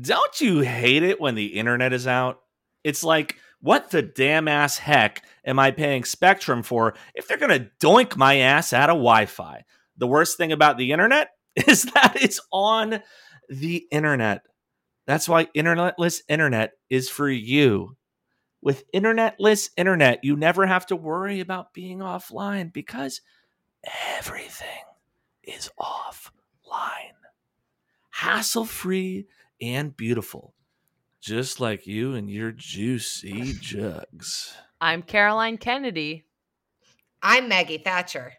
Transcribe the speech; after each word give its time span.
don't 0.00 0.40
you 0.40 0.60
hate 0.60 1.02
it 1.02 1.20
when 1.20 1.34
the 1.34 1.46
internet 1.46 1.92
is 1.92 2.06
out? 2.06 2.40
It's 2.84 3.04
like, 3.04 3.36
what 3.60 3.90
the 3.90 4.02
damn 4.02 4.48
ass 4.48 4.78
heck 4.78 5.24
am 5.44 5.58
I 5.58 5.70
paying 5.70 6.04
Spectrum 6.04 6.62
for 6.62 6.94
if 7.14 7.26
they're 7.26 7.38
going 7.38 7.58
to 7.58 7.70
doink 7.80 8.16
my 8.16 8.36
ass 8.38 8.72
out 8.72 8.90
of 8.90 8.94
Wi 8.96 9.26
Fi? 9.26 9.64
The 9.96 10.06
worst 10.06 10.36
thing 10.36 10.52
about 10.52 10.78
the 10.78 10.92
internet 10.92 11.30
is 11.66 11.82
that 11.84 12.14
it's 12.20 12.40
on 12.52 13.02
the 13.48 13.86
internet. 13.90 14.42
That's 15.06 15.28
why 15.28 15.46
internetless 15.56 16.20
internet 16.28 16.72
is 16.90 17.08
for 17.08 17.28
you. 17.28 17.96
With 18.60 18.90
internetless 18.92 19.70
internet, 19.76 20.24
you 20.24 20.36
never 20.36 20.66
have 20.66 20.86
to 20.86 20.96
worry 20.96 21.40
about 21.40 21.72
being 21.72 22.00
offline 22.00 22.72
because 22.72 23.20
everything 24.16 24.84
is 25.44 25.70
offline. 25.80 27.14
Hassle 28.10 28.64
free 28.64 29.26
and 29.60 29.96
beautiful, 29.96 30.54
just 31.20 31.60
like 31.60 31.86
you 31.86 32.14
and 32.14 32.30
your 32.30 32.52
juicy 32.52 33.54
jugs. 33.60 34.54
I'm 34.80 35.02
Caroline 35.02 35.58
Kennedy. 35.58 36.24
I'm 37.22 37.48
Maggie 37.48 37.78
Thatcher. 37.78 38.34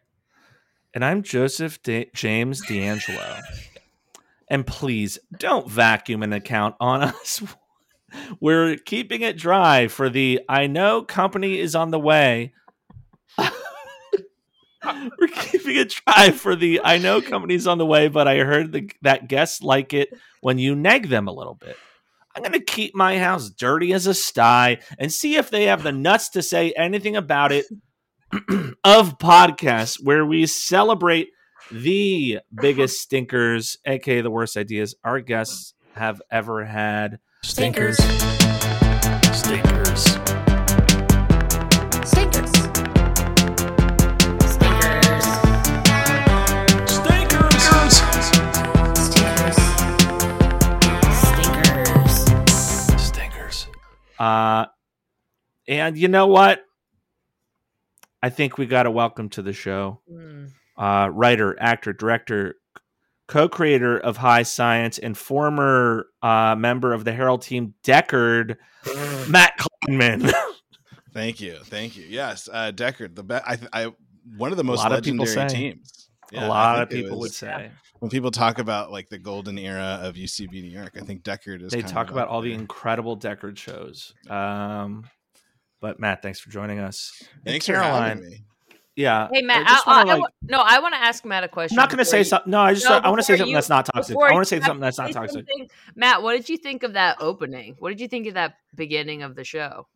And 0.93 1.03
I'm 1.05 1.21
Joseph 1.21 1.81
da- 1.83 2.09
James 2.15 2.65
DeAngelo. 2.65 3.41
and 4.49 4.65
please 4.65 5.19
don't 5.37 5.69
vacuum 5.69 6.23
an 6.23 6.33
account 6.33 6.75
on 6.79 7.03
us. 7.03 7.43
We're 8.39 8.75
keeping 8.77 9.21
it 9.21 9.37
dry 9.37 9.87
for 9.87 10.09
the 10.09 10.41
I 10.49 10.65
know 10.67 11.03
company 11.03 11.59
is 11.59 11.75
on 11.75 11.91
the 11.91 11.99
way. 11.99 12.53
We're 15.19 15.27
keeping 15.27 15.75
it 15.75 16.01
dry 16.05 16.31
for 16.31 16.55
the 16.55 16.81
I 16.83 16.97
know 16.97 17.21
company's 17.21 17.67
on 17.67 17.77
the 17.77 17.85
way, 17.85 18.07
but 18.07 18.27
I 18.27 18.37
heard 18.37 18.71
the, 18.71 18.89
that 19.01 19.27
guests 19.27 19.61
like 19.61 19.93
it 19.93 20.09
when 20.41 20.57
you 20.57 20.75
nag 20.75 21.09
them 21.09 21.27
a 21.27 21.33
little 21.33 21.55
bit. 21.55 21.75
I'm 22.35 22.43
going 22.43 22.53
to 22.53 22.63
keep 22.63 22.95
my 22.95 23.19
house 23.19 23.49
dirty 23.49 23.91
as 23.91 24.07
a 24.07 24.13
sty 24.13 24.79
and 24.97 25.11
see 25.11 25.35
if 25.35 25.49
they 25.49 25.65
have 25.65 25.83
the 25.83 25.91
nuts 25.91 26.29
to 26.29 26.41
say 26.41 26.71
anything 26.77 27.15
about 27.15 27.51
it 27.51 27.65
of 28.83 29.17
podcasts 29.17 29.97
where 30.01 30.25
we 30.25 30.45
celebrate 30.45 31.29
the 31.71 32.39
biggest 32.61 33.01
stinkers, 33.01 33.77
aka 33.85 34.21
the 34.21 34.31
worst 34.31 34.57
ideas 34.57 34.95
our 35.03 35.19
guests 35.19 35.73
have 35.95 36.21
ever 36.31 36.65
had. 36.65 37.19
Stinkers. 37.43 37.97
Stinkers. 37.97 39.37
Stinkers. 39.37 40.38
Uh, 54.19 54.65
and 55.67 55.97
you 55.97 56.07
know 56.07 56.27
what? 56.27 56.63
I 58.21 58.29
think 58.29 58.57
we 58.57 58.65
got 58.65 58.85
a 58.85 58.91
welcome 58.91 59.29
to 59.29 59.41
the 59.41 59.53
show 59.53 60.01
Mm. 60.11 60.51
uh, 60.77 61.09
writer, 61.11 61.55
actor, 61.59 61.93
director, 61.93 62.55
co-creator 63.27 63.97
of 63.97 64.17
High 64.17 64.43
Science, 64.43 64.97
and 64.97 65.17
former 65.17 66.07
uh, 66.21 66.55
member 66.57 66.93
of 66.93 67.05
the 67.05 67.13
Harold 67.13 67.43
team, 67.43 67.75
Deckard, 67.83 68.57
Matt 69.29 69.53
Klinman. 69.57 70.33
Thank 71.13 71.41
you, 71.41 71.57
thank 71.63 71.97
you. 71.97 72.05
Yes, 72.07 72.47
uh, 72.51 72.71
Deckard, 72.73 73.15
the 73.15 73.23
best. 73.23 73.43
I, 73.47 73.85
I, 73.85 73.93
one 74.37 74.51
of 74.51 74.57
the 74.57 74.63
most 74.63 74.77
lot 74.77 74.91
of 74.91 75.03
people 75.03 75.25
legendary 75.25 75.49
teams. 75.49 76.08
Yeah, 76.31 76.41
a 76.41 76.45
I 76.45 76.47
lot 76.47 76.81
of 76.83 76.89
think 76.89 76.99
it 76.99 77.03
people 77.05 77.19
would 77.19 77.33
say 77.33 77.71
when 77.99 78.09
people 78.11 78.31
talk 78.31 78.59
about 78.59 78.91
like 78.91 79.09
the 79.09 79.17
golden 79.17 79.57
era 79.57 79.99
of 80.03 80.15
UCB 80.15 80.51
New 80.51 80.69
York. 80.69 80.93
I 80.95 81.03
think 81.03 81.23
Deckard 81.23 81.61
is. 81.63 81.71
they 81.71 81.81
kind 81.81 81.93
talk 81.93 82.07
of 82.07 82.13
about 82.13 82.27
up 82.27 82.33
all 82.33 82.41
the 82.41 82.53
incredible 82.53 83.17
Deckard 83.17 83.57
shows. 83.57 84.13
Um, 84.29 85.05
but 85.81 85.99
Matt, 85.99 86.21
thanks 86.21 86.39
for 86.39 86.49
joining 86.49 86.79
us. 86.79 87.11
And 87.35 87.45
Thanks 87.45 87.65
for 87.65 87.75
having 87.75 88.23
me. 88.23 88.43
Yeah. 88.95 89.29
Hey 89.31 89.41
Matt, 89.41 89.65
I 89.65 89.81
I, 89.85 89.97
wanna, 89.97 89.97
I- 89.97 90.01
I 90.01 90.15
like- 90.15 90.21
wa- 90.21 90.27
no, 90.43 90.57
I 90.65 90.79
want 90.79 90.93
to 90.93 90.99
ask 90.99 91.23
Matt 91.23 91.43
a 91.45 91.47
question. 91.47 91.77
I'm 91.79 91.83
not 91.83 91.89
going 91.89 91.99
to 91.99 92.05
say 92.05 92.21
something. 92.23 92.51
No, 92.51 92.59
I 92.59 92.73
just 92.73 92.85
No, 92.85 92.97
I 92.97 93.07
want 93.07 93.19
to 93.19 93.23
say 93.23 93.37
something 93.37 93.47
you- 93.51 93.55
that's 93.55 93.69
not 93.69 93.85
toxic. 93.85 94.13
I 94.15 94.33
want 94.33 94.43
to 94.43 94.49
say 94.49 94.59
something 94.59 94.81
that's 94.81 94.97
not 94.97 95.11
toxic. 95.13 95.45
Matt, 95.95 96.21
what 96.21 96.33
did 96.33 96.49
you 96.49 96.57
think 96.57 96.83
of 96.83 96.93
that 96.93 97.17
opening? 97.21 97.75
What 97.79 97.89
did 97.89 98.01
you 98.01 98.07
think 98.09 98.27
of 98.27 98.33
that 98.33 98.55
beginning 98.75 99.23
of 99.23 99.35
the 99.35 99.43
show? 99.45 99.87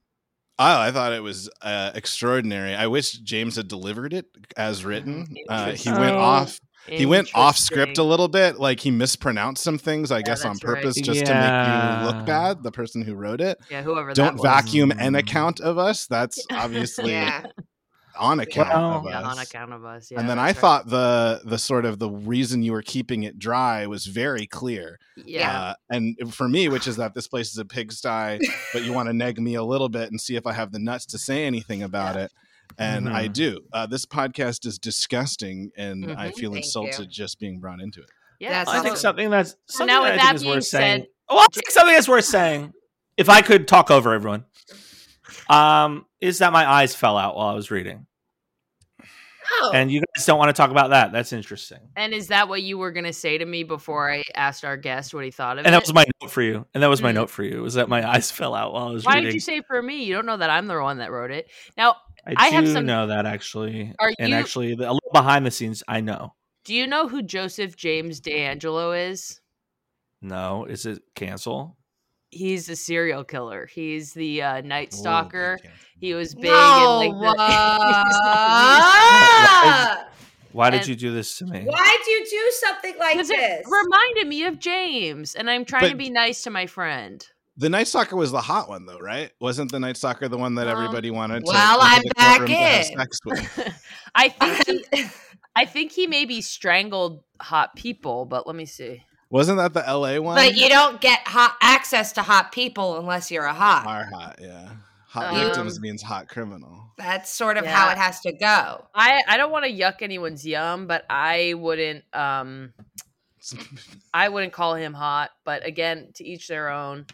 Oh, 0.60 0.80
I 0.80 0.92
thought 0.92 1.14
it 1.14 1.24
was 1.24 1.50
uh, 1.62 1.92
extraordinary. 1.96 2.76
I 2.76 2.88
wish 2.88 3.14
James 3.14 3.56
had 3.56 3.68
delivered 3.68 4.14
it 4.14 4.26
as 4.56 4.86
written. 4.86 5.36
Uh, 5.50 5.72
he 5.72 5.90
went 5.92 6.16
Oh. 6.16 6.20
off. 6.20 6.60
He 6.86 7.06
went 7.06 7.30
off 7.34 7.58
script 7.58 7.98
a 7.98 8.04
little 8.04 8.28
bit. 8.28 8.60
Like 8.60 8.82
he 8.82 8.92
mispronounced 8.92 9.64
some 9.64 9.78
things. 9.78 10.12
I 10.12 10.22
guess 10.22 10.44
on 10.44 10.52
that's 10.54 10.64
right. 10.66 10.76
purpose, 10.76 10.96
just 11.00 11.26
to 11.26 11.34
make 11.34 12.04
you 12.04 12.06
look 12.18 12.26
bad. 12.26 12.62
The 12.62 12.72
person 12.74 13.02
who 13.02 13.16
wrote 13.16 13.40
it. 13.42 13.58
Yeah, 13.72 13.82
whoever 13.84 14.14
Don't 14.14 14.36
that 14.36 14.42
was. 14.42 14.42
vacuum 14.44 14.92
an 14.92 15.14
Mm. 15.14 15.20
account 15.20 15.60
of 15.62 15.78
us. 15.78 16.08
That's 16.08 16.46
obviously 16.52 17.12
Yeah. 17.14 17.46
on 18.18 18.40
account 18.40 18.70
Well- 18.70 18.98
of 19.00 19.06
Yeah, 19.06 19.20
us. 19.22 19.26
on 19.38 19.40
account 19.44 19.74
of 19.74 19.86
us. 19.86 20.12
Yeah, 20.12 20.20
and 20.20 20.30
then 20.30 20.38
I 20.40 20.48
right. 20.48 20.56
thought 20.58 20.88
the 20.90 21.42
the 21.46 21.58
sort 21.58 21.86
of 21.86 22.00
the 22.00 22.10
reason 22.10 22.64
you 22.64 22.72
were 22.72 22.82
keeping 22.82 23.24
it 23.24 23.40
dry 23.40 23.86
was 23.88 24.06
very 24.06 24.46
clear. 24.48 25.00
yeah, 25.26 25.60
Uh, 25.62 25.74
and 25.90 26.18
for 26.34 26.48
me, 26.50 26.68
which 26.70 26.88
is 26.88 26.96
that 26.98 27.14
this 27.14 27.28
place 27.28 27.52
is 27.52 27.58
a 27.58 27.66
pigsty, 27.66 28.40
but 28.74 28.84
you 28.84 28.94
want 28.94 29.08
to 29.10 29.14
neg 29.14 29.40
me 29.40 29.56
a 29.56 29.64
little 29.64 29.90
bit 29.90 30.10
and 30.12 30.20
see 30.20 30.36
if 30.36 30.46
I 30.48 30.54
have 30.54 30.72
the 30.72 30.80
nuts 30.80 31.06
to 31.08 31.18
say 31.18 31.46
anything 31.46 31.82
about 31.84 32.16
it. 32.18 32.32
And 32.78 33.08
I 33.10 33.28
Mhm. 33.28 33.34
do. 33.34 33.60
Uh, 33.72 33.86
this 33.86 34.06
podcast 34.06 34.66
is 34.66 34.80
disgusting, 34.80 35.72
and 35.78 36.12
I 36.14 36.30
Mhm. 36.32 36.36
feel 36.36 36.52
Thank 36.54 36.66
insulted 36.66 37.00
you. 37.02 37.06
just 37.08 37.38
being 37.40 37.60
brought 37.60 37.80
into 37.82 38.00
it. 38.02 38.10
yeah. 38.40 38.50
That's 38.64 38.70
I 38.70 38.82
think 38.82 38.98
something 38.98 39.30
that's 39.30 39.52
So 39.52 39.78
something 39.80 39.88
now 39.94 40.04
that 40.04 40.14
with 40.14 40.20
I 40.20 40.24
think 40.24 40.28
that 40.30 40.36
is 40.36 40.42
being 40.44 40.56
worth 40.56 40.64
saying. 40.66 41.02
said- 41.02 41.08
Well, 41.30 41.40
I 41.40 41.48
think 41.54 41.70
something 41.72 41.94
that's 41.96 42.08
worth 42.08 42.26
saying. 42.26 42.74
If 43.18 43.30
I 43.30 43.42
could 43.42 43.68
talk 43.68 43.92
over 43.92 44.14
everyone, 44.14 44.46
um, 45.50 46.06
is 46.22 46.40
that 46.40 46.52
my 46.54 46.70
eyes 46.70 46.96
fell 46.96 47.18
out 47.18 47.36
while 47.36 47.48
I 47.48 47.54
was 47.54 47.70
reading, 47.72 48.06
Oh, 49.60 49.72
and 49.74 49.92
you 49.92 50.02
guys 50.16 50.26
don't 50.26 50.38
want 50.40 50.50
to 50.50 50.54
talk 50.54 50.72
about 50.72 50.92
that. 50.92 51.12
That's 51.12 51.34
interesting. 51.34 51.80
And 51.98 52.14
is 52.14 52.28
that 52.28 52.48
what 52.48 52.64
you 52.64 52.78
were 52.78 52.92
gonna 52.92 53.12
say 53.14 53.38
to 53.38 53.46
me 53.46 53.64
before 53.64 54.10
I 54.12 54.24
asked 54.36 54.64
our 54.64 54.78
guest 54.78 55.14
what 55.14 55.26
he 55.26 55.32
thought 55.32 55.58
of 55.58 55.66
And 55.66 55.68
it? 55.68 55.68
And 55.68 55.74
that 55.76 55.82
was 55.84 55.94
my 55.94 56.06
note 56.22 56.32
for 56.32 56.42
you. 56.42 56.66
And 56.74 56.82
that 56.82 56.88
was 56.88 57.02
my 57.02 57.12
Mm. 57.12 57.16
note 57.16 57.30
for 57.30 57.44
you. 57.44 57.62
Was 57.62 57.74
that 57.74 57.90
my 57.90 58.08
eyes 58.10 58.32
fell 58.32 58.56
out 58.56 58.74
while 58.74 58.88
I 58.88 58.92
was 58.92 59.06
Why 59.06 59.16
reading? 59.16 59.26
did 59.28 59.34
you 59.36 59.40
say 59.42 59.62
for 59.62 59.82
me? 59.82 60.04
You 60.06 60.14
don't 60.16 60.26
know 60.26 60.38
that 60.38 60.50
I'm 60.50 60.68
the 60.68 60.82
one 60.82 61.00
that 61.00 61.12
wrote 61.12 61.32
it. 61.32 61.52
Now, 61.78 61.98
I, 62.26 62.34
I 62.38 62.50
do 62.50 62.56
have 62.56 62.68
some- 62.70 62.86
know 62.86 63.08
that 63.08 63.26
actually, 63.26 63.94
Are 64.00 64.14
and 64.18 64.30
you- 64.30 64.36
actually, 64.36 64.76
the, 64.76 64.86
a 64.90 64.94
little 64.94 65.12
behind 65.12 65.46
the 65.46 65.52
scenes, 65.52 65.84
I 65.90 66.00
know. 66.00 66.34
do 66.64 66.74
you 66.74 66.88
know 66.88 67.10
who 67.10 67.22
Joseph 67.22 67.76
James 67.76 68.22
DeAngelo 68.22 69.10
is? 69.12 69.42
No, 70.22 70.64
is 70.66 70.86
it 70.86 71.02
cancel? 71.16 71.76
He's 72.34 72.68
a 72.70 72.76
serial 72.76 73.24
killer. 73.24 73.66
He's 73.68 74.14
the 74.14 74.42
uh, 74.42 74.62
Night 74.62 74.90
Oh, 74.94 74.98
Stalker. 74.98 75.58
big 75.62 75.70
cancel. 75.72 75.80
He 76.00 76.14
was 76.14 76.36
big 76.36 76.46
no. 76.46 77.02
in 77.02 77.12
like 77.12 77.12
the. 77.12 77.18
what? 77.38 77.48
Why 80.52 80.70
did 80.70 80.82
And- 80.82 80.90
you 80.90 80.96
do 80.96 81.12
this 81.14 81.38
to 81.40 81.46
me? 81.46 81.64
Why'd 81.64 82.00
you 82.08 82.26
do 82.30 82.52
something 82.60 82.96
like 83.00 83.18
this? 83.18 83.30
it 83.32 83.64
reminded 83.70 84.28
me 84.28 84.44
of 84.46 84.60
James, 84.60 85.34
and 85.36 85.50
I'm 85.50 85.66
trying 85.66 85.90
to 85.90 85.96
be 85.98 86.10
nice 86.12 86.44
to 86.44 86.50
my 86.52 86.68
friend. 86.68 87.26
The 87.58 87.70
Night 87.70 87.88
Stalker 87.88 88.16
was 88.16 88.32
the 88.32 88.42
hot 88.42 88.68
one, 88.70 88.86
though, 88.86 89.00
right? 89.00 89.32
Wasn't 89.40 89.72
the 89.72 89.80
Night 89.80 89.98
Stalker 89.98 90.28
the 90.28 90.38
one 90.38 90.54
that 90.56 90.68
Um, 90.68 90.74
everybody 90.76 91.10
wanted 91.12 91.46
to? 91.46 91.52
well, 91.52 91.80
into 91.80 91.96
I'm 91.96 92.02
back 92.18 92.38
courtroom 92.40 92.48
to 92.50 92.56
have 92.56 92.86
in. 92.86 92.98
sex 92.98 93.18
with? 93.26 93.80
I 94.16 94.30
think 94.30 94.86
he, 94.94 95.06
I 95.56 95.66
think 95.66 95.92
he 95.92 96.08
maybe 96.08 96.42
strangled 96.42 97.24
hot 97.42 97.76
people, 97.76 98.26
but 98.26 98.46
let 98.48 98.56
me 98.56 98.66
see. 98.66 99.04
Wasn't 99.34 99.58
that 99.58 99.74
the 99.74 99.80
LA 99.82 100.20
one? 100.20 100.36
but 100.36 100.56
you 100.56 100.70
don't 100.70 101.02
get 101.02 101.28
hot 101.28 101.56
access 101.60 102.12
to 102.14 102.22
hot 102.22 102.52
people 102.52 103.00
unless 103.00 103.32
you're 103.32 103.46
a 103.46 103.54
hot. 103.54 103.88
Are 103.88 104.06
hot, 104.06 104.38
yeah. 104.40 104.70
Hot 105.08 105.34
Um, 105.34 105.40
victims 105.40 105.80
means 105.80 106.04
hot 106.04 106.28
criminal. 106.30 106.92
That's 107.00 107.32
sort 107.32 107.58
of 107.58 107.66
how 107.66 107.90
it 107.90 107.98
has 107.98 108.20
to 108.22 108.32
go. 108.32 108.86
I 108.94 109.24
I 109.28 109.38
don't 109.38 109.52
want 109.52 109.66
to 109.66 109.72
yuck 109.72 110.04
anyone's 110.04 110.46
yum, 110.46 110.86
but 110.86 111.04
I 111.10 111.56
wouldn't 111.58 112.04
um 112.14 112.74
I 114.14 114.30
wouldn't 114.30 114.54
call 114.54 114.76
him 114.76 114.94
hot, 114.94 115.32
but 115.44 115.66
again, 115.66 116.12
to 116.16 116.24
each 116.24 116.48
their 116.48 116.70
own. 116.70 117.08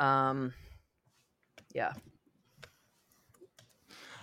Um 0.00 0.54
yeah. 1.72 1.92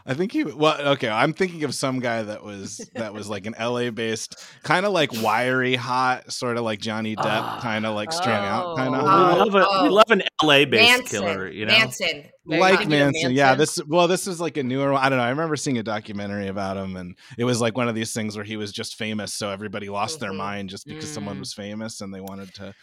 I 0.06 0.14
think 0.14 0.32
he 0.32 0.44
well 0.44 0.80
okay, 0.94 1.10
I'm 1.10 1.34
thinking 1.34 1.64
of 1.64 1.76
some 1.76 2.00
guy 2.00 2.24
that 2.24 2.44
was 2.44 2.78
that 2.96 3.14
was 3.14 3.30
like 3.30 3.46
an 3.46 3.56
LA 3.60 3.92
based 3.92 4.36
kind 4.64 4.86
of 4.86 4.92
like 4.94 5.12
wiry 5.22 5.76
hot, 5.76 6.32
sort 6.32 6.58
of 6.58 6.64
like 6.64 6.80
Johnny 6.80 7.16
Depp, 7.16 7.24
Ah. 7.26 7.60
kind 7.62 7.86
of 7.86 7.96
like 7.96 8.12
strung 8.12 8.44
out 8.46 8.76
kind 8.78 8.96
of 8.96 9.02
Oh. 9.04 9.34
we, 9.34 9.40
love 9.52 9.56
a, 9.56 9.84
we 9.84 9.90
oh. 9.90 9.94
love 9.94 10.12
an 10.12 10.22
LA 10.42 10.66
based 10.66 11.00
Manson. 11.00 11.20
killer, 11.22 11.48
you 11.50 11.66
know? 11.66 11.74
Manson. 11.78 12.24
Very 12.48 12.62
like 12.62 12.72
hot. 12.72 12.80
thinking 12.80 13.00
of 13.02 13.14
Manson. 13.14 13.32
Yeah, 13.34 13.56
this 13.56 13.80
well, 13.88 14.08
this 14.08 14.26
is 14.26 14.40
like 14.42 14.58
a 14.58 14.64
newer 14.64 14.92
one. 14.94 15.04
I 15.04 15.10
don't 15.10 15.18
know. 15.20 15.24
I 15.26 15.30
remember 15.30 15.56
seeing 15.56 15.78
a 15.78 15.84
documentary 15.84 16.48
about 16.48 16.78
him, 16.78 16.96
and 16.96 17.16
it 17.38 17.44
was 17.44 17.62
like 17.62 17.78
one 17.78 17.88
of 17.88 17.94
these 17.96 18.12
things 18.14 18.36
where 18.36 18.46
he 18.46 18.58
was 18.58 18.72
just 18.72 18.96
famous, 18.96 19.34
so 19.34 19.50
everybody 19.52 19.90
lost 19.90 20.20
their 20.20 20.32
Mhm. 20.32 20.38
mind 20.38 20.70
just 20.70 20.88
because 20.88 21.12
someone 21.12 21.36
Mm. 21.36 21.40
was 21.42 21.54
famous, 21.54 22.02
and 22.02 22.14
they 22.14 22.22
wanted 22.22 22.54
to 22.56 22.74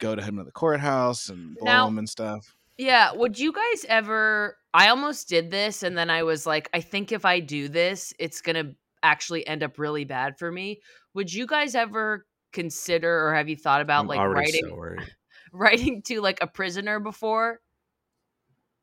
go 0.00 0.16
to 0.16 0.22
him 0.22 0.38
to 0.38 0.44
the 0.44 0.50
courthouse 0.50 1.28
and 1.28 1.54
blow 1.56 1.66
Now- 1.66 1.86
him 1.86 1.98
and 1.98 2.08
stuff. 2.08 2.56
Yeah, 2.76 3.12
would 3.12 3.38
you 3.38 3.52
guys 3.52 3.84
ever 3.88 4.56
I 4.72 4.88
almost 4.88 5.28
did 5.28 5.50
this 5.50 5.82
and 5.82 5.96
then 5.96 6.10
I 6.10 6.22
was 6.24 6.46
like 6.46 6.68
I 6.74 6.80
think 6.80 7.12
if 7.12 7.24
I 7.24 7.40
do 7.40 7.68
this 7.68 8.12
it's 8.18 8.40
going 8.40 8.56
to 8.56 8.74
actually 9.02 9.46
end 9.46 9.62
up 9.62 9.78
really 9.78 10.04
bad 10.04 10.38
for 10.38 10.50
me. 10.50 10.80
Would 11.14 11.32
you 11.32 11.46
guys 11.46 11.74
ever 11.74 12.26
consider 12.52 13.26
or 13.28 13.34
have 13.34 13.48
you 13.48 13.56
thought 13.56 13.80
about 13.80 14.00
I'm 14.00 14.06
like 14.08 14.20
writing 14.20 14.64
so 14.68 14.96
writing 15.52 16.02
to 16.06 16.20
like 16.20 16.38
a 16.40 16.46
prisoner 16.46 16.98
before? 17.00 17.60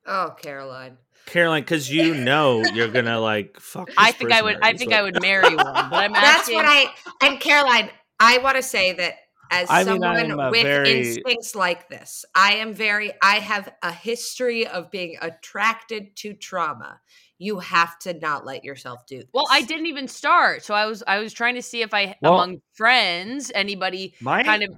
Oh, 0.05 0.33
Caroline. 0.41 0.97
Caroline, 1.25 1.61
because 1.61 1.91
you 1.91 2.15
know 2.15 2.63
you're 2.73 2.88
gonna 2.88 3.19
like 3.19 3.59
fuck. 3.59 3.88
This 3.88 3.95
I 3.97 4.11
think 4.11 4.31
I 4.31 4.41
would. 4.41 4.57
I 4.61 4.73
think 4.73 4.89
what- 4.91 4.99
I 4.99 5.03
would 5.03 5.21
marry 5.21 5.55
one, 5.55 5.57
but 5.57 5.93
I'm 5.93 6.13
That's 6.13 6.41
asking. 6.41 6.55
what 6.55 6.65
I 6.65 6.85
and 7.21 7.39
Caroline, 7.39 7.89
I 8.19 8.39
want 8.39 8.57
to 8.57 8.63
say 8.63 8.93
that 8.93 9.15
as 9.51 9.68
I 9.69 9.83
mean, 9.83 10.01
someone 10.01 10.50
with 10.51 10.63
very- 10.63 11.00
instincts 11.09 11.53
like 11.56 11.89
this, 11.89 12.25
I 12.33 12.53
am 12.56 12.74
very 12.74 13.12
I 13.21 13.36
have 13.39 13.71
a 13.83 13.92
history 13.92 14.65
of 14.65 14.89
being 14.89 15.18
attracted 15.21 16.15
to 16.18 16.33
trauma. 16.33 17.00
You 17.38 17.59
have 17.59 17.98
to 18.00 18.13
not 18.13 18.45
let 18.45 18.63
yourself 18.63 19.06
do 19.07 19.18
this. 19.18 19.27
Well, 19.33 19.48
I 19.50 19.63
didn't 19.63 19.88
even 19.88 20.07
start, 20.07 20.63
so 20.63 20.74
I 20.74 20.86
was 20.86 21.03
I 21.06 21.19
was 21.19 21.33
trying 21.33 21.56
to 21.56 21.62
see 21.62 21.81
if 21.81 21.94
I 21.94 22.15
Well- 22.21 22.36
among 22.36 22.62
friends 22.74 23.51
anybody 23.53 24.13
my 24.21 24.44
kind 24.44 24.63
of 24.63 24.69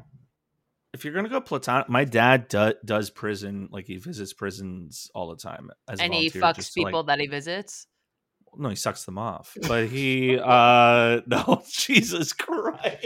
if 0.93 1.03
you're 1.03 1.13
gonna 1.13 1.27
go 1.29 1.41
platonic, 1.41 1.89
my 1.89 2.05
dad 2.05 2.47
do, 2.47 2.73
does 2.85 3.09
prison 3.09 3.67
like 3.71 3.85
he 3.87 3.97
visits 3.97 4.31
prisons 4.33 5.09
all 5.15 5.27
the 5.29 5.35
time 5.35 5.71
as 5.89 5.99
a 5.99 6.03
and 6.03 6.13
he 6.13 6.29
fucks 6.29 6.55
just 6.57 6.73
to, 6.73 6.81
like- 6.81 6.87
people 6.91 7.03
that 7.03 7.19
he 7.19 7.27
visits. 7.27 7.87
no, 8.55 8.69
he 8.69 8.75
sucks 8.75 9.03
them 9.05 9.17
off, 9.17 9.57
but 9.67 9.87
he 9.87 10.37
uh 10.43 11.21
no, 11.27 11.63
Jesus 11.67 12.31
Christ, 12.33 13.03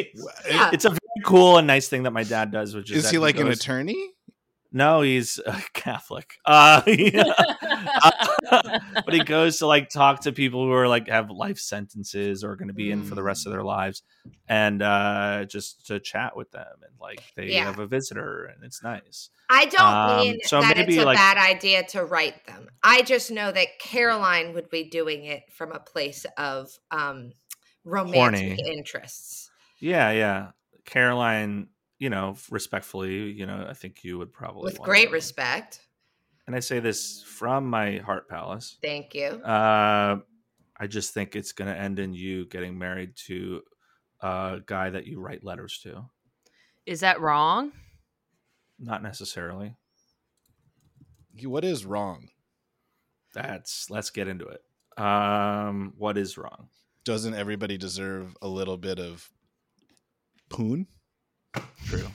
Yeah. 0.49 0.69
it's 0.73 0.83
a 0.85 0.89
very 0.89 0.99
cool 1.23 1.57
and 1.57 1.67
nice 1.67 1.87
thing 1.87 2.03
that 2.03 2.11
my 2.13 2.23
dad 2.23 2.51
does, 2.51 2.75
which 2.75 2.91
is 2.91 3.05
Is 3.05 3.11
he 3.11 3.17
like 3.17 3.37
an 3.39 3.45
goes- 3.47 3.59
attorney? 3.59 4.11
No, 4.71 5.01
he's 5.01 5.39
uh, 5.45 5.59
Catholic. 5.73 6.33
Uh, 6.45 6.81
yeah. 6.87 7.23
but 8.51 9.13
he 9.13 9.23
goes 9.23 9.57
to 9.59 9.65
like 9.65 9.89
talk 9.89 10.21
to 10.21 10.31
people 10.33 10.65
who 10.65 10.73
are 10.73 10.87
like 10.89 11.07
have 11.07 11.29
life 11.29 11.57
sentences 11.57 12.43
or 12.43 12.55
going 12.57 12.67
to 12.67 12.73
be 12.73 12.91
in 12.91 13.03
for 13.03 13.15
the 13.15 13.23
rest 13.23 13.45
of 13.45 13.53
their 13.53 13.63
lives, 13.63 14.03
and 14.47 14.81
uh, 14.81 15.45
just 15.45 15.87
to 15.87 15.99
chat 15.99 16.35
with 16.35 16.51
them 16.51 16.65
and 16.81 16.91
like 16.99 17.21
they 17.35 17.53
Yeah. 17.53 17.63
have 17.65 17.79
a 17.79 17.87
visitor 17.87 18.43
and 18.45 18.63
it's 18.63 18.83
nice. 18.83 19.29
I 19.49 19.65
don't 19.67 19.81
Um, 19.81 20.19
mean 20.19 20.39
so 20.43 20.59
that 20.59 20.75
maybe, 20.75 20.95
it's 20.95 21.03
a 21.03 21.05
like- 21.05 21.17
bad 21.17 21.37
idea 21.37 21.83
to 21.87 22.03
write 22.03 22.45
them. 22.45 22.67
I 22.83 23.03
just 23.03 23.31
know 23.31 23.51
that 23.51 23.79
Caroline 23.79 24.53
would 24.53 24.69
be 24.69 24.83
doing 24.89 25.23
it 25.23 25.43
from 25.53 25.71
a 25.71 25.79
place 25.79 26.25
of 26.37 26.69
um 26.91 27.31
romantic 27.85 28.59
Horny. 28.59 28.77
interests. 28.77 29.49
Yeah, 29.79 30.11
yeah. 30.11 30.47
Caroline, 30.87 31.67
you 31.99 32.09
know, 32.09 32.35
respectfully, 32.49 33.29
you 33.31 33.45
know, 33.45 33.67
I 33.69 33.73
think 33.73 34.03
you 34.03 34.17
would 34.17 34.33
probably 34.33 34.63
With 34.63 34.79
wanna- 34.79 34.89
great 34.89 35.11
respect. 35.11 35.81
And 36.47 36.55
I 36.55 36.59
say 36.61 36.79
this 36.79 37.21
from 37.23 37.69
my 37.69 37.97
heart 37.97 38.27
palace. 38.29 38.77
Thank 38.81 39.13
you. 39.13 39.27
Uh, 39.43 40.21
I 40.79 40.87
just 40.87 41.13
think 41.13 41.35
it's 41.35 41.51
going 41.51 41.71
to 41.73 41.77
end 41.77 41.99
in 41.99 42.13
you 42.13 42.45
getting 42.45 42.77
married 42.77 43.15
to 43.25 43.61
a 44.21 44.59
guy 44.65 44.89
that 44.89 45.05
you 45.05 45.19
write 45.19 45.43
letters 45.43 45.79
to. 45.83 46.05
Is 46.85 47.01
that 47.01 47.19
wrong? 47.19 47.73
Not 48.79 49.03
necessarily. 49.03 49.75
What 51.43 51.65
is 51.65 51.85
wrong? 51.85 52.29
That's 53.33 53.89
let's 53.89 54.09
get 54.09 54.27
into 54.29 54.47
it. 54.47 54.61
Um, 54.97 55.93
what 55.97 56.17
is 56.17 56.37
wrong? 56.37 56.69
Doesn't 57.03 57.33
everybody 57.33 57.77
deserve 57.77 58.35
a 58.41 58.47
little 58.47 58.77
bit 58.77 58.99
of 58.99 59.29
poon? 60.49 60.87
True. 61.85 62.07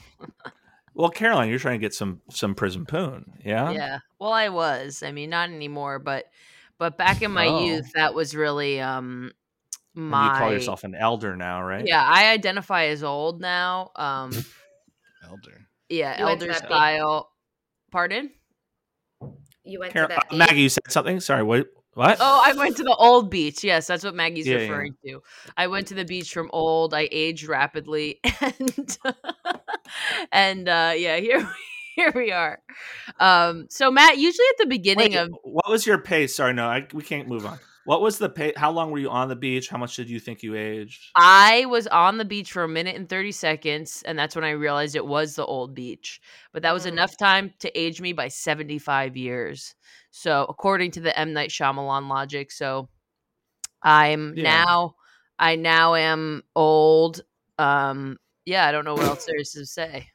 well, 0.93 1.09
Caroline, 1.09 1.49
you're 1.49 1.59
trying 1.59 1.79
to 1.79 1.85
get 1.85 1.93
some 1.93 2.21
some 2.29 2.55
prison 2.55 2.85
poon, 2.85 3.33
yeah? 3.43 3.71
Yeah. 3.71 3.99
Well, 4.19 4.33
I 4.33 4.49
was. 4.49 5.03
I 5.03 5.11
mean, 5.11 5.29
not 5.29 5.49
anymore, 5.49 5.99
but 5.99 6.25
but 6.77 6.97
back 6.97 7.21
in 7.21 7.31
my 7.31 7.47
Oh. 7.47 7.63
youth, 7.65 7.91
that 7.95 8.13
was 8.13 8.35
really 8.35 8.79
um 8.81 9.31
And 9.95 10.09
my. 10.09 10.33
you 10.33 10.39
call 10.39 10.51
yourself 10.51 10.83
an 10.83 10.95
elder 10.95 11.35
now, 11.35 11.61
right? 11.63 11.85
Yeah, 11.85 12.03
I 12.03 12.31
identify 12.31 12.85
as 12.85 13.03
old 13.03 13.41
now. 13.41 13.91
Um, 13.95 14.31
Elder. 15.29 15.67
yeah, 15.89 16.19
You 16.19 16.27
elder 16.27 16.47
that 16.47 16.61
big- 16.61 16.67
style. 16.69 17.29
Pardon? 17.91 18.31
You 19.63 19.79
went 19.79 19.93
Carol- 19.93 20.09
to 20.09 20.15
that 20.15 20.33
uh, 20.33 20.35
Maggie, 20.35 20.61
you 20.61 20.69
said 20.69 20.83
something. 20.89 21.19
Sorry. 21.21 21.43
What? 21.43 21.67
What? 21.93 22.17
Oh, 22.19 22.41
I 22.43 22.53
went 22.53 22.77
to 22.77 22.83
the 22.83 22.95
old 22.95 23.29
beach. 23.29 23.63
Yes, 23.63 23.87
that's 23.87 24.03
what 24.03 24.15
Maggie's 24.15 24.47
Yeah, 24.47 24.57
yeah. 24.57 24.61
referring 24.63 24.95
to. 25.05 25.21
I 25.55 25.67
went 25.67 25.87
to 25.87 25.93
the 25.93 26.05
beach 26.05 26.33
from 26.33 26.49
old. 26.51 26.93
I 26.93 27.07
aged 27.11 27.47
rapidly, 27.47 28.19
and 28.41 28.97
and 30.31 30.67
uh, 30.69 30.93
yeah, 30.95 31.17
here 31.17 31.47
here 31.95 32.11
we 32.15 32.31
are. 32.31 32.59
Um, 33.19 33.67
so 33.69 33.91
Matt, 33.91 34.17
usually 34.17 34.47
at 34.51 34.57
the 34.59 34.65
beginning 34.67 35.11
Wait, 35.11 35.17
of 35.17 35.29
what 35.43 35.69
was 35.69 35.85
your 35.85 35.97
pace? 35.99 36.35
Sorry, 36.35 36.53
no, 36.53 36.67
I, 36.67 36.87
we 36.93 37.03
can't 37.03 37.27
move 37.27 37.45
on. 37.45 37.59
What 37.85 38.01
was 38.01 38.17
the 38.17 38.29
pace? 38.29 38.53
How 38.55 38.71
long 38.71 38.91
were 38.91 38.97
you 38.97 39.09
on 39.09 39.27
the 39.27 39.35
beach? 39.35 39.67
How 39.67 39.77
much 39.77 39.97
did 39.97 40.09
you 40.09 40.17
think 40.19 40.41
you 40.41 40.55
aged? 40.55 41.11
I 41.15 41.65
was 41.65 41.85
on 41.87 42.17
the 42.17 42.23
beach 42.23 42.49
for 42.53 42.63
a 42.63 42.67
minute 42.67 42.95
and 42.95 43.09
30 43.09 43.33
seconds, 43.33 44.01
and 44.05 44.17
that's 44.17 44.35
when 44.35 44.45
I 44.45 44.51
realized 44.51 44.95
it 44.95 45.05
was 45.05 45.35
the 45.35 45.45
old 45.45 45.75
beach. 45.75 46.21
But 46.53 46.61
that 46.63 46.73
was 46.73 46.85
Mm. 46.85 46.93
enough 46.93 47.17
time 47.17 47.53
to 47.59 47.77
age 47.77 47.99
me 47.99 48.13
by 48.13 48.29
75 48.29 49.17
years. 49.17 49.75
So, 50.15 50.45
according 50.47 50.91
to 50.91 50.99
the 51.01 51.17
M. 51.17 51.33
Night 51.33 51.49
Shyamalan 51.49 52.07
logic, 52.07 52.51
so 52.51 52.87
I'm 53.81 54.35
Yeah. 54.35 54.63
now, 54.63 54.95
I 55.39 55.55
now 55.55 55.95
am 55.95 56.43
old. 56.55 57.21
Um, 57.57 58.17
yeah, 58.45 58.67
I 58.67 58.71
don't 58.71 58.85
know 58.85 58.93
what 58.93 59.05
else 59.05 59.25
there 59.25 59.39
is 59.39 59.49
to 59.53 59.65
say. 59.65 60.07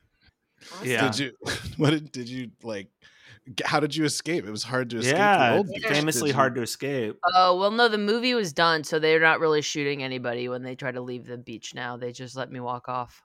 Yeah. 0.84 1.10
Did 1.10 1.18
you? 1.18 1.32
What 1.78 1.90
did, 1.90 2.12
did 2.12 2.28
you 2.28 2.52
like? 2.62 2.88
How 3.64 3.80
did 3.80 3.96
you 3.96 4.04
escape? 4.04 4.46
It 4.46 4.50
was 4.52 4.62
hard 4.62 4.90
to 4.90 4.98
escape. 4.98 5.16
yeah, 5.16 5.50
the 5.50 5.56
old 5.56 5.66
it's 5.72 5.86
famously 5.88 6.30
hard 6.30 6.54
to 6.54 6.62
escape. 6.62 7.18
Oh, 7.34 7.58
well, 7.58 7.70
no, 7.72 7.88
the 7.88 7.98
movie 7.98 8.34
was 8.34 8.52
done, 8.52 8.84
so 8.84 9.00
they're 9.00 9.18
not 9.20 9.40
really 9.40 9.62
shooting 9.62 10.04
anybody 10.04 10.48
when 10.48 10.62
they 10.62 10.76
try 10.76 10.92
to 10.92 11.00
leave 11.00 11.26
the 11.26 11.38
beach 11.38 11.74
now. 11.74 11.96
They 11.96 12.12
just 12.12 12.36
let 12.36 12.52
me 12.52 12.60
walk 12.60 12.88
off. 12.88 13.22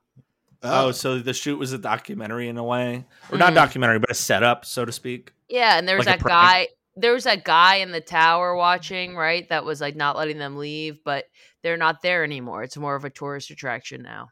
Oh, 0.64 0.92
so 0.92 1.20
the 1.20 1.34
shoot 1.34 1.58
was 1.60 1.74
a 1.74 1.78
documentary 1.78 2.48
in 2.48 2.58
a 2.58 2.64
way, 2.64 3.06
or 3.32 3.38
not 3.38 3.52
Mm. 3.52 3.56
documentary, 3.56 4.00
but 4.00 4.10
a 4.10 4.16
setup, 4.16 4.66
so 4.66 4.86
to 4.86 4.92
speak. 4.92 5.34
Yeah, 5.54 5.78
and 5.78 5.88
there 5.88 5.98
was 5.98 6.06
Like 6.08 6.20
that 6.20 6.28
guy. 6.28 6.68
There 6.96 7.14
was 7.14 7.24
that 7.26 7.44
guy 7.44 7.76
in 7.78 7.92
the 7.92 8.02
tower 8.02 8.56
watching, 8.56 9.16
right? 9.16 9.48
That 9.50 9.66
was 9.66 9.80
like 9.82 9.96
not 9.96 10.16
letting 10.18 10.38
them 10.40 10.58
leave, 10.58 11.00
but 11.06 11.26
they're 11.64 11.78
not 11.78 12.02
there 12.02 12.24
anymore. 12.24 12.64
It's 12.64 12.76
more 12.78 12.96
of 12.96 13.06
a 13.06 13.10
tourist 13.10 13.50
attraction 13.52 14.02
now. 14.02 14.30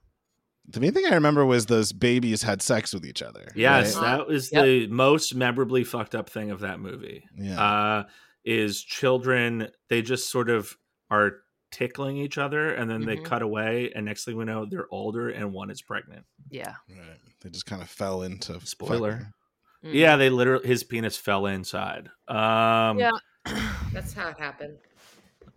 the 0.68 0.80
main 0.80 0.94
thing 0.94 1.06
I 1.08 1.16
remember 1.16 1.44
was 1.46 1.66
those 1.66 1.92
babies 1.92 2.44
had 2.44 2.62
sex 2.62 2.94
with 2.94 3.04
each 3.06 3.22
other. 3.24 3.48
Yes, 3.56 3.96
right? 3.96 4.18
that 4.18 4.28
was 4.28 4.52
Yep. 4.52 4.64
the 4.66 4.88
most 4.88 5.34
memorably 5.36 5.84
fucked 5.84 6.14
up 6.16 6.30
thing 6.30 6.50
of 6.52 6.60
that 6.62 6.80
movie. 6.80 7.24
yeah. 7.36 7.60
Uh, 7.62 8.04
is 8.46 8.82
children 8.82 9.70
they 9.90 10.02
just 10.02 10.30
sort 10.30 10.50
of 10.50 10.76
are 11.10 11.38
tickling 11.72 12.18
each 12.18 12.38
other, 12.38 12.74
and 12.74 12.90
then 12.90 13.06
they 13.06 13.18
Mhm. 13.18 13.26
cut 13.26 13.42
away, 13.42 13.92
and 13.96 14.06
next 14.06 14.24
thing 14.26 14.38
we 14.38 14.46
know, 14.46 14.66
they're 14.66 14.88
older, 14.92 15.30
and 15.30 15.52
one 15.54 15.70
is 15.72 15.82
pregnant. 15.82 16.26
Yeah. 16.50 16.76
right. 16.90 17.20
They 17.42 17.50
just 17.50 17.66
kind 17.66 17.82
of 17.82 17.90
fell 17.90 18.22
into 18.24 18.60
Spoiler. 18.66 19.32
Mhm. 19.84 19.94
Yeah, 19.96 20.16
they 20.16 20.30
literally 20.30 20.68
his 20.68 20.84
penis 20.84 21.18
fell 21.18 21.46
inside. 21.46 22.10
Um, 22.28 22.98
Yeah. 23.00 23.12
That's 23.94 24.14
how 24.14 24.30
it 24.30 24.40
happened. 24.40 24.78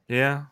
yeah, 0.09 0.45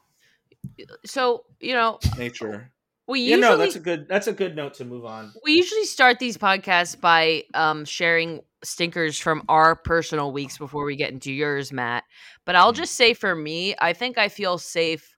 So 1.05 1.45
you 1.61 1.75
know, 1.75 1.99
nature. 2.19 2.71
we 3.07 3.21
Yeah, 3.21 3.37
usually 3.37 3.57
no, 3.57 3.57
that's 3.59 3.77
a 3.77 3.81
good 3.81 4.09
that's 4.09 4.27
a 4.27 4.33
good 4.33 4.57
note 4.57 4.75
to 4.75 4.85
move 4.85 5.05
on. 5.05 5.33
we 5.45 5.53
usually 5.53 5.85
start 5.85 6.19
these 6.19 6.37
podcasts 6.37 6.99
by 7.01 7.45
um, 7.55 7.85
sharing 7.85 8.41
stinkers 8.65 9.19
from 9.19 9.43
our 9.49 9.75
personal 9.75 10.33
weeks 10.33 10.59
before 10.59 10.85
we 10.85 10.97
get 10.97 11.11
into 11.11 11.33
yours, 11.33 11.73
Matt. 11.73 12.05
But 12.45 12.55
I'll 12.57 12.73
Mm. 12.73 12.77
just 12.77 12.95
say 12.95 13.15
for 13.15 13.35
me, 13.35 13.75
I 13.81 13.93
think 13.93 14.19
I 14.19 14.29
feel 14.29 14.59
safe 14.59 15.17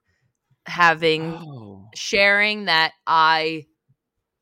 having 0.65 1.21
Oh. 1.21 1.89
sharing 1.93 2.65
that 2.65 2.93
I 3.05 3.65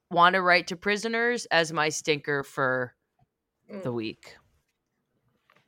want 0.10 0.36
to 0.36 0.41
write 0.41 0.67
to 0.67 0.75
prisoners 0.75 1.46
as 1.51 1.74
my 1.74 1.89
stinker 1.89 2.43
for 2.43 2.93
Mm, 3.72 3.84
the 3.84 3.91
week. 3.93 4.38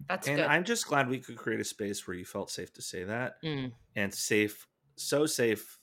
That's 0.07 0.27
And 0.27 0.37
good. 0.37 0.45
I'm 0.45 0.63
just 0.63 0.87
glad 0.87 1.07
we 1.09 1.19
could 1.19 1.37
create 1.37 1.59
a 1.59 1.63
space 1.63 2.05
where 2.07 2.15
you 2.15 2.25
felt 2.25 2.51
safe 2.51 2.71
to 2.73 2.81
say 2.81 3.03
that 3.05 3.41
Mm. 3.41 3.71
and 3.95 4.13
safe, 4.13 4.67
so 4.95 5.25
safe 5.25 5.79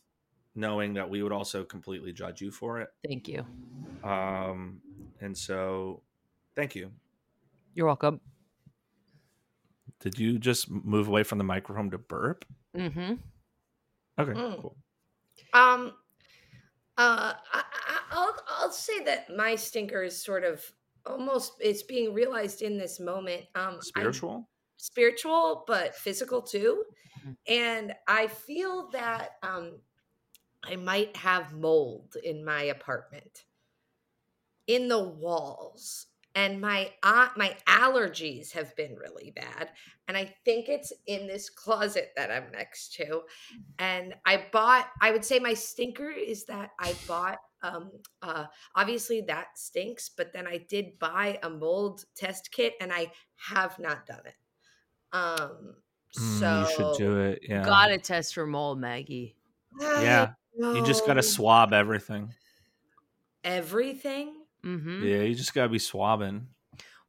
knowing 0.54 0.94
that 0.94 1.08
we 1.08 1.22
would 1.22 1.32
also 1.32 1.64
completely 1.64 2.12
judge 2.12 2.40
you 2.40 2.50
for 2.50 2.80
it. 2.80 2.90
Thank 3.06 3.26
you. 3.28 3.44
Um, 4.04 4.80
and 5.20 5.36
so 5.36 6.02
thank 6.54 6.74
you. 6.74 6.92
You're 7.74 7.86
welcome. 7.86 8.20
Did 10.00 10.18
you 10.18 10.38
just 10.38 10.70
move 10.70 11.08
away 11.08 11.22
from 11.22 11.38
the 11.38 11.44
microphone 11.44 11.90
to 11.90 11.98
burp? 11.98 12.44
Mm-hmm. 12.76 13.14
Okay, 14.18 14.32
Mm. 14.32 14.60
cool. 14.60 14.76
Um, 15.54 15.96
uh, 16.98 17.34
I, 17.52 17.64
I, 17.72 18.00
I'll 18.10 18.36
I'll 18.48 18.72
say 18.72 19.02
that 19.04 19.34
my 19.34 19.54
stinker 19.54 20.02
is 20.02 20.22
sort 20.22 20.44
of 20.44 20.62
almost 21.06 21.54
it's 21.60 21.82
being 21.82 22.14
realized 22.14 22.62
in 22.62 22.78
this 22.78 23.00
moment. 23.00 23.46
Um, 23.54 23.76
I- 23.76 23.80
Spiritual? 23.82 24.48
spiritual, 24.78 25.64
but 25.66 25.94
physical 25.94 26.42
too, 26.42 26.84
Mhm. 27.18 27.36
and 27.46 27.94
I 28.08 28.28
feel 28.28 28.90
that 28.90 29.32
um, 29.42 29.82
I 30.64 30.76
might 30.76 31.16
have 31.16 31.52
mold 31.54 32.16
in 32.16 32.44
my 32.44 32.64
apartment, 32.64 33.46
in 34.66 34.88
the 34.88 35.02
walls, 35.02 36.06
and 36.34 36.60
my 36.60 36.92
uh, 37.02 37.28
my 37.36 37.56
allergies 37.66 38.52
have 38.52 38.74
been 38.76 38.94
really 38.96 39.32
bad, 39.32 39.70
and 40.08 40.16
I 40.16 40.34
think 40.44 40.68
it's 40.68 40.92
in 41.06 41.26
this 41.26 41.50
closet 41.50 42.12
that 42.16 42.30
I'm 42.30 42.50
next 42.52 42.94
to. 42.94 43.22
And 43.78 44.14
I 44.26 44.48
bought, 44.52 44.90
I 45.00 45.12
would 45.12 45.24
say 45.24 45.38
my 45.40 45.54
stinker 45.54 46.10
is 46.10 46.46
that 46.46 46.72
I 46.78 46.94
bought 47.08 47.40
um, 47.62 47.92
uh, 48.22 48.46
obviously 48.74 49.22
that 49.22 49.58
stinks. 49.58 50.08
But 50.08 50.32
then 50.32 50.46
I 50.46 50.58
did 50.58 50.98
buy 50.98 51.38
a 51.42 51.50
mold 51.50 52.04
test 52.14 52.50
kit, 52.52 52.74
and 52.80 52.92
I 52.92 53.12
have 53.36 53.78
not 53.78 54.06
done 54.06 54.26
it. 54.26 54.36
Um, 55.12 55.76
Mm, 56.18 56.38
so 56.38 56.58
you 56.60 56.66
should 56.66 56.92
do 56.98 57.20
it. 57.20 57.38
Yeah. 57.48 57.64
Gotta 57.64 57.96
test 57.98 58.34
for 58.34 58.46
mold, 58.46 58.78
Maggie. 58.78 59.34
Yeah. 59.80 60.34
You 60.58 60.82
just 60.82 61.06
gotta 61.06 61.22
swab 61.22 61.72
everything. 61.72 62.34
everything. 63.44 64.44
hmm 64.62 65.04
Yeah, 65.04 65.22
you 65.22 65.34
just 65.34 65.54
got 65.54 65.64
to 65.64 65.68
be 65.68 65.78
swabbing 65.78 66.48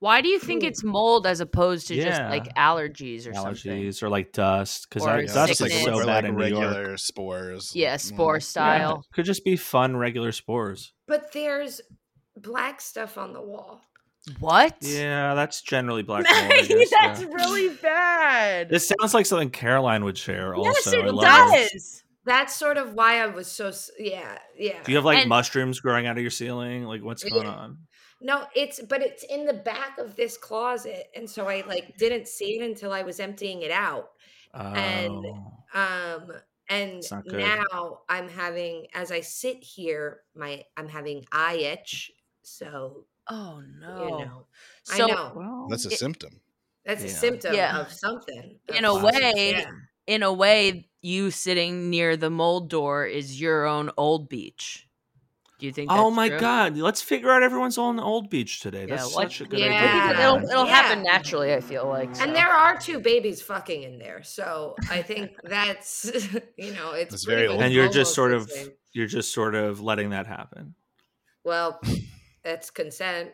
Why 0.04 0.20
do 0.20 0.28
you 0.28 0.38
think 0.38 0.64
it's 0.66 0.84
mold 0.84 1.26
as 1.26 1.40
opposed 1.40 1.88
to 1.88 1.96
just 1.96 2.20
like 2.24 2.54
allergies 2.56 3.26
or 3.26 3.34
something? 3.34 3.72
allergies 3.72 4.04
or 4.04 4.10
like 4.10 4.34
dust 4.34 4.88
because 4.90 5.08
Or 5.08 5.22
dust 5.26 5.52
is 5.52 5.58
sickness. 5.60 5.82
so 5.86 6.00
bad 6.00 6.06
like 6.08 6.26
in 6.26 6.36
New 6.36 6.46
York. 6.46 6.62
regular 6.66 6.98
spores. 6.98 7.72
Yeah, 7.74 7.94
you 7.94 8.00
spore 8.00 8.34
know. 8.34 8.36
Yeah, 8.36 8.40
style. 8.40 9.06
could 9.14 9.24
just 9.24 9.46
be 9.46 9.56
fun 9.56 9.96
regular 9.96 10.34
spores. 10.34 10.92
But 11.08 11.32
there's 11.32 11.80
black 12.36 12.82
stuff 12.82 13.18
on 13.18 13.32
the 13.32 13.42
wall. 13.42 13.80
What? 14.42 14.76
Yeah, 14.82 15.36
that's 15.36 15.62
generally 15.62 16.04
black 16.10 16.26
mold. 16.30 16.68
Guess, 16.68 16.90
that's 16.90 17.22
yeah. 17.22 17.28
really 17.28 17.70
bad. 17.76 18.68
This 18.68 18.90
sounds 18.90 19.14
like 19.14 19.26
something 19.26 19.52
Caroline 19.52 20.04
would 20.04 20.18
share. 20.18 20.54
Also, 20.54 20.70
yes, 20.70 20.88
I 20.88 21.08
it 21.08 21.14
love 21.14 21.54
it. 21.54 21.72
does. 21.72 22.04
That's 22.26 22.54
sort 22.54 22.78
of 22.78 22.94
why 22.94 23.22
I 23.22 23.28
was 23.28 23.48
so 23.50 23.72
yeah 23.98 24.38
yeah. 24.58 24.84
Do 24.84 24.92
you 24.92 24.98
have 24.98 25.06
like 25.06 25.20
And- 25.20 25.30
mushrooms 25.30 25.80
growing 25.80 26.08
out 26.08 26.18
of 26.18 26.22
your 26.22 26.30
ceiling? 26.32 26.84
Like, 26.84 27.02
what's 27.04 27.24
going 27.24 27.46
Yeah. 27.46 27.54
on? 27.54 27.78
No, 28.24 28.46
it's 28.56 28.80
but 28.82 29.02
it's 29.02 29.24
in 29.26 29.46
the 29.46 29.54
back 29.54 29.98
of 30.00 30.16
this 30.16 30.38
closet, 30.38 31.08
and 31.16 31.30
so 31.30 31.48
I 31.48 31.64
like 31.68 31.98
didn't 31.98 32.28
see 32.28 32.58
it 32.60 32.64
until 32.64 32.92
I 32.92 33.04
was 33.04 33.20
emptying 33.20 33.62
it 33.62 33.72
out. 33.72 34.12
And- 34.54 35.26
Oh. 35.26 35.50
Um, 35.76 36.32
and 36.70 36.92
It's 37.00 37.12
not 37.12 37.24
good. 37.28 37.40
now 37.40 38.02
I'm 38.08 38.30
having, 38.30 38.86
as 38.94 39.12
I 39.12 39.22
sit 39.22 39.64
here, 39.64 40.22
my 40.36 40.64
I'm 40.78 40.88
having 40.88 41.26
eye 41.32 41.56
itch. 41.56 42.12
So 42.44 43.06
Oh 43.28 43.62
no. 43.80 44.04
you 44.20 44.26
know, 44.26 44.48
So 44.84 45.04
I 45.04 45.08
know 45.08 45.32
well, 45.36 45.68
That's 45.70 45.86
a 45.86 45.90
It- 45.92 45.98
symptom. 45.98 46.40
that's 46.86 47.04
a 47.04 47.10
symptom 47.10 47.56
Yeah. 47.56 47.80
of 47.80 47.92
something. 47.92 48.60
In 48.70 48.86
of 48.86 48.98
a 48.98 49.02
something, 49.02 49.36
way, 49.36 49.52
yeah. 49.52 49.72
in 50.08 50.22
a 50.24 50.32
way, 50.32 50.90
you 51.02 51.32
sitting 51.32 51.90
near 51.90 52.16
the 52.16 52.30
mold 52.30 52.70
door 52.70 53.06
is 53.08 53.42
your 53.42 53.66
own 53.66 53.90
old 53.98 54.30
beach. 54.30 54.88
Do 55.64 55.68
you 55.68 55.72
think? 55.74 55.90
oh 55.90 56.12
my 56.12 56.28
true? 56.28 56.40
god, 56.40 56.76
let's 56.76 57.02
figure 57.02 57.32
out 57.32 57.42
everyone's 57.42 57.78
on 57.78 57.96
the 57.96 58.04
old 58.04 58.30
beach 58.30 58.60
today. 58.60 58.86
That's 58.86 59.10
Yeah, 59.12 59.16
what- 59.16 59.32
such 59.32 59.40
a 59.40 59.46
good 59.46 59.60
Yeah. 59.60 59.68
I 59.68 59.80
think 59.80 60.04
idea. 60.20 60.28
it'll 60.28 60.50
it'll 60.50 60.66
happen 60.66 61.04
naturally. 61.04 61.54
I 61.54 61.62
feel 61.62 61.88
like. 61.88 62.14
so. 62.18 62.22
And 62.24 62.36
there 62.36 62.50
are 62.52 62.78
two 62.78 63.00
babies 63.00 63.42
fucking 63.42 63.84
in 63.84 63.98
there, 63.98 64.22
so 64.24 64.76
I 64.90 65.02
think 65.02 65.32
that's 65.46 66.06
you 66.58 66.74
know 66.74 66.92
it's 66.92 67.14
It's 67.14 67.24
very 67.24 67.48
old. 67.48 67.62
and 67.62 67.74
you're 67.74 67.88
just 67.88 68.14
sort 68.14 68.34
of 68.34 68.52
same. 68.52 68.72
you're 68.92 69.08
just 69.08 69.34
sort 69.34 69.56
of 69.56 69.80
letting 69.80 70.10
that 70.10 70.28
happen. 70.28 70.76
well, 71.46 71.80
that's 72.44 72.70
consent. 72.70 73.32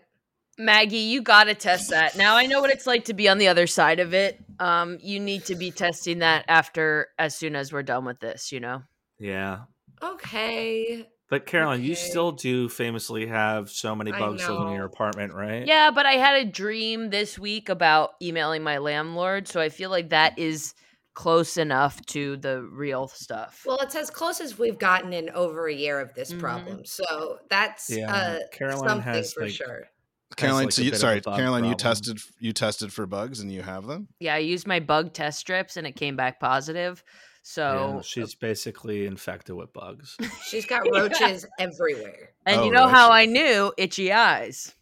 Maggie, 0.60 0.98
you 0.98 1.24
gotta 1.24 1.56
test 1.56 1.90
that. 1.90 2.16
Now 2.16 2.36
I 2.36 2.46
know 2.46 2.62
what 2.62 2.70
it's 2.70 2.86
like 2.86 3.06
to 3.06 3.16
be 3.16 3.28
on 3.28 3.40
the 3.40 3.48
other 3.48 3.66
side 3.66 4.00
of 4.00 4.14
it. 4.14 4.38
Um, 4.60 5.00
you 5.02 5.20
need 5.20 5.46
to 5.46 5.56
be 5.56 5.72
testing 5.72 6.20
that 6.20 6.46
after 6.48 7.08
as 7.18 7.34
soon 7.36 7.56
as 7.56 7.74
we're 7.74 7.82
done 7.82 8.06
with 8.06 8.20
this. 8.20 8.52
You 8.52 8.60
know. 8.60 8.84
Yeah. 9.18 9.62
Okay. 10.04 11.08
But 11.30 11.46
Caroline, 11.46 11.84
you 11.84 11.94
still 11.94 12.32
do 12.32 12.68
famously 12.70 13.28
have 13.28 13.70
so 13.70 13.96
many 13.96 14.12
bugs 14.12 14.48
living 14.50 14.68
in 14.70 14.74
your 14.74 14.86
apartment, 14.86 15.34
right? 15.34 15.66
Yeah, 15.66 15.92
but 15.92 16.08
I 16.08 16.14
had 16.14 16.36
a 16.42 16.50
dream 16.50 17.12
this 17.12 17.38
week 17.38 17.70
about 17.70 18.12
emailing 18.22 18.64
my 18.64 18.80
landlord, 18.80 19.48
so 19.48 19.62
I 19.62 19.70
feel 19.70 19.92
like 19.92 20.10
that 20.10 20.38
is 20.40 20.74
close 21.14 21.58
enough 21.58 22.04
to 22.08 22.38
the 22.38 22.64
real 22.64 23.08
stuff. 23.10 23.62
Well, 23.66 23.78
it's 23.82 23.96
as 23.96 24.10
close 24.10 24.42
as 24.42 24.58
we've 24.58 24.80
gotten 24.80 25.14
in 25.14 25.30
over 25.32 25.68
a 25.68 25.74
year 25.74 26.00
of 26.00 26.14
this 26.16 26.32
Mhm. 26.34 26.40
problem, 26.40 26.86
so 26.86 27.40
that's 27.50 27.90
Yeah, 27.92 28.12
uh, 28.12 28.40
Caroline 28.52 28.88
something 28.90 29.02
has, 29.04 29.34
for 29.34 29.44
like, 29.44 29.52
sure. 29.52 29.90
Caroline, 30.36 30.66
like, 30.66 30.74
so 30.74 30.82
you, 30.82 30.92
bit 30.92 30.96
of 30.96 31.00
a 31.00 31.02
sorry, 31.02 31.20
bug 31.22 31.36
Caroline, 31.36 31.66
you 31.66 31.76
tested 31.76 32.20
you 32.40 32.54
tested 32.54 32.94
for 32.94 33.06
bugs 33.06 33.40
and 33.40 33.52
you 33.52 33.62
have 33.62 33.86
them. 33.86 34.08
yeah, 34.20 34.36
I 34.36 34.38
used 34.40 34.66
my 34.68 34.80
bug 34.80 35.14
test 35.14 35.40
strips 35.40 35.76
and 35.78 35.86
it 35.86 35.94
came 35.96 36.16
back 36.16 36.40
positive. 36.40 37.04
So 37.42 37.96
Yeah, 37.96 38.02
she's 38.02 38.36
basically 38.36 39.06
infected 39.06 39.56
with 39.56 39.74
bugs. 39.74 40.16
She's 40.50 40.66
got 40.74 40.84
roaches 40.94 41.46
everywhere. 41.60 42.30
and 42.46 42.62
Oh, 42.62 42.66
you 42.66 42.72
know 42.72 42.82
really? 42.82 42.92
how 42.94 43.12
I 43.12 43.26
knew 43.26 43.74
itchy 43.78 44.12
eyes. 44.12 44.76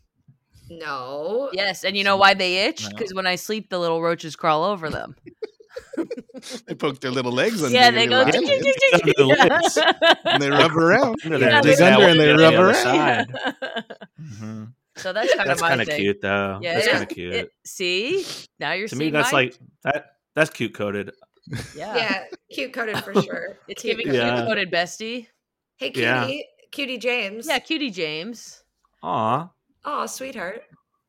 No. 0.70 1.50
Yes, 1.54 1.86
and 1.86 1.96
you 1.96 2.04
know 2.04 2.18
why 2.18 2.34
they 2.34 2.66
itch? 2.68 2.84
No. 2.84 2.90
Because 2.90 3.14
when 3.14 3.26
I 3.26 3.36
sleep, 3.36 3.70
the 3.70 3.80
little 3.80 4.02
roaches 4.02 4.36
crawl 4.36 4.64
over 4.66 4.90
them. 4.90 5.16
They 6.68 6.76
poke 6.76 7.00
their 7.02 7.10
little 7.12 7.32
legs 7.32 7.64
under 7.64 7.74
yeah, 7.76 7.86
your 7.90 7.92
they 7.94 8.08
go. 8.08 8.18
little 8.24 8.32
tick, 8.42 8.46
tick, 8.48 8.60
eyelids, 8.62 8.78
tick, 8.80 8.92
tick, 8.92 9.20
Under 9.20 9.36
the 9.36 9.72
tick. 10.04 10.18
and 10.26 10.44
they 10.44 10.50
rub 10.50 10.76
around. 10.78 11.16
Yeah, 11.24 11.62
they 11.62 11.72
dig 11.76 11.82
under 11.82 12.08
and 12.08 12.20
they 12.20 12.32
on 12.32 12.38
the 12.38 12.44
rub 12.44 12.54
other 12.54 12.66
around. 12.66 12.76
side. 12.76 13.28
Mhm. 14.22 14.74
so 14.98 15.14
that's 15.14 15.34
kind 15.36 15.50
That's 15.50 15.60
of 15.60 15.62
my 15.62 15.70
kind 15.70 15.82
of 15.82 15.88
thing. 15.88 16.02
cute, 16.02 16.22
though. 16.22 16.60
Yeah, 16.62 16.74
that's 16.76 16.88
kind 16.88 17.04
of 17.04 17.10
cute. 17.10 17.34
it- 17.34 17.52
see, 17.66 18.26
now 18.60 18.74
you're 18.74 18.88
to 18.88 18.96
seeing 18.96 19.08
me, 19.08 19.12
that's 19.12 19.32
my- 19.32 19.38
like 19.40 19.58
that. 19.84 20.06
That's 20.36 20.50
cute 20.52 20.74
coded. 20.76 21.12
Yeah, 21.76 21.96
Yeah, 21.96 22.24
cute 22.52 22.74
coded 22.74 22.98
for 23.04 23.14
sure. 23.22 23.58
it's 23.68 23.84
giving. 23.84 24.08
Yeah. 24.14 24.36
cute 24.36 24.48
coded 24.48 24.72
bestie. 24.72 25.28
Hey, 25.78 25.92
cutie, 25.92 26.02
Yeah. 26.02 26.30
cutie 26.72 26.98
James. 26.98 27.48
Yeah, 27.48 27.60
cutie 27.60 27.92
James. 27.92 28.64
Aw, 29.04 29.50
Oh, 29.86 30.06
sweetheart. 30.08 30.64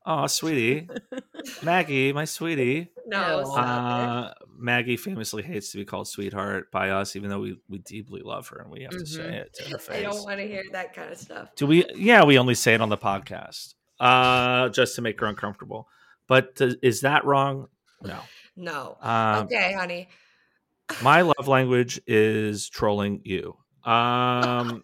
aw, 0.05 0.27
sweetie, 0.27 0.87
Maggie, 1.63 2.13
my 2.13 2.25
sweetie. 2.25 2.89
No, 3.07 3.41
No. 3.41 3.43
stop 3.45 3.57
it. 3.57 3.61
Uh, 3.61 4.33
Maggie 4.57 4.97
famously 4.97 5.41
hates 5.41 5.71
to 5.71 5.77
be 5.77 5.85
called 5.85 6.07
sweetheart 6.07 6.71
by 6.71 6.89
us, 6.91 7.15
even 7.15 7.29
though 7.29 7.39
we, 7.39 7.57
we 7.69 7.79
deeply 7.79 8.21
love 8.21 8.47
her 8.49 8.59
and 8.59 8.69
we 8.71 8.81
have 8.83 8.91
to 8.91 9.05
say 9.05 9.21
Mhm. 9.21 9.33
it 9.33 9.53
to 9.55 9.63
her 9.71 9.77
face. 9.77 9.97
I 9.97 10.01
don't 10.03 10.23
want 10.23 10.39
to 10.39 10.47
hear 10.47 10.63
that 10.73 10.93
kind 10.93 11.11
of 11.11 11.17
stuff. 11.17 11.55
Do 11.55 11.65
we? 11.65 11.85
Yeah, 11.95 12.23
we 12.25 12.37
only 12.37 12.55
say 12.55 12.73
it 12.73 12.81
on 12.81 12.89
the 12.89 12.97
podcast, 12.97 13.73
uh, 13.99 14.69
just 14.69 14.95
to 14.95 15.01
make 15.01 15.19
her 15.19 15.25
uncomfortable. 15.27 15.87
But 16.27 16.55
th- 16.57 16.75
is 16.83 17.01
that 17.01 17.25
wrong? 17.25 17.67
No. 18.03 18.19
No. 18.55 18.97
Um, 19.01 19.45
okay, 19.45 19.73
honey. 19.73 20.09
My 21.01 21.21
love 21.21 21.47
language 21.47 22.01
is 22.07 22.69
trolling 22.69 23.21
you. 23.23 23.55
Um, 23.83 24.83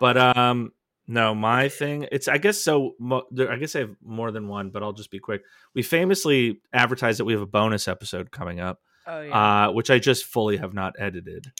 but 0.00 0.16
um, 0.16 0.72
no, 1.06 1.34
my 1.34 1.68
thing. 1.68 2.06
It's 2.10 2.28
I 2.28 2.38
guess 2.38 2.62
so. 2.62 2.94
Mo- 2.98 3.26
there, 3.30 3.50
I 3.50 3.56
guess 3.56 3.76
I 3.76 3.80
have 3.80 3.96
more 4.02 4.30
than 4.30 4.48
one, 4.48 4.70
but 4.70 4.82
I'll 4.82 4.92
just 4.92 5.10
be 5.10 5.18
quick. 5.18 5.42
We 5.74 5.82
famously 5.82 6.60
advertised 6.72 7.20
that 7.20 7.24
we 7.24 7.32
have 7.32 7.42
a 7.42 7.46
bonus 7.46 7.88
episode 7.88 8.30
coming 8.30 8.60
up, 8.60 8.80
Oh 9.06 9.28
uh, 9.30 9.72
which 9.72 9.90
I 9.90 9.98
just 9.98 10.24
fully 10.24 10.56
have 10.56 10.72
not 10.72 10.94
edited, 10.98 11.52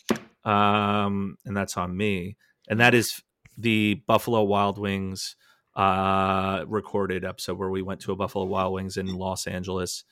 um, 0.44 1.36
and 1.44 1.56
that's 1.56 1.76
on 1.76 1.96
me. 1.96 2.36
And 2.68 2.80
that 2.80 2.94
is 2.94 3.22
the 3.58 4.02
Buffalo 4.06 4.42
Wild 4.42 4.78
Wings 4.78 5.36
uh, 5.76 6.64
recorded 6.66 7.24
episode 7.24 7.58
where 7.58 7.70
we 7.70 7.82
went 7.82 8.00
to 8.00 8.12
a 8.12 8.16
Buffalo 8.16 8.46
Wild 8.46 8.72
Wings 8.72 8.96
in 8.96 9.14
Los 9.14 9.46
Angeles 9.46 10.04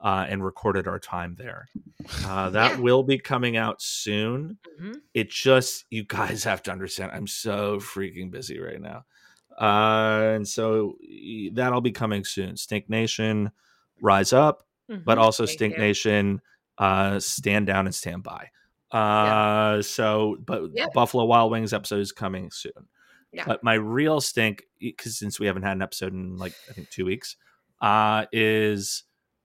uh, 0.00 0.26
and 0.28 0.44
recorded 0.44 0.86
our 0.88 0.98
time 0.98 1.34
there. 1.38 1.68
Uh, 2.24 2.50
that 2.56 2.76
Yeah. 2.76 2.80
will 2.80 3.02
be 3.02 3.18
coming 3.18 3.56
out 3.56 3.80
soon. 3.82 4.58
hmm 4.78 4.92
It 5.14 5.30
just 5.30 5.84
you 5.90 6.04
guys 6.04 6.44
have 6.50 6.62
to 6.64 6.72
understand. 6.72 7.12
I'm 7.12 7.26
so 7.26 7.78
freaking 7.78 8.30
busy 8.30 8.58
right 8.58 8.80
now, 8.80 9.04
uh, 9.60 10.34
and 10.34 10.46
so 10.48 10.96
that'll 11.52 11.80
be 11.80 11.92
coming 11.92 12.24
soon. 12.24 12.56
Stink 12.56 12.88
Nation, 12.88 13.50
rise 14.00 14.32
up, 14.32 14.66
but 15.04 15.18
also 15.18 15.44
Thank 15.46 15.56
Stink 15.58 15.74
you. 15.74 15.80
Nation, 15.80 16.40
uh, 16.78 17.20
stand 17.20 17.66
down 17.66 17.86
and 17.86 17.94
stand 17.94 18.22
by. 18.22 18.48
Uh, 18.90 19.82
so, 19.82 20.36
but 20.44 20.62
Yeah. 20.74 20.86
Buffalo 20.94 21.24
Wild 21.24 21.50
Wings 21.52 21.72
episode 21.72 22.00
is 22.00 22.10
coming 22.12 22.50
soon. 22.50 22.72
Yeah. 23.32 23.44
But 23.46 23.62
my 23.62 23.74
real 23.74 24.20
stink, 24.20 24.64
because 24.80 25.16
since 25.16 25.38
we 25.38 25.46
haven't 25.46 25.62
had 25.62 25.76
an 25.76 25.82
episode 25.82 26.12
in 26.12 26.36
like 26.38 26.52
I 26.68 26.72
think 26.72 26.90
two 26.90 27.04
weeks, 27.04 27.36
uh, 27.80 28.26
is 28.32 29.04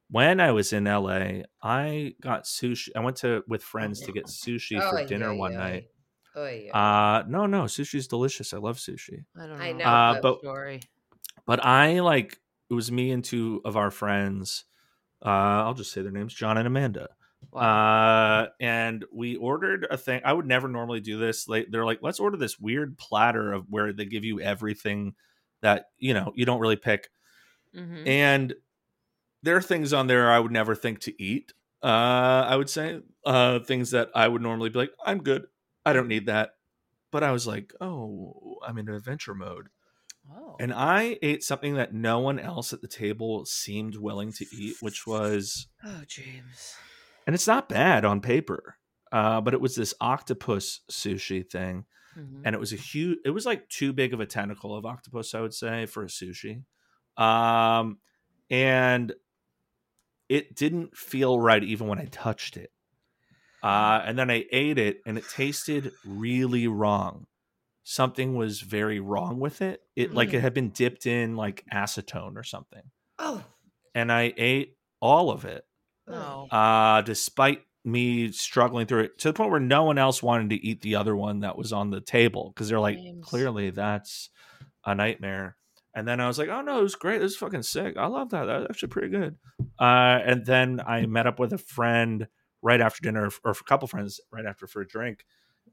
when 0.10 0.40
I 0.40 0.52
was 0.52 0.72
in 0.74 0.84
LA, 0.86 1.42
I 1.62 2.14
got 2.22 2.44
sushi. 2.44 2.90
I 2.96 3.00
went 3.00 3.18
to 3.18 3.44
with 3.48 3.64
friends 3.64 4.02
to 4.02 4.12
get 4.12 4.26
sushi 4.28 4.80
for 4.90 5.00
Oy, 5.00 5.08
dinner 5.08 5.30
oy, 5.32 5.36
one 5.38 5.54
oy. 5.54 5.58
night. 5.58 5.84
Oy, 6.38 6.70
oy. 6.74 6.78
Uh, 6.78 7.24
no, 7.28 7.46
no, 7.46 7.64
sushi's 7.64 8.08
delicious. 8.08 8.54
I 8.54 8.58
love 8.58 8.78
sushi. 8.78 9.24
I 9.40 9.48
don't 9.48 9.58
know. 9.58 9.64
I 9.64 9.72
know, 9.72 9.86
Uh, 9.86 10.14
but- 10.14 10.22
but 10.22 10.40
story. 10.40 10.82
but 11.46 11.64
I 11.66 12.00
like 12.02 12.40
it 12.70 12.74
was 12.74 12.92
me 12.92 13.12
and 13.12 13.24
two 13.24 13.62
of 13.66 13.78
our 13.78 13.92
friends. 13.92 14.66
Uh, 15.26 15.30
I'll 15.64 15.74
just 15.74 15.92
say 15.92 16.02
their 16.02 16.12
names, 16.12 16.34
John 16.34 16.58
and 16.58 16.68
Amanda. 16.68 17.10
Uh, 17.54 18.48
and 18.60 19.06
we 19.14 19.36
ordered 19.38 19.88
a 19.90 19.98
thing. 19.98 20.22
I 20.26 20.34
would 20.34 20.46
never 20.48 20.68
normally 20.68 21.00
do 21.00 21.18
this. 21.18 21.48
Like 21.48 21.68
they're 21.70 21.86
like, 21.86 22.00
let's 22.02 22.20
order 22.20 22.38
this 22.38 22.60
weird 22.60 22.98
platter 22.98 23.54
of 23.54 23.70
where 23.70 23.94
they 23.94 24.06
give 24.06 24.26
you 24.26 24.42
everything 24.42 25.16
that 25.62 25.86
you 25.98 26.14
know 26.14 26.34
you 26.36 26.46
don't 26.46 26.60
really 26.60 26.76
pick. 26.76 27.10
Mhm. 27.76 28.08
And 28.08 28.54
there 29.46 29.56
are 29.56 29.62
things 29.62 29.94
on 29.94 30.08
there 30.08 30.30
I 30.32 30.40
would 30.40 30.52
never 30.52 30.76
think 30.76 31.00
to 31.02 31.24
eat. 31.24 31.54
Uh, 31.84 32.46
I 32.50 32.56
would 32.56 32.70
say 32.70 33.00
uh, 33.26 33.60
things 33.60 33.92
that 33.92 34.10
I 34.16 34.28
would 34.28 34.42
normally 34.42 34.70
be 34.70 34.80
like, 34.80 34.92
I'm 35.06 35.22
good. 35.22 35.46
I 35.86 35.94
don't 35.94 36.08
need 36.08 36.26
that. 36.26 36.56
But 37.12 37.24
I 37.24 37.32
was 37.32 37.46
like, 37.46 37.72
oh, 37.80 38.58
I'm 38.68 38.78
in 38.78 38.90
adventure 38.90 39.36
mode. 39.36 39.68
Oh. 40.36 40.56
And 40.60 40.74
I 40.74 41.20
ate 41.22 41.44
something 41.44 41.76
that 41.76 41.94
no 41.94 42.20
one 42.20 42.40
else 42.40 42.74
at 42.74 42.82
the 42.82 42.88
table 42.88 43.46
seemed 43.46 43.96
willing 43.96 44.32
to 44.34 44.46
eat, 44.52 44.78
which 44.82 45.06
was, 45.06 45.68
oh, 45.86 46.02
James. 46.08 46.76
and 47.28 47.36
it's 47.36 47.46
not 47.48 47.70
bad 47.70 48.04
on 48.04 48.22
paper, 48.22 48.78
uh, 49.12 49.40
but 49.42 49.54
it 49.54 49.62
was 49.62 49.76
this 49.76 49.94
octopus 50.02 50.82
sushi 50.92 51.48
thing. 51.48 51.86
Mhm. 52.18 52.44
and 52.46 52.56
it 52.56 52.60
was 52.60 52.72
a 52.72 52.78
huge. 52.78 53.20
It 53.26 53.32
was 53.32 53.46
like 53.46 53.68
too 53.68 53.92
big 53.92 54.14
of 54.14 54.22
a 54.22 54.26
tentacle 54.26 54.74
of 54.74 54.86
octopus, 54.86 55.36
I 55.36 55.42
would 55.42 55.54
say, 55.54 55.86
for 55.86 56.02
a 56.04 56.08
sushi. 56.08 56.64
Um, 57.18 57.98
and 58.50 59.14
it 60.30 60.56
didn't 60.56 60.96
feel 60.98 61.40
right 61.40 61.64
even 61.64 61.88
when 61.88 62.00
I 62.00 62.06
touched 62.06 62.58
it. 62.58 62.72
Uh, 63.64 64.02
and 64.06 64.18
then 64.18 64.30
I 64.30 64.46
ate 64.52 64.78
it, 64.78 65.02
and 65.08 65.18
it 65.18 65.24
tasted 65.30 65.92
really 66.06 66.68
wrong. 66.68 67.26
Something 67.84 68.36
was 68.36 68.62
very 68.62 69.00
wrong 69.00 69.40
with 69.40 69.62
it. 69.62 69.82
It 69.96 70.14
like 70.14 70.34
it 70.34 70.38
Mm. 70.38 70.42
had 70.42 70.54
been 70.54 70.70
dipped 70.70 71.06
in 71.06 71.36
like 71.36 71.64
acetone 71.74 72.36
or 72.36 72.44
something. 72.44 72.82
Oh. 73.20 73.44
And 73.94 74.12
I 74.12 74.34
ate 74.38 74.76
all 75.00 75.30
of 75.32 75.46
it 75.46 75.64
Oh. 76.08 76.48
uh, 76.52 77.02
despite 77.02 77.62
me 77.84 78.32
struggling 78.32 78.88
through 78.88 79.02
it 79.04 79.20
to 79.20 79.30
the 79.30 79.34
point 79.34 79.52
where 79.52 79.60
no 79.60 79.84
one 79.84 79.98
else 80.00 80.22
wanted 80.24 80.50
to 80.50 80.56
eat 80.56 80.82
the 80.82 80.96
other 80.96 81.16
one 81.16 81.42
that 81.42 81.56
was 81.58 81.72
on 81.72 81.92
the 81.92 82.02
table 82.02 82.52
because 82.54 82.68
they're 82.70 82.80
like, 82.80 82.98
James. 82.98 83.24
clearly 83.26 83.70
that's 83.70 84.30
a 84.86 84.94
nightmare. 84.96 85.56
And 85.96 86.06
then 86.06 86.20
I 86.20 86.28
was 86.28 86.38
like, 86.38 86.50
oh 86.50 86.62
no, 86.62 86.80
it 86.80 86.84
was 86.84 86.96
great. 86.96 87.22
It 87.22 87.24
was 87.24 87.38
fucking 87.38 87.64
sick. 87.64 87.96
I 87.98 88.08
love 88.08 88.30
that. 88.32 88.46
That 88.46 88.60
was 88.60 88.68
actually 88.70 88.90
pretty 88.90 89.08
good. 89.08 89.38
Uh, 89.80 90.20
and 90.26 90.46
then 90.46 90.82
I 90.86 91.06
met 91.06 91.26
up 91.26 91.40
with 91.40 91.54
a 91.54 91.58
friend 91.58 92.28
right 92.62 92.82
after 92.82 93.02
dinner, 93.02 93.32
or 93.46 93.52
a 93.52 93.56
couple 93.64 93.88
friends 93.88 94.20
right 94.30 94.46
after 94.46 94.68
for 94.68 94.82
a 94.82 94.88
drink. 94.88 95.26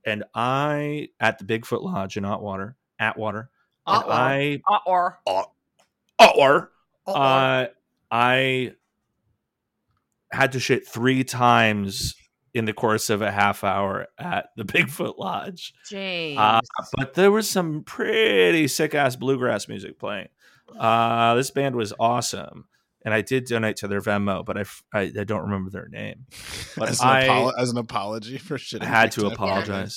And 0.07 0.23
I, 0.33 1.09
at 1.19 1.38
the 1.38 1.45
Bigfoot 1.45 1.83
Lodge 1.83 2.17
in 2.17 2.25
Atwater, 2.25 2.76
Atwater, 3.00 3.50
Uh-oh. 3.85 4.11
I, 4.11 4.62
Uh, 4.69 4.79
or 4.87 5.19
Atwater, 6.21 6.71
Uh-oh. 7.07 7.14
uh, 7.14 7.67
I 8.11 8.75
had 10.31 10.52
to 10.52 10.61
shit 10.61 10.87
three 10.87 11.25
times 11.25 12.14
in 12.55 12.65
the 12.67 12.73
course 12.73 13.09
of 13.11 13.23
a 13.23 13.31
half 13.31 13.65
hour 13.65 14.07
at 14.19 14.51
the 14.57 14.65
Bigfoot 14.65 15.19
Lodge. 15.19 15.75
James. 15.89 16.39
Uh, 16.39 16.61
but 16.97 17.15
there 17.15 17.31
was 17.31 17.49
some 17.49 17.83
pretty 17.83 18.69
sick 18.69 18.95
ass 18.95 19.17
bluegrass 19.17 19.69
music 19.69 19.99
playing. 19.99 20.29
Uh, 20.79 21.35
this 21.35 21.51
band 21.51 21.77
was 21.77 21.93
awesome. 21.99 22.67
And 23.05 23.13
I 23.13 23.21
did 23.21 23.47
donate 23.47 23.77
to 23.79 23.89
their 23.89 24.01
Venmo, 24.01 24.45
but 24.45 24.57
I 24.57 24.65
I 24.95 25.07
don't 25.25 25.43
remember 25.43 25.71
their 25.71 25.89
name. 25.89 26.27
But 26.77 26.89
as, 26.91 27.01
an 27.01 27.09
I- 27.09 27.27
apolo- 27.27 27.53
as 27.59 27.71
an 27.71 27.79
apology 27.79 28.39
for 28.39 28.57
shitting. 28.57 28.83
I 28.83 28.87
had 28.87 29.13
to 29.13 29.21
three 29.23 29.29
times. 29.31 29.35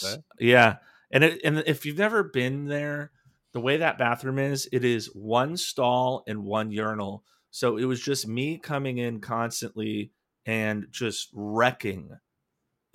apologize. 0.03 0.17
Yeah, 0.39 0.77
and 1.11 1.23
it, 1.23 1.39
and 1.45 1.59
if 1.67 1.85
you've 1.85 1.97
never 1.99 2.23
been 2.23 2.65
there, 2.65 3.11
the 3.53 3.59
way 3.61 3.77
that 3.77 3.97
bathroom 3.99 4.39
is, 4.39 4.67
it 4.73 4.83
is 4.83 5.05
one 5.13 5.55
stall 5.55 6.23
and 6.27 6.43
one 6.43 6.71
urinal. 6.71 7.23
So 7.51 7.77
it 7.77 7.85
was 7.85 8.01
just 8.01 8.27
me 8.27 8.57
coming 8.57 8.97
in 8.97 9.21
constantly 9.21 10.11
and 10.45 10.87
just 10.91 11.29
wrecking 11.31 12.09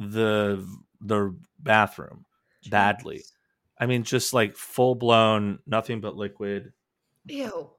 the 0.01 0.67
the 1.01 1.37
bathroom 1.61 2.25
badly. 2.71 3.23
I 3.79 3.87
mean, 3.87 4.03
just 4.03 4.35
like 4.35 4.57
full 4.57 4.95
blown, 4.95 5.61
nothing 5.67 6.01
but 6.01 6.17
liquid. 6.17 6.73
Ew. 7.27 7.71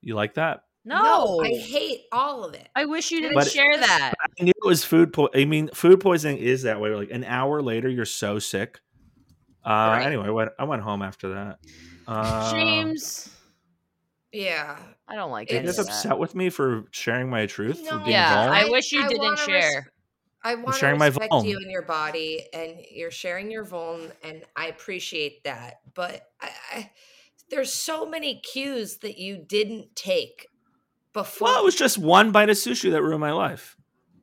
You 0.00 0.14
like 0.14 0.34
that? 0.34 0.60
no, 0.84 1.40
I 1.42 1.48
hate 1.48 2.02
all 2.12 2.44
of 2.44 2.54
it. 2.54 2.68
I 2.76 2.84
wish 2.84 3.10
you 3.10 3.20
didn't 3.20 3.34
But- 3.34 3.50
share 3.50 3.76
that. 3.76 4.12
I 4.38 4.42
knew 4.44 4.52
it 4.56 4.64
was 4.66 4.84
food. 4.84 5.12
Po- 5.12 5.30
I 5.34 5.44
mean, 5.44 5.68
food 5.74 5.98
poisoning 5.98 6.38
is 6.38 6.62
that 6.62 6.80
way. 6.80 6.90
Like 6.94 7.10
an 7.10 7.24
hour 7.24 7.60
later, 7.60 7.88
you're 7.88 8.04
so 8.04 8.38
sick. 8.38 8.78
Uh, 9.64 9.68
Right. 9.98 10.06
Anyway, 10.06 10.26
I 10.26 10.30
went, 10.30 10.50
I 10.60 10.64
went 10.64 10.82
home 10.82 11.02
after 11.02 11.30
that. 11.34 11.58
Uh, 12.06 12.52
James, 12.52 13.28
Yeah. 14.32 14.78
I 15.08 15.16
don't 15.16 15.32
like 15.32 15.50
Are 15.50 15.54
you 15.54 15.58
any 15.58 15.66
guys 15.66 15.78
upset 15.80 16.18
with 16.18 16.36
me 16.36 16.50
for 16.50 16.84
sharing 16.92 17.28
my 17.30 17.46
truth? 17.46 17.78
for 17.84 17.96
No. 17.96 17.98
being 18.04 18.12
Yeah, 18.12 18.34
vulnerable? 18.46 18.68
I 18.68 18.70
wish 18.70 18.92
you 18.92 19.02
I 19.02 19.08
didn't 19.08 19.22
wanna 19.22 19.36
res- 19.38 19.44
share. 19.44 19.92
I 20.46 20.54
want 20.54 20.74
to 20.74 20.80
sharing 20.80 20.98
my 20.98 21.06
respect 21.06 21.32
vuln. 21.32 21.46
you 21.46 21.56
and 21.56 21.70
your 21.70 21.82
body, 21.82 22.46
and 22.52 22.76
you're 22.90 23.10
sharing 23.10 23.50
your 23.50 23.64
vuln, 23.64 24.12
and 24.22 24.42
I 24.54 24.66
appreciate 24.68 25.42
that. 25.44 25.80
But 25.94 26.22
I, 26.40 26.50
I, 26.72 26.90
there's 27.50 27.72
so 27.72 28.06
many 28.06 28.40
cues 28.40 28.98
that 28.98 29.18
you 29.18 29.36
didn't 29.36 29.96
take 29.96 30.46
before. 31.12 31.46
well, 31.48 31.60
it 31.60 31.64
was 31.64 31.74
just 31.74 31.98
one 31.98 32.30
bite 32.30 32.48
of 32.50 32.56
sushi 32.56 32.90
that 32.92 33.02
ruined 33.02 33.20
my 33.20 33.32
life. 33.32 33.76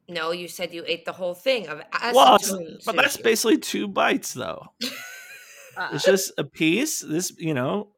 no, 0.08 0.32
you 0.32 0.48
said 0.48 0.74
you 0.74 0.84
ate 0.88 1.06
the 1.06 1.12
whole 1.14 1.34
thing 1.34 1.68
of 1.68 1.82
Well, 2.14 2.36
it's- 2.36 2.84
but 2.86 2.96
that's 2.96 3.18
basically 3.18 3.58
two 3.58 3.88
bites, 3.88 4.34
though. 4.34 4.68
Uh, 5.76 5.90
It's 5.94 6.06
just 6.06 6.32
a 6.38 6.44
piece. 6.44 7.00
This, 7.00 7.34
you 7.40 7.54
know, 7.56 7.90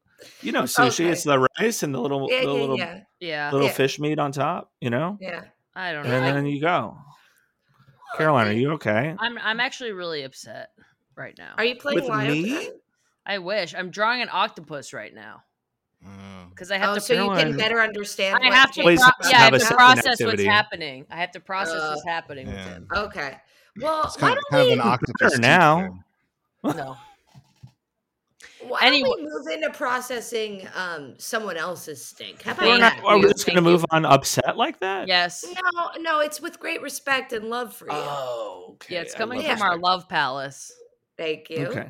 you 0.41 0.52
know, 0.54 0.63
sushi. 0.63 1.02
Okay. 1.04 1.10
It's 1.10 1.23
the 1.23 1.45
rice 1.60 1.84
and 1.84 1.93
the 1.93 2.00
little, 2.00 2.28
yeah, 2.32 2.39
the 2.41 2.45
yeah, 2.45 2.52
little, 2.62 2.78
yeah, 2.78 3.00
yeah, 3.19 3.52
little 3.52 3.67
Yeah. 3.67 3.73
fish 3.73 4.00
meat 4.00 4.17
on 4.17 4.32
top. 4.32 4.71
You 4.80 4.89
know, 4.91 5.17
yeah. 5.19 5.43
I 5.76 5.91
don't 5.91 6.06
and 6.06 6.10
know. 6.12 6.28
And 6.28 6.38
then 6.38 6.45
you 6.45 6.62
go. 6.62 6.97
Caroline, 8.17 8.47
are 8.47 8.51
you 8.54 8.71
okay? 8.73 9.15
I'm 9.19 9.38
I'm 9.38 9.60
actually 9.60 9.91
really 9.91 10.23
upset 10.23 10.69
right 11.15 11.36
now. 11.38 11.54
Are 11.58 11.65
you 11.65 11.75
playing 11.75 12.01
With 12.01 12.10
live? 12.10 12.30
me? 12.32 12.69
I 13.25 13.39
wish 13.39 13.73
I'm 13.75 13.89
drawing 13.89 14.21
an 14.21 14.30
octopus 14.32 14.93
right 14.93 15.13
now 15.13 15.43
Oh. 16.06 16.10
because 16.49 16.69
I 16.71 16.78
have 16.78 16.89
Oh, 16.89 16.95
to. 16.95 17.01
so 17.01 17.13
you 17.13 17.30
can 17.39 17.58
better 17.58 17.82
understand. 17.82 18.39
I 18.43 18.54
have 18.54 18.71
to. 18.73 18.84
James 18.84 19.01
Please 19.01 19.12
pro- 19.19 19.30
yeah, 19.30 19.38
I 19.38 19.39
have 19.41 19.54
have 19.54 19.62
to 19.69 19.75
process 19.75 20.06
activity. 20.08 20.25
what's 20.43 20.43
happening. 20.56 21.06
I 21.10 21.15
have 21.17 21.32
to 21.32 21.39
process 21.39 21.82
Uh, 21.82 21.89
what's 21.89 22.06
happening 22.06 22.47
with 22.47 22.58
him. 22.58 22.88
Okay. 22.91 23.38
Well, 23.82 24.04
It's 24.06 24.15
why 24.17 24.30
kind, 24.30 24.36
don't 24.36 24.51
kind 24.51 24.62
of 24.62 24.67
we? 24.67 24.73
an 24.73 24.82
octopus 24.82 25.39
now. 25.39 25.99
No, 26.63 26.97
Why 28.67 28.80
Anyway- 28.82 29.08
don't 29.10 29.23
we 29.25 29.30
move 29.30 29.47
into 29.47 29.69
processing 29.78 30.67
um, 30.75 31.15
someone 31.17 31.58
else's 31.58 32.04
stink? 32.06 32.41
How 32.43 32.51
about 32.54 32.65
We're 32.65 32.78
not. 32.78 33.04
Are 33.04 33.17
we 33.17 33.23
just 33.23 33.45
going 33.45 33.56
to 33.56 33.62
thank 33.62 33.65
you. 33.65 33.71
move 33.73 33.86
on 33.91 34.06
upset 34.06 34.58
like 34.58 34.80
that? 34.80 35.08
yes, 35.08 35.45
No, 35.73 35.89
no, 35.99 36.19
it's 36.21 36.41
with 36.41 36.60
great 36.60 36.82
respect 36.82 37.34
and 37.34 37.49
love 37.49 37.73
for 37.75 37.86
you. 37.86 37.91
Oh, 37.93 38.71
okay. 38.75 38.95
yeah, 38.95 39.01
it's 39.01 39.13
coming 39.15 39.38
love 39.39 39.47
Yeah. 39.47 39.56
from 39.58 39.67
our 39.67 39.78
love 39.78 40.08
palace. 40.10 40.71
Thank 41.17 41.49
you. 41.49 41.67
Okay. 41.67 41.89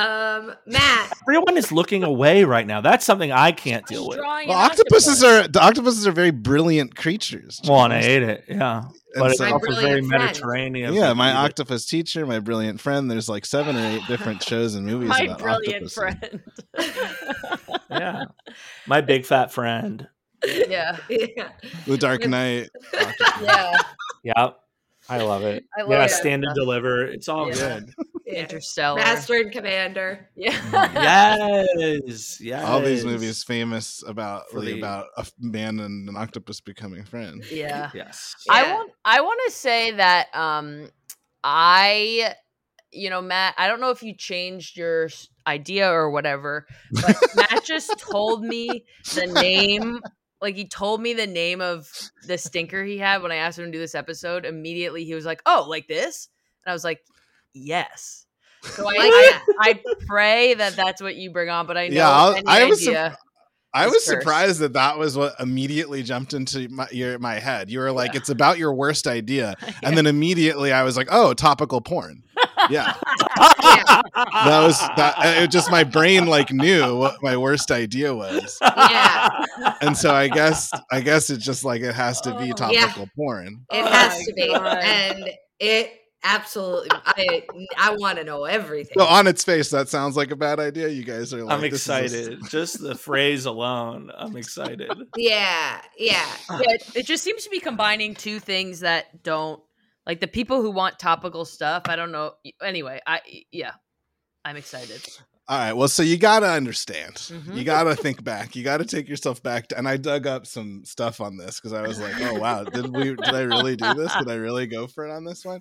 Um, 0.00 0.52
Matt. 0.66 1.12
Everyone 1.28 1.56
is 1.56 1.70
looking 1.72 2.02
away 2.04 2.44
right 2.44 2.66
now. 2.66 2.80
That's 2.80 3.04
something 3.04 3.30
I 3.32 3.52
can't 3.52 3.86
deal 3.86 4.08
with. 4.08 4.18
Well, 4.18 4.36
an 4.36 4.50
octopuses 4.50 5.22
octopus. 5.22 5.46
are 5.46 5.48
the 5.48 5.60
octopuses 5.62 6.06
are 6.06 6.12
very 6.12 6.30
brilliant 6.30 6.96
creatures. 6.96 7.60
Well, 7.66 7.84
and 7.84 7.92
I 7.92 8.00
James. 8.02 8.06
ate 8.08 8.22
it. 8.22 8.44
Yeah, 8.48 8.78
And 8.84 8.92
but 9.16 9.30
it's 9.30 9.38
so- 9.38 9.44
My 9.44 9.50
also 9.52 9.72
very 9.80 10.02
friend. 10.02 10.08
Mediterranean. 10.08 10.94
yeah, 10.94 11.12
my 11.12 11.28
eat 11.28 11.32
it. 11.32 11.36
octopus 11.36 11.86
teacher, 11.86 12.26
my 12.26 12.38
brilliant 12.40 12.80
friend. 12.80 13.10
There's 13.10 13.28
like 13.28 13.44
seven 13.44 13.76
or 13.76 13.80
eight 13.86 14.02
different 14.08 14.42
shows 14.50 14.74
and 14.74 14.86
movies 14.86 15.08
My 15.10 15.20
about 15.20 15.38
brilliant 15.38 15.84
octopuses. 15.86 15.94
friend. 15.94 16.42
Yeah, 17.90 18.24
my 18.86 19.00
big 19.00 19.26
fat 19.26 19.52
friend. 19.52 20.06
yeah, 20.46 20.96
Yeah. 21.08 21.48
The 21.86 21.98
Dark 21.98 22.26
Knight. 22.26 22.70
yeah. 23.42 23.76
Yep, 24.22 24.60
I 25.08 25.18
love 25.22 25.42
it. 25.42 25.64
I 25.76 25.82
love 25.82 25.90
yeah, 25.90 25.98
that 25.98 26.10
stand 26.12 26.44
and 26.44 26.54
deliver. 26.54 27.04
It's 27.04 27.28
all 27.28 27.48
Yeah. 27.48 27.80
good. 27.80 27.94
Yeah. 28.32 28.40
Interstellar. 28.42 28.96
Master 29.00 29.34
and 29.34 29.52
Commander. 29.52 30.28
Yeah. 30.36 31.64
yes, 31.76 32.40
yes. 32.40 32.64
All 32.64 32.80
these 32.80 33.04
movies 33.04 33.42
famous 33.44 34.02
about 34.06 34.50
For 34.50 34.60
the- 34.60 34.78
about 34.78 35.06
a 35.16 35.20
f- 35.20 35.32
man 35.38 35.80
and 35.80 36.08
an 36.08 36.16
octopus 36.16 36.60
becoming 36.60 37.04
friends. 37.04 37.50
yeah. 37.50 37.90
Yes. 37.94 38.34
I 38.48 38.72
want 38.72 38.92
I 39.04 39.20
want 39.20 39.40
to 39.46 39.52
say 39.52 39.92
that 39.92 40.28
um 40.34 40.90
I 41.44 42.34
you 42.92 43.10
know 43.10 43.22
Matt 43.22 43.54
I 43.58 43.68
don't 43.68 43.80
know 43.80 43.90
if 43.90 44.02
you 44.02 44.14
changed 44.14 44.76
your 44.76 45.08
idea 45.46 45.90
or 45.90 46.10
whatever 46.10 46.66
but 46.92 47.16
Matt 47.36 47.64
just 47.64 47.98
told 47.98 48.42
me 48.44 48.84
the 49.14 49.26
name 49.26 50.00
like 50.42 50.54
he 50.56 50.66
told 50.66 51.00
me 51.00 51.12
the 51.14 51.26
name 51.26 51.60
of 51.60 51.88
the 52.26 52.36
stinker 52.38 52.84
he 52.84 52.98
had 52.98 53.22
when 53.22 53.32
I 53.32 53.36
asked 53.36 53.58
him 53.58 53.66
to 53.66 53.70
do 53.72 53.78
this 53.78 53.94
episode 53.94 54.44
immediately 54.44 55.04
he 55.04 55.14
was 55.14 55.24
like 55.24 55.40
oh 55.46 55.66
like 55.68 55.86
this 55.88 56.28
and 56.64 56.70
I 56.70 56.74
was 56.74 56.84
like 56.84 57.00
yes 57.54 58.26
so 58.62 58.86
I, 58.88 58.92
I, 58.98 59.40
I 59.70 59.80
pray 60.06 60.54
that 60.54 60.76
that's 60.76 61.00
what 61.02 61.16
you 61.16 61.30
bring 61.30 61.48
on 61.48 61.66
but 61.66 61.76
I 61.78 61.88
know 61.88 61.94
Yeah, 61.96 62.10
I'll- 62.10 62.34
any 62.34 62.44
I 62.46 62.64
was 62.64 62.80
sup- 62.84 62.88
idea 62.94 63.18
I 63.72 63.86
was 63.86 64.04
surprised 64.04 64.58
that 64.62 64.72
that 64.72 64.98
was 64.98 65.16
what 65.16 65.34
immediately 65.38 66.02
jumped 66.02 66.34
into 66.34 66.68
my 66.70 66.88
your 66.90 67.20
my 67.20 67.34
head. 67.38 67.70
You 67.70 67.78
were 67.78 67.92
like, 67.92 68.16
"It's 68.16 68.28
about 68.28 68.58
your 68.58 68.74
worst 68.74 69.06
idea," 69.06 69.54
and 69.84 69.96
then 69.96 70.08
immediately 70.08 70.72
I 70.72 70.82
was 70.82 70.96
like, 70.96 71.06
"Oh, 71.08 71.34
topical 71.34 71.80
porn." 71.80 72.24
Yeah, 72.68 72.94
Yeah. 73.62 73.84
that 74.16 74.62
was 74.66 74.76
that. 74.96 75.14
It 75.44 75.52
just 75.52 75.70
my 75.70 75.84
brain 75.84 76.26
like 76.26 76.50
knew 76.52 76.96
what 76.96 77.22
my 77.22 77.36
worst 77.36 77.70
idea 77.70 78.12
was, 78.12 78.58
Yeah. 78.60 79.44
and 79.82 79.96
so 79.96 80.12
I 80.12 80.26
guess 80.26 80.72
I 80.90 81.00
guess 81.00 81.30
it's 81.30 81.44
just 81.44 81.64
like 81.64 81.82
it 81.82 81.94
has 81.94 82.20
to 82.22 82.36
be 82.38 82.50
Oh. 82.50 82.56
topical 82.56 83.08
porn. 83.14 83.64
It 83.70 83.84
Oh 83.84 83.86
has 83.88 84.18
my 84.18 84.24
to 84.24 84.32
be. 84.34 84.48
God. 84.48 84.78
And 84.78 85.30
it 85.60 85.92
absolutely 86.22 86.88
I 86.92 87.42
I 87.78 87.96
want 87.96 88.18
to 88.18 88.24
know 88.24 88.44
everything. 88.44 88.94
So 88.98 89.04
on 89.04 89.26
its 89.26 89.44
face, 89.44 89.70
that 89.70 89.88
sounds 89.88 90.16
like 90.16 90.30
a 90.30 90.36
bad 90.36 90.60
idea. 90.60 90.88
You 90.88 91.04
guys 91.04 91.32
are 91.34 91.42
like, 91.44 91.54
I'm 91.54 91.60
this 91.60 91.86
is 91.86 91.88
a- 91.88 92.02
excited. 92.04 92.40
Just 92.48 92.80
the 92.80 92.94
phrase 92.94 93.46
alone, 93.46 94.10
I'm 94.16 94.36
excited. 94.36 94.90
yeah. 95.16 95.80
Yeah. 95.96 96.26
yeah, 96.50 96.60
it, 96.60 96.96
it 96.96 97.06
just 97.06 97.24
seems 97.24 97.44
to 97.44 97.50
be 97.50 97.60
combining 97.60 98.14
two 98.14 98.38
things 98.40 98.80
that 98.80 99.22
don't 99.22 99.62
like 100.06 100.20
the 100.20 100.28
people 100.28 100.62
who 100.62 100.70
want 100.70 100.98
topical 100.98 101.44
stuff. 101.44 101.84
I 101.86 101.96
don't 101.96 102.12
know. 102.12 102.32
Anyway, 102.62 103.00
I 103.06 103.20
yeah, 103.50 103.72
I'm 104.44 104.56
excited. 104.56 105.06
All 105.50 105.58
right. 105.58 105.72
Well, 105.72 105.88
so 105.88 106.04
you 106.04 106.16
got 106.16 106.40
to 106.40 106.48
understand. 106.48 107.14
Mhm. 107.16 107.56
You 107.56 107.64
got 107.64 107.82
to 107.82 107.96
think 107.96 108.22
back. 108.22 108.54
You 108.54 108.62
got 108.62 108.76
to 108.76 108.84
take 108.84 109.08
yourself 109.08 109.42
back. 109.42 109.66
To, 109.68 109.78
and 109.78 109.88
I 109.88 109.96
dug 109.96 110.24
up 110.28 110.46
some 110.46 110.84
stuff 110.84 111.20
on 111.20 111.36
this 111.36 111.56
because 111.58 111.72
I 111.72 111.82
was 111.82 111.98
like, 111.98 112.14
oh, 112.20 112.38
wow. 112.38 112.62
Did 112.62 112.94
we, 112.94 113.16
did 113.16 113.24
I 113.34 113.40
really 113.42 113.74
do 113.74 113.92
this? 113.94 114.14
Did 114.14 114.28
I 114.30 114.36
really 114.36 114.68
go 114.68 114.86
for 114.86 115.04
it 115.08 115.10
on 115.10 115.24
this 115.24 115.44
one? 115.44 115.60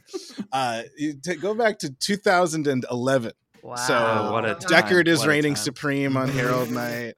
Uh, 0.52 0.84
you 0.95 1.15
ta- 1.19 1.34
go 1.41 1.56
back 1.56 1.80
to 1.80 1.89
2011. 1.89 3.32
Wow. 3.63 3.75
So, 3.75 4.32
what 4.32 4.45
a 4.45 4.54
Deckard 4.56 4.60
time. 4.67 4.84
Deckard 4.84 5.08
is 5.08 5.19
What 5.19 5.25
a 5.25 5.30
reigning 5.30 5.56
time. 5.56 5.63
supreme 5.63 6.17
on 6.17 6.30
Harold 6.30 6.69
Night. 6.69 7.15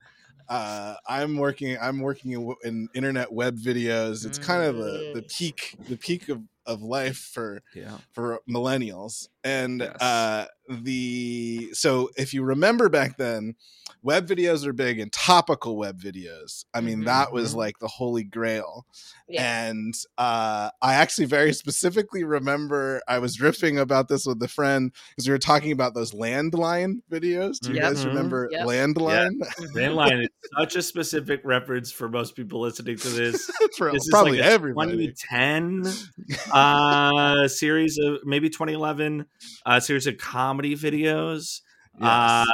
Uh, 0.48 0.96
I'm 1.08 1.38
working. 1.38 1.78
I'm 1.82 2.00
working 2.00 2.32
in, 2.32 2.56
in 2.64 2.90
internet 2.94 3.32
web 3.32 3.58
videos. 3.58 4.26
It's 4.26 4.38
kind 4.40 4.64
of 4.64 4.78
the, 4.78 5.12
the 5.16 5.22
Mm. 5.22 5.38
peak, 5.38 5.76
the 5.88 5.98
peak 5.98 6.30
of, 6.30 6.42
of 6.66 6.82
life 6.82 7.18
for 7.18 7.62
Yeah. 7.76 7.98
for 8.14 8.40
millennials. 8.50 9.28
And 9.44 9.82
Yes. 9.82 10.02
uh, 10.02 10.46
the 10.70 11.70
so 11.74 12.10
if 12.18 12.34
you 12.34 12.44
remember 12.44 12.90
back 12.90 13.18
then, 13.18 13.56
web 14.04 14.28
videos 14.28 14.66
are 14.66 14.74
big 14.74 15.00
and 15.00 15.12
topical 15.12 15.78
web 15.78 16.00
videos. 16.00 16.66
I 16.74 16.82
mean, 16.82 17.02
Mhm. 17.02 17.06
that 17.06 17.34
was 17.34 17.54
Mhm. 17.54 17.58
like 17.58 17.80
the 17.80 17.88
holy 17.88 18.24
grail. 18.24 18.86
Yeah. 19.28 19.68
And 19.70 19.94
uh, 20.18 20.70
I 20.82 20.94
actually 20.96 21.26
very 21.28 21.54
specifically 21.54 22.24
remember 22.24 23.02
I 23.08 23.20
was 23.20 23.38
riffing 23.38 23.80
about 23.80 24.08
this 24.10 24.26
with 24.26 24.42
a 24.44 24.48
friend 24.48 24.92
because 25.10 25.28
we 25.28 25.32
were 25.34 25.38
talking 25.40 25.72
about 25.72 25.94
those 25.94 26.12
landline 26.12 27.02
videos. 27.12 27.60
Do 27.60 27.70
you 27.70 27.76
Yep. 27.76 27.84
guys 27.84 28.06
remember 28.06 28.48
Yep. 28.52 28.68
landline? 28.68 29.32
Landline 29.76 30.24
is 30.24 30.30
such 30.60 30.76
a 30.76 30.82
specific 30.82 31.42
reference 31.44 31.92
for 31.92 32.10
most 32.10 32.36
people 32.36 32.62
listening 32.62 32.98
to 32.98 33.10
this. 33.10 33.50
For 33.78 33.92
This 33.92 34.08
probably 34.10 34.38
like 34.38 34.48
a 34.48 34.52
everybody. 34.52 35.14
2010 35.30 35.94
uh, 36.54 37.48
series 37.48 37.98
of 37.98 38.20
maybe 38.26 38.50
2011 38.50 39.26
uh, 39.66 39.80
series 39.80 40.08
of 40.08 40.18
comedy 40.18 40.76
videos 40.76 41.62
uh, 42.00 42.46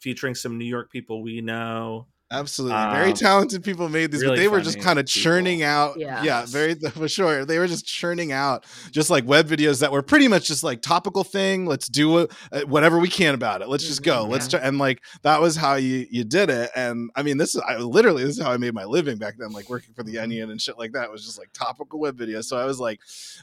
featuring 0.00 0.34
some 0.34 0.58
New 0.58 0.64
York 0.64 0.90
people 0.90 1.22
we 1.22 1.40
know. 1.40 2.06
Absolutely. 2.38 2.76
Very 2.92 3.10
Um, 3.10 3.14
talented 3.14 3.62
people 3.64 3.88
made 3.88 4.10
these, 4.12 4.24
but 4.24 4.36
they 4.36 4.48
were 4.48 4.60
just 4.60 4.80
kind 4.80 4.98
of 4.98 5.06
churning 5.06 5.62
out. 5.62 5.98
Yeah. 5.98 6.22
Yeah, 6.22 6.44
very 6.46 6.74
for 6.92 7.08
sure. 7.08 7.44
They 7.44 7.58
were 7.58 7.66
just 7.66 7.86
churning 7.86 8.32
out 8.32 8.64
just 8.90 9.10
like 9.10 9.26
web 9.26 9.48
videos 9.48 9.80
that 9.80 9.92
were 9.92 10.02
pretty 10.02 10.28
much 10.28 10.46
just 10.48 10.62
like 10.64 10.82
topical 10.82 11.24
thing. 11.24 11.66
Let's 11.66 11.88
do 11.88 12.18
it, 12.18 12.32
uh, 12.52 12.60
whatever 12.62 12.98
we 12.98 13.08
can 13.08 13.34
about 13.34 13.62
it. 13.62 13.68
Let's 13.68 13.86
just 13.86 14.02
go. 14.02 14.24
Mhm. 14.24 14.30
Let's 14.30 14.48
try. 14.48 14.60
And 14.60 14.78
like 14.78 15.02
that 15.22 15.40
was 15.40 15.56
how 15.56 15.74
you 15.74 16.06
you 16.10 16.24
did 16.24 16.50
it. 16.50 16.70
And 16.74 17.10
I 17.14 17.22
mean, 17.22 17.38
this 17.38 17.54
is 17.54 17.60
I 17.66 17.76
literally 17.76 18.24
this 18.24 18.36
is 18.38 18.42
how 18.42 18.50
I 18.52 18.56
made 18.56 18.74
my 18.74 18.84
living 18.84 19.16
back 19.18 19.36
then, 19.38 19.52
like 19.52 19.68
working 19.68 19.94
for 19.94 20.02
the 20.02 20.18
Onion 20.18 20.50
and 20.50 20.60
shit 20.60 20.78
like 20.78 20.92
that. 20.92 21.04
It 21.04 21.10
was 21.12 21.24
just 21.24 21.38
like 21.38 21.50
topical 21.52 21.98
web 22.00 22.18
videos. 22.18 22.44
So 22.44 22.56
I 22.56 22.64
was 22.64 22.80
like, 22.80 23.00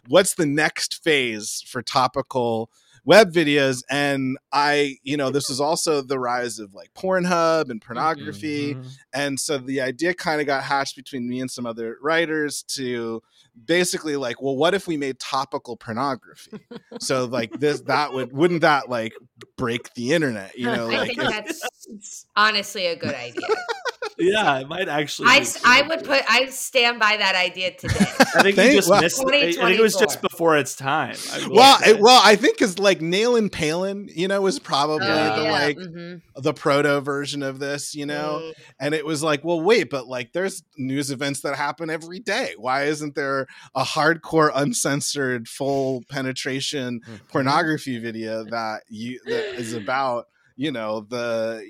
what's 0.08 0.34
the 0.36 0.46
next 0.46 1.04
phase 1.04 1.64
for 1.68 1.82
topical? 1.82 2.70
Web 3.04 3.32
videos 3.34 3.82
and 3.90 4.38
i 4.52 4.96
you 5.04 5.18
know 5.18 5.30
this 5.32 5.50
was 5.50 5.60
also 5.70 6.02
the 6.02 6.20
rise 6.20 6.60
of 6.60 6.74
like 6.74 6.94
pornhub 6.94 7.70
and 7.70 7.82
pornography 7.82 8.76
Mhm. 8.76 8.98
and 9.14 9.40
so 9.40 9.58
the 9.58 9.82
idea 9.82 10.14
kind 10.14 10.40
of 10.40 10.48
got 10.48 10.64
hatched 10.64 10.96
between 10.96 11.28
me 11.28 11.40
and 11.42 11.50
some 11.50 11.66
other 11.66 11.98
writers 12.02 12.64
to 12.76 13.22
basically 13.66 14.16
like 14.16 14.42
well 14.42 14.56
what 14.56 14.74
if 14.74 14.88
we 14.88 14.98
made 14.98 15.20
topical 15.20 15.76
pornography 15.76 16.60
so 17.00 17.26
like 17.26 17.52
this 17.60 17.82
that 17.88 18.14
would 18.14 18.32
wouldn't 18.32 18.62
that 18.62 18.88
like 18.90 19.14
break 19.58 19.94
the 19.96 20.12
internet 20.14 20.56
you 20.58 20.66
know 20.76 20.90
I 20.90 20.98
like 21.00 21.08
think 21.16 21.22
that's 21.22 22.26
honestly 22.36 22.86
a 22.86 22.96
good 22.96 23.16
idea. 23.16 23.48
Yeah, 24.22 24.60
it 24.60 24.68
might 24.68 24.88
actually. 24.88 25.30
I, 25.30 25.40
be 25.40 25.42
s- 25.42 25.62
I 25.66 25.80
true. 25.82 25.90
would 25.90 26.04
put 26.06 26.22
I 26.30 26.46
stand 26.48 27.00
by 27.00 27.18
that 27.18 27.36
idea 27.36 27.72
today. 27.76 27.96
I 28.00 28.42
think 28.44 28.56
Thank- 28.56 28.72
you 28.72 28.78
just 28.78 28.90
well- 28.90 29.02
missed. 29.02 29.20
I 29.26 29.52
think 29.52 29.80
it 29.80 29.82
was 29.82 29.96
just 29.96 30.22
before 30.22 30.58
its 30.58 30.76
time. 30.76 31.16
I 31.32 31.48
well 31.50 31.78
it, 31.86 32.00
well 32.00 32.20
i 32.24 32.36
think 32.36 32.58
because 32.58 32.80
like 32.80 33.00
nailin 33.00 33.52
palin 33.52 34.08
you 34.14 34.28
know 34.28 34.42
was 34.42 34.60
probably 34.60 35.06
Yeah. 35.08 35.36
the 35.36 35.44
yeah. 35.44 35.52
like 35.52 35.78
mhm. 35.78 36.22
the 36.36 36.54
proto 36.54 37.02
version 37.02 37.44
of 37.44 37.60
this 37.60 37.94
you 37.96 38.06
know 38.06 38.40
Mm, 38.42 38.54
and 38.80 38.94
it 38.96 39.06
was 39.06 39.22
like 39.24 39.44
well 39.44 39.62
wait 39.62 39.90
but 39.90 40.08
like 40.08 40.34
there's 40.34 40.64
news 40.78 41.12
events 41.12 41.42
that 41.42 41.56
happen 41.56 41.90
every 41.90 42.20
day 42.20 42.54
why 42.58 42.84
isn't 42.86 43.16
there 43.16 43.48
a 43.76 43.84
hardcore 43.84 44.52
uncensored 44.54 45.48
full 45.48 46.04
penetration 46.10 47.02
Mhm. 47.02 47.20
pornography 47.30 48.00
video 48.00 48.44
that 48.46 48.84
you 48.90 49.20
that 49.26 49.56
is 49.60 49.74
about 49.74 50.26
you 50.56 50.72
know 50.72 51.02
the 51.10 51.66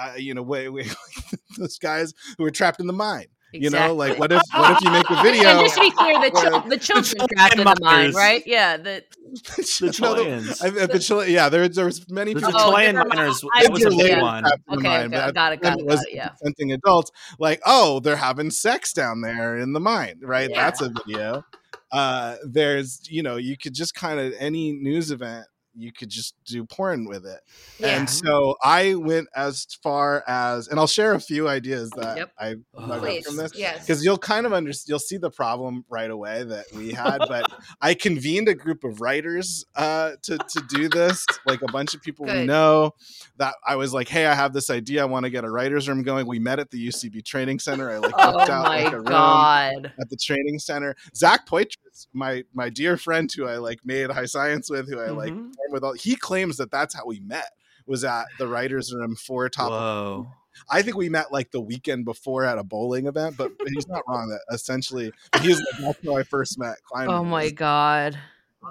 uh, 0.00 0.14
you 0.16 0.34
know 0.34 0.42
wait, 0.42 0.68
wait 0.70 0.94
those 1.58 1.78
guys 1.78 2.14
who 2.38 2.44
are 2.44 2.50
trapped 2.50 2.80
in 2.80 2.86
the 2.86 2.92
mine 2.92 3.26
you 3.52 3.68
know 3.68 3.92
like 3.94 4.16
what 4.18 4.30
if 4.30 4.40
what 4.54 4.70
if 4.76 4.80
you 4.84 4.90
make 4.92 5.10
a 5.10 5.22
video 5.24 5.48
And 5.48 5.60
just 5.60 5.74
to 5.74 5.80
be 5.80 5.90
clear, 5.90 6.14
the, 6.20 6.30
where- 6.30 6.50
chil- 6.50 6.60
the 6.68 6.78
children 6.86 7.04
children 7.04 7.28
trapped 7.36 7.52
in 7.54 7.58
the 7.58 7.64
mind, 7.64 7.80
minors. 7.82 8.14
right? 8.14 8.42
Yeah. 8.46 8.76
The, 8.76 9.02
the 9.10 9.80
No, 9.80 9.86
the- 9.88 9.92
Chileans. 9.92 10.62
I- 10.62 10.66
I- 10.68 10.86
the 10.86 10.98
Chile- 11.00 11.32
yeah 11.32 11.48
there, 11.48 11.68
there 11.68 11.84
was 11.84 12.08
many 12.08 12.32
The 12.32 12.40
people 12.42 12.52
Oh, 12.60 12.70
Chilean 12.70 12.94
never 12.94 13.08
miners. 13.08 13.42
It 13.56 13.72
was 13.72 13.84
a 13.84 13.90
do, 13.90 13.96
big 13.98 14.20
one. 14.20 14.44
trapped 14.44 14.62
in 14.68 14.74
the 14.74 14.78
Okay, 14.78 14.88
mine, 14.88 15.14
okay, 15.14 15.32
got 15.32 15.52
it, 15.54 15.60
then 15.62 15.72
got 15.72 15.80
it, 15.80 15.84
was 15.86 15.96
got 15.96 16.08
it, 16.08 16.14
yeah. 16.14 16.28
consenting 16.28 16.72
adults 16.72 17.10
like 17.40 17.60
oh 17.66 17.98
they're 17.98 18.14
having 18.14 18.52
sex 18.52 18.92
down 18.92 19.20
there 19.20 19.58
in 19.58 19.72
the 19.72 19.80
mine 19.80 20.20
right 20.22 20.48
Yeah. 20.48 20.62
that's 20.62 20.80
a 20.80 20.90
video 21.04 21.44
uh 21.90 22.36
there's 22.48 23.00
you 23.10 23.24
know 23.24 23.34
you 23.36 23.56
could 23.58 23.74
just 23.74 23.96
kind 23.96 24.20
of 24.20 24.32
any 24.38 24.70
news 24.72 25.10
event 25.10 25.46
you 25.80 25.92
could 25.92 26.08
just 26.08 26.34
do 26.44 26.64
porn 26.64 27.06
with 27.08 27.24
it 27.26 27.40
yeah. 27.78 27.98
and 27.98 28.08
so 28.08 28.56
i 28.62 28.94
went 28.94 29.28
as 29.34 29.66
far 29.82 30.22
as 30.26 30.68
and 30.68 30.78
i'll 30.78 30.86
share 30.86 31.14
a 31.14 31.20
few 31.20 31.48
ideas 31.48 31.90
that 31.90 32.16
Yep. 32.16 32.32
i 32.38 32.54
Please. 32.98 33.26
from 33.26 33.36
this 33.36 33.52
Yes. 33.54 33.80
because 33.86 34.04
you'll 34.04 34.18
kind 34.18 34.46
of 34.46 34.52
understand, 34.52 34.88
you'll 34.90 34.98
see 34.98 35.16
the 35.16 35.30
problem 35.30 35.84
right 35.88 36.10
away 36.10 36.44
that 36.44 36.66
we 36.74 36.92
had 36.92 37.18
but 37.28 37.50
i 37.80 37.94
convened 37.94 38.48
a 38.48 38.54
group 38.54 38.84
of 38.84 39.00
writers 39.00 39.64
uh 39.76 40.12
to 40.22 40.38
to 40.38 40.62
do 40.68 40.88
this 40.88 41.24
like 41.46 41.62
a 41.62 41.70
bunch 41.72 41.94
of 41.94 42.02
people 42.02 42.26
we 42.26 42.44
know 42.44 42.92
that 43.36 43.54
i 43.66 43.76
was 43.76 43.92
like 43.94 44.08
hey 44.08 44.26
i 44.26 44.34
have 44.34 44.52
this 44.52 44.70
idea 44.70 45.02
i 45.02 45.04
want 45.04 45.24
to 45.24 45.30
get 45.30 45.44
a 45.44 45.50
writers 45.50 45.88
room 45.88 46.02
going 46.02 46.26
we 46.26 46.38
met 46.38 46.58
at 46.58 46.70
the 46.70 46.88
ucb 46.88 47.24
training 47.24 47.58
center 47.58 47.90
i 47.90 47.98
like 47.98 48.12
oh 48.16 48.40
out 48.40 48.48
my 48.64 48.84
like 48.84 48.92
a 48.92 48.96
room 48.96 49.04
god. 49.04 49.92
at 50.00 50.08
the 50.10 50.16
training 50.16 50.58
center 50.58 50.94
zach 51.14 51.46
poitras 51.46 51.76
my 52.12 52.44
my 52.54 52.68
dear 52.70 52.96
friend 52.96 53.30
who 53.36 53.46
i 53.46 53.56
like 53.56 53.78
made 53.84 54.10
high 54.10 54.24
science 54.26 54.70
with 54.70 54.88
who 54.88 54.98
i 55.00 55.10
like 55.10 55.32
Mhm. 55.32 55.50
performed 55.50 55.72
with 55.72 55.84
all 55.84 55.92
he 55.94 56.16
claims 56.16 56.56
that 56.58 56.70
that's 56.70 56.94
how 56.94 57.06
we 57.06 57.20
met 57.20 57.50
was 57.86 58.04
at 58.04 58.26
the 58.38 58.46
writers 58.46 58.92
room 58.94 59.16
for 59.16 59.48
top 59.48 59.70
Whoa. 59.70 60.30
I 60.68 60.82
think 60.82 60.96
we 60.96 61.08
met 61.08 61.32
like 61.32 61.52
the 61.52 61.60
weekend 61.60 62.04
before 62.04 62.44
at 62.44 62.58
a 62.58 62.64
bowling 62.64 63.06
event, 63.06 63.36
but 63.36 63.52
he's 63.72 63.86
not 63.86 64.02
wrong. 64.08 64.28
That 64.28 64.40
essentially, 64.52 65.12
he's 65.40 65.56
like, 65.56 65.78
that's 65.80 66.04
how 66.04 66.16
I 66.16 66.24
first 66.24 66.58
met 66.58 66.74
Klinman. 66.92 67.08
Oh 67.08 67.24
my 67.24 67.50
god. 67.50 68.18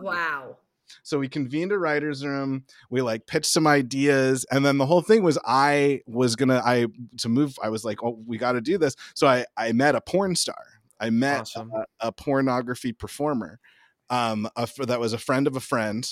wow. 0.02 0.58
So 1.04 1.20
we 1.20 1.30
convened 1.30 1.72
a 1.72 1.78
writers' 1.80 2.24
room. 2.26 2.66
We 2.90 3.02
like 3.02 3.28
pitched 3.28 3.48
some 3.52 3.66
ideas, 3.66 4.46
and 4.52 4.66
then 4.66 4.78
the 4.78 4.86
whole 4.86 5.02
thing 5.02 5.24
was 5.24 5.38
I 5.46 6.02
was 6.06 6.36
gonna 6.36 6.62
I 6.64 6.88
to 7.20 7.30
move. 7.30 7.58
I 7.64 7.70
was 7.70 7.86
like, 7.86 8.04
oh, 8.04 8.20
we 8.28 8.38
got 8.38 8.52
to 8.54 8.62
do 8.62 8.78
this. 8.78 8.96
So 9.16 9.26
I 9.28 9.46
I 9.56 9.72
met 9.72 9.96
a 9.96 10.02
porn 10.02 10.36
star. 10.36 10.62
I 11.00 11.10
met 11.10 11.42
Awesome. 11.42 11.72
a, 11.72 12.08
a 12.08 12.12
pornography 12.12 12.92
performer, 12.94 13.60
um, 14.10 14.50
a, 14.56 14.68
that 14.86 15.00
was 15.00 15.14
a 15.14 15.18
friend 15.18 15.48
of 15.48 15.56
a 15.56 15.62
friend. 15.62 16.08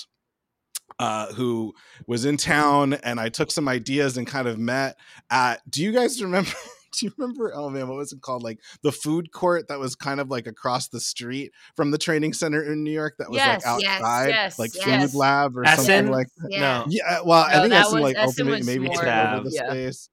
Uh, 0.98 1.32
who 1.34 1.74
was 2.06 2.24
in 2.24 2.36
town 2.38 2.94
and 2.94 3.20
I 3.20 3.28
took 3.28 3.50
some 3.52 3.68
ideas 3.68 4.16
and 4.16 4.26
kind 4.26 4.48
of 4.48 4.58
met 4.58 4.96
at 5.30 5.60
do 5.70 5.82
you 5.82 5.92
guys 5.92 6.20
remember 6.20 6.50
do 6.92 7.06
you 7.06 7.12
remember 7.18 7.52
oh 7.54 7.68
man 7.68 7.86
what 7.88 7.98
was 7.98 8.10
it 8.12 8.22
called 8.22 8.42
like 8.42 8.58
the 8.82 8.90
food 8.90 9.30
court 9.30 9.68
that 9.68 9.78
was 9.78 9.94
kind 9.94 10.18
of 10.18 10.30
like 10.30 10.46
across 10.46 10.88
the 10.88 10.98
street 10.98 11.52
from 11.76 11.90
the 11.90 11.98
training 11.98 12.32
center 12.32 12.62
in 12.64 12.82
New 12.82 12.90
York 12.90 13.14
that 13.18 13.28
was 13.28 13.36
Yes, 13.36 13.64
like 13.66 13.84
outside 13.86 14.28
yes, 14.30 14.58
like 14.58 14.70
yes. 14.74 15.12
food 15.12 15.18
lab 15.18 15.56
or 15.58 15.64
Essen? 15.66 15.84
something 15.84 16.10
like 16.10 16.28
that. 16.38 16.48
Yeah. 16.50 16.60
No. 16.60 16.84
Yeah, 16.88 17.20
well, 17.24 17.44
I 17.44 17.52
think 17.60 17.62
that 17.64 17.68
that's 17.68 17.92
was- 17.92 18.02
like 18.02 18.16
Essen 18.16 18.26
ultimate 18.26 18.58
was 18.58 18.66
maybe 18.66 18.86
more- 18.86 18.94
took 18.94 19.04
over 19.04 19.44
the 19.44 19.50
yeah. 19.54 19.70
space, 19.70 20.08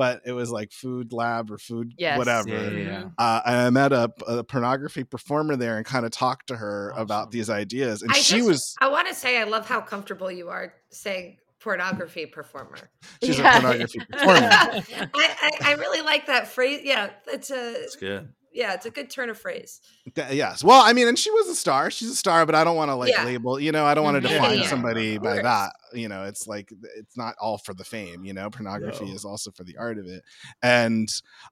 but 0.00 0.22
it 0.24 0.32
was 0.32 0.50
like 0.50 0.72
food 0.72 1.12
lab 1.12 1.50
or 1.50 1.58
food 1.58 1.92
Yes. 1.98 2.16
whatever. 2.16 2.48
Yeah, 2.48 2.60
yeah, 2.62 2.68
Mm-hmm. 2.70 2.86
yeah. 2.88 3.08
Uh, 3.18 3.40
and 3.44 3.56
I 3.56 3.68
met 3.70 3.92
a, 3.92 4.10
a 4.26 4.42
pornography 4.42 5.04
performer 5.04 5.56
there 5.56 5.76
and 5.76 5.84
kind 5.84 6.06
of 6.06 6.10
talked 6.10 6.46
to 6.46 6.56
her 6.56 6.92
Awesome. 6.94 7.02
about 7.02 7.30
these 7.32 7.50
ideas, 7.50 8.00
and 8.00 8.10
I 8.10 8.14
she 8.14 8.36
just- 8.38 8.48
was 8.48 8.74
I 8.80 8.88
want 8.88 9.08
to 9.08 9.14
say 9.14 9.38
I 9.38 9.44
love 9.44 9.68
how 9.68 9.82
comfortable 9.82 10.32
you 10.32 10.48
are 10.48 10.72
saying 10.90 11.36
pornography 11.60 12.24
performer. 12.24 12.78
she's 13.22 13.38
Yeah. 13.38 13.58
a 13.58 13.60
pornography 13.60 14.00
performer. 14.10 14.40
I, 14.50 15.10
I, 15.14 15.50
I 15.64 15.72
really 15.74 16.00
like 16.00 16.26
that 16.28 16.48
phrase. 16.48 16.80
Yeah, 16.82 17.10
it's 17.26 17.50
a 17.50 17.72
It's 17.82 17.96
good. 17.96 18.32
Yeah, 18.52 18.74
it's 18.74 18.86
a 18.86 18.90
good 18.90 19.10
turn 19.10 19.30
of 19.30 19.38
phrase. 19.38 19.80
Th- 20.14 20.32
yes. 20.32 20.64
Well, 20.64 20.80
I 20.84 20.92
mean, 20.92 21.06
and 21.08 21.18
she 21.18 21.30
was 21.30 21.48
a 21.48 21.54
star. 21.54 21.90
She's 21.90 22.10
a 22.10 22.16
star, 22.16 22.44
but 22.46 22.54
I 22.54 22.64
don't 22.64 22.76
want 22.76 22.90
to 22.90 22.94
like 22.94 23.10
Yeah. 23.12 23.24
label. 23.24 23.60
You 23.60 23.72
know, 23.72 23.84
I 23.84 23.94
don't 23.94 24.04
want 24.04 24.16
to 24.16 24.20
define 24.28 24.56
Yeah, 24.58 24.62
yeah. 24.64 24.68
somebody 24.68 25.18
by 25.18 25.40
that. 25.42 25.72
You 25.92 26.08
know, 26.08 26.24
it's 26.24 26.46
like 26.46 26.72
it's 26.96 27.16
not 27.16 27.34
all 27.40 27.58
for 27.58 27.74
the 27.74 27.84
fame. 27.84 28.24
You 28.24 28.32
know, 28.32 28.50
pornography 28.50 29.06
No. 29.06 29.12
is 29.14 29.24
also 29.24 29.50
for 29.50 29.64
the 29.64 29.76
art 29.78 29.98
of 29.98 30.06
it. 30.06 30.22
And 30.62 31.08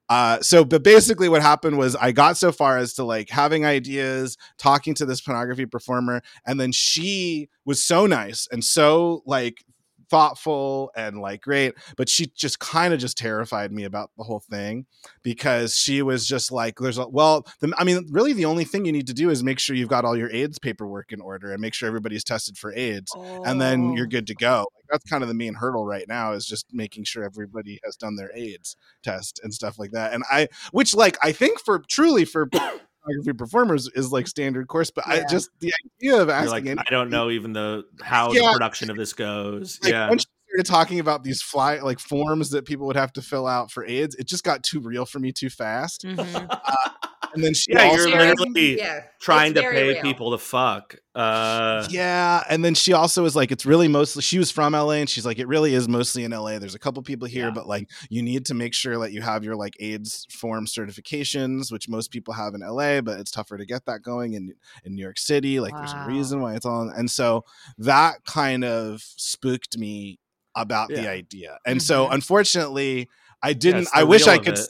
uh, 0.09 0.41
so, 0.41 0.65
but 0.65 0.83
basically, 0.83 1.29
what 1.29 1.43
happened 1.43 1.79
was 1.79 1.95
I 1.97 2.13
got 2.13 2.37
so 2.37 2.51
far 2.53 2.79
as 2.79 2.95
to 2.95 3.05
like 3.05 3.31
having 3.31 3.65
ideas, 3.65 4.37
talking 4.59 4.95
to 4.95 5.07
this 5.07 5.21
pornography 5.21 5.67
performer, 5.67 6.23
and 6.47 6.59
then 6.61 6.73
she 6.73 7.49
was 7.65 7.83
so 7.85 8.07
nice 8.07 8.49
and 8.51 8.65
so 8.65 9.23
like 9.27 9.65
thoughtful 10.11 10.91
and 10.97 11.21
like 11.21 11.43
great 11.43 11.75
but 11.97 12.09
she 12.09 12.27
just 12.37 12.59
kind 12.59 12.93
of 12.95 13.01
just 13.01 13.17
terrified 13.19 13.73
me 13.73 13.85
about 13.85 14.11
the 14.17 14.25
whole 14.25 14.41
thing 14.41 14.87
because 15.23 15.75
she 15.77 16.03
was 16.03 16.27
just 16.27 16.51
like 16.51 16.79
there's 16.79 16.99
a 16.99 17.07
well 17.09 17.47
the, 17.61 17.73
i 17.79 17.85
mean 17.85 18.07
really 18.11 18.33
the 18.33 18.45
only 18.45 18.65
thing 18.65 18.85
you 18.85 18.93
need 18.93 19.07
to 19.07 19.15
do 19.15 19.31
is 19.31 19.43
make 19.45 19.59
sure 19.59 19.77
you've 19.77 19.89
got 19.89 20.05
all 20.05 20.17
your 20.17 20.31
aids 20.33 20.59
paperwork 20.59 21.13
in 21.13 21.21
order 21.21 21.53
and 21.53 21.61
make 21.61 21.75
sure 21.75 21.87
everybody's 21.87 22.25
tested 22.25 22.57
for 22.57 22.73
aids 22.75 23.13
and 23.45 23.61
then 23.61 23.93
you're 23.93 24.07
Oh. 24.07 24.09
good 24.09 24.27
to 24.29 24.35
go 24.35 24.59
like, 24.75 24.85
that's 24.91 25.05
kind 25.11 25.23
of 25.23 25.29
the 25.29 25.35
main 25.35 25.55
hurdle 25.55 25.85
right 25.85 26.07
now 26.09 26.33
is 26.33 26.47
just 26.47 26.67
making 26.73 27.05
sure 27.05 27.23
everybody 27.25 27.79
has 27.85 27.97
done 27.97 28.17
their 28.17 28.31
aids 28.35 28.77
test 29.03 29.41
and 29.43 29.53
stuff 29.53 29.79
like 29.79 29.91
that 29.93 30.13
and 30.15 30.25
i 30.31 30.49
which 30.73 30.95
like 30.95 31.17
i 31.23 31.33
think 31.33 31.61
for 31.61 31.81
truly 31.89 32.25
for 32.25 32.49
photography 33.03 33.33
performers 33.37 33.89
is 33.95 34.13
like 34.13 34.27
standard 34.27 34.67
course 34.69 34.91
but 34.91 35.07
i 35.07 35.23
just 35.31 35.51
the 35.61 35.73
idea 36.01 36.21
of 36.21 36.29
asking 36.29 36.77
like, 36.77 36.87
I 36.87 36.91
don't 36.91 37.11
know 37.11 37.31
even 37.31 37.53
the 37.53 37.85
how 38.03 38.33
Yeah. 38.33 38.43
the 38.49 38.53
production 38.55 38.91
of 38.91 38.97
this 38.97 39.13
goes. 39.13 39.79
like, 39.83 39.93
yeah. 39.93 40.09
once 40.09 40.27
started 40.49 40.67
talking 40.67 41.01
about 41.01 41.25
these 41.25 41.43
fly 41.43 41.79
like 41.79 41.99
forms 41.99 42.51
that 42.51 42.65
people 42.65 42.87
would 42.87 42.97
have 42.97 43.13
to 43.15 43.23
fill 43.23 43.47
out 43.47 43.71
for 43.71 43.85
AIDS, 43.85 44.15
it 44.17 44.27
just 44.27 44.45
got 44.45 44.63
too 44.63 44.81
real 44.81 45.05
for 45.05 45.19
me 45.19 45.33
too 45.33 45.51
fast. 45.51 46.05
Mhm. 46.05 46.49
And 47.35 47.45
then 47.45 47.53
she 47.53 47.73
Yeah, 47.73 47.83
also 47.85 48.09
you're 48.09 48.19
literally 48.19 48.79
yeah, 48.79 49.03
trying 49.21 49.53
it's 49.53 49.61
to 49.61 49.71
pay 49.71 49.89
real. 49.91 50.03
people 50.03 50.31
to 50.31 50.39
fuck. 50.39 50.97
Uh, 51.15 51.87
yeah, 51.91 52.43
and 52.49 52.65
then 52.65 52.75
she 52.75 52.95
also 52.95 53.23
was 53.23 53.37
like, 53.37 53.53
it's 53.53 53.67
really 53.67 53.87
mostly. 53.87 54.23
She 54.23 54.39
was 54.39 54.51
from 54.51 54.73
LA, 54.73 54.93
and 54.93 55.11
she's 55.11 55.27
like, 55.27 55.39
it 55.39 55.47
really 55.47 55.75
is 55.75 55.89
mostly 55.89 56.25
in 56.25 56.31
LA. 56.31 56.59
There's 56.59 56.75
a 56.75 56.79
couple 56.79 57.03
people 57.03 57.29
here, 57.29 57.45
Yeah. 57.49 57.51
but 57.51 57.67
like, 57.69 57.91
you 58.09 58.23
need 58.23 58.47
to 58.47 58.55
make 58.55 58.73
sure 58.73 58.99
that 59.01 59.13
you 59.13 59.21
have 59.21 59.45
your 59.45 59.57
like 59.57 59.75
AIDS 59.79 60.27
form 60.31 60.65
certifications, 60.65 61.71
which 61.71 61.87
most 61.87 62.11
people 62.11 62.33
have 62.33 62.55
in 62.55 62.63
LA, 62.63 63.03
but 63.03 63.21
it's 63.21 63.31
tougher 63.31 63.59
to 63.59 63.67
get 63.67 63.85
that 63.85 64.01
going 64.03 64.33
in 64.33 64.55
in 64.85 64.95
New 64.95 65.03
York 65.03 65.19
City. 65.19 65.61
Like, 65.61 65.75
there's 65.75 65.93
a 65.93 66.07
reason 66.09 66.41
why 66.41 66.55
it's 66.55 66.65
all. 66.67 66.89
And 66.89 67.11
so 67.11 67.45
that 67.77 68.25
kind 68.25 68.65
of 68.65 69.03
spooked 69.03 69.77
me 69.77 70.19
about 70.63 70.89
the 71.03 71.09
idea. 71.09 71.59
And 71.67 71.83
so, 71.83 72.07
Mhm. 72.07 72.15
unfortunately, 72.15 73.09
I 73.43 73.53
didn't. 73.53 73.83
it's 73.83 73.91
I 73.95 74.03
wish 74.05 74.27
I 74.27 74.39
could. 74.39 74.59
it. 74.59 74.69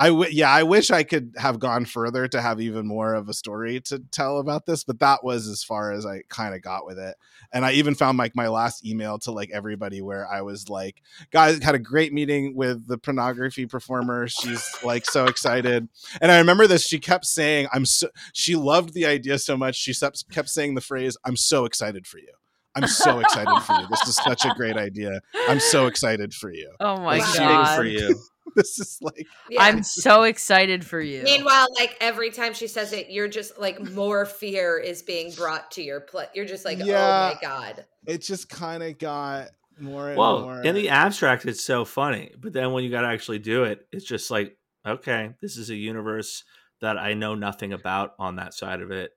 I 0.00 0.08
w- 0.10 0.30
yeah, 0.30 0.48
I 0.48 0.62
wish 0.62 0.92
I 0.92 1.02
could 1.02 1.34
have 1.38 1.58
gone 1.58 1.84
further 1.84 2.28
to 2.28 2.40
have 2.40 2.60
even 2.60 2.86
more 2.86 3.14
of 3.14 3.28
a 3.28 3.34
story 3.34 3.80
to 3.86 3.98
tell 4.12 4.38
about 4.38 4.64
this, 4.64 4.84
but 4.84 5.00
that 5.00 5.24
was 5.24 5.48
as 5.48 5.64
far 5.64 5.90
as 5.90 6.06
I 6.06 6.22
kind 6.28 6.54
of 6.54 6.62
got 6.62 6.86
with 6.86 7.00
it. 7.00 7.16
And 7.52 7.64
I 7.64 7.72
even 7.72 7.96
found 7.96 8.16
like 8.16 8.36
my 8.36 8.46
last 8.46 8.86
email 8.86 9.18
to 9.20 9.32
like 9.32 9.50
everybody 9.50 10.00
where 10.00 10.28
I 10.30 10.42
was 10.42 10.68
like, 10.68 11.02
guys, 11.32 11.60
had 11.64 11.74
a 11.74 11.80
great 11.80 12.12
meeting 12.12 12.54
with 12.54 12.86
the 12.86 12.96
pornography 12.96 13.66
performer. 13.66 14.28
She's 14.28 14.64
like 14.84 15.04
so 15.04 15.24
excited. 15.24 15.88
And 16.20 16.30
I 16.30 16.38
remember 16.38 16.68
this. 16.68 16.86
She 16.86 17.00
kept 17.00 17.24
saying, 17.26 17.66
"I'm 17.72 17.84
so." 17.84 18.08
She 18.32 18.54
loved 18.54 18.94
the 18.94 19.04
idea 19.06 19.36
so 19.40 19.56
much. 19.56 19.74
She 19.74 19.92
kept 20.30 20.48
saying 20.48 20.76
the 20.76 20.80
phrase, 20.80 21.16
"I'm 21.24 21.36
so 21.36 21.64
excited 21.64 22.06
for 22.06 22.18
you." 22.18 22.34
I'm 22.82 22.88
so 22.88 23.20
excited 23.20 23.60
for 23.62 23.80
you. 23.80 23.86
This 23.90 24.02
is 24.08 24.16
such 24.16 24.44
a 24.44 24.54
great 24.54 24.76
idea. 24.76 25.20
I'm 25.48 25.60
so 25.60 25.86
excited 25.86 26.32
for 26.34 26.52
you. 26.52 26.70
Oh 26.80 26.96
my 26.96 27.18
Wow. 27.18 27.26
Big 27.32 27.38
god. 27.38 27.76
for 27.76 27.84
you. 27.84 28.14
This 28.56 28.78
is 28.78 28.96
like 29.02 29.26
Yeah. 29.50 29.62
I'm 29.62 29.82
so 29.82 30.22
excited 30.22 30.82
for 30.84 30.98
you. 31.00 31.22
Meanwhile, 31.22 31.66
like 31.78 31.96
every 32.00 32.30
time 32.30 32.54
she 32.54 32.66
says 32.66 32.94
it, 32.94 33.10
you're 33.10 33.28
just 33.28 33.58
like 33.58 33.78
more 33.92 34.24
fear 34.24 34.78
is 34.78 35.02
being 35.02 35.32
brought 35.32 35.70
to 35.72 35.82
your 35.82 36.00
play. 36.00 36.26
You're 36.34 36.46
just 36.46 36.64
like, 36.64 36.78
Yeah. 36.78 37.30
oh 37.30 37.34
my 37.34 37.40
god. 37.42 37.84
it 38.06 38.22
just 38.22 38.48
kind 38.48 38.82
of 38.82 38.96
got 38.98 39.50
more 39.78 40.08
and 40.08 40.16
Well, 40.18 40.40
more. 40.40 40.62
in 40.62 40.74
the 40.74 40.88
abstract, 40.88 41.44
it's 41.44 41.62
so 41.62 41.84
funny, 41.84 42.32
but 42.40 42.54
then 42.54 42.72
when 42.72 42.84
you 42.84 42.90
got 42.90 43.02
to 43.02 43.08
actually 43.08 43.38
do 43.38 43.64
it, 43.64 43.86
it's 43.92 44.06
just 44.06 44.30
like, 44.30 44.56
okay, 44.84 45.34
this 45.42 45.58
is 45.58 45.68
a 45.68 45.76
universe 45.76 46.42
that 46.80 46.96
I 46.96 47.12
know 47.12 47.34
nothing 47.34 47.74
about 47.74 48.14
on 48.18 48.36
that 48.36 48.54
side 48.54 48.80
of 48.80 48.90
it. 48.90 49.10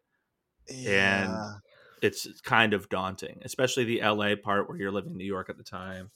yeah. 0.70 1.54
It's 2.02 2.28
kind 2.42 2.74
of 2.74 2.90
daunting, 2.90 3.40
especially 3.44 3.84
the 3.84 4.02
LA 4.02 4.36
part 4.36 4.68
where 4.68 4.78
you're 4.78 4.92
living 4.92 5.12
in 5.12 5.18
New 5.18 5.26
York 5.26 5.50
at 5.50 5.58
the 5.58 5.64
time. 5.64 6.12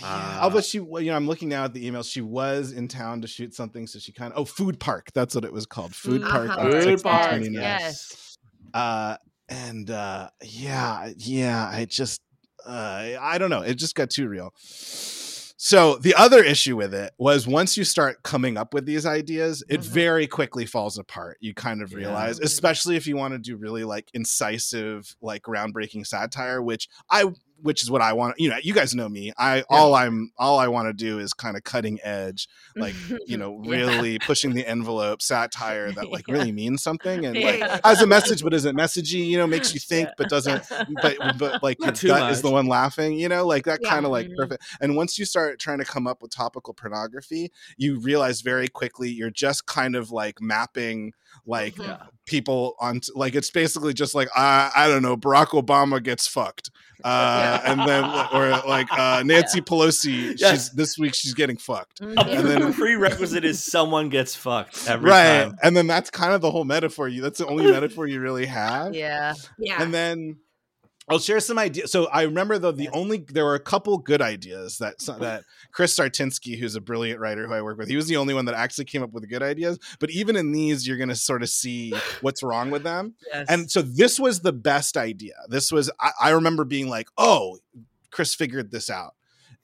Yeah. 0.00 0.06
Uh, 0.08 0.38
Although 0.42 0.60
she, 0.60 0.78
you 0.78 1.04
know, 1.04 1.16
I'm 1.16 1.26
looking 1.26 1.48
now 1.48 1.64
at 1.64 1.72
the 1.72 1.86
email. 1.86 2.02
She 2.02 2.20
was 2.20 2.72
in 2.72 2.88
town 2.88 3.20
to 3.20 3.28
shoot 3.28 3.54
something, 3.54 3.86
so 3.86 3.98
she 3.98 4.12
kind 4.12 4.32
of. 4.32 4.40
Oh, 4.40 4.44
Food 4.44 4.80
Park. 4.80 5.10
That's 5.14 5.34
what 5.34 5.44
it 5.44 5.52
was 5.52 5.66
called. 5.66 5.94
Food 5.94 6.22
Food 6.22 6.30
Park. 6.30 6.48
Park. 6.48 6.58
on 6.58 6.64
Food 6.72 7.00
1629. 7.02 7.62
Park, 7.62 7.80
yes. 7.80 8.38
Uh, 8.74 9.16
and 9.48 9.90
uh, 9.90 10.30
yeah, 10.42 11.10
yeah. 11.16 11.70
I 11.72 11.84
just, 11.84 12.20
uh, 12.66 13.10
I 13.20 13.38
don't 13.38 13.50
know. 13.50 13.62
It 13.62 13.74
just 13.74 13.94
got 13.94 14.10
too 14.10 14.28
real. 14.28 14.52
So 15.60 15.96
the 15.96 16.14
other 16.14 16.40
issue 16.40 16.76
with 16.76 16.94
it 16.94 17.12
was 17.18 17.44
once 17.48 17.76
you 17.76 17.82
start 17.82 18.22
coming 18.22 18.56
up 18.56 18.72
with 18.72 18.86
these 18.86 19.04
ideas, 19.04 19.64
it 19.68 19.80
Mhm. 19.80 19.84
very 19.86 20.26
quickly 20.28 20.64
falls 20.64 20.98
apart. 20.98 21.36
You 21.40 21.52
kind 21.52 21.82
of 21.82 21.90
Yeah. 21.90 21.98
realize, 21.98 22.38
especially 22.38 22.94
if 22.94 23.08
you 23.08 23.16
want 23.16 23.34
to 23.34 23.38
do 23.40 23.56
really 23.56 23.82
like 23.82 24.08
incisive, 24.14 25.16
like 25.20 25.42
groundbreaking 25.42 26.06
satire, 26.06 26.62
which 26.62 26.88
I 27.10 27.24
which 27.60 27.82
is 27.82 27.90
what 27.90 28.00
I 28.02 28.12
want. 28.12 28.38
You 28.38 28.50
know, 28.50 28.56
you 28.62 28.72
guys 28.72 28.94
know 28.94 29.08
me. 29.08 29.32
I 29.36 29.62
all 29.68 29.94
I'm 29.94 30.30
all 30.38 30.58
I 30.58 30.68
want 30.68 30.88
to 30.88 30.92
do 30.92 31.18
is 31.18 31.32
kind 31.34 31.56
of 31.56 31.64
cutting 31.64 31.98
edge, 32.04 32.48
like 32.76 32.94
you 33.26 33.36
know, 33.38 33.60
Yeah. 33.64 33.70
really 33.86 34.18
pushing 34.18 34.54
the 34.54 34.66
envelope 34.66 35.22
satire 35.22 35.90
that 35.96 36.10
like 36.10 36.28
Yeah. 36.28 36.34
really 36.34 36.52
means 36.52 36.82
something 36.82 37.24
and 37.26 37.36
like 37.36 37.84
has 37.84 38.00
a 38.00 38.06
message 38.06 38.42
but 38.42 38.54
isn't 38.54 38.76
messagey. 38.76 39.26
You 39.26 39.38
know, 39.38 39.46
makes 39.46 39.74
you 39.74 39.80
think 39.80 40.08
Yeah. 40.08 40.14
but 40.16 40.28
doesn't. 40.28 40.62
But 41.02 41.16
but 41.38 41.62
like 41.62 41.78
your 41.80 41.86
Not 41.88 41.96
too 41.96 42.08
gut 42.08 42.30
is 42.32 42.42
the 42.42 42.50
one 42.50 42.66
laughing. 42.66 43.14
You 43.18 43.28
know, 43.28 43.46
like 43.46 43.64
that 43.64 43.80
Yeah. 43.82 43.90
kind 43.90 44.04
of 44.06 44.12
like 44.12 44.28
Mhm. 44.28 44.36
perfect. 44.36 44.62
And 44.80 44.96
once 44.96 45.18
you 45.18 45.24
start 45.24 45.58
trying 45.58 45.78
to 45.78 45.84
come 45.84 46.06
up 46.06 46.22
with 46.22 46.30
topical 46.30 46.74
pornography, 46.74 47.50
you 47.76 47.98
realize 48.00 48.40
very 48.40 48.68
quickly 48.68 49.10
you're 49.10 49.30
just 49.30 49.66
kind 49.66 49.96
of 49.96 50.10
like 50.10 50.40
mapping 50.40 51.12
like 51.46 51.74
Mhm. 51.74 51.86
Yeah. 51.86 51.96
people 52.26 52.74
on 52.80 53.00
like 53.14 53.34
it's 53.34 53.50
basically 53.50 53.92
just 53.94 54.14
like 54.14 54.28
I 54.36 54.70
I 54.74 54.88
don't 54.88 55.02
know 55.02 55.16
Barack 55.16 55.48
Obama 55.48 56.02
gets 56.02 56.26
fucked 56.26 56.70
uh 57.04 57.60
and 57.64 57.80
then 57.88 58.04
or 58.32 58.50
like 58.68 58.86
uh 58.92 59.22
Nancy 59.26 59.60
Pelosi 59.60 60.34
Yes. 60.38 60.50
she's 60.50 60.70
this 60.70 60.98
week 60.98 61.14
she's 61.14 61.34
getting 61.34 61.56
fucked 61.56 62.00
A. 62.00 62.04
And 62.04 62.46
then- 62.46 62.72
prerequisite 62.74 63.44
is 63.44 63.62
someone 63.62 64.08
gets 64.08 64.34
fucked 64.34 64.88
every 64.88 65.10
right 65.10 65.44
time. 65.44 65.56
and 65.62 65.76
then 65.76 65.86
that's 65.86 66.10
kind 66.10 66.32
of 66.32 66.40
the 66.40 66.50
whole 66.50 66.64
metaphor 66.64 67.08
you 67.08 67.22
that's 67.22 67.38
the 67.38 67.46
only 67.46 67.70
metaphor 67.70 68.06
you 68.06 68.20
really 68.20 68.46
have 68.46 68.94
yeah. 68.94 69.34
Yeah. 69.58 69.82
and 69.82 69.92
then 69.94 70.36
I'll 71.10 71.18
share 71.18 71.40
some 71.40 71.58
ideas. 71.58 71.90
So 71.90 72.04
I 72.08 72.24
remember 72.24 72.58
though 72.58 72.70
the 72.70 72.90
only 72.90 73.24
there 73.28 73.46
were 73.46 73.54
a 73.54 73.60
couple 73.60 73.96
good 73.96 74.20
ideas 74.20 74.76
that 74.76 74.98
that 75.18 75.42
Chris 75.72 75.96
Sartinsky, 75.96 76.58
who's 76.58 76.74
a 76.74 76.80
brilliant 76.80 77.20
writer 77.20 77.46
who 77.46 77.52
I 77.54 77.62
work 77.62 77.78
with, 77.78 77.88
he 77.88 77.96
was 77.96 78.06
the 78.08 78.16
only 78.16 78.34
one 78.34 78.46
that 78.46 78.54
actually 78.54 78.86
came 78.86 79.02
up 79.02 79.12
with 79.12 79.28
good 79.28 79.42
ideas. 79.42 79.78
But 80.00 80.10
even 80.10 80.34
in 80.36 80.52
these, 80.52 80.86
you're 80.88 80.96
going 80.96 81.08
to 81.10 81.14
sort 81.14 81.42
of 81.42 81.48
see 81.48 81.92
what's 82.20 82.42
wrong 82.42 82.70
with 82.70 82.82
them. 82.82 83.14
Yes. 83.32 83.46
And 83.48 83.70
so 83.70 83.82
this 83.82 84.18
was 84.18 84.40
the 84.40 84.52
best 84.52 84.96
idea. 84.96 85.34
This 85.48 85.70
was 85.70 85.90
I, 86.00 86.10
I 86.20 86.30
remember 86.30 86.64
being 86.64 86.88
like, 86.88 87.08
oh, 87.16 87.58
Chris 88.10 88.34
figured 88.34 88.70
this 88.70 88.90
out. 88.90 89.14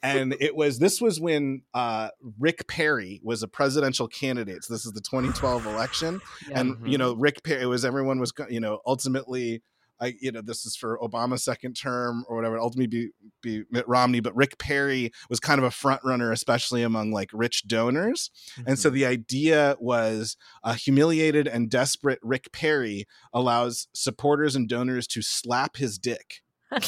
And 0.03 0.37
it 0.41 0.55
was 0.55 0.79
this 0.79 1.01
was 1.01 1.19
when 1.19 1.63
uh, 1.73 2.11
Rick 2.39 2.69
Perry 2.69 3.21
was 3.25 3.43
a 3.43 3.49
presidential 3.49 4.07
candidate. 4.07 4.63
So 4.65 4.75
this 4.75 4.85
is 4.85 4.93
the 4.93 5.01
2012 5.01 5.65
election 5.67 6.21
Yeah. 6.49 6.61
and 6.61 6.77
Mhm. 6.77 6.91
you 6.91 6.99
know 6.99 7.15
rick 7.15 7.43
perry 7.43 7.63
it 7.63 7.67
was 7.67 7.85
everyone 7.87 8.21
was 8.21 8.33
you 8.51 8.61
know 8.61 8.81
ultimately 8.87 9.63
I, 10.01 10.15
you 10.21 10.33
know, 10.33 10.43
this 10.43 10.65
is 10.65 10.77
for 10.77 10.99
Obama's 11.03 11.45
second 11.45 11.75
term 11.75 12.25
or 12.29 12.37
whatever. 12.37 12.59
Ultimately, 12.59 12.87
be 12.87 13.11
be 13.43 13.65
Mitt 13.71 13.87
Romney, 13.89 14.21
but 14.21 14.35
Rick 14.35 14.59
Perry 14.59 15.11
was 15.31 15.41
kind 15.41 15.59
of 15.59 15.65
a 15.65 15.71
front 15.71 16.01
runner, 16.05 16.33
especially 16.33 16.83
among 16.83 17.13
like 17.13 17.31
rich 17.33 17.67
donors. 17.67 18.31
And 18.67 18.79
so 18.79 18.91
the 18.91 19.07
idea 19.07 19.77
was 19.79 20.37
uh, 20.63 20.75
humiliated 20.75 21.47
and 21.47 21.71
desperate 21.71 22.19
Rick 22.23 22.53
Perry 22.53 23.07
allows 23.33 23.89
supporters 23.95 24.57
and 24.57 24.69
donors 24.69 25.07
to 25.09 25.23
slap 25.23 25.77
his 25.77 25.99
dick. 25.99 26.43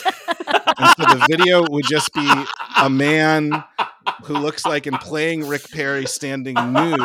And 0.79 0.89
so 0.99 1.05
the 1.05 1.27
video 1.31 1.65
would 1.71 1.87
just 1.89 2.13
be 2.13 2.29
a 2.79 2.91
man 2.91 3.65
who 4.25 4.35
looks 4.35 4.65
like 4.65 4.87
and 4.87 4.99
playing 5.01 5.47
Rick 5.47 5.71
Perry 5.71 6.07
standing 6.07 6.55
nude 6.55 6.99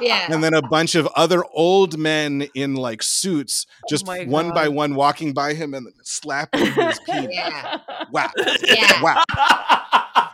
yeah. 0.00 0.26
and 0.30 0.42
then 0.42 0.54
a 0.54 0.62
bunch 0.62 0.94
of 0.94 1.06
other 1.16 1.44
old 1.52 1.98
men 1.98 2.46
in 2.54 2.74
like 2.74 3.02
suits 3.02 3.66
just 3.88 4.06
my 4.06 4.24
one 4.24 4.52
by 4.52 4.68
one 4.68 4.94
walking 4.94 5.32
by 5.32 5.54
him 5.54 5.74
and 5.74 5.88
slapping 6.02 6.66
his 6.72 6.98
penis. 7.06 7.28
Yeah. 7.30 7.78
Wow. 8.12 8.30
Yeah. 8.64 9.02
Wow. 9.02 9.24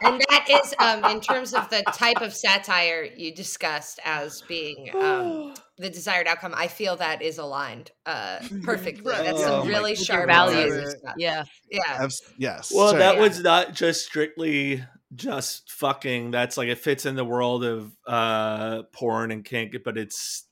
and 0.03 0.21
that 0.31 0.47
is 0.49 0.75
um 0.79 1.05
in 1.11 1.21
terms 1.21 1.55
of 1.55 1.69
the 1.71 1.83
type 1.95 2.21
of 2.21 2.33
satire 2.35 3.05
you 3.17 3.35
discussed 3.35 3.99
as 4.05 4.43
being 4.43 4.91
um 5.01 5.55
the 5.79 5.91
desired 5.91 6.27
outcome 6.27 6.53
i 6.57 6.67
feel 6.69 6.97
that 6.97 7.21
is 7.23 7.38
aligned 7.38 7.91
uh 8.07 8.38
perfectly 8.64 9.12
that's 9.12 9.41
Oh 9.41 9.45
some 9.45 9.61
my 9.61 9.67
really 9.79 9.95
sharp 9.97 10.27
values. 10.29 10.75
laser 10.75 10.91
stuff. 10.91 11.14
yeah. 11.19 11.45
yeah 11.71 11.81
Abs- 12.03 12.23
yes. 12.37 12.73
Well, 12.75 12.88
Sorry. 12.91 12.99
that 13.01 13.14
Yeah. 13.17 13.21
was 13.23 13.41
not 13.41 13.75
just 13.75 14.05
strictly 14.07 14.85
just 15.14 15.71
fucking. 15.73 16.31
That's 16.31 16.57
like 16.57 16.68
it 16.68 16.79
fits 16.79 17.07
in 17.07 17.16
the 17.16 17.25
world 17.25 17.64
of 17.64 17.92
uh 18.07 18.83
porn 18.92 19.31
and 19.31 19.44
kink, 19.44 19.75
but 19.85 19.97
it's 19.99 20.44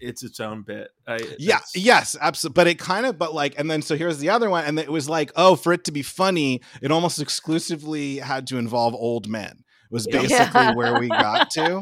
it's 0.00 0.22
its 0.22 0.40
own 0.40 0.62
bit. 0.62 0.88
I, 1.06 1.18
yeah, 1.38 1.60
yes, 1.74 2.16
absolutely. 2.20 2.54
But 2.54 2.66
it 2.66 2.78
kind 2.78 3.06
of, 3.06 3.16
but 3.16 3.32
like, 3.32 3.54
and 3.58 3.70
then 3.70 3.80
so 3.80 3.96
here's 3.96 4.18
the 4.18 4.28
other 4.30 4.50
one, 4.50 4.64
and 4.64 4.78
it 4.78 4.90
was 4.90 5.08
like, 5.08 5.32
oh, 5.36 5.56
for 5.56 5.72
it 5.72 5.84
to 5.84 5.92
be 5.92 6.02
funny, 6.02 6.60
it 6.82 6.90
almost 6.90 7.20
exclusively 7.20 8.18
had 8.18 8.46
to 8.48 8.58
involve 8.58 8.94
old 8.94 9.28
men. 9.28 9.64
Was 9.90 10.06
Yeah. 10.10 10.20
basically 10.22 10.66
where 10.74 10.98
we 10.98 11.08
got 11.08 11.50
to. 11.52 11.80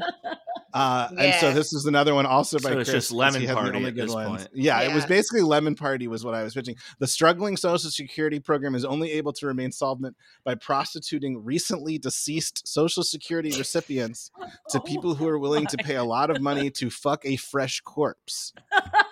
Uh, 0.75 1.09
And 1.19 1.35
so 1.41 1.53
this 1.53 1.73
is 1.73 1.87
another 1.87 2.15
one 2.15 2.25
also 2.27 2.59
by 2.59 2.71
So 2.71 2.79
it's 2.79 2.91
Chris, 2.91 3.05
just 3.05 3.09
'cause 3.11 3.17
Lemon 3.17 3.41
he 3.43 3.47
had 3.47 3.57
the 3.57 3.61
Party 3.61 3.77
only 3.77 3.89
at 3.91 3.95
good 3.95 4.09
this 4.09 4.15
ones. 4.15 4.29
point. 4.45 4.49
Yeah, 4.55 4.81
it 4.81 4.95
was 4.95 5.05
basically 5.07 5.43
Lemon 5.43 5.75
Party 5.75 6.09
was 6.09 6.25
what 6.25 6.35
I 6.35 6.43
was 6.43 6.55
pitching. 6.55 6.77
The 6.99 7.07
struggling 7.07 7.57
Social 7.57 7.91
Security 7.91 8.41
program 8.41 8.75
is 8.75 8.85
only 8.85 9.13
able 9.13 9.33
to 9.35 9.47
remain 9.47 9.71
solvent 9.73 10.17
by 10.45 10.55
prostituting 10.55 11.45
recently 11.45 11.99
deceased 11.99 12.67
Social 12.67 13.03
Security 13.03 13.53
recipients 13.59 14.31
to 14.71 14.81
people 14.87 15.15
who 15.15 15.29
are 15.29 15.39
willing 15.39 15.67
to 15.67 15.77
pay 15.77 15.97
a 15.97 16.05
lot 16.05 16.31
of 16.31 16.41
money 16.49 16.71
to 16.71 16.89
fuck 16.91 17.25
a 17.27 17.37
fresh 17.37 17.81
corpse. 17.81 18.53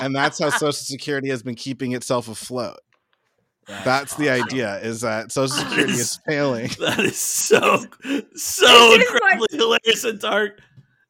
And 0.00 0.16
that's 0.16 0.40
how 0.40 0.50
Social 0.50 0.72
Security 0.72 1.28
has 1.28 1.44
been 1.44 1.54
keeping 1.54 1.92
itself 1.92 2.26
afloat. 2.26 2.78
That's 3.68 4.16
the 4.16 4.30
awesome. 4.30 4.46
idea 4.46 4.78
is 4.80 5.02
that 5.02 5.30
Social 5.30 5.56
Security 5.56 5.92
is 5.92 6.18
failing. 6.26 6.70
That 6.80 6.98
is 6.98 7.20
so 7.20 7.84
so 7.86 7.86
This 8.16 8.58
is 8.62 9.00
incredibly 9.12 9.46
hilarious 9.56 10.02
and 10.04 10.18
dark. 10.18 10.58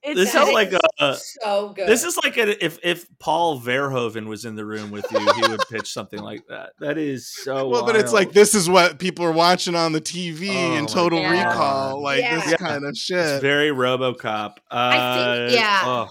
It's 0.05 0.19
This 0.19 0.33
That 0.33 0.49
is 0.49 0.55
like 0.55 0.73
is 0.73 0.81
a. 0.99 1.15
so 1.17 1.69
good. 1.75 1.89
This 1.89 2.03
is 2.05 2.19
like 2.25 2.37
a, 2.37 2.65
if 2.65 2.79
if 2.83 3.07
Paul 3.21 3.61
Verhoeven 3.61 4.27
was 4.27 4.45
in 4.45 4.57
the 4.57 4.65
room 4.65 4.91
with 4.91 5.07
you, 5.13 5.21
he 5.35 5.49
would 5.49 5.61
pitch 5.71 5.93
something 5.93 6.19
like 6.21 6.45
that. 6.49 6.71
That 6.81 6.99
is 6.99 7.29
so. 7.33 7.69
well, 7.69 7.87
but 7.87 7.95
it's 7.95 8.13
like 8.13 8.33
this 8.33 8.55
is 8.55 8.69
what 8.69 8.99
people 8.99 9.25
are 9.25 9.31
watching 9.33 9.75
on 9.77 9.93
the 9.93 10.01
TV 10.01 10.49
Oh 10.51 10.75
and 10.77 10.89
Total 10.89 11.21
God. 11.23 11.31
Recall, 11.31 12.03
like 12.03 12.21
Yeah. 12.21 12.37
this 12.41 12.51
Yeah. 12.51 12.57
kind 12.57 12.85
of 12.85 12.91
It's 12.91 12.99
shit. 13.01 13.41
very 13.41 13.71
RoboCop. 13.71 14.57
Uh, 14.71 14.75
I 14.75 15.37
think- 15.49 15.59
yeah. 15.61 15.83
oh. 15.85 16.09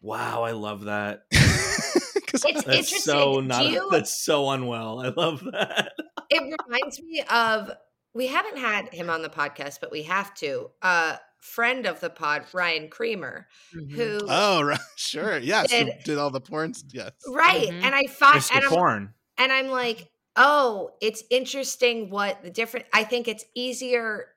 Wow, 0.00 0.42
I 0.42 0.50
love 0.50 0.82
that. 0.84 1.22
'Cause 1.32 2.44
It's 2.44 2.64
That's 2.64 2.66
interesting. 2.66 2.98
so 3.00 3.40
not. 3.40 3.66
you- 3.68 3.88
That's 3.90 4.22
so 4.22 4.50
unwell. 4.50 5.00
I 5.00 5.08
love 5.08 5.42
that. 5.52 5.92
it 6.30 6.42
reminds 6.66 7.00
me 7.02 7.22
of 7.30 7.70
we 8.14 8.26
haven't 8.26 8.58
had 8.58 8.88
him 8.92 9.08
on 9.10 9.22
the 9.22 9.28
podcast, 9.28 9.78
but 9.80 9.90
we 9.92 10.02
have 10.02 10.34
to. 10.36 10.70
Uh 10.82 11.16
friend 11.42 11.86
of 11.86 12.00
the 12.00 12.08
pod, 12.08 12.44
Ryan 12.54 12.88
Creamer, 12.88 13.46
Mhm. 13.74 13.92
who 13.92 14.20
oh, 14.28 14.62
right, 14.62 14.78
sure, 14.96 15.38
yes, 15.38 15.70
who 15.70 15.84
Did- 15.84 16.04
did 16.04 16.18
all 16.18 16.30
the 16.30 16.40
porns? 16.40 16.82
Yes, 16.92 17.10
right, 17.28 17.68
Mhm. 17.68 17.82
and 17.82 17.94
I 17.94 18.04
thought, 18.04 18.36
Mr. 18.36 18.54
and 18.56 18.64
I'm, 18.64 18.70
Porn. 18.70 19.14
and 19.38 19.52
I'm 19.52 19.68
like, 19.68 20.08
oh, 20.36 20.90
it's 21.02 21.22
interesting 21.30 22.08
what 22.10 22.42
the 22.42 22.50
different. 22.50 22.86
I 22.92 23.04
think 23.04 23.28
it's 23.28 23.44
easier. 23.54 24.28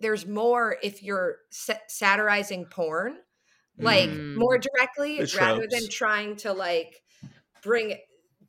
There's 0.00 0.24
more 0.26 0.76
if 0.82 1.02
you're 1.02 1.38
satirizing 1.88 2.66
porn, 2.66 3.18
like 3.78 4.08
Mm. 4.08 4.36
more 4.36 4.56
directly, 4.56 5.18
The 5.20 5.36
rather 5.38 5.66
than 5.68 5.88
trying 5.90 6.36
to 6.36 6.52
like 6.52 7.02
bring 7.62 7.98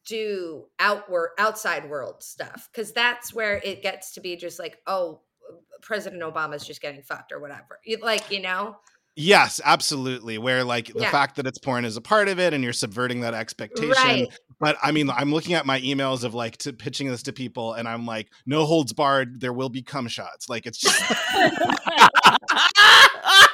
do 0.06 0.68
outward 0.78 1.32
outside 1.40 1.90
world 1.90 2.22
stuff 2.22 2.70
because 2.72 2.94
that's 2.94 3.34
where 3.34 3.58
it 3.64 3.82
gets 3.82 4.14
to 4.14 4.22
be 4.22 4.36
just 4.36 4.60
like 4.60 4.78
oh 4.86 5.22
president 5.82 6.22
obama's 6.22 6.66
just 6.66 6.82
getting 6.82 7.02
fucked 7.02 7.32
or 7.32 7.40
whatever 7.40 7.80
like 8.02 8.30
you 8.32 8.42
know 8.42 8.76
yes, 9.18 9.62
absolutely. 9.64 10.38
Where 10.38 10.66
like 10.66 10.88
the 10.88 11.04
Yeah. 11.04 11.12
fact 11.12 11.38
that 11.38 11.48
it's 11.48 11.58
porn 11.58 11.86
is 11.86 11.96
a 11.96 12.02
part 12.02 12.28
of 12.28 12.38
it, 12.38 12.54
and 12.54 12.62
you're 12.62 12.74
subverting 12.74 13.22
that 13.22 13.34
expectation. 13.34 13.90
right 13.92 14.28
But 14.60 14.76
I 14.84 14.92
mean, 14.92 15.10
I'm 15.10 15.34
looking 15.34 15.54
at 15.54 15.66
my 15.66 15.80
emails 15.80 16.26
of 16.26 16.34
like 16.34 16.58
to 16.58 16.74
pitching 16.74 17.10
this 17.10 17.24
to 17.24 17.32
people, 17.34 17.72
and 17.74 17.88
I'm 17.88 18.06
like, 18.06 18.28
no 18.46 18.66
holds 18.66 18.92
barred. 18.92 19.40
There 19.40 19.54
will 19.54 19.70
be 19.70 19.82
cum 19.82 20.10
shots. 20.10 20.50
Like 20.50 20.66
it's 20.66 20.80
just 20.80 21.00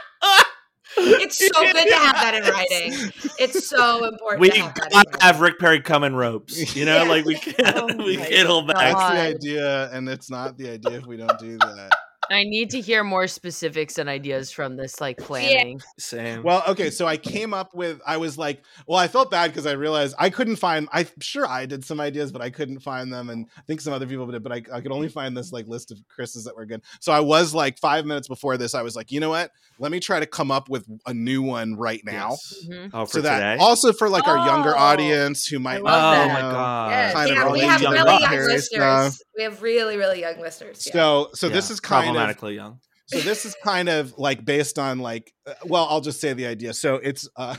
it's 0.98 1.38
so 1.38 1.48
good 1.74 1.88
to 1.88 1.96
have 1.96 2.16
that 2.16 2.34
in 2.36 2.44
writing 2.44 3.12
it's 3.40 3.68
so 3.68 4.06
important 4.06 4.42
we 4.42 4.50
to 4.50 4.60
have 4.62 4.74
that 4.76 4.92
in 4.94 5.04
gotta 5.12 5.24
have 5.24 5.42
Rick 5.42 5.60
Perry 5.60 5.82
come 5.82 6.04
in 6.04 6.16
ropes. 6.16 6.76
You 6.76 6.86
know, 6.86 7.04
Yeah. 7.04 7.10
like 7.10 7.26
we 7.26 7.36
can't. 7.36 7.60
Oh 7.76 8.04
we 8.04 8.18
can't 8.18 8.48
hold 8.48 8.68
back. 8.68 8.76
that's 8.98 9.14
the 9.14 9.20
idea, 9.22 9.90
and 9.92 10.08
it's 10.10 10.30
not 10.30 10.58
the 10.58 10.70
idea 10.70 10.98
if 10.98 11.06
we 11.06 11.18
don't 11.18 11.38
do 11.40 11.58
that. 11.60 11.92
I 12.32 12.44
need 12.44 12.70
to 12.72 12.82
hear 12.82 13.04
more 13.04 13.28
specifics 13.28 13.98
and 13.98 14.08
ideas 14.10 14.52
from 14.52 14.78
this 14.78 15.02
like 15.02 15.18
planning. 15.18 15.82
Same. 16.00 16.44
Well, 16.44 16.64
okay, 16.70 16.90
so 16.90 17.08
I 17.08 17.18
came 17.18 17.54
up 17.54 17.74
with 17.74 18.00
I 18.06 18.18
was 18.18 18.38
like, 18.38 18.64
well, 18.88 18.98
I 18.98 19.08
felt 19.08 19.32
bad 19.32 19.52
because 19.52 19.66
I 19.66 19.74
realized 19.74 20.16
I 20.20 20.30
couldn't 20.30 20.56
find 20.58 20.88
I'm 20.92 21.08
sure 21.20 21.46
I 21.48 21.66
did 21.66 21.84
some 21.86 22.00
ideas, 22.00 22.32
but 22.32 22.42
I 22.42 22.50
couldn't 22.50 22.80
find 22.80 23.12
them. 23.12 23.30
And 23.30 23.48
I 23.58 23.62
think 23.64 23.82
some 23.82 23.94
other 23.94 24.08
people 24.08 24.26
did, 24.28 24.44
but 24.44 24.52
I, 24.52 24.62
I 24.74 24.82
could 24.82 24.92
only 24.92 25.10
find 25.10 25.36
this 25.36 25.52
like 25.52 25.68
list 25.68 25.92
of 25.92 26.00
Chris's 26.08 26.46
that 26.46 26.56
were 26.56 26.66
good. 26.66 26.82
So 27.00 27.12
I 27.12 27.20
was 27.20 27.54
like 27.54 27.78
five 27.80 28.06
minutes 28.06 28.28
before 28.28 28.58
this, 28.58 28.74
I 28.76 28.82
was 28.82 28.96
like, 28.96 29.12
you 29.12 29.20
know 29.20 29.30
what? 29.30 29.52
Let 29.80 29.92
me 29.92 30.00
try 30.00 30.20
to 30.20 30.26
come 30.28 30.52
up 30.52 30.70
with 30.70 30.86
a 31.08 31.14
new 31.14 31.42
one 31.42 31.76
right 31.76 32.02
now. 32.06 32.30
Yes. 32.32 32.66
Mhm. 32.70 32.90
Oh, 32.94 33.06
for 33.06 33.14
So 33.14 33.22
that 33.22 33.36
today. 33.40 33.58
also 33.64 33.92
for 33.94 34.10
like 34.10 34.28
our 34.28 34.46
younger 34.46 34.76
Oh, 34.76 34.80
audience 34.80 35.46
who 35.48 35.60
might 35.60 35.78
I 35.78 35.80
oh 35.80 35.84
love 35.84 36.18
not 36.18 36.28
that. 36.28 36.34
my 36.34 36.42
know. 36.42 36.52
god. 36.52 36.92
Yes, 36.92 37.16
of 37.16 37.28
yeah, 37.36 37.52
we 37.52 37.60
have 37.62 37.82
really 37.82 38.20
young 38.22 38.32
listeners. 38.32 38.66
stuff. 38.68 39.18
We 39.38 39.44
have 39.44 39.62
really, 39.62 39.98
really 39.98 40.20
young 40.22 40.40
listeners. 40.40 40.86
Yeah. 40.88 40.94
So 40.94 41.30
so 41.34 41.50
this 41.50 41.70
is 41.72 41.80
kind 41.80 42.16
of 42.30 42.52
young. 42.54 42.80
so 43.08 43.20
this 43.20 43.46
is 43.46 43.56
kind 43.64 43.90
of 43.90 44.14
like 44.18 44.46
based 44.46 44.78
on 44.80 45.00
like 45.00 45.34
uh, 45.48 45.54
well 45.66 45.88
i'll 45.90 46.02
just 46.02 46.22
say 46.22 46.34
the 46.34 46.46
idea 46.46 46.74
so 46.74 46.96
it's 46.96 47.28
uh 47.36 47.56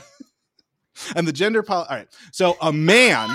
and 1.15 1.27
the 1.27 1.31
gender 1.33 1.61
pol- 1.63 1.85
all 1.89 1.95
right 1.97 2.07
so 2.31 2.55
a 2.61 2.71
man 2.73 3.29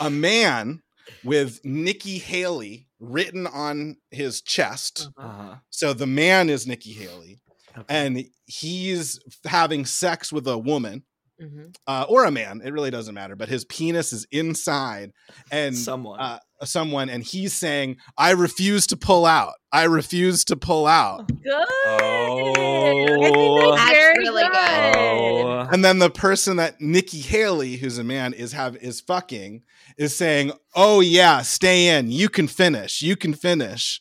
a 0.00 0.10
man 0.10 0.82
with 1.22 1.60
nikki 1.64 2.18
haley 2.18 2.86
written 3.00 3.46
on 3.46 3.96
his 4.10 4.40
chest 4.40 5.08
Uh-huh. 5.18 5.56
so 5.70 5.92
the 5.92 6.06
man 6.06 6.48
is 6.50 6.66
nikki 6.66 6.92
haley 6.92 7.40
Okay. 7.76 7.84
and 7.88 8.24
he's 8.46 9.18
having 9.44 9.84
sex 9.84 10.32
with 10.32 10.46
a 10.46 10.56
woman 10.56 11.02
Mhm. 11.42 11.74
uh, 11.88 12.06
or 12.08 12.24
a 12.24 12.30
man 12.30 12.60
it 12.64 12.72
really 12.72 12.90
doesn't 12.92 13.14
matter 13.14 13.34
but 13.34 13.48
his 13.48 13.64
penis 13.64 14.12
is 14.12 14.24
inside 14.30 15.10
and 15.50 15.76
someone. 15.76 16.20
uh, 16.20 16.38
someone 16.62 17.10
and 17.10 17.24
he's 17.24 17.52
saying 17.52 17.96
i 18.16 18.30
refuse 18.30 18.86
to 18.86 18.96
pull 18.96 19.26
out 19.26 19.54
i 19.72 19.82
refuse 19.84 20.44
to 20.44 20.56
pull 20.56 20.86
out 20.86 21.26
Good. 21.44 21.66
Oh. 21.86 22.52
I 22.56 22.90
think 22.90 23.76
that's 23.76 23.92
That's 23.92 24.18
really 24.18 24.42
good. 24.42 24.52
good. 24.52 24.96
oh. 24.96 25.68
and 25.72 25.84
then 25.84 25.98
the 25.98 26.10
person 26.10 26.56
that 26.56 26.80
Nikki 26.80 27.18
Haley, 27.20 27.76
who's 27.76 27.98
a 27.98 28.04
man, 28.04 28.32
is 28.32 28.52
have 28.52 28.76
is 28.76 29.00
fucking, 29.00 29.62
is 29.96 30.14
saying, 30.14 30.52
"Oh 30.74 31.00
yeah, 31.00 31.42
stay 31.42 31.88
in. 31.96 32.10
You 32.10 32.28
can 32.28 32.46
finish. 32.48 33.02
You 33.02 33.16
can 33.16 33.34
finish." 33.34 34.00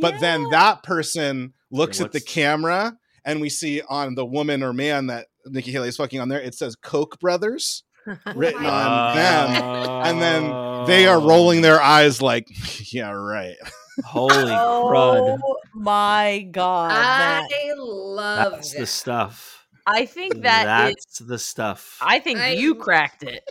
But 0.00 0.20
then 0.20 0.48
that 0.50 0.82
person 0.82 1.52
looks 1.70 1.98
Yeah, 2.00 2.06
at 2.06 2.12
the 2.12 2.20
camera, 2.20 2.96
and 3.24 3.40
we 3.40 3.48
see 3.50 3.82
on 3.88 4.14
the 4.14 4.24
woman 4.26 4.62
or 4.62 4.72
man 4.72 5.06
that 5.06 5.26
Nikki 5.46 5.70
Haley 5.72 5.88
is 5.88 5.96
fucking 5.96 6.20
on 6.20 6.28
there, 6.28 6.40
it 6.40 6.54
says 6.54 6.76
Koch 6.76 7.18
brothers 7.20 7.84
written 8.34 8.62
my 8.62 8.68
on 8.68 9.16
them, 9.16 9.62
and 10.06 10.22
then 10.22 10.44
Oh. 10.52 10.84
they 10.86 11.06
are 11.06 11.20
rolling 11.20 11.60
their 11.60 11.80
eyes 11.80 12.22
like, 12.22 12.46
"Yeah, 12.92 13.10
right." 13.10 13.56
Holy 14.04 14.32
oh 14.50 14.88
crud. 14.90 15.38
my 15.74 16.48
god! 16.50 16.92
I 16.92 17.40
Matt. 17.50 17.78
love 17.78 18.52
That's 18.52 18.72
that. 18.72 18.78
the 18.80 18.86
stuff. 18.86 19.66
I 19.86 20.06
think 20.06 20.42
that 20.42 20.88
is. 20.90 20.94
That's 20.96 21.18
the 21.18 21.38
stuff. 21.38 21.98
I 22.00 22.18
think 22.20 22.38
I- 22.38 22.52
you 22.52 22.74
cracked 22.76 23.22
it. 23.24 23.44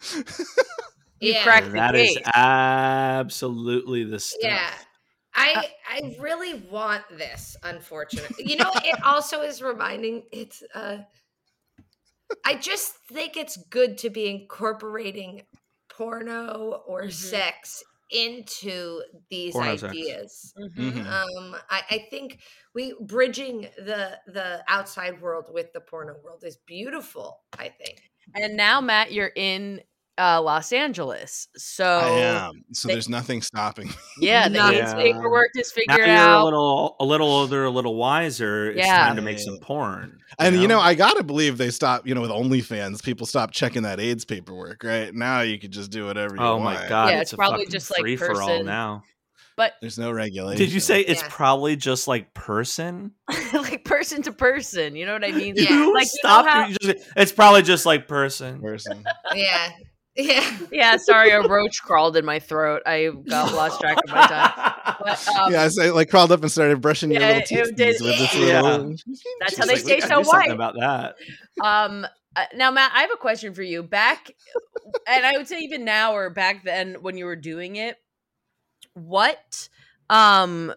You 1.20 1.34
yeah. 1.34 1.44
cracked 1.44 1.66
the 1.66 1.72
that 1.74 1.94
is 1.94 2.16
case. 2.16 2.26
absolutely 2.34 4.02
the 4.04 4.18
stuff. 4.18 4.40
Yeah. 4.42 4.70
I 5.34 5.68
I 5.88 6.16
really 6.20 6.54
want 6.70 7.04
this, 7.16 7.56
unfortunately. 7.62 8.44
You 8.48 8.56
know, 8.56 8.70
it 8.84 9.00
also 9.04 9.40
is 9.42 9.62
reminding 9.62 10.24
it's 10.32 10.62
uh 10.74 10.98
I 12.44 12.54
just 12.56 12.96
think 13.08 13.36
it's 13.36 13.56
good 13.70 13.98
to 13.98 14.10
be 14.10 14.26
incorporating 14.28 15.42
porno 15.88 16.82
or 16.86 17.04
Mhm. 17.04 17.12
sex 17.12 17.82
into 18.10 19.02
these 19.30 19.54
Porno 19.54 19.70
ideas. 19.72 20.52
Mhm. 20.58 20.92
Mhm. 20.92 21.06
Um 21.06 21.56
I, 21.70 21.82
I 21.90 21.98
think 22.10 22.42
we 22.74 22.94
bridging 23.00 23.62
the 23.78 24.20
the 24.26 24.62
outside 24.68 25.20
world 25.20 25.46
with 25.50 25.72
the 25.72 25.80
porno 25.80 26.14
world 26.22 26.44
is 26.44 26.56
beautiful, 26.66 27.42
I 27.58 27.68
think. 27.70 28.10
And 28.34 28.56
now, 28.56 28.80
Matt, 28.80 29.12
you're 29.12 29.32
in 29.34 29.82
uh, 30.18 30.40
Los 30.42 30.72
Angeles, 30.72 31.48
so 31.56 31.84
I 31.84 32.08
am. 32.20 32.64
So 32.72 32.88
they- 32.88 32.94
there's 32.94 33.08
nothing 33.08 33.40
stopping. 33.42 33.88
me. 33.88 33.94
yeah, 34.20 34.48
the 34.48 34.54
Nothing. 34.58 34.78
AIDS 34.78 34.94
paperwork 34.94 35.50
is 35.56 35.72
Now 35.74 35.94
figured 35.94 36.06
you're 36.08 36.16
out. 36.16 36.42
a 36.42 36.44
little, 36.44 36.96
a 37.00 37.04
little 37.04 37.28
older, 37.28 37.64
a 37.64 37.70
little 37.70 37.94
wiser. 37.96 38.70
It's 38.70 38.78
Yeah. 38.86 38.98
time 39.06 39.16
to 39.16 39.22
make 39.22 39.38
some 39.38 39.58
porn. 39.60 40.18
And 40.38 40.56
you 40.60 40.68
know, 40.68 40.80
I 40.80 40.94
gotta 40.94 41.22
believe 41.22 41.56
they 41.58 41.70
stop. 41.70 42.06
You 42.06 42.14
know, 42.14 42.20
with 42.20 42.30
OnlyFans, 42.30 43.02
people 43.02 43.26
stop 43.26 43.50
checking 43.52 43.82
that 43.84 44.00
AIDS 44.00 44.24
paperwork. 44.24 44.84
Right 44.84 45.14
now, 45.14 45.40
you 45.40 45.58
could 45.58 45.70
just 45.72 45.90
do 45.90 46.04
whatever. 46.06 46.34
you 46.36 46.42
oh 46.42 46.58
my 46.58 46.74
god, 46.88 47.08
Yeah, 47.10 47.14
it's, 47.20 47.22
it's 47.22 47.32
a 47.32 47.36
probably 47.36 47.66
just, 47.66 47.90
like, 47.90 48.00
free 48.00 48.16
for 48.16 48.40
all 48.42 48.62
now. 48.62 49.02
but 49.56 49.74
There's 49.80 49.98
no 49.98 50.10
regulation. 50.12 50.58
Did 50.58 50.72
you 50.72 50.80
say 50.80 51.00
it's 51.00 51.22
Yeah. 51.22 51.28
probably 51.30 51.76
just 51.76 52.06
like 52.08 52.32
person? 52.34 53.12
like 53.54 53.84
person 53.84 54.22
to 54.22 54.32
person, 54.32 54.94
you 54.96 55.06
know 55.06 55.12
what 55.14 55.24
I 55.24 55.32
mean? 55.32 55.54
Yeah. 55.56 55.70
You 55.70 55.94
Like, 55.94 56.06
you 56.06 56.20
know 56.24 56.42
stop. 56.42 56.46
how- 56.46 56.66
you 56.66 56.76
just- 56.82 57.06
it's 57.16 57.32
probably 57.32 57.62
just 57.62 57.86
like 57.86 58.08
person. 58.08 58.60
person? 58.60 59.04
Yeah. 59.34 59.70
Yeah. 60.16 60.58
Yeah, 60.72 60.96
sorry, 60.96 61.30
a 61.30 61.40
roach 61.42 61.82
crawled 61.82 62.16
in 62.16 62.24
my 62.24 62.38
throat. 62.38 62.82
I 62.86 63.10
got 63.28 63.52
lost 63.54 63.80
track 63.80 63.96
of 64.06 64.10
my 64.10 64.26
time. 64.26 64.94
But 65.04 65.28
um, 65.38 65.52
yeah, 65.52 65.68
so 65.68 65.82
I 65.82 65.90
like 65.90 66.08
crawled 66.10 66.32
up 66.32 66.40
and 66.42 66.50
started 66.50 66.80
brushing 66.80 67.10
your 67.10 67.20
little 67.20 67.42
teeth 67.42 67.76
did- 67.76 68.00
with 68.00 68.18
this 68.18 68.34
Yeah. 68.34 68.60
little. 68.62 68.94
that's 69.40 69.56
how 69.56 69.66
they 69.66 69.74
like, 69.74 69.82
stay 69.82 70.00
so 70.00 70.18
do 70.18 70.24
something 70.24 70.26
white. 70.26 70.50
About 70.50 70.74
that. 70.78 71.14
Um, 71.62 72.06
uh, 72.36 72.44
now, 72.54 72.70
Matt, 72.70 72.92
I 72.94 73.02
have 73.02 73.10
a 73.12 73.16
question 73.18 73.52
for 73.54 73.62
you. 73.62 73.82
Back, 73.82 74.30
and 75.06 75.26
I 75.26 75.32
would 75.36 75.46
say 75.48 75.58
even 75.60 75.84
now 75.84 76.14
or 76.14 76.30
back 76.30 76.64
then 76.64 76.96
when 77.02 77.16
you 77.18 77.26
were 77.26 77.36
doing 77.36 77.76
it, 77.76 77.96
what, 78.94 79.68
um, 80.10 80.72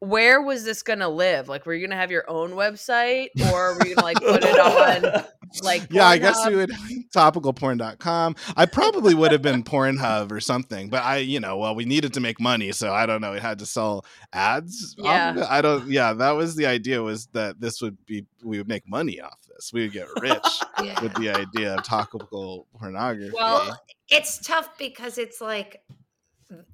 where 0.00 0.40
was 0.42 0.64
this 0.64 0.82
gonna 0.82 1.08
live? 1.08 1.48
Like, 1.48 1.66
were 1.66 1.74
you 1.74 1.86
gonna 1.86 2.00
have 2.00 2.10
your 2.10 2.28
own 2.28 2.52
website, 2.52 3.28
or 3.52 3.74
were 3.74 3.86
you 3.86 3.94
gonna 3.94 4.06
like 4.06 4.18
put 4.18 4.42
it 4.42 4.58
on 4.58 5.24
like? 5.62 5.82
Yeah, 5.90 6.06
I 6.06 6.18
guess 6.18 6.46
we 6.46 6.56
would 6.56 6.70
topicalporn.com. 7.14 8.36
I 8.56 8.66
probably 8.66 9.14
would 9.14 9.32
have 9.32 9.42
been 9.42 9.62
Pornhub 9.62 10.32
or 10.32 10.40
something, 10.40 10.88
but 10.88 11.02
I, 11.02 11.18
you 11.18 11.38
know, 11.38 11.58
well, 11.58 11.74
we 11.74 11.84
needed 11.84 12.14
to 12.14 12.20
make 12.20 12.40
money, 12.40 12.72
so 12.72 12.92
I 12.92 13.06
don't 13.06 13.20
know. 13.20 13.34
It 13.34 13.42
had 13.42 13.58
to 13.60 13.66
sell 13.66 14.04
ads. 14.32 14.94
Yeah. 14.98 15.46
I 15.48 15.60
don't. 15.60 15.88
Yeah, 15.88 16.12
that 16.14 16.32
was 16.32 16.56
the 16.56 16.66
idea. 16.66 17.02
Was 17.02 17.26
that 17.32 17.60
this 17.60 17.82
would 17.82 17.98
be 18.06 18.24
we 18.42 18.58
would 18.58 18.68
make 18.68 18.88
money 18.88 19.20
off 19.20 19.38
this. 19.48 19.70
We 19.72 19.82
would 19.82 19.92
get 19.92 20.06
rich 20.20 20.38
Yeah. 20.82 21.00
with 21.02 21.14
the 21.14 21.30
idea 21.30 21.74
of 21.74 21.84
topical 21.84 22.66
pornography. 22.78 23.32
Well, 23.34 23.78
it's 24.08 24.38
tough 24.38 24.78
because 24.78 25.18
it's 25.18 25.40
like 25.40 25.82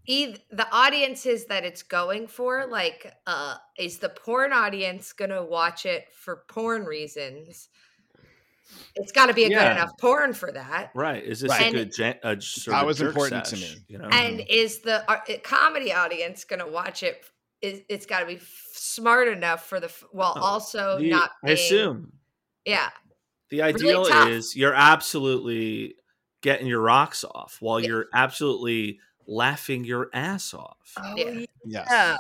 either 0.07 0.39
the 0.51 0.67
audiences 0.73 1.47
that 1.47 1.65
it's 1.65 1.83
going 1.83 2.27
for 2.29 2.67
like 2.67 3.13
uh 3.27 3.57
is 3.79 3.99
the 3.99 4.09
porn 4.09 4.53
audience 4.53 5.13
gonna 5.13 5.45
watch 5.45 5.85
it 5.87 6.07
for 6.15 6.45
porn 6.49 6.85
reasons 6.85 7.69
it's 8.97 9.13
got 9.13 9.27
to 9.27 9.35
be 9.35 9.45
a 9.45 9.49
Yeah. 9.49 9.63
good 9.69 9.73
enough 9.81 9.91
porn 10.01 10.33
for 10.35 10.51
that 10.51 10.91
Right. 10.95 11.23
Is 11.23 11.41
this 11.41 11.51
Right. 11.51 11.69
a 11.69 11.77
good 11.77 11.95
gen- 11.95 12.19
a 12.25 12.41
sort 12.41 12.73
That 12.75 12.81
of 12.81 12.87
was 12.87 12.99
jerk 12.99 13.09
important 13.11 13.45
to 13.47 13.57
me. 13.57 13.85
You 13.87 13.99
know? 13.99 14.09
and 14.09 14.41
is 14.49 14.81
the 14.81 15.09
uh, 15.09 15.21
comedy 15.45 15.93
audience 15.93 16.45
gonna 16.45 16.67
watch 16.69 17.03
it 17.05 17.25
is 17.63 17.83
it's 17.89 18.07
got 18.07 18.21
to 18.21 18.27
be 18.27 18.37
f- 18.37 18.69
smart 18.73 19.29
enough 19.29 19.67
for 19.67 19.79
the 19.81 19.87
f- 19.87 20.05
while 20.11 20.35
Oh, 20.37 20.41
also 20.43 20.99
The- 20.99 21.11
not 21.11 21.31
I 21.45 21.53
assume 21.53 22.13
yeah 22.65 22.91
the 23.51 23.63
ideal 23.63 24.05
tough. 24.07 24.29
is 24.29 24.57
you're 24.57 24.75
absolutely 24.75 25.95
getting 26.43 26.67
your 26.67 26.81
rocks 26.81 27.25
off 27.25 27.59
while 27.61 27.79
Yeah. 27.81 27.87
you're 27.89 28.07
absolutely 28.13 29.01
laughing 29.27 29.85
your 29.85 30.09
ass 30.13 30.55
off. 30.55 30.77
Oh, 30.99 31.15
yeah. 31.17 31.45
Yes. 31.65 31.87
Yeah. 31.91 32.17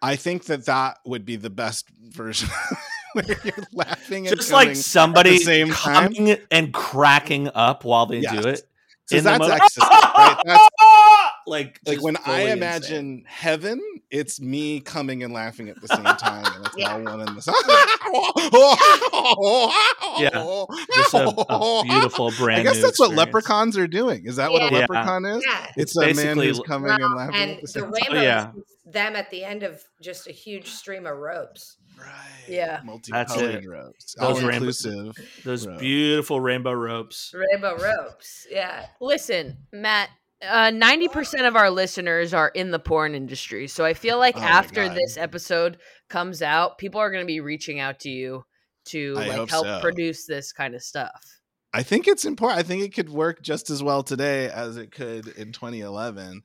I 0.00 0.16
think 0.16 0.44
that 0.44 0.66
that 0.66 0.98
would 1.04 1.24
be 1.24 1.36
the 1.36 1.50
best 1.50 1.88
version 1.90 2.48
where 3.14 3.24
you're 3.44 3.54
laughing 3.72 4.28
and 4.28 4.36
Just 4.36 4.52
like 4.52 4.66
coming 4.68 4.74
somebody 4.76 5.38
same 5.38 5.72
time. 5.72 6.12
coming 6.14 6.36
and 6.52 6.72
cracking 6.72 7.50
up 7.54 7.84
while 7.84 8.06
they 8.06 8.20
Yes. 8.20 8.42
do 8.42 8.48
it. 8.48 8.62
'Cause 9.10 9.18
in 9.18 9.24
the 9.24 9.30
that's 9.30 9.38
moment. 9.40 9.62
ecstasy, 9.62 9.88
right? 9.90 10.36
That's 10.44 10.68
like 11.46 11.80
like 11.86 12.02
when 12.02 12.16
I 12.18 12.20
fully 12.20 12.50
imagine 12.50 13.24
heaven, 13.26 13.80
it's 14.10 14.40
me 14.40 14.80
coming 14.80 15.22
and 15.22 15.32
laughing 15.34 15.68
at 15.68 15.80
the 15.80 15.88
same 15.88 16.04
time, 16.04 16.44
and 16.54 16.66
it's 16.66 16.76
Yeah. 16.78 16.94
all 16.94 17.02
one 17.02 17.20
in 17.20 17.34
the 17.34 17.42
Yeah. 20.18 20.64
Just 20.94 21.14
a, 21.14 21.28
a 21.28 21.82
beautiful 21.84 22.30
brand 22.38 22.60
I 22.60 22.64
guess 22.64 22.76
new 22.76 22.82
that's 22.82 22.98
what 22.98 23.12
leprechauns 23.12 23.76
are 23.76 23.86
doing. 23.86 24.26
Is 24.26 24.36
that 24.36 24.50
what 24.50 24.62
a 24.62 24.64
Yeah. 24.66 24.70
Yeah. 24.72 24.78
leprechaun 24.80 25.24
is? 25.26 25.44
yeah 25.46 25.66
It's 25.76 25.96
a 25.96 26.14
man 26.14 26.38
who's 26.38 26.60
coming 26.60 26.88
Well, 26.88 27.02
and 27.04 27.14
laughing 27.14 27.34
and 27.36 27.50
at 27.52 27.56
the 27.56 27.60
the 27.62 27.68
same 27.68 27.82
time. 27.84 27.92
rainbow 27.92 28.22
yeah. 28.22 28.50
is 28.56 28.64
them 28.92 29.16
at 29.16 29.30
the 29.30 29.44
end 29.44 29.62
of 29.62 29.82
just 30.00 30.26
a 30.28 30.32
huge 30.32 30.68
stream 30.70 31.06
of 31.06 31.16
ropes 31.18 31.76
Right. 32.00 32.44
Yeah. 32.48 32.80
Multicolored 32.84 33.64
it. 33.64 33.68
ropes. 33.68 34.14
Those 34.14 34.28
All 34.28 34.34
rainbow- 34.36 34.50
inclusive. 34.54 35.16
Those 35.44 35.66
Right. 35.66 35.80
beautiful 35.80 36.40
rainbow 36.40 36.72
ropes. 36.72 37.34
rainbow 37.34 37.76
ropes 37.76 38.46
yeah 38.50 38.86
Listen, 39.00 39.58
Matt. 39.72 40.08
Uh, 40.40 40.70
90% 40.70 41.48
of 41.48 41.56
our 41.56 41.70
listeners 41.70 42.32
are 42.32 42.48
in 42.48 42.70
the 42.70 42.78
porn 42.78 43.14
industry. 43.14 43.66
So 43.66 43.84
I 43.84 43.94
feel 43.94 44.18
like 44.18 44.36
Oh 44.36 44.40
after 44.40 44.88
this 44.88 45.16
episode 45.16 45.78
comes 46.08 46.42
out, 46.42 46.78
people 46.78 47.00
are 47.00 47.10
going 47.10 47.22
to 47.22 47.26
be 47.26 47.40
reaching 47.40 47.80
out 47.80 48.00
to 48.00 48.10
you 48.10 48.44
to 48.86 49.14
I 49.18 49.26
like 49.26 49.50
help 49.50 49.66
so. 49.66 49.80
produce 49.80 50.26
this 50.26 50.52
kind 50.52 50.74
of 50.74 50.82
stuff. 50.82 51.38
I 51.72 51.82
think 51.82 52.08
it's 52.08 52.24
important. 52.24 52.60
I 52.60 52.62
think 52.62 52.82
it 52.82 52.94
could 52.94 53.10
work 53.10 53.42
just 53.42 53.68
as 53.68 53.82
well 53.82 54.02
today 54.02 54.48
as 54.48 54.76
it 54.76 54.90
could 54.90 55.26
in 55.28 55.52
2011. 55.52 56.42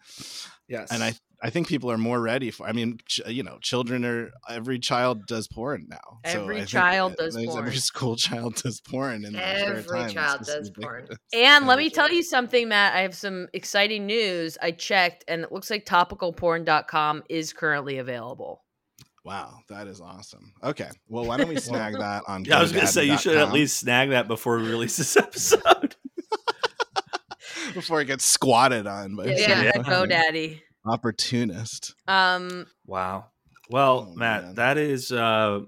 Yes. 0.68 0.92
And 0.92 1.04
I 1.04 1.14
I 1.46 1.50
think 1.50 1.68
people 1.68 1.92
are 1.92 1.98
more 1.98 2.22
ready 2.22 2.52
for. 2.52 2.66
I 2.66 2.72
mean, 2.72 3.00
ch- 3.06 3.20
you 3.28 3.44
know, 3.44 3.58
children 3.62 4.06
are 4.06 4.30
every 4.50 4.80
child 4.80 5.26
does 5.28 5.50
porn 5.50 5.88
now. 5.90 6.20
Every 6.24 6.56
I 6.56 6.60
think 6.60 6.70
child 6.70 7.12
that 7.12 7.18
does 7.18 7.36
porn. 7.36 7.58
Every 7.58 7.76
school 7.76 8.16
child 8.16 8.56
does 8.56 8.80
porn. 8.80 9.26
In 9.26 9.36
Every 9.36 9.84
time. 9.84 10.06
It's 10.06 10.14
child 10.14 10.42
does 10.46 10.72
porn. 10.72 11.10
And 11.34 11.68
let 11.68 11.74
Every 11.74 11.84
me 11.86 11.90
tell 11.90 12.10
you 12.10 12.24
something, 12.24 12.70
Matt. 12.70 12.96
I 12.96 13.02
have 13.02 13.14
some 13.14 13.48
exciting 13.54 14.06
news. 14.06 14.58
I 14.62 14.72
checked 14.72 15.26
and 15.28 15.44
it 15.44 15.52
looks 15.52 15.70
like 15.70 15.86
topicalporn.com 15.86 17.24
is 17.30 17.52
currently 17.52 17.98
available. 17.98 18.64
Wow, 19.26 19.60
that 19.68 19.88
is 19.88 20.00
awesome. 20.00 20.54
Okay, 20.64 20.90
well, 21.10 21.26
why 21.26 21.36
don't 21.36 21.50
we 21.50 21.58
snag 21.60 21.94
that 22.00 22.24
on? 22.28 22.46
Yeah, 22.46 22.60
I 22.60 22.62
was 22.62 22.72
gonna 22.72 22.88
say 22.88 23.04
you 23.04 23.18
should 23.18 23.36
at 23.38 23.52
least 23.52 23.82
snag 23.82 24.12
that 24.12 24.30
before 24.30 24.58
we 24.60 24.70
release 24.70 24.96
this 24.96 25.18
episode. 25.18 25.96
before 27.74 28.00
it 28.02 28.06
gets 28.06 28.24
squatted 28.26 28.88
on 28.88 29.16
by 29.18 29.26
Yeah. 29.26 29.38
some 29.38 29.64
Yeah, 29.66 29.72
GoDaddy. 29.84 30.62
Opportunist. 30.86 31.96
Um, 32.08 32.68
wow. 32.86 33.26
Well, 33.70 34.08
Oh, 34.12 34.16
Matt, 34.16 34.44
man. 34.44 34.56
that 34.56 34.78
is 34.78 35.12
uh 35.12 35.62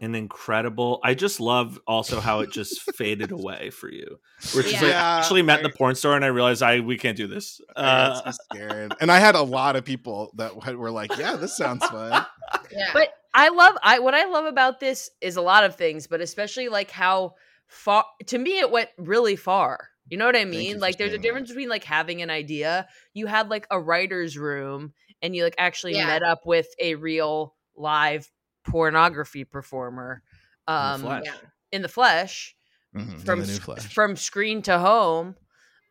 an 0.00 0.16
incredible. 0.16 0.98
I 1.04 1.14
just 1.14 1.38
love 1.38 1.78
also 1.86 2.18
how 2.18 2.40
it 2.40 2.50
just 2.50 2.80
faded 2.96 3.30
away 3.30 3.70
for 3.70 3.88
you. 3.88 4.18
Which 4.54 4.66
is 4.66 4.72
like, 4.72 4.82
Yeah, 4.82 5.04
I 5.06 5.18
actually 5.20 5.42
met 5.42 5.60
in 5.60 5.66
I- 5.66 5.68
the 5.68 5.74
porn 5.76 5.94
store 5.94 6.16
and 6.16 6.24
I 6.24 6.28
realized 6.28 6.62
I 6.62 6.80
we 6.80 6.98
can't 6.98 7.16
do 7.16 7.28
this. 7.28 7.60
I 7.76 7.80
Uh, 7.80 8.32
so 8.32 8.38
scared, 8.52 8.94
and 9.00 9.12
I 9.12 9.18
had 9.20 9.34
a 9.36 9.42
lot 9.42 9.76
of 9.76 9.84
people 9.84 10.32
that 10.36 10.76
were 10.76 10.90
like, 10.90 11.16
"Yeah, 11.16 11.36
this 11.36 11.56
sounds 11.56 11.84
fun." 11.86 12.26
yeah 12.72 12.90
but 12.92 13.08
I 13.34 13.48
love 13.50 13.76
I 13.82 13.98
what 14.00 14.14
I 14.14 14.24
love 14.24 14.46
about 14.46 14.80
this 14.80 15.10
is 15.20 15.36
a 15.36 15.42
lot 15.42 15.62
of 15.64 15.76
things, 15.76 16.06
but 16.08 16.20
especially 16.20 16.68
like 16.68 16.90
how 16.90 17.34
far 17.68 18.04
to 18.26 18.38
me 18.38 18.58
it 18.58 18.70
went 18.72 18.90
really 18.98 19.36
far. 19.36 19.88
You 20.08 20.18
know 20.18 20.26
what 20.26 20.36
I 20.36 20.44
mean? 20.44 20.78
Like 20.78 20.98
there's 20.98 21.08
a 21.08 21.12
saying 21.12 21.22
that. 21.22 21.26
difference 21.28 21.48
between 21.48 21.68
like 21.68 21.84
having 21.84 22.22
an 22.22 22.30
idea. 22.30 22.86
You 23.14 23.26
had 23.26 23.48
like 23.48 23.66
a 23.70 23.80
writer's 23.80 24.36
room 24.36 24.92
and 25.22 25.34
you 25.34 25.44
like 25.44 25.54
actually 25.58 25.94
Yeah. 25.94 26.06
met 26.06 26.22
up 26.22 26.40
with 26.44 26.66
a 26.78 26.96
real 26.96 27.54
live 27.76 28.30
pornography 28.64 29.44
performer 29.44 30.22
um 30.68 31.00
flesh. 31.00 31.22
yeah 31.26 31.34
in 31.72 31.82
the 31.82 31.88
flesh 31.88 32.54
Mhm, 32.94 33.14
in 33.14 33.18
from 33.20 33.40
the 33.40 33.46
new 33.46 33.54
flesh. 33.58 33.92
from 33.94 34.14
screen 34.16 34.62
to 34.62 34.78
home. 34.78 35.34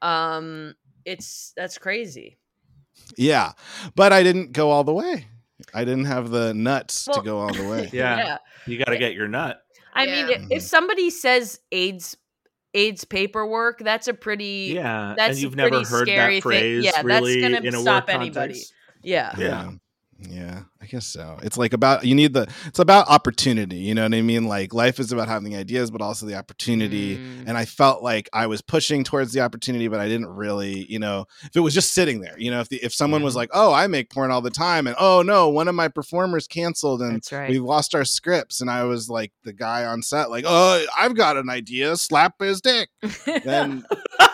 Um 0.02 0.76
it's 1.06 1.54
that's 1.58 1.78
crazy. 1.78 2.38
Yeah, 3.18 3.54
but 3.96 4.14
I 4.14 4.22
didn't 4.24 4.52
go 4.52 4.70
all 4.70 4.84
the 4.84 4.94
way. 4.94 5.26
I 5.74 5.84
didn't 5.86 6.06
have 6.06 6.30
the 6.30 6.54
nuts 6.54 7.08
Well- 7.08 7.18
to 7.18 7.24
go 7.24 7.40
all 7.40 7.54
the 7.54 7.68
way. 7.68 7.90
Yeah. 7.94 8.38
you 8.68 8.78
got 8.78 8.92
to 8.92 8.98
get 8.98 9.14
your 9.14 9.28
nut. 9.28 9.62
I 9.94 10.06
mean, 10.06 10.28
Yeah. 10.30 10.36
if, 10.36 10.52
if 10.52 10.64
somebody 10.64 11.10
says 11.10 11.60
AIDS 11.72 12.16
AIDS 12.74 13.04
paperwork, 13.06 13.80
that's 13.80 14.08
a 14.08 14.14
pretty 14.14 14.72
Yeah, 14.76 15.14
That's 15.18 15.32
and 15.34 15.40
you've 15.40 15.56
never 15.56 15.70
pretty 15.70 15.86
heard 15.90 16.08
scary 16.08 16.36
that 16.36 16.42
thing. 16.42 16.42
phrase 16.42 16.86
Yeah, 16.86 16.92
that's 16.92 17.04
really 17.06 17.42
gonna 17.42 17.58
in 17.62 17.76
a 17.76 17.80
stop 17.80 18.08
work 18.08 18.16
anybody. 18.16 18.54
context. 18.54 18.74
yeah. 19.04 19.34
Yeah. 19.38 19.72
Yeah, 20.30 20.62
I 20.82 20.86
guess 20.86 21.08
so. 21.08 21.40
It's 21.42 21.58
like 21.58 21.74
about 21.74 22.06
you 22.06 22.14
need 22.14 22.34
the 22.34 22.48
it's 22.68 22.80
about 22.80 23.10
opportunity, 23.10 23.78
you 23.78 23.96
know 23.96 24.04
what 24.04 24.14
I 24.14 24.22
mean? 24.22 24.46
Like 24.46 24.74
life 24.74 25.00
is 25.00 25.12
about 25.12 25.28
having 25.28 25.56
ideas 25.56 25.90
but 25.90 26.02
also 26.02 26.26
the 26.26 26.36
opportunity. 26.36 27.18
Mm. 27.18 27.46
And 27.48 27.58
I 27.58 27.66
felt 27.66 28.04
like 28.04 28.30
I 28.32 28.46
was 28.48 28.62
pushing 28.62 29.04
towards 29.04 29.34
the 29.34 29.42
opportunity 29.42 29.88
but 29.88 30.00
I 30.00 30.08
didn't 30.08 30.28
really, 30.30 30.86
you 30.90 31.00
know, 31.00 31.26
if 31.44 31.56
it 31.56 31.62
was 31.62 31.74
just 31.74 31.94
sitting 31.94 32.22
there, 32.22 32.38
you 32.38 32.52
know, 32.52 32.60
if 32.60 32.70
the, 32.70 32.78
if 32.84 32.94
someone 32.94 33.24
was 33.24 33.34
Mhm. 33.34 33.38
like, 33.38 33.50
"Oh, 33.54 33.74
I 33.74 33.88
make 33.88 34.10
porn 34.12 34.30
all 34.32 34.42
the 34.42 34.52
time." 34.52 34.86
and 34.88 34.96
"Oh, 35.00 35.22
no, 35.24 35.50
one 35.50 35.68
of 35.68 35.76
my 35.76 35.88
performers 35.88 36.48
canceled 36.48 37.02
and 37.02 37.24
right. 37.32 37.50
we 37.50 37.60
lost 37.60 37.96
our 37.96 38.06
scripts." 38.06 38.62
And 38.62 38.70
I 38.70 38.84
was 38.84 39.10
like 39.10 39.32
the 39.44 39.54
guy 39.54 39.86
on 39.86 40.04
set 40.04 40.30
like, 40.30 40.46
"Oh, 40.48 40.86
I've 40.98 41.16
got 41.16 41.36
an 41.38 41.50
idea. 41.50 41.98
Slap 41.98 42.36
his 42.40 42.62
dick." 42.62 42.90
Then 43.44 43.86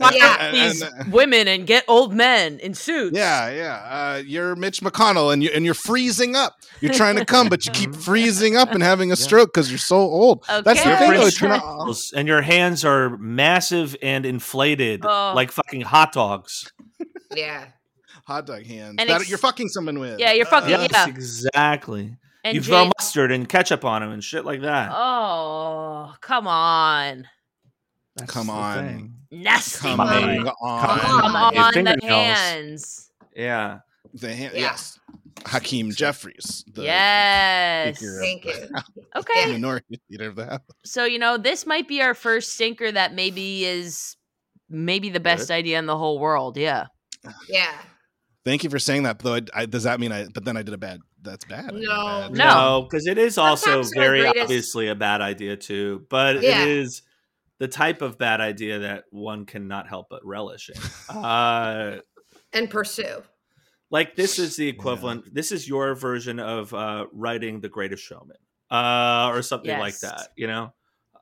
Yeah. 0.00 0.26
up 0.32 0.40
and- 0.40 0.56
these 0.56 0.82
and- 0.82 1.12
women 1.12 1.46
and 1.48 1.66
get 1.66 1.84
old 1.88 2.14
men 2.14 2.58
in 2.60 2.74
suits. 2.74 3.16
Yeah, 3.16 3.50
yeah. 3.50 3.74
Uh, 4.16 4.22
you're 4.24 4.56
Mitch 4.56 4.80
McConnell, 4.80 5.32
and 5.32 5.42
you 5.42 5.50
and 5.54 5.64
you're 5.64 5.74
freezing 5.74 6.34
up. 6.36 6.56
You're 6.80 6.92
trying 6.94 7.16
to 7.16 7.24
come, 7.24 7.48
but 7.48 7.66
you 7.66 7.72
keep 7.72 7.94
freezing 8.08 8.56
up 8.56 8.72
and 8.72 8.82
having 8.82 9.12
a 9.12 9.16
stroke 9.16 9.52
because 9.52 9.70
you're 9.70 9.78
so 9.78 9.96
old. 9.98 10.44
That's 10.48 10.82
the 10.82 10.96
thing, 10.96 11.12
though. 11.12 11.48
Not- 11.48 11.60
Charles, 11.60 12.12
and 12.16 12.26
your 12.28 12.42
hands 12.42 12.84
are 12.84 13.16
massive 13.18 13.94
and 14.02 14.24
inflated 14.26 15.04
Oh. 15.04 15.32
like 15.34 15.52
fucking 15.52 15.82
hot 15.82 16.12
dogs. 16.12 16.72
yeah 17.34 17.66
hot 18.26 18.46
dog 18.46 18.64
hands 18.64 18.96
And 18.98 19.08
that 19.10 19.20
ex- 19.22 19.28
you're 19.28 19.38
fucking 19.38 19.68
someone 19.70 19.98
with. 19.98 20.18
Yeah, 20.20 20.32
you're 20.32 20.46
fucking- 20.46 20.72
Uh, 20.74 20.80
Yes, 20.82 20.90
Yeah. 20.92 21.08
exactly. 21.08 22.16
And 22.44 22.54
you 22.54 22.62
throw 22.62 22.90
mustard 22.98 23.32
and 23.32 23.48
ketchup 23.48 23.84
on 23.84 24.02
him 24.02 24.12
and 24.12 24.22
shit 24.24 24.44
like 24.44 24.62
that. 24.62 24.90
Oh, 24.94 26.14
come 26.20 26.46
on. 26.46 27.26
That's 28.16 28.30
come 28.32 28.48
on. 28.48 28.86
thing. 28.86 29.14
Nasty 29.30 29.78
Come 29.78 29.98
My- 29.98 30.38
on, 30.38 30.44
Come 30.44 30.98
Come 31.00 31.36
on. 31.36 31.56
On, 31.56 31.64
the 31.66 31.72
fingernails. 31.72 32.10
hands. 32.10 33.10
Yeah. 33.36 33.78
The 34.14 34.34
hand, 34.34 34.54
Yeah. 34.54 34.60
Yes, 34.60 34.98
Hakeem 35.46 35.92
Jeffries. 35.92 36.64
The 36.74 36.82
yes. 36.82 38.02
Thank 38.20 38.44
you 38.44 38.52
Okay. 39.16 39.52
minority 39.52 40.00
leader 40.10 40.28
of 40.30 40.36
the 40.36 40.46
house. 40.46 40.60
So, 40.84 41.04
you 41.04 41.18
know, 41.20 41.36
this 41.38 41.64
might 41.64 41.86
be 41.86 42.02
our 42.02 42.14
first 42.14 42.54
stinker 42.54 42.90
that 42.90 43.14
maybe 43.14 43.64
is 43.64 44.16
maybe 44.68 45.10
the 45.10 45.20
best 45.20 45.48
Good. 45.48 45.54
idea 45.54 45.78
in 45.78 45.86
the 45.86 45.96
whole 45.96 46.18
world. 46.18 46.56
Yeah. 46.56 46.86
yeah 47.48 47.70
Thank 48.44 48.64
you 48.64 48.70
for 48.70 48.78
saying 48.78 49.02
that. 49.04 49.18
Though, 49.20 49.34
I, 49.36 49.42
I, 49.54 49.66
does 49.66 49.82
that 49.84 50.00
mean 50.00 50.10
I? 50.12 50.26
But 50.32 50.44
then 50.44 50.56
I 50.56 50.62
did 50.62 50.74
a 50.74 50.78
bad. 50.78 51.00
That's 51.22 51.44
bad. 51.44 51.66
I 51.66 51.70
did 51.72 51.82
a 51.84 51.86
No. 51.86 51.96
bad- 52.04 52.32
No. 52.32 52.44
No, 52.44 52.82
because 52.82 53.06
it 53.06 53.18
is 53.18 53.36
also 53.38 53.70
Sometimes 53.82 53.96
our 53.96 54.02
very 54.02 54.20
greatest- 54.22 54.42
obviously 54.42 54.88
a 54.88 54.94
bad 54.94 55.20
idea 55.20 55.56
too. 55.56 56.06
But 56.10 56.42
Yeah. 56.42 56.62
it 56.62 56.68
is 56.68 57.02
the 57.60 57.68
type 57.68 58.02
of 58.02 58.18
bad 58.18 58.40
idea 58.40 58.80
that 58.80 59.04
one 59.10 59.46
cannot 59.46 59.86
help 59.88 60.08
but 60.10 60.24
relish 60.26 60.70
in. 60.70 61.16
Uh, 61.16 62.00
and 62.52 62.68
pursue 62.68 63.22
like 63.90 64.16
this 64.16 64.38
is 64.38 64.56
the 64.56 64.68
equivalent. 64.68 65.32
This 65.32 65.52
is 65.52 65.68
your 65.68 65.94
version 65.94 66.40
of 66.40 66.72
uh, 66.74 67.06
writing 67.12 67.60
The 67.60 67.68
Greatest 67.68 68.02
Showman, 68.02 68.36
uh, 68.70 69.30
or 69.32 69.42
something 69.42 69.78
like 69.78 69.98
that. 70.00 70.28
You 70.36 70.46
know, 70.46 70.72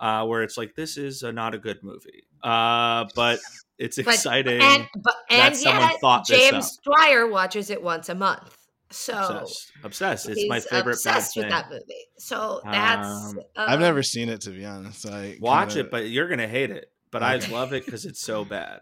uh, 0.01 0.25
where 0.27 0.43
it's 0.43 0.57
like 0.57 0.75
this 0.75 0.97
is 0.97 1.23
a, 1.23 1.33
not 1.33 1.55
a 1.55 1.59
good 1.59 1.83
movie, 1.83 2.25
uh, 2.43 3.07
but 3.15 3.41
it's 3.79 3.97
But- 3.97 4.15
exciting. 4.15 4.61
and 4.61 4.87
but 5.03 5.15
that 5.31 5.47
and 5.47 5.57
someone 5.57 5.91
yet 5.91 6.01
thought 6.01 6.27
this 6.27 6.51
james 6.51 6.79
dwyer 6.85 7.27
watches 7.27 7.71
it 7.71 7.83
once 7.83 8.09
a 8.09 8.15
month 8.15 8.57
so 8.91 9.13
obsessed, 9.15 9.73
obsessed. 9.85 10.29
It's 10.29 10.49
my 10.49 10.61
favorite 10.61 10.95
obsessed 10.95 11.37
with 11.37 11.45
thing. 11.45 11.51
that 11.51 11.71
movie 11.71 12.07
so 12.19 12.61
that's 12.65 13.09
Um, 13.35 13.41
I've 13.57 13.75
um, 13.75 13.81
never 13.81 14.03
seen 14.03 14.29
it 14.29 14.41
to 14.43 14.51
be 14.51 14.65
honest. 14.65 15.07
I 15.07 15.37
Watch 15.41 15.71
kinda- 15.75 15.85
it, 15.87 15.91
but 15.91 16.09
you're 16.09 16.29
gonna 16.29 16.49
hate 16.49 16.71
it. 16.71 16.91
But 17.11 17.23
I 17.23 17.37
love 17.37 17.73
it 17.73 17.85
because 17.87 18.05
it's 18.05 18.21
so 18.21 18.45
bad. 18.57 18.81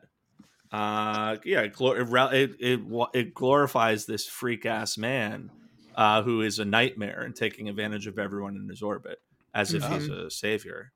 Uh, 0.73 1.37
yeah, 1.45 1.61
it, 1.61 1.75
glor- 1.75 2.33
it, 2.33 2.57
it 2.59 2.81
it 3.15 3.35
glorifies 3.35 4.07
this 4.07 4.27
freak 4.27 4.67
ass 4.67 4.99
man 4.99 5.51
uh, 5.95 6.23
who 6.23 6.41
is 6.43 6.59
a 6.59 6.65
nightmare 6.65 7.23
and 7.23 7.35
taking 7.37 7.69
advantage 7.69 8.07
of 8.09 8.19
everyone 8.19 8.57
in 8.57 8.69
his 8.69 8.83
orbit 8.83 9.19
as 9.55 9.73
if 9.75 9.85
he's 9.85 10.09
a 10.09 10.29
savior. 10.31 10.93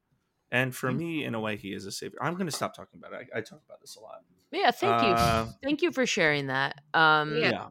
And 0.50 0.74
for 0.74 0.90
Mhm. 0.90 0.96
me, 0.96 1.24
in 1.24 1.34
a 1.36 1.40
way, 1.40 1.56
he 1.56 1.72
is 1.72 1.86
a 1.86 1.92
savior. 1.92 2.18
I'm 2.20 2.34
going 2.34 2.46
to 2.48 2.52
stop 2.52 2.74
talking 2.74 2.98
about 2.98 3.12
it. 3.18 3.28
I, 3.32 3.38
I 3.38 3.40
talk 3.40 3.62
about 3.64 3.80
this 3.80 3.94
a 3.96 4.00
lot. 4.00 4.18
Yeah, 4.50 4.72
thank 4.72 4.92
Uh, 5.02 5.44
you. 5.46 5.52
Thank 5.62 5.82
you 5.82 5.92
for 5.92 6.04
sharing 6.06 6.48
that. 6.48 6.80
Um 6.92 7.36
Yeah. 7.36 7.68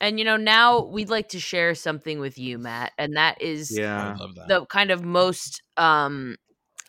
Yeah, 0.00 0.06
and 0.08 0.18
you 0.18 0.24
know, 0.24 0.36
now 0.36 0.84
we'd 0.84 1.10
like 1.10 1.28
to 1.30 1.40
share 1.40 1.74
something 1.74 2.20
with 2.20 2.38
you, 2.38 2.58
Matt, 2.58 2.92
and 2.98 3.16
that 3.16 3.40
is 3.42 3.76
yeah. 3.76 4.16
That. 4.36 4.48
the 4.48 4.66
kind 4.66 4.90
of 4.90 5.04
most 5.04 5.62
um 5.76 6.36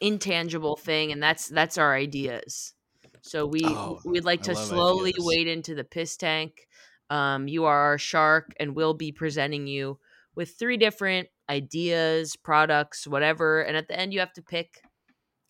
intangible 0.02 0.76
thing 0.76 1.12
and 1.12 1.22
that's 1.22 1.48
that's 1.48 1.78
our 1.78 1.94
ideas. 1.96 2.74
So 3.22 3.46
we 3.46 3.62
Oh, 3.64 4.00
we'd 4.06 4.24
like 4.26 4.42
to 4.44 4.56
slowly 4.56 5.12
ideas. 5.12 5.26
wade 5.26 5.48
into 5.48 5.76
the 5.76 5.84
piss 5.84 6.18
tank. 6.18 6.68
Um 7.10 7.48
you 7.48 7.66
are 7.66 7.78
our 7.78 7.98
shark 7.98 8.52
and 8.60 8.76
we'll 8.76 8.96
be 8.96 9.12
presenting 9.12 9.68
you 9.68 10.00
with 10.36 10.58
three 10.58 10.78
different 10.78 11.28
ideas, 11.50 12.36
products, 12.36 13.06
whatever, 13.06 13.62
and 13.62 13.78
at 13.78 13.88
the 13.88 14.00
end 14.00 14.14
you 14.14 14.20
have 14.20 14.34
to 14.34 14.42
pick 14.42 14.82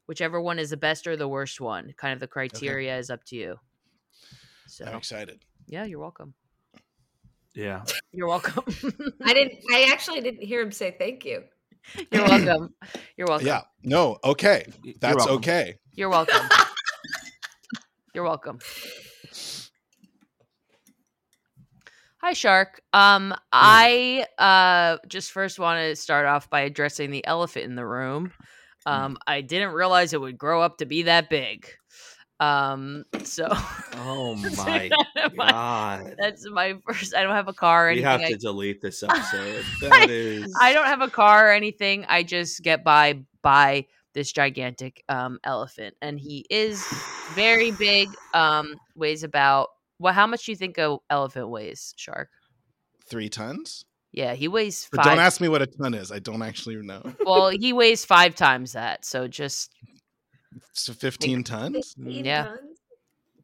whichever 0.08 0.42
one 0.42 0.60
is 0.60 0.72
the 0.72 0.78
best 0.78 1.08
or 1.08 1.16
the 1.16 1.28
worst 1.30 1.62
one. 1.62 1.94
Kind 1.96 2.14
of 2.14 2.20
the 2.20 2.28
criteria 2.28 2.98
is 2.98 3.10
up 3.10 3.24
to 3.26 3.36
you. 3.38 3.56
So, 4.68 4.86
I'm 4.86 4.96
excited. 4.98 5.40
yeah, 5.68 5.86
you're 5.86 6.00
welcome. 6.00 6.34
Yeah. 7.54 7.84
You're 8.12 8.28
welcome. 8.28 8.64
I 9.24 9.34
didn't. 9.34 9.60
I 9.72 9.90
actually 9.92 10.22
didn't 10.22 10.44
hear 10.44 10.62
him 10.62 10.72
say 10.72 10.96
thank 10.98 11.26
you. 11.26 11.44
you're 12.12 12.24
welcome. 12.24 12.74
You're 13.18 13.28
welcome. 13.28 13.48
Yeah. 13.48 13.62
No. 13.84 14.18
Okay. 14.24 14.66
You're 14.84 14.94
That's 15.00 15.18
welcome. 15.18 15.36
okay. 15.38 15.78
You're 15.96 16.10
welcome. 16.10 16.48
You're 18.14 18.26
welcome. 18.26 18.60
Hi 22.22 22.34
Shark. 22.34 22.82
Um 22.94 23.34
I 23.52 24.26
uh 24.38 24.98
just 25.08 25.32
first 25.32 25.60
want 25.60 25.80
to 25.80 25.96
start 25.96 26.26
off 26.26 26.50
by 26.50 26.62
addressing 26.62 27.10
the 27.12 27.26
elephant 27.26 27.66
in 27.66 27.76
the 27.76 27.86
room. 27.86 28.32
Um 28.86 29.18
I 29.28 29.42
didn't 29.42 29.74
realize 29.74 30.14
it 30.14 30.22
would 30.22 30.38
grow 30.38 30.62
up 30.62 30.78
to 30.78 30.86
be 30.86 31.04
that 31.04 31.30
big. 31.30 31.68
Um 32.42 33.06
so 33.24 33.48
Oh 33.50 34.36
my 34.58 34.90
my- 35.36 35.52
god. 35.52 36.16
that's 36.18 36.50
my 36.50 36.76
first 36.88 37.16
I 37.16 37.22
don't 37.24 37.36
have 37.36 37.48
a 37.48 37.54
car 37.54 37.86
or 37.88 37.92
We 37.92 38.04
anything. 38.04 38.10
have 38.10 38.22
I- 38.22 38.32
to 38.32 38.38
delete 38.38 38.82
this 38.82 39.04
episode. 39.08 39.64
That 39.82 40.10
is. 40.10 40.54
I 40.60 40.74
don't 40.74 40.88
have 40.88 41.02
a 41.02 41.10
car 41.10 41.48
or 41.50 41.52
anything. 41.52 42.06
I 42.10 42.24
just 42.24 42.62
get 42.64 42.84
by 42.84 43.22
by 43.44 43.86
this 44.14 44.32
gigantic 44.34 45.04
um, 45.08 45.40
elephant, 45.46 45.96
and 46.02 46.20
he 46.20 46.46
is 46.50 46.84
very 47.34 47.72
big. 47.80 48.10
Um, 48.34 48.76
weighs 48.96 49.24
about 49.24 49.70
well, 50.00 50.14
how 50.14 50.26
much 50.28 50.46
do 50.46 50.52
you 50.52 50.56
think 50.58 50.78
a 50.80 50.98
elephant 51.10 51.48
weighs, 51.50 51.94
Shark? 51.96 52.30
Three 53.08 53.30
tons. 53.30 53.86
Yeah, 54.14 54.34
he 54.34 54.48
weighs 54.50 54.90
But 54.92 55.04
don't 55.06 55.20
ask 55.20 55.40
me 55.40 55.48
what 55.48 55.62
a 55.62 55.68
ton 55.68 55.94
is. 55.94 56.12
I 56.12 56.20
don't 56.20 56.42
actually 56.42 56.76
know. 56.78 57.02
well, 57.26 57.50
he 57.50 57.72
weighs 57.72 58.04
five 58.04 58.36
times 58.36 58.74
that. 58.74 59.06
So 59.06 59.28
just 59.28 59.72
So 60.74 60.94
15 60.94 61.44
tons. 61.44 61.94
15 61.98 62.26
Yeah. 62.26 62.44
tons? 62.46 62.80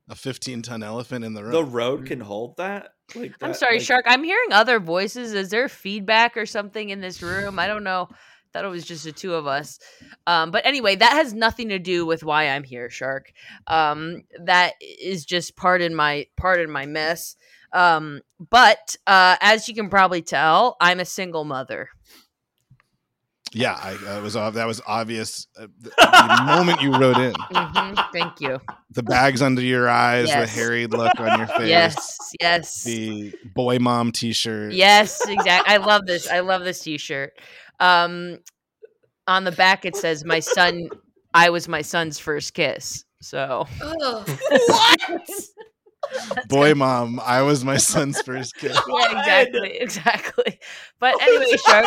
A 0.09 0.15
15 0.15 0.61
ton 0.61 0.83
elephant 0.83 1.25
in 1.25 1.33
the 1.33 1.43
room. 1.43 1.51
the 1.51 1.63
road 1.65 2.05
can 2.05 2.21
hold 2.21 2.57
that. 2.57 2.93
Like 3.15 3.33
I'm 3.41 3.53
sorry, 3.53 3.77
like- 3.77 3.85
Shark. 3.85 4.05
I'm 4.07 4.23
hearing 4.23 4.53
other 4.53 4.79
voices. 4.79 5.33
Is 5.33 5.49
there 5.49 5.67
feedback 5.67 6.37
or 6.37 6.45
something 6.45 6.89
in 6.89 7.01
this 7.01 7.21
room? 7.21 7.59
I 7.59 7.67
don't 7.67 7.83
know. 7.83 8.07
Thought 8.53 8.63
it 8.63 8.69
was 8.69 8.85
just 8.85 9.03
the 9.03 9.11
two 9.11 9.33
of 9.33 9.45
us. 9.47 9.79
Um, 10.25 10.51
but 10.51 10.65
anyway, 10.65 10.95
that 10.95 11.11
has 11.11 11.33
nothing 11.33 11.67
to 11.69 11.79
do 11.79 12.05
with 12.05 12.23
why 12.23 12.47
I'm 12.47 12.63
here, 12.63 12.89
Shark. 12.89 13.33
Um, 13.67 14.23
that 14.45 14.73
is 14.81 15.25
just 15.25 15.57
part 15.57 15.81
in 15.81 15.93
my 15.93 16.27
part 16.37 16.61
in 16.61 16.71
my 16.71 16.85
mess. 16.85 17.35
Um, 17.73 18.21
but 18.39 18.95
uh, 19.05 19.35
as 19.41 19.67
you 19.67 19.75
can 19.75 19.89
probably 19.89 20.21
tell, 20.21 20.77
I'm 20.79 21.01
a 21.01 21.05
single 21.05 21.43
mother. 21.43 21.89
Yeah, 23.53 23.79
I, 23.81 23.93
that 24.03 24.21
was 24.21 24.35
ob- 24.35 24.53
that 24.55 24.67
was 24.67 24.81
obvious 24.85 25.47
uh, 25.59 25.67
the, 25.79 25.89
the 25.97 26.43
moment 26.45 26.81
you 26.81 26.91
wrote 26.97 27.17
in. 27.17 27.33
Mhm, 27.33 28.11
Thank 28.11 28.41
you. 28.41 28.59
The 28.91 29.03
bags 29.03 29.41
under 29.41 29.61
your 29.61 29.87
eyes, 29.89 30.27
Yes. 30.27 30.49
the 30.53 30.59
harried 30.59 30.91
look 30.91 31.19
on 31.19 31.37
your 31.37 31.47
face, 31.57 31.69
Yes, 31.69 32.17
yes, 32.41 32.83
the 32.83 33.33
boy 33.55 33.79
mom 33.79 34.11
T-shirt. 34.11 34.73
yes. 34.73 35.19
Exactly. 35.27 35.73
I 35.73 35.77
love 35.77 36.05
this. 36.05 36.27
I 36.29 36.39
love 36.41 36.63
this 36.63 36.79
T-shirt. 36.81 37.33
Um, 37.79 38.39
on 39.27 39.43
the 39.43 39.51
back 39.51 39.85
it 39.85 39.95
says, 39.95 40.23
"My 40.25 40.39
son, 40.39 40.89
I 41.33 41.49
was 41.49 41.67
my 41.67 41.81
son's 41.81 42.17
first 42.19 42.53
kiss." 42.53 43.03
So 43.21 43.65
Oh, 43.81 44.25
boy 46.47 46.73
mom. 46.75 47.19
I 47.23 47.41
was 47.41 47.63
my 47.65 47.77
son's 47.77 48.21
first 48.21 48.55
kid. 48.59 48.71
yeah, 48.87 49.11
exactly, 49.19 49.77
exactly. 49.79 50.59
But 50.99 51.21
anyway, 51.21 51.57
Shark. 51.65 51.85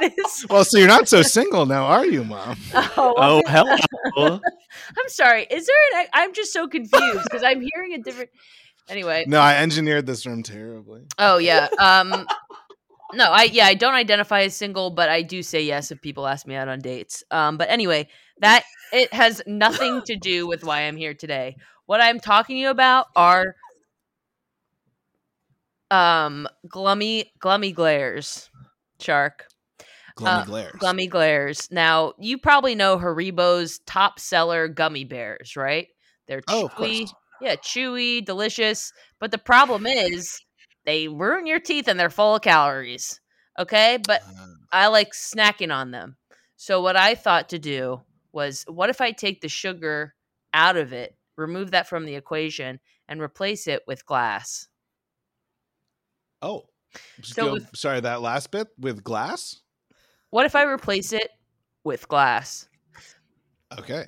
This. 0.00 0.46
Well, 0.50 0.64
so 0.64 0.78
you're 0.78 0.88
not 0.88 1.08
so 1.08 1.22
single 1.22 1.66
now, 1.66 1.84
are 1.86 2.06
you, 2.06 2.24
mom? 2.24 2.56
Oh, 2.74 3.14
Oh 3.16 3.42
hello. 3.46 3.76
I'm 4.88 5.08
sorry. 5.08 5.46
Is 5.50 5.66
there 5.66 6.00
an? 6.00 6.06
I'm 6.12 6.32
just 6.32 6.52
so 6.52 6.68
confused 6.68 7.24
because 7.24 7.42
I'm 7.42 7.60
hearing 7.60 7.94
a 7.94 7.98
different. 7.98 8.30
Anyway. 8.88 9.24
No, 9.26 9.40
I 9.40 9.56
engineered 9.56 10.06
this 10.06 10.26
room 10.26 10.42
terribly. 10.42 11.02
Oh 11.18 11.38
yeah. 11.38 11.68
Um. 11.78 12.26
No, 13.14 13.30
I 13.30 13.44
yeah 13.44 13.66
I 13.66 13.74
don't 13.74 13.94
identify 13.94 14.42
as 14.42 14.56
single, 14.56 14.90
but 14.90 15.08
I 15.08 15.22
do 15.22 15.42
say 15.42 15.62
yes 15.62 15.90
if 15.90 16.00
people 16.00 16.26
ask 16.26 16.46
me 16.46 16.54
out 16.54 16.68
on 16.68 16.80
dates. 16.80 17.22
Um. 17.30 17.56
But 17.58 17.70
anyway, 17.70 18.08
that 18.40 18.64
it 18.92 19.12
has 19.12 19.42
nothing 19.46 20.02
to 20.06 20.16
do 20.16 20.46
with 20.46 20.64
why 20.64 20.82
I'm 20.82 20.96
here 20.96 21.14
today. 21.14 21.56
What 21.86 22.00
I'm 22.00 22.20
talking 22.20 22.56
to 22.56 22.60
you 22.60 22.70
about 22.70 23.06
are 23.16 23.54
um 25.90 26.48
glummy 26.68 27.30
glummy 27.40 27.72
glares, 27.74 28.50
shark. 29.00 29.46
Gloomy 30.14 30.32
Uh, 30.40 30.44
glares. 30.44 30.72
Gummy 30.78 31.06
glares. 31.06 31.70
Now, 31.70 32.12
you 32.18 32.38
probably 32.38 32.74
know 32.74 32.98
Haribo's 32.98 33.78
top 33.86 34.18
seller 34.20 34.68
gummy 34.68 35.04
bears, 35.04 35.56
right? 35.56 35.88
They're 36.28 36.42
Oh, 36.48 36.68
chewy. 36.68 36.98
course. 37.00 37.14
Yeah, 37.40 37.56
chewy, 37.56 38.24
delicious. 38.24 38.92
But 39.18 39.30
the 39.30 39.38
problem 39.38 39.86
is 39.86 40.40
they 40.84 41.08
ruin 41.08 41.46
your 41.46 41.58
teeth 41.60 41.88
and 41.88 41.98
they're 41.98 42.10
full 42.10 42.36
of 42.36 42.42
calories. 42.42 43.20
Okay? 43.58 43.98
But 44.06 44.22
Uh, 44.22 44.46
I 44.70 44.86
like 44.88 45.12
snacking 45.12 45.74
on 45.74 45.90
them. 45.90 46.16
So 46.56 46.80
what 46.80 46.96
I 46.96 47.14
thought 47.14 47.48
to 47.50 47.58
do 47.58 48.02
was 48.32 48.64
what 48.68 48.90
if 48.90 49.00
I 49.00 49.10
take 49.12 49.40
the 49.40 49.48
sugar 49.48 50.14
out 50.54 50.76
of 50.76 50.92
it, 50.92 51.16
remove 51.36 51.72
that 51.72 51.88
from 51.88 52.04
the 52.04 52.14
equation 52.14 52.78
and 53.08 53.20
replace 53.20 53.66
it 53.66 53.82
with 53.86 54.06
glass? 54.06 54.68
oh, 56.40 56.68
So 57.22 57.46
go- 57.46 57.52
with- 57.54 57.76
sorry, 57.76 58.00
that 58.00 58.20
last 58.22 58.50
bit 58.50 58.68
with 58.78 59.02
glass. 59.02 59.61
What 60.32 60.46
if 60.46 60.56
I 60.56 60.62
replace 60.62 61.12
it 61.12 61.28
with 61.84 62.08
glass? 62.08 62.66
Okay. 63.78 64.06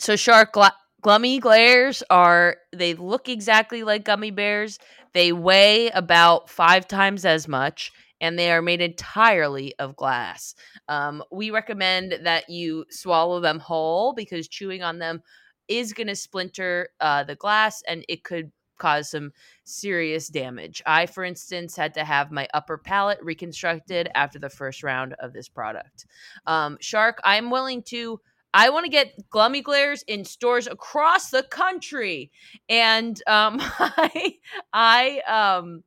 So 0.00 0.16
shark 0.16 0.52
gla- 0.52 0.74
glummy 1.00 1.38
glares 1.38 2.02
are 2.10 2.56
they 2.72 2.94
look 2.94 3.28
exactly 3.28 3.84
like 3.84 4.04
gummy 4.04 4.32
bears. 4.32 4.80
They 5.14 5.30
weigh 5.30 5.90
about 5.90 6.50
five 6.50 6.88
times 6.88 7.24
as 7.24 7.46
much, 7.46 7.92
and 8.20 8.36
they 8.36 8.50
are 8.50 8.60
made 8.60 8.80
entirely 8.80 9.72
of 9.78 9.94
glass. 9.94 10.56
Um, 10.88 11.22
we 11.30 11.52
recommend 11.52 12.18
that 12.24 12.50
you 12.50 12.84
swallow 12.90 13.38
them 13.38 13.60
whole 13.60 14.12
because 14.12 14.48
chewing 14.48 14.82
on 14.82 14.98
them 14.98 15.22
is 15.68 15.92
going 15.92 16.08
to 16.08 16.16
splinter 16.16 16.88
uh, 17.00 17.22
the 17.22 17.36
glass, 17.36 17.80
and 17.86 18.04
it 18.08 18.24
could 18.24 18.50
cause 18.80 19.10
some 19.10 19.30
serious 19.64 20.26
damage. 20.28 20.82
I, 20.86 21.06
for 21.06 21.22
instance, 21.22 21.76
had 21.76 21.94
to 21.94 22.04
have 22.04 22.32
my 22.32 22.48
upper 22.52 22.78
palate 22.78 23.22
reconstructed 23.22 24.08
after 24.16 24.40
the 24.40 24.50
first 24.50 24.82
round 24.82 25.14
of 25.20 25.32
this 25.32 25.48
product. 25.48 26.06
Um, 26.46 26.78
Shark, 26.80 27.20
I'm 27.22 27.50
willing 27.50 27.82
to 27.84 28.20
I 28.52 28.70
want 28.70 28.84
to 28.84 28.90
get 28.90 29.14
Glummy 29.30 29.62
Glares 29.62 30.02
in 30.08 30.24
stores 30.24 30.66
across 30.66 31.30
the 31.30 31.44
country, 31.44 32.32
and 32.68 33.20
um, 33.28 33.58
I, 33.60 34.34
I, 34.72 35.20
um, 35.20 35.84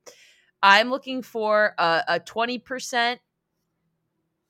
I'm 0.62 0.90
looking 0.90 1.22
for 1.24 1.74
a 1.78 2.22
twenty 2.24 2.60
percent 2.60 3.20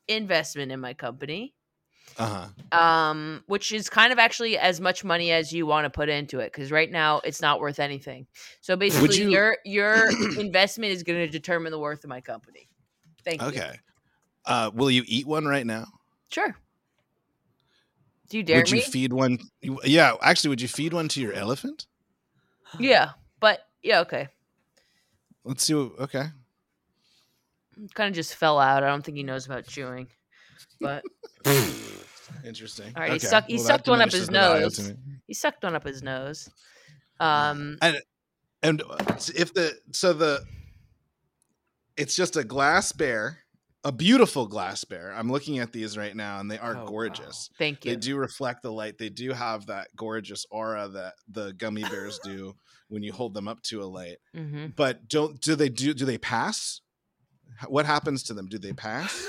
investment 0.08 0.72
in 0.72 0.80
my 0.80 0.94
company, 0.94 1.56
Uh 2.18 2.48
huh. 2.72 2.80
um, 2.80 3.44
which 3.48 3.72
is 3.72 3.90
kind 3.90 4.14
of 4.14 4.20
actually 4.20 4.58
as 4.58 4.80
much 4.80 5.04
money 5.04 5.32
as 5.32 5.52
you 5.52 5.66
want 5.66 5.86
to 5.86 5.90
put 5.90 6.10
into 6.10 6.40
it, 6.40 6.52
because 6.54 6.72
right 6.72 6.92
now 6.92 7.20
it's 7.24 7.42
not 7.42 7.60
worth 7.60 7.80
anything. 7.80 8.28
So 8.62 8.76
basically, 8.76 9.18
you- 9.18 9.30
your 9.32 9.58
your 9.66 10.10
investment 10.40 10.92
is 10.94 11.02
going 11.04 11.20
to 11.20 11.28
determine 11.28 11.72
the 11.72 11.80
worth 11.80 12.04
of 12.04 12.10
my 12.10 12.22
company. 12.22 12.70
Thank 13.26 13.42
you. 13.42 13.48
Okay. 13.48 13.80
Uh, 14.46 14.70
will 14.74 14.92
you 14.92 15.04
eat 15.08 15.26
one 15.26 15.46
right 15.46 15.66
now? 15.66 15.86
Sure. 16.30 16.56
Do 18.30 18.38
you 18.38 18.44
dare 18.44 18.58
would 18.58 18.70
you 18.70 18.78
me? 18.78 18.82
feed 18.84 19.14
one? 19.14 19.40
you- 19.62 19.80
Yeah, 19.84 20.14
actually, 20.22 20.50
would 20.50 20.62
you 20.62 20.68
feed 20.68 20.94
one 20.94 21.08
to 21.10 21.22
your 21.22 21.34
elephant? 21.34 21.88
yeah, 22.80 23.12
but 23.40 23.60
yeah, 23.82 24.02
okay. 24.02 24.28
Let's 25.44 25.64
see. 25.64 25.74
What, 25.74 26.00
okay. 26.00 26.26
kind 27.96 28.10
of 28.10 28.16
just 28.16 28.36
fell 28.36 28.60
out. 28.60 28.84
I 28.84 28.88
don't 28.88 29.04
think 29.04 29.18
he 29.18 29.24
knows 29.24 29.46
about 29.46 29.66
chewing. 29.68 30.08
But 30.80 31.04
Interesting. 32.46 32.94
All 32.96 33.02
right, 33.04 33.14
he 33.14 33.20
suck- 33.20 33.46
he 33.48 33.58
that 33.58 33.64
sucked 33.64 33.88
one 33.88 34.02
up 34.02 34.12
his 34.12 34.28
diminishes 34.28 34.28
the 34.28 34.34
value 34.34 34.62
nose. 34.64 34.94
he 35.28 35.34
sucked 35.34 35.64
one 35.64 35.76
up 35.76 35.86
his 35.86 36.04
nose. 36.04 36.50
Um, 37.20 37.78
And 37.82 38.82
uh, 38.82 38.98
if 39.36 39.54
the 39.54 39.74
so 39.92 40.14
the 40.14 40.44
it's 41.98 42.16
just 42.16 42.36
a 42.38 42.44
glass 42.44 42.92
bear, 42.92 43.40
a 43.84 43.92
beautiful 43.92 44.48
glass 44.48 44.84
bear. 44.84 45.14
I'm 45.16 45.32
looking 45.32 45.60
at 45.60 45.72
these 45.74 45.98
right 45.98 46.16
now, 46.16 46.40
and 46.40 46.50
they 46.50 46.58
are 46.58 46.76
Oh, 46.78 46.80
wow. 46.80 46.86
gorgeous. 46.88 47.50
thank 47.60 47.86
you. 47.86 47.92
They 47.92 47.98
do 47.98 48.16
reflect 48.16 48.64
the 48.64 48.72
light. 48.72 48.98
They 48.98 49.10
do 49.10 49.32
have 49.34 49.66
that 49.68 49.90
gorgeous 49.96 50.46
aura 50.50 50.88
that 50.90 51.14
the 51.28 51.54
gummy 51.54 51.84
bears 51.84 52.20
do 52.24 52.56
when 52.88 53.04
you 53.04 53.12
hold 53.14 53.34
them 53.34 53.48
up 53.48 53.62
to 53.64 53.82
a 53.82 53.86
light. 53.86 54.18
hmm 54.34 54.68
But 54.76 55.08
don't 55.08 55.40
do 55.42 55.56
they 55.56 55.70
do 55.70 55.94
do 55.94 56.06
they 56.06 56.18
pass? 56.18 56.82
What 57.68 57.86
happens 57.86 58.24
to 58.24 58.34
them? 58.34 58.48
Do 58.48 58.58
they 58.58 58.74
pass? 58.74 59.28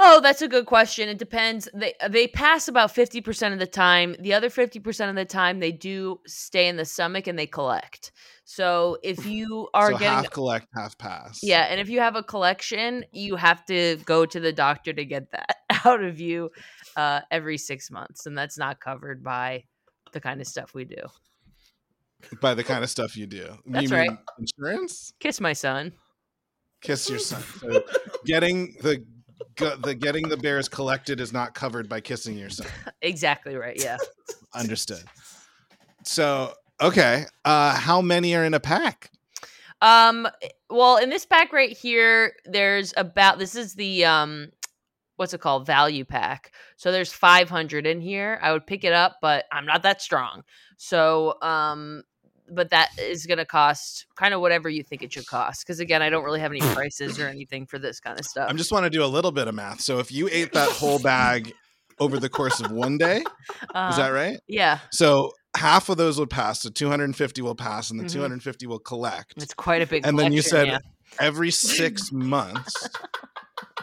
Oh, 0.00 0.20
that's 0.20 0.42
a 0.42 0.48
good 0.48 0.66
question. 0.66 1.08
It 1.08 1.18
depends. 1.18 1.68
They 1.74 1.92
they 2.08 2.28
pass 2.28 2.68
about 2.68 2.92
fifty 2.92 3.20
percent 3.20 3.52
of 3.52 3.58
the 3.58 3.66
time. 3.66 4.14
The 4.20 4.32
other 4.32 4.48
fifty 4.48 4.78
percent 4.78 5.10
of 5.10 5.16
the 5.16 5.24
time, 5.24 5.58
they 5.58 5.72
do 5.72 6.20
stay 6.24 6.68
in 6.68 6.76
the 6.76 6.84
stomach 6.84 7.26
and 7.26 7.36
they 7.36 7.48
collect. 7.48 8.12
So 8.44 8.98
if 9.02 9.26
you 9.26 9.68
are 9.74 9.92
so 9.92 9.98
getting 9.98 10.22
half 10.22 10.30
collect, 10.30 10.68
half 10.74 10.96
pass. 10.98 11.40
Yeah, 11.42 11.66
and 11.68 11.80
if 11.80 11.88
you 11.88 11.98
have 11.98 12.14
a 12.14 12.22
collection, 12.22 13.04
you 13.12 13.34
have 13.34 13.64
to 13.66 13.96
go 14.04 14.24
to 14.24 14.38
the 14.38 14.52
doctor 14.52 14.92
to 14.92 15.04
get 15.04 15.32
that 15.32 15.56
out 15.84 16.02
of 16.02 16.20
you 16.20 16.50
uh, 16.96 17.22
every 17.30 17.58
six 17.58 17.90
months, 17.90 18.24
and 18.24 18.38
that's 18.38 18.56
not 18.56 18.80
covered 18.80 19.24
by 19.24 19.64
the 20.12 20.20
kind 20.20 20.40
of 20.40 20.46
stuff 20.46 20.74
we 20.74 20.84
do. 20.84 21.02
by 22.40 22.54
the 22.54 22.64
kind 22.64 22.84
of 22.84 22.90
stuff 22.90 23.16
you 23.16 23.26
do. 23.26 23.58
That's 23.66 23.90
you 23.90 23.96
right. 23.96 24.10
mean 24.10 24.18
insurance? 24.38 25.12
Kiss 25.18 25.40
my 25.40 25.52
son. 25.52 25.92
Kiss 26.82 27.10
your 27.10 27.18
son. 27.18 27.42
So 27.60 27.82
getting 28.24 28.76
the 28.80 29.04
the 29.56 29.94
getting 29.94 30.28
the 30.28 30.36
bears 30.36 30.68
collected 30.68 31.20
is 31.20 31.32
not 31.32 31.54
covered 31.54 31.88
by 31.88 32.00
kissing 32.00 32.36
your 32.36 32.50
son. 32.50 32.66
Exactly 33.02 33.54
right. 33.54 33.80
Yeah. 33.80 33.96
Understood. 34.54 35.04
So 36.04 36.52
okay, 36.80 37.26
uh, 37.44 37.74
how 37.74 38.00
many 38.00 38.34
are 38.34 38.44
in 38.44 38.54
a 38.54 38.60
pack? 38.60 39.10
Um. 39.80 40.28
Well, 40.70 40.96
in 40.96 41.10
this 41.10 41.24
pack 41.24 41.52
right 41.52 41.76
here, 41.76 42.34
there's 42.44 42.92
about 42.96 43.38
this 43.38 43.54
is 43.54 43.74
the 43.74 44.04
um, 44.04 44.48
what's 45.18 45.34
it 45.34 45.40
called? 45.40 45.66
Value 45.66 46.04
pack. 46.04 46.52
So 46.76 46.90
there's 46.90 47.12
500 47.12 47.86
in 47.86 48.00
here. 48.00 48.38
I 48.40 48.52
would 48.52 48.66
pick 48.66 48.84
it 48.84 48.92
up, 48.92 49.16
but 49.20 49.44
I'm 49.52 49.66
not 49.66 49.82
that 49.82 50.00
strong. 50.00 50.42
So 50.76 51.34
um, 51.42 52.04
but 52.50 52.70
that 52.70 52.90
is 52.98 53.26
going 53.26 53.38
to 53.38 53.44
cost 53.44 54.06
kind 54.16 54.32
of 54.34 54.40
whatever 54.40 54.68
you 54.68 54.82
think 54.82 55.02
it 55.02 55.12
should 55.12 55.26
cost. 55.38 55.64
Because 55.66 55.80
again, 55.80 56.02
I 56.02 56.10
don't 56.10 56.24
really 56.24 56.40
have 56.40 56.50
any 56.52 56.60
prices 56.74 57.18
or 57.18 57.26
anything 57.28 57.66
for 57.66 57.78
this 57.78 58.00
kind 58.00 58.18
of 58.18 58.24
stuff. 58.26 58.48
I'm 58.50 58.56
just 58.56 58.72
want 58.72 58.84
to 58.84 58.90
do 58.90 59.04
a 59.04 59.06
little 59.06 59.32
bit 59.32 59.48
of 59.48 59.54
math. 59.54 59.80
So 59.80 59.98
if 59.98 60.10
you 60.12 60.28
ate 60.30 60.52
that 60.52 60.68
whole 60.70 60.98
bag 60.98 61.52
over 62.00 62.18
the 62.18 62.28
course 62.28 62.60
of 62.60 62.70
one 62.70 62.96
day, 62.98 63.24
uh, 63.74 63.88
is 63.90 63.96
that 63.96 64.10
right? 64.10 64.38
Yeah, 64.46 64.78
So 64.92 65.32
half 65.56 65.88
of 65.88 65.96
those 65.96 66.18
would 66.18 66.30
pass. 66.30 66.62
So 66.62 66.70
250 66.70 67.42
will 67.42 67.54
pass, 67.56 67.90
and 67.90 67.98
the 67.98 68.04
Mhm. 68.04 68.12
250 68.12 68.66
will 68.68 68.78
collect. 68.78 69.34
it's 69.36 69.52
quite 69.54 69.82
a 69.82 69.86
big. 69.86 70.06
and 70.06 70.16
then 70.18 70.32
you 70.32 70.40
said 70.42 70.68
yeah. 70.68 70.78
every 71.18 71.50
six 71.50 72.12
months, 72.12 72.88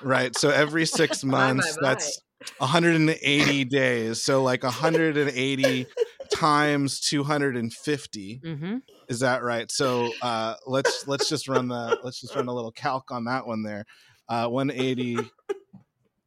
right? 0.01 0.33
So 0.37 0.49
every 0.49 0.85
six 0.85 1.23
My, 1.25 1.39
my, 1.39 1.53
months, 1.53 1.77
my. 1.81 1.89
that's 1.89 2.21
180 2.59 3.65
days. 3.65 4.23
So 4.23 4.43
like 4.43 4.63
180 4.63 5.85
times 6.29 6.99
250. 6.99 8.41
Mhm. 8.43 8.81
Is 9.07 9.19
that 9.19 9.43
right? 9.43 9.69
So 9.71 10.11
uh, 10.21 10.55
let's 10.65 11.07
let's 11.07 11.29
just 11.29 11.47
run 11.47 11.67
the 11.67 11.99
let's 12.03 12.21
just 12.21 12.35
run 12.35 12.47
a 12.47 12.53
little 12.53 12.71
calc 12.71 13.11
on 13.11 13.25
that 13.25 13.45
one 13.45 13.63
there. 13.63 13.85
Uh, 14.27 14.47
180 14.47 15.29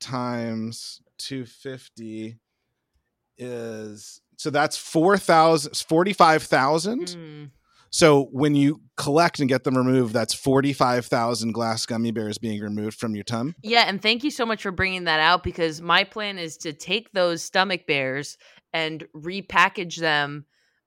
times 0.01 1.01
250 1.19 2.39
is 3.37 4.21
so 4.37 4.51
that's 4.51 4.77
4,000 4.77 5.77
45,000. 5.77 7.07
Mm. 7.07 7.51
So 7.91 8.25
when 8.33 8.55
you 8.55 8.83
collect 8.97 9.41
and 9.41 9.49
get 9.49 9.65
them 9.65 9.77
removed, 9.77 10.13
that's 10.13 10.35
45,000 10.35 11.53
glass 11.53 11.87
gummy 11.87 12.11
bears 12.11 12.37
being 12.39 12.61
removed 12.61 12.99
from 12.99 13.15
your 13.15 13.25
tum. 13.25 13.55
Yeah, 13.63 13.85
and 13.87 14.01
thank 14.01 14.25
you 14.25 14.31
so 14.31 14.45
much 14.45 14.63
for 14.63 14.71
bringing 14.71 15.05
that 15.05 15.21
out 15.21 15.43
because 15.43 15.81
my 15.81 16.05
plan 16.05 16.39
is 16.39 16.59
to 16.59 16.73
take 16.73 17.13
those 17.13 17.43
stomach 17.43 17.87
bears 17.87 18.37
and 18.73 19.07
repackage 19.15 19.97
them 19.97 20.45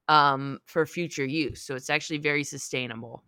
um, 0.07 0.59
for 0.65 0.86
future 0.86 1.25
use. 1.25 1.61
So 1.63 1.75
it's 1.75 1.89
actually 1.89 2.19
very 2.19 2.43
sustainable. 2.43 3.23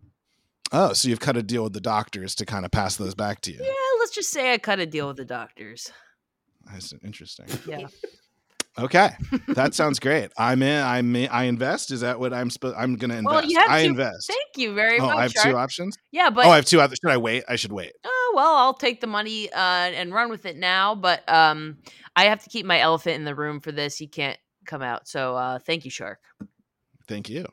Oh, 0.72 0.92
so 0.92 1.08
you've 1.08 1.20
cut 1.20 1.36
a 1.36 1.42
deal 1.42 1.62
with 1.64 1.72
the 1.72 1.80
doctors 1.80 2.34
to 2.36 2.46
kind 2.46 2.64
of 2.64 2.70
pass 2.70 2.96
those 2.96 3.14
back 3.14 3.40
to 3.42 3.52
you. 3.52 3.58
Yeah, 3.62 3.70
let's 4.00 4.12
just 4.14 4.30
say 4.30 4.52
I 4.52 4.58
cut 4.58 4.80
a 4.80 4.86
deal 4.86 5.06
with 5.08 5.16
the 5.16 5.24
doctors. 5.24 5.90
That's 6.70 6.92
interesting. 7.04 7.46
Yeah. 7.66 7.86
Okay, 8.76 9.10
that 9.50 9.72
sounds 9.76 10.00
great. 10.00 10.32
I'm 10.36 10.60
in. 10.60 10.82
I'm 10.82 11.14
in, 11.14 11.28
I 11.28 11.44
invest. 11.44 11.92
Is 11.92 12.00
that 12.00 12.18
what 12.18 12.34
I'm 12.34 12.50
supposed? 12.50 12.74
I'm 12.76 12.96
going 12.96 13.10
to 13.10 13.18
invest. 13.18 13.32
Well, 13.32 13.44
you 13.44 13.56
have 13.60 13.70
I 13.70 13.82
to- 13.82 13.86
invest. 13.86 14.26
Thank 14.26 14.56
you 14.56 14.74
very 14.74 14.98
Oh, 14.98 15.06
much. 15.06 15.16
I 15.16 15.22
have 15.22 15.30
Shark. 15.30 15.46
two 15.46 15.56
options. 15.56 15.96
Yeah, 16.10 16.30
but 16.30 16.44
oh, 16.44 16.50
I 16.50 16.56
have 16.56 16.64
two 16.64 16.80
others. 16.80 16.98
Should 17.00 17.12
I 17.12 17.16
wait? 17.18 17.44
I 17.48 17.54
should 17.54 17.70
wait. 17.70 17.92
Oh, 18.04 18.32
well, 18.34 18.56
I'll 18.56 18.74
take 18.74 19.00
the 19.00 19.06
money 19.06 19.48
uh, 19.52 19.56
and 19.56 20.12
run 20.12 20.28
with 20.28 20.44
it 20.44 20.56
now, 20.56 20.96
but 20.96 21.22
um, 21.32 21.76
I 22.16 22.24
have 22.24 22.42
to 22.42 22.50
keep 22.50 22.66
my 22.66 22.80
elephant 22.80 23.14
in 23.14 23.24
the 23.24 23.36
room 23.36 23.60
for 23.60 23.70
this. 23.70 23.96
He 23.96 24.08
can't 24.08 24.36
come 24.64 24.82
out. 24.82 25.06
So 25.08 25.36
uh, 25.36 25.58
thank 25.58 25.84
you, 25.84 25.90
Shark. 25.90 26.20
Thank 27.06 27.28
you. 27.28 27.46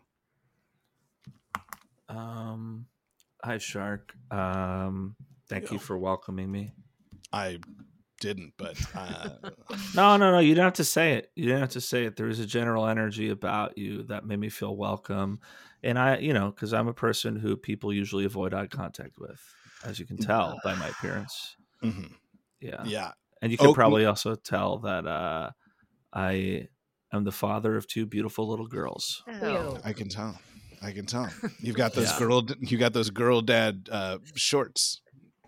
Um, 2.09 2.87
hi, 3.43 3.57
Shark. 3.57 4.13
Um, 4.29 5.15
thank 5.47 5.71
you 5.71 5.79
for 5.79 5.97
welcoming 5.97 6.51
me. 6.51 6.73
I 7.31 7.59
didn't, 8.19 8.53
but 8.57 8.77
uh, 8.95 9.29
No, 9.95 10.17
no, 10.17 10.31
no. 10.31 10.39
You 10.39 10.53
don't 10.55 10.65
have 10.65 10.73
to 10.73 10.83
say 10.83 11.13
it. 11.13 11.31
You 11.35 11.49
don't 11.49 11.59
have 11.59 11.69
to 11.69 11.81
say 11.81 12.05
it. 12.05 12.15
There 12.17 12.27
was 12.27 12.39
a 12.39 12.45
general 12.45 12.85
energy 12.87 13.29
about 13.29 13.77
you 13.77 14.03
that 14.03 14.25
made 14.25 14.39
me 14.39 14.49
feel 14.49 14.75
welcome. 14.75 15.39
And 15.83 15.97
I, 15.97 16.17
you 16.17 16.33
know, 16.33 16.51
because 16.51 16.73
I'm 16.73 16.87
a 16.87 16.93
person 16.93 17.35
who 17.35 17.55
people 17.57 17.91
usually 17.93 18.25
avoid 18.25 18.53
eye 18.53 18.67
contact 18.67 19.17
with, 19.17 19.41
as 19.83 19.99
you 19.99 20.05
can 20.05 20.17
tell 20.17 20.59
by 20.63 20.75
my 20.75 20.87
appearance. 20.89 21.55
mhm. 21.83 22.11
Yeah. 22.59 22.83
yeah. 22.85 23.11
And 23.41 23.51
you 23.51 23.57
can 23.57 23.67
Oh, 23.69 23.73
probably 23.73 24.05
also 24.05 24.35
tell 24.35 24.77
that 24.79 25.07
uh, 25.07 25.49
I 26.13 26.67
am 27.13 27.23
the 27.23 27.31
father 27.31 27.75
of 27.75 27.87
two 27.87 28.05
beautiful 28.05 28.47
little 28.47 28.67
girls. 28.67 29.23
Ew. 29.27 29.77
I 29.83 29.93
can 29.93 30.09
tell. 30.09 30.39
I 30.81 30.91
can 30.91 31.05
tell. 31.05 31.29
You've 31.59 31.75
got 31.75 31.93
those 31.93 32.11
Yeah. 32.11 32.19
girl. 32.19 32.45
You 32.59 32.77
got 32.77 32.93
those 32.93 33.09
girl 33.09 33.41
dad 33.41 33.87
uh, 33.91 34.17
shorts. 34.35 35.01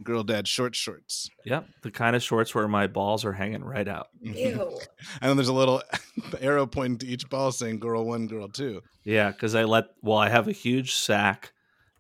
Girl 0.04 0.24
dad 0.24 0.48
short 0.48 0.76
shorts. 0.76 1.30
Yep. 1.46 1.68
The 1.84 1.92
kind 1.92 2.16
of 2.16 2.22
shorts 2.24 2.54
where 2.54 2.68
my 2.68 2.88
balls 2.88 3.24
are 3.24 3.32
hanging 3.34 3.64
right 3.64 3.88
out. 3.88 4.08
Ew. 4.22 4.80
And 5.22 5.30
then 5.30 5.38
there's 5.38 5.48
a 5.48 5.54
little 5.54 5.82
arrow 6.42 6.66
pointing 6.66 6.98
to 7.00 7.08
each 7.08 7.30
ball 7.30 7.52
saying 7.52 7.80
"girl 7.80 8.04
one, 8.06 8.28
girl 8.28 8.50
two. 8.50 8.82
Yeah, 9.06 9.32
because 9.32 9.56
I 9.56 9.64
let 9.64 9.86
well, 10.02 10.18
I 10.18 10.30
have 10.30 10.48
a 10.48 10.52
huge 10.52 10.94
sack, 10.94 11.54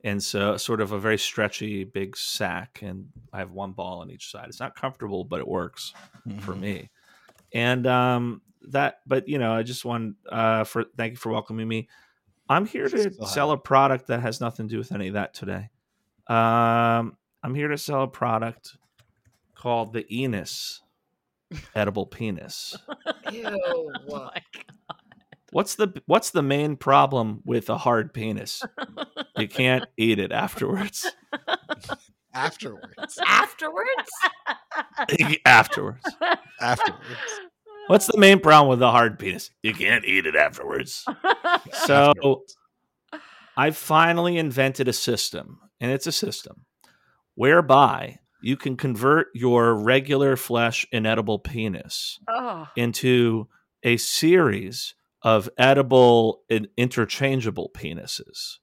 and 0.03 0.21
so 0.21 0.57
sort 0.57 0.81
of 0.81 0.91
a 0.91 0.99
very 0.99 1.17
stretchy 1.17 1.83
big 1.85 2.17
sack, 2.17 2.79
and 2.81 3.07
I 3.31 3.39
have 3.39 3.51
one 3.51 3.71
ball 3.71 4.01
on 4.01 4.09
each 4.11 4.29
side. 4.31 4.45
It's 4.49 4.59
not 4.59 4.75
comfortable, 4.75 5.23
but 5.23 5.39
it 5.39 5.47
works 5.47 5.93
for 6.39 6.55
me. 6.55 6.89
And 7.53 7.85
um, 7.85 8.41
that, 8.69 8.99
but 9.05 9.27
you 9.27 9.37
know, 9.37 9.53
I 9.53 9.63
just 9.63 9.85
want 9.85 10.15
uh, 10.29 10.63
for 10.63 10.85
thank 10.97 11.11
you 11.11 11.17
for 11.17 11.31
welcoming 11.31 11.67
me. 11.67 11.89
I'm 12.49 12.65
here 12.65 12.87
to 12.89 13.11
Still 13.11 13.25
sell 13.25 13.51
a 13.51 13.57
product 13.57 14.07
that 14.07 14.21
has 14.21 14.41
nothing 14.41 14.67
to 14.67 14.73
do 14.73 14.77
with 14.77 14.91
any 14.91 15.07
of 15.07 15.13
that 15.13 15.33
today. 15.33 15.69
Um, 16.27 17.17
I'm 17.41 17.55
here 17.55 17.69
to 17.69 17.77
sell 17.77 18.03
a 18.03 18.07
product 18.07 18.77
called 19.55 19.93
the 19.93 20.05
Enos 20.13 20.81
edible 21.75 22.05
penis. 22.05 22.75
Ew. 23.31 23.43
Oh 23.65 23.91
my 24.07 24.41
God. 24.53 24.97
What's 25.51 25.75
the 25.75 26.01
what's 26.07 26.31
the 26.31 26.41
main 26.41 26.75
problem 26.77 27.41
with 27.45 27.69
a 27.69 27.77
hard 27.77 28.13
penis? 28.13 28.63
You 29.35 29.47
can't 29.47 29.85
eat 29.97 30.19
it 30.19 30.31
afterwards. 30.31 31.11
Afterwards. 32.35 33.17
Afterwards? 33.27 34.09
afterwards. 35.43 36.05
Afterwards. 36.61 37.41
What's 37.87 38.07
the 38.07 38.17
main 38.17 38.39
problem 38.39 38.69
with 38.69 38.81
a 38.81 38.91
hard 38.91 39.19
penis? 39.19 39.51
You 39.61 39.73
can't 39.73 40.05
eat 40.05 40.25
it 40.25 40.35
afterwards. 40.35 41.05
So 41.85 42.43
I 43.57 43.71
finally 43.71 44.37
invented 44.37 44.87
a 44.87 44.93
system, 44.93 45.59
and 45.79 45.91
it's 45.91 46.07
a 46.07 46.11
system 46.11 46.65
whereby 47.35 48.19
you 48.41 48.57
can 48.57 48.75
convert 48.75 49.27
your 49.33 49.75
regular 49.75 50.35
flesh 50.35 50.85
inedible 50.91 51.39
penis 51.39 52.19
oh. 52.27 52.67
into 52.75 53.47
a 53.83 53.97
series 53.97 54.95
of 55.21 55.49
edible 55.57 56.41
and 56.49 56.67
interchangeable 56.77 57.71
penises 57.73 58.57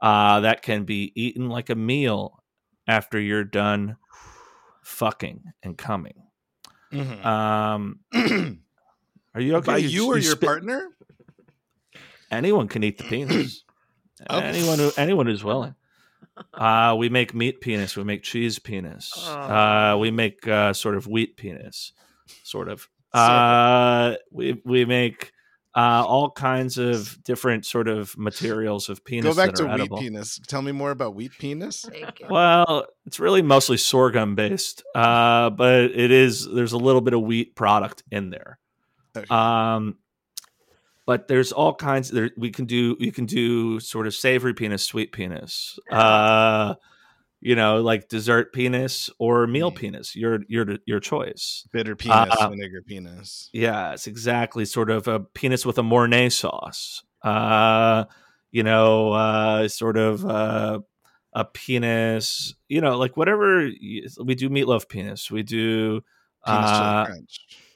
uh, 0.00 0.40
that 0.40 0.62
can 0.62 0.84
be 0.84 1.12
eaten 1.14 1.48
like 1.48 1.70
a 1.70 1.74
meal 1.74 2.42
after 2.86 3.18
you're 3.18 3.44
done 3.44 3.96
fucking 4.82 5.42
and 5.62 5.76
coming. 5.76 6.25
Mhm. 6.92 7.24
Um, 7.24 8.00
are 9.34 9.40
you 9.40 9.56
okay? 9.56 9.66
By 9.66 9.76
you 9.78 10.06
or 10.06 10.18
your 10.18 10.32
spit- 10.32 10.46
partner? 10.46 10.88
Anyone 12.30 12.68
can 12.68 12.82
eat 12.84 12.98
the 12.98 13.04
penis. 13.04 13.62
Okay. 14.28 14.44
Anyone 14.48 14.78
who 14.78 14.90
anyone 14.96 15.26
who's 15.26 15.44
willing. 15.44 15.74
Uh, 16.52 16.94
we 16.98 17.08
make 17.08 17.34
meat 17.34 17.60
penis. 17.60 17.96
We 17.96 18.04
make 18.04 18.22
cheese 18.22 18.58
penis. 18.58 19.12
Uh, 19.26 19.96
we 19.98 20.10
make 20.10 20.46
uh, 20.46 20.72
sort 20.72 20.96
of 20.96 21.06
wheat 21.06 21.36
penis, 21.36 21.92
sort 22.42 22.68
of. 22.68 22.88
Uh, 23.12 24.16
we 24.30 24.60
we 24.64 24.84
make 24.84 25.32
uh, 25.76 26.02
all 26.06 26.30
kinds 26.30 26.78
of 26.78 27.22
different 27.22 27.66
sort 27.66 27.86
of 27.86 28.16
materials 28.16 28.88
of 28.88 29.04
penis. 29.04 29.26
Go 29.26 29.34
back 29.34 29.50
that 29.50 29.56
to 29.56 29.64
are 29.64 29.74
wheat 29.74 29.80
edible. 29.82 29.98
penis. 29.98 30.40
Tell 30.48 30.62
me 30.62 30.72
more 30.72 30.90
about 30.90 31.14
wheat 31.14 31.32
penis. 31.38 31.84
Well, 32.30 32.86
it's 33.04 33.20
really 33.20 33.42
mostly 33.42 33.76
sorghum 33.76 34.34
based, 34.34 34.82
uh, 34.94 35.50
but 35.50 35.84
it 35.84 36.10
is 36.10 36.48
there's 36.50 36.72
a 36.72 36.78
little 36.78 37.02
bit 37.02 37.12
of 37.12 37.20
wheat 37.20 37.54
product 37.54 38.02
in 38.10 38.30
there. 38.30 38.58
Okay. 39.14 39.26
Um, 39.28 39.98
but 41.04 41.28
there's 41.28 41.52
all 41.52 41.74
kinds. 41.74 42.10
There 42.10 42.30
we 42.38 42.50
can 42.50 42.64
do. 42.64 42.96
You 42.98 43.12
can 43.12 43.26
do 43.26 43.78
sort 43.78 44.06
of 44.06 44.14
savory 44.14 44.54
penis, 44.54 44.82
sweet 44.82 45.12
penis. 45.12 45.78
Uh, 45.90 46.74
you 47.46 47.54
know, 47.54 47.80
like 47.80 48.08
dessert 48.08 48.52
penis 48.52 49.08
or 49.20 49.46
meal 49.46 49.70
Mm. 49.70 49.76
penis. 49.76 50.16
Your 50.16 50.40
your 50.48 50.66
your 50.84 50.98
choice. 50.98 51.64
Bitter 51.72 51.94
penis, 51.94 52.34
Uh, 52.40 52.48
vinegar 52.50 52.82
penis. 52.82 53.50
Yeah, 53.52 53.92
it's 53.92 54.08
exactly 54.08 54.64
sort 54.64 54.90
of 54.90 55.06
a 55.06 55.20
penis 55.20 55.64
with 55.64 55.78
a 55.78 55.82
Mornay 55.84 56.28
sauce. 56.28 57.04
Uh, 57.22 58.06
you 58.50 58.64
know, 58.64 59.12
uh, 59.12 59.68
sort 59.68 59.96
of 59.96 60.24
uh, 60.26 60.80
a 61.34 61.44
penis. 61.44 62.56
You 62.68 62.80
know, 62.80 62.98
like 62.98 63.16
whatever 63.16 63.66
y- 63.66 64.02
we 64.24 64.34
do. 64.34 64.50
Meatloaf 64.50 64.88
penis. 64.88 65.30
We 65.30 65.44
do. 65.44 66.02
Penis 66.44 66.70
Uh, 66.70 67.06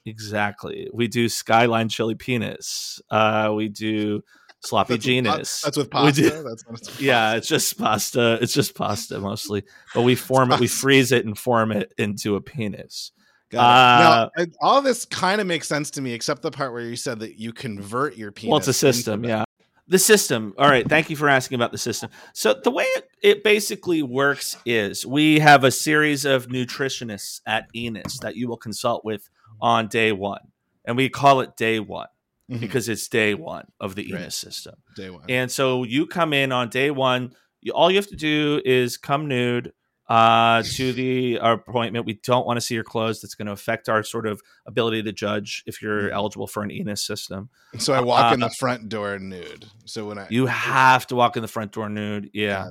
exactly. 0.04 0.88
We 0.92 1.06
do 1.06 1.28
skyline 1.28 1.88
chili 1.88 2.16
penis. 2.16 3.00
Uh, 3.08 3.52
we 3.54 3.68
do 3.68 4.22
sloppy 4.60 4.94
That's 4.94 5.06
with 5.06 5.24
pa- 5.24 5.36
That's 5.36 5.76
with 5.76 5.90
pasta. 5.90 6.22
do- 6.22 6.42
That's 6.42 6.66
what 6.66 6.78
it's 6.78 6.90
with 6.96 7.00
yeah, 7.00 7.20
pasta. 7.32 7.36
it's 7.38 7.48
just 7.48 7.78
pasta. 7.78 8.38
It's 8.42 8.52
just 8.52 8.74
pasta 8.74 9.18
mostly, 9.20 9.64
but 9.94 10.02
we 10.02 10.14
form 10.14 10.52
it. 10.52 10.60
We 10.60 10.66
freeze 10.68 11.12
it 11.12 11.24
and 11.26 11.38
form 11.38 11.72
it 11.72 11.92
into 11.98 12.36
a 12.36 12.40
penis. 12.40 13.12
Uh, 13.52 14.28
now, 14.36 14.44
all 14.60 14.80
this 14.80 15.04
kind 15.04 15.40
of 15.40 15.46
makes 15.46 15.66
sense 15.66 15.90
to 15.92 16.00
me, 16.00 16.12
except 16.12 16.42
the 16.42 16.52
part 16.52 16.72
where 16.72 16.82
you 16.82 16.94
said 16.94 17.18
that 17.18 17.36
you 17.36 17.52
convert 17.52 18.16
your 18.16 18.30
penis. 18.30 18.50
Well, 18.50 18.58
it's 18.58 18.68
a 18.68 18.72
system, 18.72 19.24
yeah. 19.24 19.44
The 19.88 19.98
system. 19.98 20.54
All 20.56 20.68
right. 20.68 20.88
Thank 20.88 21.10
you 21.10 21.16
for 21.16 21.28
asking 21.28 21.56
about 21.56 21.72
the 21.72 21.78
system. 21.78 22.10
So 22.32 22.54
the 22.54 22.70
way 22.70 22.84
it, 22.84 23.08
it 23.24 23.42
basically 23.42 24.04
works 24.04 24.56
is 24.64 25.04
we 25.04 25.40
have 25.40 25.64
a 25.64 25.72
series 25.72 26.24
of 26.24 26.46
nutritionists 26.46 27.40
at 27.44 27.66
Enos 27.74 28.18
that 28.20 28.36
you 28.36 28.46
will 28.46 28.56
consult 28.56 29.04
with 29.04 29.28
on 29.60 29.88
day 29.88 30.12
one, 30.12 30.42
and 30.84 30.96
we 30.96 31.08
call 31.08 31.40
it 31.40 31.56
day 31.56 31.80
one 31.80 32.06
Mhm. 32.50 32.60
because 32.60 32.88
it's 32.88 33.06
day 33.08 33.34
one 33.34 33.66
of 33.80 33.94
the 33.94 34.10
Right. 34.12 34.22
Enos 34.22 34.36
system. 34.36 34.74
Day 34.96 35.10
one. 35.10 35.24
And 35.28 35.50
so 35.50 35.84
you 35.84 36.06
come 36.06 36.32
in 36.32 36.52
on 36.52 36.68
day 36.68 36.90
one. 36.90 37.32
You, 37.60 37.72
all 37.72 37.90
you 37.90 37.96
have 37.96 38.08
to 38.08 38.16
do 38.16 38.60
is 38.64 38.96
come 38.96 39.28
nude 39.28 39.72
uh, 40.08 40.62
to 40.64 40.92
the 40.92 41.36
appointment. 41.40 42.04
We 42.06 42.14
don't 42.24 42.44
want 42.44 42.56
to 42.56 42.60
see 42.60 42.74
your 42.74 42.82
clothes. 42.82 43.20
That's 43.20 43.36
going 43.36 43.46
to 43.46 43.52
affect 43.52 43.88
our 43.88 44.02
sort 44.02 44.26
of 44.26 44.40
ability 44.66 45.04
to 45.04 45.12
judge 45.12 45.62
if 45.66 45.80
you're 45.80 46.08
Mhm. 46.10 46.12
eligible 46.12 46.48
for 46.48 46.62
an 46.64 46.70
Enos 46.72 47.06
system. 47.06 47.48
so 47.78 47.92
I 47.92 48.00
walk 48.00 48.34
in 48.34 48.42
uh, 48.42 48.48
the 48.48 48.54
front 48.54 48.88
door 48.88 49.18
nude. 49.20 49.66
So 49.84 50.06
when 50.08 50.18
I 50.18 50.26
You 50.28 50.46
have 50.46 51.06
to 51.08 51.14
walk 51.14 51.36
in 51.36 51.42
the 51.42 51.48
front 51.48 51.70
door 51.72 51.88
nude. 51.88 52.30
Yeah. 52.34 52.68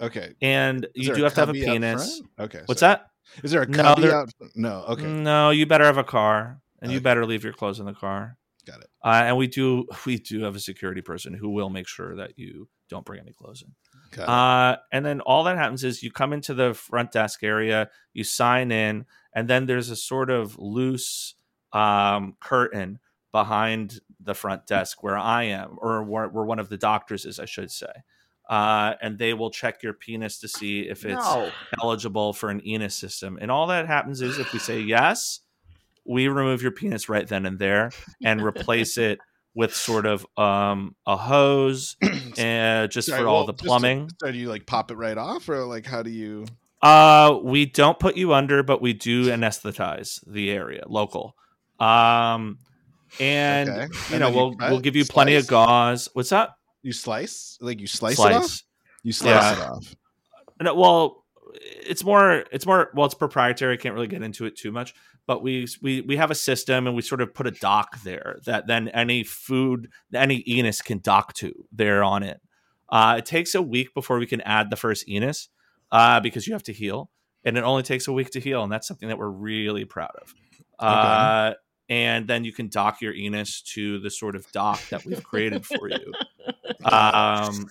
Okay. 0.00 0.34
And 0.42 0.86
Is 0.96 1.06
you 1.06 1.14
do 1.14 1.22
have 1.22 1.34
to 1.34 1.40
have 1.40 1.50
a 1.50 1.52
penis. 1.52 2.20
Okay. 2.40 2.62
What's 2.66 2.80
sorry. 2.80 2.94
that? 2.96 3.06
Is 3.44 3.52
there 3.52 3.62
a 3.62 3.66
No, 3.68 3.94
there- 3.94 4.16
out? 4.16 4.32
No. 4.56 4.84
Okay. 4.88 5.04
No, 5.04 5.50
you 5.50 5.66
better 5.66 5.84
have 5.84 5.98
a 5.98 6.02
car 6.02 6.60
and 6.82 6.90
you 6.90 7.00
better 7.00 7.24
leave 7.24 7.44
your 7.44 7.52
clothes 7.52 7.78
in 7.78 7.86
the 7.86 7.92
car. 7.92 8.36
Got 8.66 8.80
it. 8.80 8.90
Uh, 9.04 9.22
and 9.24 9.36
we 9.36 9.46
do 9.46 9.86
we 10.06 10.18
do 10.18 10.42
have 10.42 10.56
a 10.56 10.60
security 10.60 11.00
person 11.00 11.34
who 11.34 11.50
will 11.50 11.70
make 11.70 11.88
sure 11.88 12.16
that 12.16 12.38
you 12.38 12.68
don't 12.88 13.04
bring 13.04 13.20
any 13.20 13.32
clothes 13.32 13.62
in. 13.62 13.72
It. 14.12 14.28
Uh, 14.28 14.76
and 14.92 15.06
then 15.06 15.20
all 15.20 15.44
that 15.44 15.56
happens 15.56 15.84
is 15.84 16.02
you 16.02 16.10
come 16.10 16.32
into 16.32 16.54
the 16.54 16.74
front 16.74 17.12
desk 17.12 17.42
area, 17.44 17.88
you 18.12 18.24
sign 18.24 18.72
in, 18.72 19.06
and 19.34 19.48
then 19.48 19.66
there's 19.66 19.90
a 19.90 19.96
sort 19.96 20.30
of 20.30 20.58
loose 20.58 21.36
um, 21.72 22.36
curtain 22.40 22.98
behind 23.32 24.00
the 24.18 24.34
front 24.34 24.66
desk 24.66 25.02
where 25.02 25.16
I 25.16 25.44
am, 25.44 25.76
or 25.80 26.02
where, 26.02 26.28
where 26.28 26.44
one 26.44 26.58
of 26.58 26.68
the 26.68 26.76
doctors 26.76 27.24
is, 27.24 27.38
I 27.38 27.44
should 27.44 27.70
say. 27.70 27.92
Uh, 28.48 28.94
and 29.00 29.16
they 29.16 29.32
will 29.32 29.50
check 29.50 29.82
your 29.82 29.92
penis 29.92 30.40
to 30.40 30.48
see 30.48 30.80
if 30.80 31.04
it's 31.04 31.14
no. 31.14 31.50
eligible 31.80 32.32
for 32.32 32.50
an 32.50 32.66
Enos 32.66 32.96
system. 32.96 33.38
And 33.40 33.48
all 33.48 33.68
that 33.68 33.86
happens 33.86 34.20
is 34.20 34.38
if 34.40 34.52
we 34.52 34.58
say 34.58 34.80
yes, 34.80 35.40
we 36.10 36.26
remove 36.28 36.60
your 36.60 36.72
penis 36.72 37.08
right 37.08 37.26
then 37.26 37.46
and 37.46 37.58
there 37.58 37.92
and 38.24 38.42
replace 38.44 38.98
it 38.98 39.20
with 39.54 39.74
sort 39.74 40.06
of 40.06 40.26
um, 40.36 40.94
a 41.06 41.16
hose 41.16 41.96
and 42.36 42.90
just 42.90 43.08
Sorry, 43.08 43.22
for 43.22 43.28
all 43.28 43.36
well, 43.38 43.46
the 43.46 43.52
just 43.52 43.64
plumbing. 43.64 44.10
so 44.20 44.30
do 44.32 44.36
you 44.36 44.48
like 44.48 44.66
pop 44.66 44.90
it 44.90 44.96
right 44.96 45.16
off, 45.16 45.48
or 45.48 45.64
like 45.64 45.86
how 45.86 46.02
do 46.02 46.10
you? 46.10 46.46
Uh, 46.82 47.38
we 47.42 47.66
don't 47.66 47.98
put 47.98 48.16
you 48.16 48.32
under, 48.32 48.62
but 48.62 48.80
we 48.82 48.92
do 48.92 49.26
anesthetize 49.26 50.18
the 50.26 50.50
area, 50.50 50.82
local. 50.88 51.36
Um, 51.78 52.58
and 53.20 53.68
Okay. 53.68 53.86
you 54.08 54.14
And 54.14 54.20
know 54.20 54.30
we'll 54.30 54.56
cut, 54.56 54.70
we'll 54.70 54.80
give 54.80 54.96
you 54.96 55.04
plenty 55.04 55.36
of 55.36 55.46
gauze. 55.46 56.08
What's 56.12 56.30
that? 56.30 56.50
You 56.82 56.92
slice 56.92 57.58
like 57.60 57.80
you 57.80 57.86
slice, 57.86 58.18
it 58.18 58.32
off. 58.32 58.62
You 59.02 59.12
slice 59.12 59.30
Yeah. 59.30 59.52
it 59.52 59.58
off. 59.60 59.94
No, 60.60 60.74
well, 60.74 61.24
it's 61.54 62.04
more 62.04 62.44
it's 62.52 62.66
more 62.66 62.90
well, 62.94 63.06
it's 63.06 63.14
proprietary. 63.14 63.74
I 63.74 63.76
can't 63.76 63.94
really 63.94 64.06
get 64.06 64.22
into 64.22 64.46
it 64.46 64.56
too 64.56 64.72
much, 64.72 64.94
but 65.26 65.42
we 65.42 65.66
we 65.82 66.00
we 66.02 66.16
have 66.16 66.30
a 66.30 66.34
system 66.34 66.86
and 66.86 66.96
we 66.96 67.02
sort 67.02 67.20
of 67.20 67.34
put 67.34 67.46
a 67.46 67.50
dock 67.50 68.02
there 68.02 68.38
that 68.46 68.66
then 68.66 68.88
any 68.88 69.22
food 69.24 69.88
any 70.14 70.42
Enos 70.46 70.82
can 70.82 70.98
dock 70.98 71.32
to 71.34 71.52
there 71.72 72.02
on 72.02 72.22
it. 72.22 72.40
Uh, 72.88 73.16
it 73.18 73.26
takes 73.26 73.54
a 73.54 73.62
week 73.62 73.94
before 73.94 74.18
we 74.18 74.26
can 74.26 74.40
add 74.40 74.70
the 74.70 74.76
first 74.76 75.08
Enos 75.08 75.48
uh, 75.92 76.20
because 76.20 76.46
you 76.46 76.52
have 76.52 76.62
to 76.64 76.72
heal, 76.72 77.10
and 77.44 77.56
it 77.56 77.64
only 77.64 77.82
takes 77.82 78.08
a 78.08 78.12
week 78.12 78.30
to 78.30 78.40
heal, 78.40 78.62
and 78.62 78.72
that's 78.72 78.88
something 78.88 79.08
that 79.08 79.18
we're 79.18 79.28
really 79.28 79.84
proud 79.84 80.12
of. 80.20 80.34
Uh, 80.78 81.54
and 81.88 82.26
then 82.26 82.44
you 82.44 82.52
can 82.52 82.68
dock 82.68 83.00
your 83.00 83.14
Enos 83.14 83.62
to 83.62 83.98
the 84.00 84.10
sort 84.10 84.34
of 84.34 84.50
dock 84.52 84.80
that 84.90 85.04
we've 85.04 85.22
created 85.22 85.66
for 85.66 85.88
you. 85.88 86.12
Um, 86.82 87.66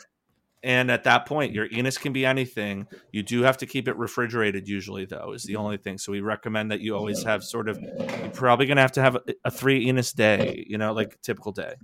and 0.63 0.91
at 0.91 1.05
that 1.05 1.25
point, 1.25 1.53
your 1.53 1.67
Enos 1.71 1.97
can 1.97 2.11
be 2.13 2.25
anything. 2.25 2.87
You 3.11 3.23
do 3.23 3.43
have 3.43 3.57
to 3.57 3.65
keep 3.65 3.87
it 3.87 3.95
refrigerated, 3.97 4.67
usually, 4.67 5.05
though, 5.05 5.31
is 5.33 5.43
the 5.43 5.55
only 5.55 5.77
thing. 5.77 5.97
So 5.97 6.11
we 6.11 6.21
recommend 6.21 6.71
that 6.71 6.81
you 6.81 6.95
always 6.95 7.23
have 7.23 7.43
sort 7.43 7.69
of, 7.69 7.79
you're 7.81 8.29
probably 8.33 8.65
going 8.65 8.75
to 8.75 8.81
have 8.81 8.91
to 8.93 9.01
have 9.01 9.15
a, 9.15 9.21
a 9.45 9.51
three 9.51 9.87
Enos 9.87 10.11
day, 10.11 10.65
you 10.67 10.77
know, 10.77 10.93
like 10.93 11.21
typical 11.21 11.51
day. 11.51 11.75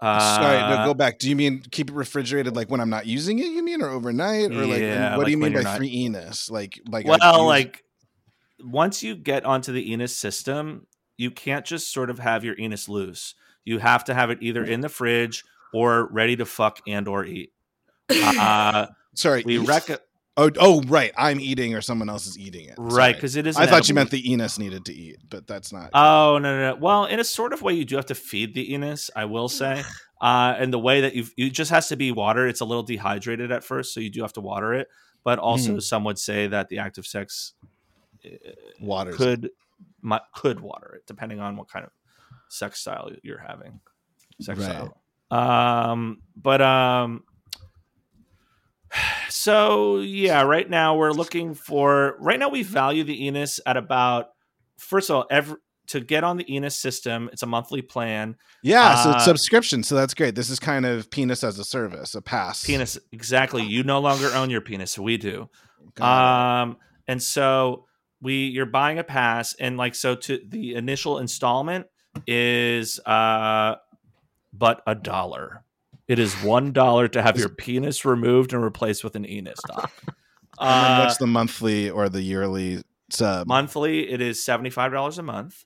Uh, 0.00 0.36
Sorry, 0.36 0.76
no, 0.76 0.84
go 0.84 0.94
back. 0.94 1.18
Do 1.18 1.30
you 1.30 1.36
mean 1.36 1.62
keep 1.70 1.88
it 1.88 1.94
refrigerated 1.94 2.54
like 2.54 2.68
when 2.68 2.80
I'm 2.80 2.90
not 2.90 3.06
using 3.06 3.38
it? 3.38 3.46
You 3.46 3.62
mean 3.62 3.80
or 3.80 3.88
overnight 3.88 4.50
or 4.50 4.66
like 4.66 4.80
Yeah, 4.80 5.16
what 5.16 5.24
do 5.24 5.30
you 5.30 5.38
mean 5.38 5.54
by 5.54 5.62
not- 5.62 5.78
three 5.78 5.88
Enos? 5.88 6.50
Like 6.50 6.78
like 6.90 7.06
well, 7.06 7.18
use- 7.38 7.46
like 7.46 7.84
once 8.60 9.02
you 9.02 9.14
get 9.16 9.46
onto 9.46 9.72
the 9.72 9.92
Enos 9.92 10.14
system, 10.14 10.86
you 11.16 11.30
can't 11.30 11.64
just 11.64 11.90
sort 11.90 12.10
of 12.10 12.18
have 12.18 12.44
your 12.44 12.58
Enos 12.58 12.86
loose. 12.86 13.34
You 13.64 13.78
have 13.78 14.04
to 14.04 14.14
have 14.14 14.28
it 14.28 14.38
either 14.42 14.62
in 14.62 14.82
the 14.82 14.90
fridge 14.90 15.42
or 15.72 16.06
ready 16.12 16.36
to 16.36 16.44
fuck 16.44 16.80
and 16.86 17.08
or 17.08 17.24
eat. 17.24 17.53
Uh, 18.10 18.86
sorry, 19.14 19.42
we 19.46 19.58
rec- 19.58 20.00
Oh, 20.36 20.50
oh, 20.58 20.82
right. 20.88 21.12
I'm 21.16 21.38
eating 21.38 21.76
or 21.76 21.80
someone 21.80 22.08
else 22.10 22.26
is 22.26 22.36
eating 22.36 22.68
it. 22.68 22.74
right 22.76 23.14
because 23.14 23.36
it 23.36 23.46
is. 23.46 23.56
I 23.56 23.66
thought 23.66 23.88
you 23.88 23.94
meant 23.94 24.10
the 24.10 24.32
Enos 24.32 24.58
needed 24.58 24.84
to 24.86 24.92
eat, 24.92 25.18
but 25.30 25.46
that's 25.46 25.72
not. 25.72 25.90
Oh 25.94 26.38
no, 26.38 26.56
no, 26.58 26.70
no! 26.72 26.80
Well, 26.80 27.04
in 27.04 27.20
a 27.20 27.24
sort 27.24 27.52
of 27.52 27.62
way, 27.62 27.74
you 27.74 27.84
do 27.84 27.94
have 27.94 28.06
to 28.06 28.16
feed 28.16 28.52
the 28.52 28.74
Enos. 28.74 29.10
I 29.14 29.26
will 29.26 29.48
say, 29.48 29.84
uh, 30.20 30.56
and 30.58 30.72
the 30.72 30.78
way 30.80 31.02
that 31.02 31.14
you 31.14 31.26
you 31.36 31.50
just 31.50 31.70
has 31.70 31.86
to 31.90 31.96
be 31.96 32.10
water. 32.10 32.48
It's 32.48 32.60
a 32.60 32.64
little 32.64 32.82
dehydrated 32.82 33.52
at 33.52 33.62
first, 33.62 33.94
so 33.94 34.00
you 34.00 34.10
do 34.10 34.22
have 34.22 34.32
to 34.32 34.40
water 34.40 34.74
it. 34.74 34.88
But 35.22 35.38
also, 35.38 35.76
Mhm. 35.76 35.82
some 35.82 36.02
would 36.02 36.18
say 36.18 36.48
that 36.48 36.68
the 36.68 36.78
act 36.78 36.98
of 36.98 37.06
sex 37.06 37.52
uh, 38.26 38.30
Waters. 38.80 39.14
could 39.16 39.50
mi- 40.02 40.18
could 40.34 40.58
water 40.58 40.94
it, 40.96 41.06
depending 41.06 41.38
on 41.38 41.56
what 41.56 41.68
kind 41.68 41.84
of 41.84 41.92
sex 42.48 42.80
style 42.80 43.10
you're 43.22 43.38
having. 43.38 43.78
Sex 44.40 44.58
Right. 44.58 44.68
style. 44.68 45.00
Um, 45.30 46.22
but 46.36 46.60
um, 46.60 47.22
so 49.34 49.98
yeah, 49.98 50.42
right 50.42 50.70
now 50.70 50.94
we're 50.94 51.10
looking 51.10 51.54
for. 51.54 52.14
Right 52.20 52.38
now, 52.38 52.50
we 52.50 52.62
value 52.62 53.02
the 53.02 53.26
Enos 53.26 53.58
at 53.66 53.76
about. 53.76 54.28
First 54.78 55.10
of 55.10 55.16
all, 55.16 55.26
every 55.28 55.56
to 55.88 56.00
get 56.00 56.22
on 56.22 56.36
the 56.36 56.54
Enos 56.54 56.76
system, 56.76 57.28
it's 57.32 57.42
a 57.42 57.46
monthly 57.46 57.82
plan. 57.82 58.36
yeah, 58.62 58.94
so 59.02 59.10
it's 59.10 59.22
uh, 59.22 59.24
subscription. 59.24 59.82
So 59.82 59.96
that's 59.96 60.14
great. 60.14 60.36
This 60.36 60.50
is 60.50 60.60
kind 60.60 60.86
of 60.86 61.10
penis 61.10 61.42
as 61.42 61.58
a 61.58 61.64
service, 61.64 62.14
a 62.14 62.22
pass. 62.22 62.64
Penis, 62.64 62.96
exactly. 63.10 63.64
You 63.64 63.82
no 63.82 63.98
longer 63.98 64.30
own 64.32 64.50
your 64.50 64.60
penis. 64.60 64.96
We 64.96 65.16
do. 65.16 65.50
Um, 66.00 66.76
and 67.08 67.20
so 67.20 67.86
we 68.22 68.44
you're 68.44 68.66
buying 68.66 69.00
a 69.00 69.04
pass, 69.04 69.54
and 69.54 69.76
like 69.76 69.96
so 69.96 70.14
to 70.14 70.40
the 70.48 70.76
initial 70.76 71.18
installment 71.18 71.86
is 72.28 73.00
uh 73.00 73.74
but 74.52 74.80
a 74.86 74.94
dollar. 74.94 75.63
It 76.08 76.18
is 76.18 76.34
one 76.42 76.72
dollar 76.72 77.08
to 77.08 77.22
have 77.22 77.38
your 77.38 77.48
penis 77.48 78.04
removed 78.04 78.52
and 78.52 78.62
replaced 78.62 79.02
with 79.04 79.16
an 79.16 79.24
Enos 79.26 79.56
dock. 79.66 79.90
it. 80.06 80.14
Uh, 80.58 80.98
what's 81.00 81.16
the 81.18 81.26
monthly 81.26 81.90
or 81.90 82.08
the 82.08 82.22
yearly 82.22 82.82
sub? 83.10 83.46
monthly, 83.46 84.10
it 84.10 84.20
is 84.20 84.44
seventy 84.44 84.70
five 84.70 84.92
dollars 84.92 85.18
a 85.18 85.22
month. 85.22 85.64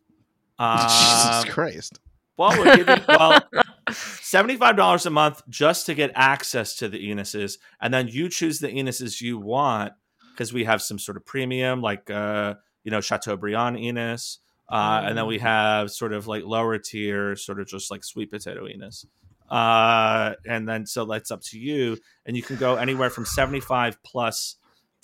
Uh, 0.58 0.86
Jesus 1.44 1.54
Christ. 1.54 2.00
well, 2.36 2.56
we're 2.58 2.76
giving 2.76 3.00
well 3.08 3.40
seventy 3.90 4.56
five 4.56 4.76
dollars 4.76 5.06
a 5.06 5.10
month 5.10 5.42
just 5.48 5.86
to 5.86 5.94
get 5.94 6.12
access 6.14 6.76
to 6.76 6.88
the 6.88 6.98
Enuses, 7.10 7.58
and 7.80 7.92
then 7.92 8.08
you 8.08 8.28
choose 8.28 8.60
the 8.60 8.68
Enuses 8.68 9.20
you 9.20 9.38
want 9.38 9.92
because 10.34 10.52
we 10.52 10.64
have 10.64 10.80
some 10.80 10.98
sort 10.98 11.16
of 11.16 11.26
premium, 11.26 11.80
like 11.82 12.08
uh, 12.10 12.54
you 12.84 12.90
know 12.90 13.00
Chateaubriand 13.00 13.76
Enos. 13.78 14.38
Uh, 14.70 15.00
And 15.04 15.16
then 15.16 15.26
we 15.26 15.38
Mm. 15.38 15.42
have 15.42 15.90
sort 15.90 16.12
of 16.12 16.26
like 16.26 16.44
lower 16.44 16.76
tier, 16.78 17.34
sort 17.36 17.58
of 17.58 17.66
just 17.66 17.90
like 17.90 18.04
sweet 18.04 18.30
potato 18.30 18.66
enos. 18.68 19.06
Uh, 19.50 20.34
and 20.46 20.68
then 20.68 20.86
so 20.86 21.04
that's 21.04 21.30
up 21.30 21.42
to 21.42 21.58
you. 21.58 21.96
And 22.26 22.36
you 22.36 22.42
can 22.42 22.56
go 22.56 22.76
anywhere 22.76 23.10
from 23.10 23.24
75 23.24 24.02
plus 24.02 24.56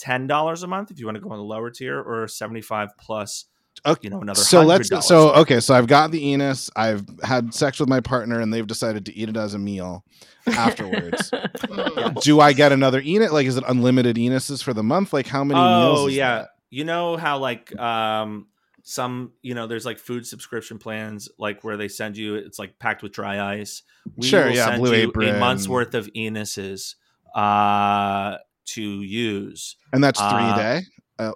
$10 0.03 0.63
a 0.63 0.67
month 0.67 0.91
if 0.91 0.99
you 0.99 1.07
want 1.07 1.17
to 1.17 1.21
go 1.23 1.31
on 1.31 1.39
the 1.39 1.45
lower 1.45 1.71
tier 1.71 2.01
or 2.01 2.27
75 2.29 2.91
plus, 2.99 3.47
Okay, 3.87 4.01
you 4.05 4.11
know, 4.11 4.21
another 4.21 4.41
so 4.41 4.63
let's 4.63 4.89
$100. 4.89 5.03
so 5.03 5.33
okay 5.35 5.59
so 5.61 5.75
i've 5.75 5.89
got 5.89 6.11
the 6.13 6.29
enos 6.29 6.71
i've 6.77 7.05
had 7.25 7.53
sex 7.53 7.81
with 7.81 7.89
my 7.89 7.99
partner 8.01 8.41
and 8.41 8.55
they've 8.55 8.67
decided 8.69 9.05
to 9.07 9.15
eat 9.17 9.29
it 9.29 9.37
as 9.37 9.53
a 9.55 9.59
meal 9.59 10.05
afterwards 10.47 11.31
do 12.23 12.41
i 12.41 12.53
get 12.53 12.71
another 12.73 13.01
enos 13.01 13.33
like 13.33 13.47
is 13.47 13.57
it 13.57 13.65
unlimited 13.67 14.17
enoses 14.17 14.63
for 14.63 14.73
the 14.73 14.83
month 14.83 15.13
like 15.13 15.27
how 15.27 15.43
many 15.43 15.59
meals 15.61 16.01
Oh 16.01 16.07
is 16.07 16.15
yeah, 16.17 16.39
that? 16.39 16.49
you 16.71 16.85
know 16.85 17.17
how 17.17 17.39
like 17.39 17.77
um 17.79 18.47
some 18.87 19.33
you 19.41 19.55
know 19.55 19.67
there's 19.67 19.87
like 19.87 19.99
food 19.99 20.27
subscription 20.27 20.79
plans 20.79 21.29
like 21.39 21.65
where 21.65 21.77
they 21.79 21.89
send 21.89 22.19
you 22.19 22.35
it's 22.35 22.59
like 22.59 22.79
packed 22.79 23.03
with 23.03 23.13
dry 23.13 23.55
ice. 23.59 23.83
We 24.17 24.27
Sure, 24.27 24.45
will 24.45 24.53
yeah, 24.55 24.67
send 24.67 24.83
Blue 24.83 24.95
you 24.95 25.09
Apron. 25.09 25.37
a 25.37 25.39
month's 25.41 25.67
worth 25.67 25.95
of 25.95 26.07
enuses 26.15 26.95
uh 27.35 28.37
to 28.67 28.83
use 29.03 29.77
and 29.93 30.05
that's 30.05 30.21
three 30.21 30.29
Uh, 30.29 30.55
a 30.55 30.57
day 30.57 30.83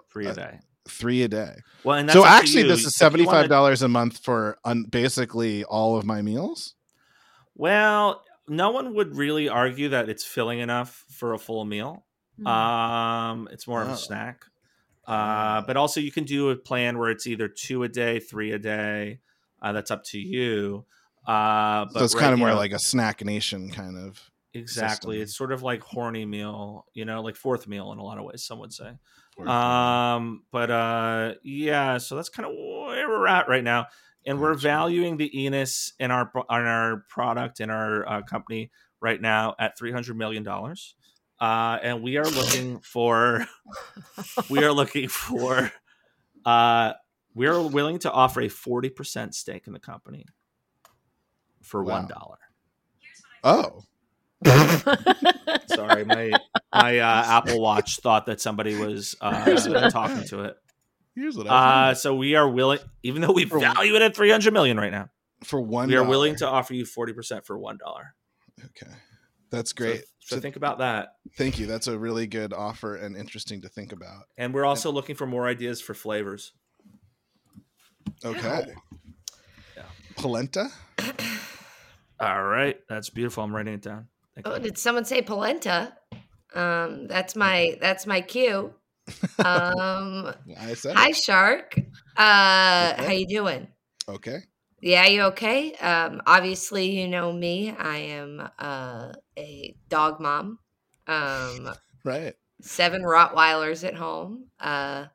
free 0.09 0.27
Uh, 0.27 0.33
a 0.33 0.35
day. 0.35 0.59
three 0.89 1.23
a 1.23 1.29
day 1.29 1.55
Well, 1.85 1.99
and 1.99 2.09
that's 2.09 2.19
so 2.19 2.25
actually 2.27 2.65
this 2.65 2.85
is 2.85 3.01
If 3.01 3.17
you 3.17 3.27
wanna- 3.27 3.49
$75 3.49 3.83
a 3.83 3.89
month 3.89 4.19
for 4.19 4.59
un- 4.65 4.85
basically 4.85 5.65
all 5.65 5.97
of 5.97 6.05
my 6.05 6.21
meals 6.23 6.75
Well, 7.55 8.23
no 8.47 8.71
one 8.71 8.95
would 8.95 9.17
really 9.17 9.49
argue 9.49 9.89
that 9.89 10.09
it's 10.09 10.25
filling 10.25 10.59
enough 10.61 11.05
for 11.11 11.33
a 11.35 11.39
full 11.39 11.65
meal. 11.65 12.05
Um, 12.47 13.49
it's 13.51 13.67
more 13.67 13.83
of 13.83 13.89
Oh. 13.89 13.93
a 13.93 13.97
snack. 13.97 14.45
Uh, 15.09 15.63
but 15.63 15.77
also 15.77 16.01
you 16.01 16.13
can 16.13 16.25
do 16.25 16.51
a 16.51 16.57
plan 16.57 16.99
where 16.99 17.11
it's 17.11 17.27
either 17.27 17.49
two 17.49 17.83
a 17.83 17.89
day, 17.89 18.21
three 18.21 18.53
a 18.53 18.59
day. 18.59 19.21
Uh, 19.61 19.73
that's 19.73 19.91
up 19.91 20.05
to 20.05 20.19
you. 20.19 20.85
Uh, 21.27 21.87
but 21.87 21.99
so 21.99 22.05
it's 22.05 22.15
right 22.15 22.21
kind 22.21 22.33
of 22.35 22.39
more 22.39 22.49
now- 22.49 22.57
like 22.57 22.73
a 22.73 22.79
snack 22.79 23.25
nation 23.25 23.71
kind 23.71 23.97
of 23.97 24.31
exactly. 24.55 25.17
system. 25.17 25.23
It's 25.23 25.37
sort 25.37 25.53
of 25.53 25.63
like 25.63 25.83
horny 25.83 26.27
meal, 26.27 26.87
you 26.95 27.05
know, 27.05 27.23
like 27.23 27.37
fourth 27.37 27.67
meal 27.67 27.91
in 27.93 27.99
a 27.99 28.05
lot 28.05 28.19
of 28.19 28.25
ways. 28.25 28.43
Some 28.45 28.59
would 28.61 28.73
say. 28.73 28.93
Or- 29.37 29.49
Um, 29.49 30.43
but 30.53 30.71
uh, 30.71 31.35
yeah, 31.43 31.99
so 31.99 32.17
that's 32.17 32.29
kind 32.29 32.47
of 32.49 32.55
where 32.55 33.09
we're 33.09 33.27
at 33.27 33.49
right 33.49 33.65
now, 33.65 33.87
and 34.27 34.41
we're 34.41 34.55
valuing 34.55 35.17
the 35.17 35.45
Enos 35.45 35.93
in 35.99 36.11
our 36.11 36.31
on 36.49 36.67
our 36.67 37.05
product 37.09 37.61
in 37.61 37.71
our 37.71 38.07
uh, 38.09 38.23
company 38.23 38.71
right 39.01 39.21
now 39.21 39.55
at 39.59 39.79
three 39.79 39.93
hundred 39.93 40.17
million 40.17 40.43
dollars, 40.43 40.95
uh, 41.41 41.79
and 41.83 42.03
we 42.03 42.17
are 42.17 42.25
looking 42.25 42.79
for 42.83 43.47
we 44.51 44.65
are 44.65 44.73
looking 44.73 45.09
for 45.09 45.71
uh, 46.45 46.93
we 47.35 47.47
are 47.47 47.61
willing 47.63 47.99
to 48.01 48.11
offer 48.13 48.41
a 48.43 48.49
forty 48.49 48.89
percent 48.89 49.35
stake 49.35 49.67
in 49.67 49.73
the 49.73 49.79
company 49.81 50.25
for 51.63 51.83
Wow. 51.83 51.93
one 51.93 52.09
dollar. 52.09 52.39
oh 53.45 53.85
Sorry, 55.67 56.05
my 56.05 56.33
my 56.73 56.99
uh, 56.99 57.25
Apple 57.27 57.61
Watch 57.61 57.99
thought 58.01 58.27
that 58.27 58.41
somebody 58.41 58.75
was 58.75 59.17
uh, 59.21 59.89
talking 59.91 60.25
to 60.25 60.45
it. 60.45 60.57
here's 61.15 61.37
what 61.37 61.47
Uh, 61.47 61.95
so 61.95 62.15
we 62.15 62.35
are 62.37 62.49
willing, 62.49 62.79
even 63.03 63.21
though 63.23 63.33
we 63.33 63.45
For- 63.45 63.59
value 63.59 63.95
it 63.97 64.03
at 64.03 64.15
three 64.17 64.31
hundred 64.31 64.53
million 64.55 64.77
right 64.79 64.93
now, 64.93 65.11
for 65.45 65.61
one 65.61 65.89
we 65.89 65.97
are 65.97 66.05
willing 66.05 66.37
to 66.37 66.47
offer 66.49 66.75
you 66.75 66.85
forty 66.85 67.13
percent 67.13 67.47
for 67.47 67.59
one 67.59 67.79
dollar. 67.79 68.15
okay 68.65 68.93
that's 69.51 69.73
great 69.73 70.05
So, 70.21 70.37
So- 70.37 70.41
think 70.41 70.57
about 70.57 70.79
that. 70.79 71.15
Thank 71.37 71.59
you. 71.59 71.67
That's 71.67 71.87
a 71.87 71.99
really 71.99 72.27
good 72.27 72.53
offer 72.53 72.97
and 72.97 73.17
interesting 73.17 73.63
to 73.63 73.69
think 73.69 73.93
about. 73.93 74.25
And 74.37 74.53
we're 74.53 74.65
also 74.67 74.91
looking 74.93 75.15
for 75.17 75.27
more 75.27 75.47
ideas 75.49 75.81
for 75.81 75.95
flavors. 75.95 76.53
Okay. 78.25 78.67
Yeah. 79.77 79.83
Polenta? 80.17 80.69
All 82.21 82.43
right, 82.45 82.77
that's 82.89 83.11
beautiful. 83.11 83.45
I'm 83.45 83.55
writing 83.55 83.75
it 83.75 83.83
down. 83.83 84.09
Thank 84.35 84.49
Oh, 84.49 84.55
you. 84.57 84.61
did 84.61 84.79
someone 84.79 85.05
say 85.05 85.23
polenta? 85.23 85.97
Um, 86.55 87.07
that's 87.07 87.37
my 87.37 87.77
that's 87.81 88.07
my 88.07 88.21
cue. 88.21 88.75
Um, 89.39 90.35
I 90.59 90.75
said 90.75 90.95
hi 90.97 91.11
it. 91.11 91.17
Shark. 91.17 91.75
Uh, 92.17 92.93
Okay. 92.95 93.07
how 93.07 93.13
you 93.13 93.27
doing? 93.27 93.69
Okay. 94.09 94.41
Yeah, 94.81 95.07
you 95.07 95.23
okay? 95.25 95.75
Um, 95.75 96.23
obviously 96.27 96.91
you 97.01 97.09
know 97.09 97.33
me. 97.33 97.71
I 97.71 97.97
am 97.99 98.49
uh 98.59 99.13
a 99.39 99.77
dog 99.89 100.21
mom. 100.21 100.61
Um, 101.07 101.75
Right. 102.05 102.37
seven 102.63 103.03
Rottweilers 103.03 103.87
at 103.87 103.95
home. 103.95 104.51
Uh, 104.61 105.07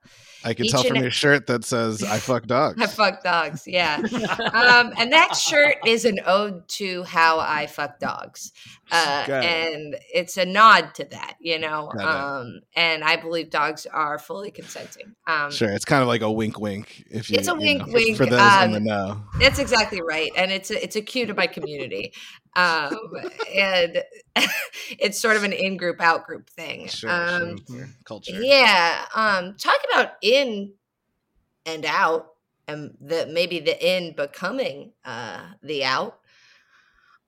I 0.46 0.54
can 0.54 0.68
tell 0.68 0.84
from 0.84 0.98
your 0.98 1.12
shirt 1.12 1.48
that 1.48 1.64
says 1.64 2.04
I 2.04 2.20
fuck 2.20 2.46
dogs. 2.46 2.82
I 2.82 2.88
fuck 2.88 3.24
dogs. 3.24 3.64
Yeah. 3.66 3.98
um, 4.54 4.94
and 4.98 5.12
that 5.14 5.36
shirt 5.36 5.78
is 5.86 6.06
an 6.06 6.20
ode 6.26 6.68
to 6.70 7.04
how 7.04 7.40
I 7.40 7.68
fuck 7.68 8.00
dogs, 8.00 8.52
uh, 8.92 9.26
and 9.30 9.96
it's 10.14 10.38
a 10.38 10.46
nod 10.46 10.96
to 10.96 11.06
that, 11.06 11.36
you 11.40 11.60
know. 11.60 11.92
Um, 11.92 12.62
and 12.76 13.04
I 13.04 13.16
believe 13.16 13.50
dogs 13.50 13.86
are 13.86 14.20
fully 14.20 14.52
consenting. 14.52 15.16
Um, 15.28 15.52
Sure. 15.52 15.72
It's 15.72 15.86
kind 15.86 16.02
of 16.02 16.08
like 16.08 16.22
a 16.22 16.32
wink 16.32 16.60
wink 16.60 17.06
if 17.10 17.30
you 17.30 17.38
It's 17.38 17.48
a 17.48 17.56
wink, 17.56 17.88
know, 17.88 17.94
wink, 17.94 18.18
for 18.18 18.26
those 18.26 18.64
in 18.64 18.72
the 18.72 18.78
um, 18.78 18.84
know. 18.84 19.24
That's 19.40 19.60
exactly 19.60 20.02
right, 20.02 20.32
and 20.36 20.52
it's 20.52 20.72
a, 20.72 20.84
it's 20.84 20.96
a 20.96 21.02
cue 21.02 21.26
to 21.26 21.34
my 21.34 21.48
community, 21.48 22.14
um, 22.56 22.98
and 23.56 24.04
it's 25.00 25.20
sort 25.20 25.38
of 25.38 25.44
an 25.44 25.54
in 25.54 25.78
group 25.78 26.02
out 26.02 26.26
group 26.26 26.50
thing. 26.50 26.88
Sure, 26.88 27.10
um, 27.10 27.58
sure. 27.70 27.90
Culture. 28.04 28.34
Yeah. 28.42 29.06
Um, 29.16 29.33
talk 29.58 29.80
about 29.92 30.14
in 30.22 30.74
and 31.66 31.86
out, 31.86 32.28
and 32.68 32.96
the 33.00 33.30
maybe 33.32 33.60
the 33.60 33.78
in 33.86 34.16
becoming 34.16 34.94
uh, 35.06 35.42
the 35.62 35.84
out. 35.84 36.20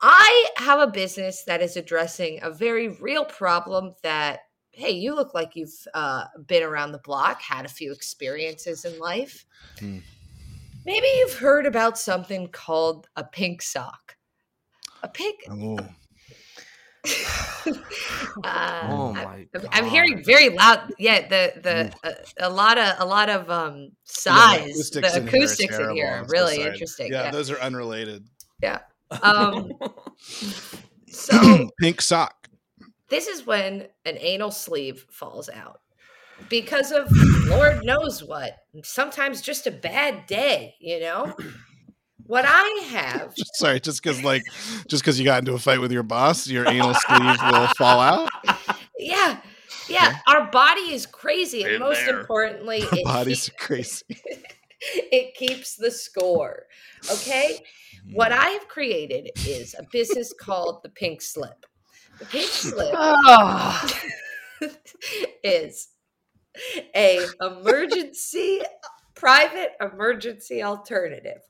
I 0.02 0.48
have 0.58 0.80
a 0.80 0.92
business 0.92 1.44
that 1.44 1.62
is 1.62 1.78
addressing 1.78 2.40
a 2.42 2.50
very 2.52 2.90
real 2.90 3.26
problem 3.26 3.96
that. 4.04 4.40
Hey, 4.78 4.92
you 4.92 5.16
look 5.16 5.34
like 5.34 5.56
you've 5.56 5.88
uh, 5.94 6.26
been 6.48 6.62
around 6.62 6.92
the 6.92 6.98
block, 6.98 7.42
had 7.42 7.64
a 7.66 7.70
few 7.70 7.94
experiences 7.94 8.84
in 8.84 9.00
life. 9.00 9.46
Hmm. 9.80 10.00
Maybe 10.86 11.08
you've 11.18 11.36
heard 11.36 11.66
about 11.66 11.98
something 11.98 12.50
called 12.50 13.08
a 13.16 13.24
pink 13.24 13.62
sock. 13.62 14.18
A 15.02 15.08
pink. 15.08 15.40
Oh, 15.50 15.80
uh, 17.68 17.72
oh 18.90 19.14
I- 19.16 19.24
my! 19.24 19.48
I'm- 19.56 19.68
I'm 19.72 19.86
hearing 19.86 20.24
very 20.26 20.50
loud. 20.50 20.92
Yeah, 21.00 21.28
the 21.28 21.54
the 21.62 21.94
uh, 22.08 22.14
a 22.40 22.50
lot 22.50 22.78
of 22.78 22.96
a 23.00 23.06
lot 23.06 23.30
of 23.30 23.50
um 23.50 23.90
size. 24.04 24.72
acoustics 24.72 25.14
the 25.14 25.18
in 25.20 25.28
here 25.28 25.36
acoustics 25.38 25.78
in 25.80 25.90
here 25.92 26.08
are 26.08 26.26
really 26.30 26.56
sorry. 26.58 26.68
interesting. 26.72 27.12
Yeah, 27.12 27.24
Yeah. 27.26 27.32
those 27.32 27.50
are 27.52 27.60
unrelated. 27.60 28.28
Yeah. 28.62 28.80
Um, 29.22 29.72
so 31.10 31.70
Pink 31.80 32.02
sock. 32.02 32.48
this 33.10 33.28
is 33.28 33.46
when 33.46 33.88
an 34.06 34.18
anal 34.20 34.52
sleeve 34.52 35.06
falls 35.12 35.50
out 35.50 35.82
because 36.50 36.92
of 36.92 37.08
Lord 37.48 37.82
knows 37.86 38.24
what. 38.24 38.58
Sometimes 38.84 39.42
just 39.42 39.68
a 39.68 39.72
bad 39.72 40.26
day. 40.26 40.76
You 40.80 41.00
know. 41.02 41.34
What 42.28 42.46
I 42.48 42.84
have 42.90 43.34
Sorry, 43.54 43.80
just 43.80 44.02
because 44.02 44.24
like 44.24 44.44
just 44.88 45.04
because 45.04 45.20
you 45.20 45.26
got 45.26 45.40
into 45.40 45.54
a 45.54 45.60
fight 45.60 45.80
with 45.80 45.92
your 45.92 46.04
boss, 46.04 46.48
your 46.48 46.68
anal 46.68 46.94
sleeve 46.94 47.38
will 47.52 47.68
fall 47.78 48.00
out. 48.00 48.30
yeah. 48.98 49.40
Yeah, 49.88 50.18
our 50.28 50.50
body 50.50 50.94
is 50.94 51.06
crazy, 51.06 51.62
and 51.62 51.78
most 51.78 52.04
there. 52.06 52.20
importantly, 52.20 52.82
Our 52.92 52.98
it 52.98 53.04
bodies 53.06 53.50
keep- 53.50 53.58
crazy. 53.60 54.04
it 54.82 55.36
keeps 55.36 55.76
the 55.76 55.92
score. 55.92 56.64
Okay. 57.12 57.60
What 58.12 58.32
hmm. 58.32 58.40
I 58.40 58.48
have 58.50 58.68
created 58.68 59.30
is 59.46 59.76
a 59.78 59.84
business 59.92 60.34
called 60.34 60.80
the 60.82 60.90
Pink 60.90 61.22
Slip. 61.22 61.66
The 62.18 62.26
Pink 62.26 62.50
Slip 62.50 62.94
Oh. 62.98 63.88
is 65.44 65.90
a 66.96 67.20
emergency 67.42 68.62
private 69.16 69.72
emergency 69.82 70.62
alternative 70.62 71.42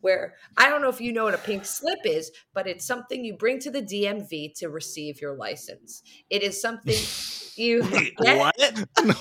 where 0.00 0.34
I 0.56 0.68
don't 0.68 0.82
know 0.82 0.88
if 0.88 1.00
you 1.00 1.12
know 1.12 1.24
what 1.24 1.34
a 1.34 1.38
pink 1.38 1.64
slip 1.64 2.00
is, 2.04 2.30
but 2.54 2.66
it's 2.66 2.86
something 2.86 3.24
you 3.24 3.36
bring 3.36 3.60
to 3.60 3.70
the 3.70 3.82
DMV 3.82 4.54
to 4.58 4.68
receive 4.68 5.20
your 5.20 5.36
license. 5.36 6.02
It 6.30 6.42
is 6.42 6.60
something 6.60 6.96
you 7.56 7.82
Wait, 7.92 8.14
what? 8.18 8.54
No, 9.04 9.14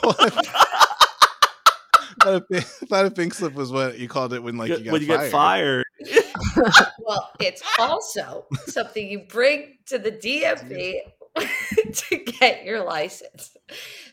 I 2.20 2.24
thought 2.24 2.36
a 2.36 2.42
pink- 2.42 2.66
I 2.82 2.86
thought 2.86 3.06
a 3.06 3.12
pink 3.12 3.34
slip 3.34 3.54
was 3.54 3.72
what 3.72 3.98
you 3.98 4.10
called 4.10 4.34
it 4.34 4.44
when 4.44 4.58
like 4.58 4.70
you 4.70 4.84
got 4.84 4.94
when 4.94 5.02
you 5.02 5.08
fired. 5.08 5.86
get 6.04 6.26
fired. 6.26 6.96
Well, 7.00 7.30
it's 7.40 7.62
also 7.80 8.46
something 8.66 9.08
you 9.08 9.20
bring 9.20 9.78
to 9.88 9.98
the 9.98 10.12
DMV 10.12 11.00
to 11.94 12.18
get 12.18 12.64
your 12.64 12.84
license. 12.84 13.56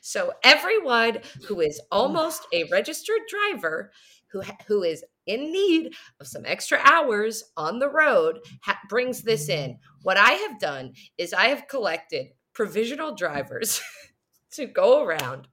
So 0.00 0.32
everyone 0.42 1.18
who 1.46 1.60
is 1.60 1.80
almost 1.90 2.46
a 2.52 2.64
registered 2.70 3.20
driver 3.28 3.92
who 4.28 4.42
who 4.66 4.82
is 4.82 5.04
in 5.26 5.52
need 5.52 5.94
of 6.20 6.26
some 6.26 6.44
extra 6.44 6.78
hours 6.84 7.44
on 7.56 7.78
the 7.78 7.88
road 7.88 8.40
ha- 8.62 8.78
brings 8.88 9.22
this 9.22 9.48
in. 9.48 9.78
What 10.02 10.16
I 10.16 10.32
have 10.32 10.60
done 10.60 10.92
is 11.18 11.32
I 11.32 11.48
have 11.48 11.68
collected 11.68 12.26
provisional 12.52 13.14
drivers 13.14 13.80
to 14.52 14.66
go 14.66 15.02
around 15.02 15.48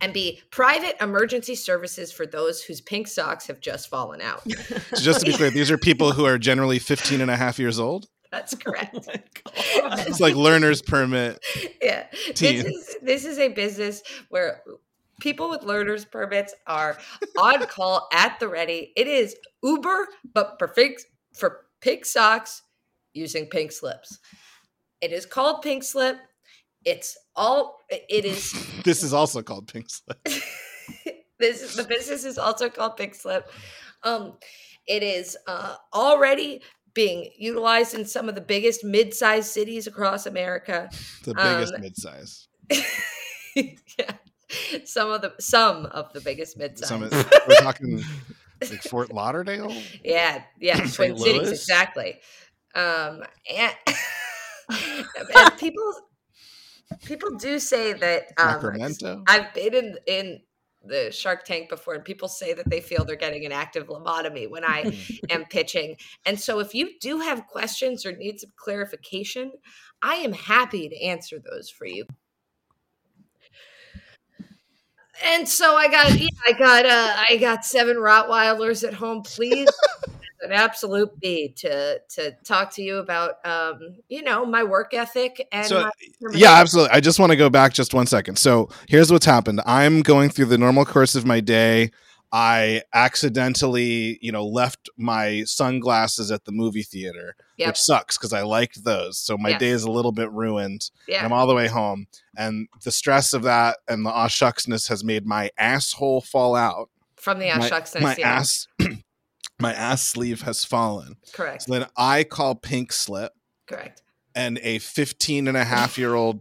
And 0.00 0.12
be 0.12 0.40
private 0.50 0.96
emergency 1.02 1.54
services 1.54 2.10
for 2.12 2.26
those 2.26 2.62
whose 2.62 2.80
pink 2.80 3.06
socks 3.06 3.46
have 3.46 3.60
just 3.60 3.88
fallen 3.88 4.20
out. 4.20 4.42
So 4.94 4.96
just 4.96 5.20
to 5.20 5.26
be 5.26 5.32
clear, 5.32 5.50
these 5.50 5.70
are 5.70 5.78
people 5.78 6.12
who 6.12 6.24
are 6.24 6.38
generally 6.38 6.78
15 6.78 7.20
and 7.20 7.30
a 7.30 7.36
half 7.36 7.58
years 7.58 7.78
old. 7.78 8.06
That's 8.30 8.54
correct. 8.54 8.96
Oh. 9.06 9.12
It's 10.06 10.20
like 10.20 10.34
learner's 10.34 10.82
permit. 10.82 11.44
yeah. 11.82 12.06
This 12.34 12.64
is 12.64 12.96
this 13.02 13.24
is 13.24 13.38
a 13.38 13.48
business 13.48 14.02
where 14.28 14.62
people 15.20 15.50
with 15.50 15.62
learners 15.62 16.04
permits 16.04 16.54
are 16.66 16.98
on 17.38 17.64
call 17.66 18.08
at 18.12 18.38
the 18.40 18.48
ready. 18.48 18.92
It 18.96 19.06
is 19.06 19.36
Uber, 19.62 20.08
but 20.32 20.56
for 20.58 20.68
pink 20.68 21.00
for 21.32 21.66
pink 21.80 22.04
socks 22.04 22.62
using 23.14 23.46
pink 23.46 23.72
slips. 23.72 24.18
It 25.00 25.12
is 25.12 25.26
called 25.26 25.62
pink 25.62 25.82
slip. 25.82 26.18
It's 26.84 27.16
all 27.36 27.80
it 27.90 28.24
is 28.24 28.52
This 28.84 29.02
is 29.02 29.12
also 29.12 29.42
called 29.42 29.68
pink 29.68 29.86
slip. 29.90 30.18
this 31.38 31.74
the 31.74 31.84
business 31.84 32.24
is 32.24 32.38
also 32.38 32.68
called 32.68 32.96
Pink 32.96 33.14
Slip. 33.14 33.50
Um, 34.02 34.34
it 34.86 35.02
is 35.02 35.36
uh, 35.46 35.76
already 35.92 36.62
being 36.94 37.30
utilized 37.36 37.94
in 37.94 38.04
some 38.04 38.28
of 38.28 38.34
the 38.34 38.40
biggest 38.40 38.84
mid-sized 38.84 39.50
cities 39.50 39.86
across 39.86 40.26
America. 40.26 40.90
The 41.24 41.34
biggest 41.34 41.74
Um, 41.74 41.80
midsize. 41.82 42.46
yeah, 43.98 44.12
some 44.84 45.10
of 45.10 45.22
the 45.22 45.34
some 45.38 45.86
of 45.86 46.12
the 46.12 46.20
biggest 46.20 46.56
mid-sized. 46.56 46.88
Some 46.88 47.02
of, 47.02 47.12
we're 47.48 47.56
talking 47.60 48.02
like 48.60 48.82
Fort 48.82 49.12
Lauderdale. 49.12 49.74
yeah, 50.04 50.42
yeah, 50.60 50.76
Twin. 50.86 51.16
Cities 51.18 51.50
exactly. 51.50 52.20
Um, 52.74 53.22
and, 53.52 53.74
and 55.34 55.58
people 55.58 55.92
people 57.04 57.36
do 57.36 57.58
say 57.58 57.92
that 57.92 58.24
um, 58.38 58.50
Sacramento. 58.50 59.24
I've 59.26 59.52
been 59.54 59.74
in 59.74 59.98
in 60.06 60.40
the 60.84 61.10
Shark 61.12 61.44
Tank 61.44 61.68
before, 61.68 61.94
and 61.94 62.04
people 62.04 62.28
say 62.28 62.54
that 62.54 62.68
they 62.68 62.80
feel 62.80 63.04
they're 63.04 63.16
getting 63.16 63.44
an 63.44 63.52
active 63.52 63.88
lobotomy 63.88 64.48
when 64.50 64.64
I 64.64 64.96
am 65.30 65.44
pitching. 65.44 65.96
And 66.24 66.38
so, 66.40 66.58
if 66.60 66.74
you 66.74 66.98
do 67.00 67.20
have 67.20 67.46
questions 67.46 68.06
or 68.06 68.12
need 68.12 68.40
some 68.40 68.50
clarification, 68.56 69.52
I 70.02 70.16
am 70.16 70.32
happy 70.32 70.88
to 70.88 71.02
answer 71.02 71.38
those 71.38 71.70
for 71.70 71.86
you. 71.86 72.06
And 75.22 75.46
so 75.46 75.76
I 75.76 75.88
got, 75.88 76.18
yeah, 76.18 76.28
I 76.46 76.52
got, 76.52 76.86
uh, 76.86 77.16
I 77.28 77.36
got 77.36 77.64
seven 77.64 77.96
Rottweilers 77.96 78.86
at 78.86 78.94
home. 78.94 79.22
Please, 79.22 79.68
an 80.42 80.52
absolute 80.52 81.10
B 81.20 81.48
to 81.58 81.98
to 82.16 82.32
talk 82.44 82.72
to 82.74 82.82
you 82.82 82.96
about, 82.98 83.44
um, 83.46 83.96
you 84.08 84.22
know, 84.22 84.44
my 84.44 84.62
work 84.64 84.94
ethic 84.94 85.46
and 85.52 85.66
So, 85.66 85.82
my 85.82 85.90
Yeah, 86.32 86.52
absolutely. 86.54 86.90
I 86.92 87.00
just 87.00 87.18
want 87.18 87.30
to 87.30 87.36
go 87.36 87.50
back 87.50 87.72
just 87.72 87.92
one 87.94 88.06
second. 88.06 88.36
So 88.38 88.68
here's 88.88 89.12
what's 89.12 89.26
happened. 89.26 89.60
I'm 89.66 90.02
going 90.02 90.30
through 90.30 90.46
the 90.46 90.58
normal 90.58 90.84
course 90.84 91.14
of 91.14 91.26
my 91.26 91.40
day. 91.40 91.90
I 92.32 92.82
accidentally, 92.94 94.18
you 94.22 94.30
know, 94.30 94.46
left 94.46 94.88
my 94.96 95.42
sunglasses 95.44 96.30
at 96.30 96.44
the 96.44 96.52
movie 96.52 96.84
theater, 96.84 97.34
Yep. 97.56 97.66
which 97.68 97.78
sucks 97.80 98.16
because 98.16 98.32
I 98.32 98.42
liked 98.42 98.84
those. 98.84 99.18
So 99.18 99.36
my 99.36 99.52
day 99.58 99.70
is 99.70 99.82
a 99.82 99.90
little 99.90 100.12
bit 100.12 100.30
ruined. 100.30 100.90
yeah, 101.08 101.24
I'm 101.24 101.32
all 101.32 101.48
the 101.48 101.54
way 101.56 101.66
home, 101.66 102.06
and 102.36 102.68
the 102.84 102.92
stress 102.92 103.32
of 103.32 103.42
that 103.42 103.78
and 103.88 104.06
the 104.06 104.10
aw 104.10 104.28
shucksness 104.28 104.88
has 104.88 105.02
made 105.02 105.26
my 105.26 105.50
asshole 105.58 106.20
fall 106.20 106.54
out. 106.54 106.88
from 107.16 107.38
the 107.40 107.48
my, 107.48 107.68
Ashucksness, 107.68 108.00
my 108.00 108.14
yeah, 108.16 108.28
ass, 108.32 108.66
my 109.60 109.72
ass 109.74 110.02
sleeve 110.02 110.42
has 110.42 110.64
fallen. 110.64 111.16
correct, 111.32 111.62
So 111.62 111.72
then 111.72 111.86
I 111.96 112.24
call 112.24 112.54
Pink 112.54 112.92
Slip 112.92 113.32
correct. 113.66 114.02
and 114.34 114.58
a 114.62 114.78
15 114.78 115.48
and 115.48 115.56
a 115.56 115.64
half 115.64 115.96
year 115.98 116.14
old 116.14 116.40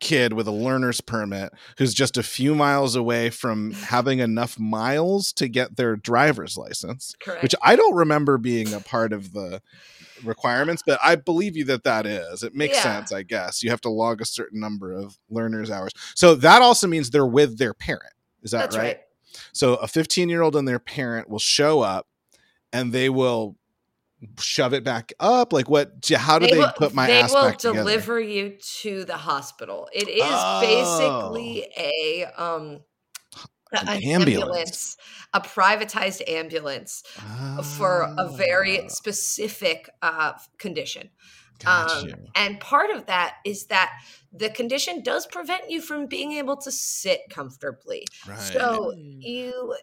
kid 0.00 0.32
with 0.34 0.46
a 0.46 0.52
learner's 0.52 1.00
permit 1.00 1.52
who's 1.78 1.94
just 1.94 2.16
a 2.18 2.22
few 2.22 2.54
miles 2.54 2.94
away 2.96 3.30
from 3.30 3.72
having 3.72 4.18
enough 4.18 4.58
miles 4.58 5.32
to 5.32 5.48
get 5.48 5.76
their 5.76 5.96
driver's 5.96 6.56
license, 6.58 7.14
Correct. 7.22 7.42
which 7.42 7.54
I 7.62 7.74
don't 7.76 7.94
remember 7.94 8.36
being 8.36 8.74
a 8.74 8.80
part 8.80 9.12
of 9.14 9.32
the 9.32 9.62
requirements, 10.22 10.82
but 10.86 10.98
I 11.02 11.14
believe 11.16 11.56
you 11.56 11.64
that 11.66 11.84
that 11.84 12.06
is. 12.06 12.42
It 12.42 12.54
makes 12.54 12.76
Yeah. 12.76 12.82
sense, 12.82 13.12
I 13.12 13.22
guess. 13.22 13.62
You 13.62 13.70
have 13.70 13.80
to 13.82 13.88
log 13.90 14.20
a 14.20 14.24
certain 14.26 14.60
number 14.60 14.92
of 14.92 15.18
learners 15.30 15.70
hours. 15.70 15.92
So 16.14 16.34
that 16.36 16.60
also 16.60 16.86
means 16.86 17.10
they're 17.10 17.26
with 17.26 17.58
their 17.58 17.72
parent. 17.74 18.12
Is 18.42 18.50
that 18.50 18.58
That's 18.58 18.76
right? 18.76 18.82
right. 18.84 19.00
So 19.52 19.74
a 19.76 19.88
15 19.88 20.28
year 20.28 20.42
old 20.42 20.54
and 20.56 20.66
their 20.68 20.78
parent 20.78 21.28
will 21.28 21.38
show 21.38 21.80
up 21.80 22.06
and 22.74 22.92
they 22.92 23.08
will 23.08 23.56
shove 24.38 24.72
it 24.74 24.84
back 24.84 25.12
up. 25.20 25.52
Like 25.52 25.68
what? 25.70 25.92
How 26.14 26.38
do 26.38 26.46
they, 26.46 26.58
will, 26.58 26.72
put 26.76 26.94
my 26.94 27.06
they 27.06 27.20
ass 27.20 27.32
will 27.32 27.42
back 27.42 27.58
together? 27.58 27.78
deliver 27.78 28.20
you 28.20 28.56
to 28.82 29.04
the 29.04 29.16
hospital. 29.16 29.88
It 29.92 30.08
is 30.08 30.22
Oh. 30.24 30.60
basically 31.32 31.66
a 31.76 32.24
um 32.36 32.80
An 33.72 33.88
an 33.88 34.02
ambulance. 34.04 34.96
a 35.32 35.40
privatized 35.40 36.22
ambulance 36.28 37.02
for 37.76 38.02
a 38.18 38.28
very 38.36 38.80
Ah, 38.82 38.88
specific 38.88 39.88
uh, 40.02 40.32
condition. 40.58 41.10
Um, 41.66 42.08
you. 42.08 42.14
and 42.34 42.58
part 42.60 42.90
of 42.90 43.06
that 43.06 43.36
is 43.44 43.66
that 43.66 43.92
the 44.32 44.50
condition 44.50 45.02
does 45.02 45.24
prevent 45.26 45.70
you 45.70 45.80
from 45.80 46.06
being 46.06 46.32
able 46.32 46.56
to 46.58 46.70
sit 46.72 47.20
comfortably. 47.30 48.04
Right. 48.28 48.38
So 48.40 48.92
you 48.96 49.74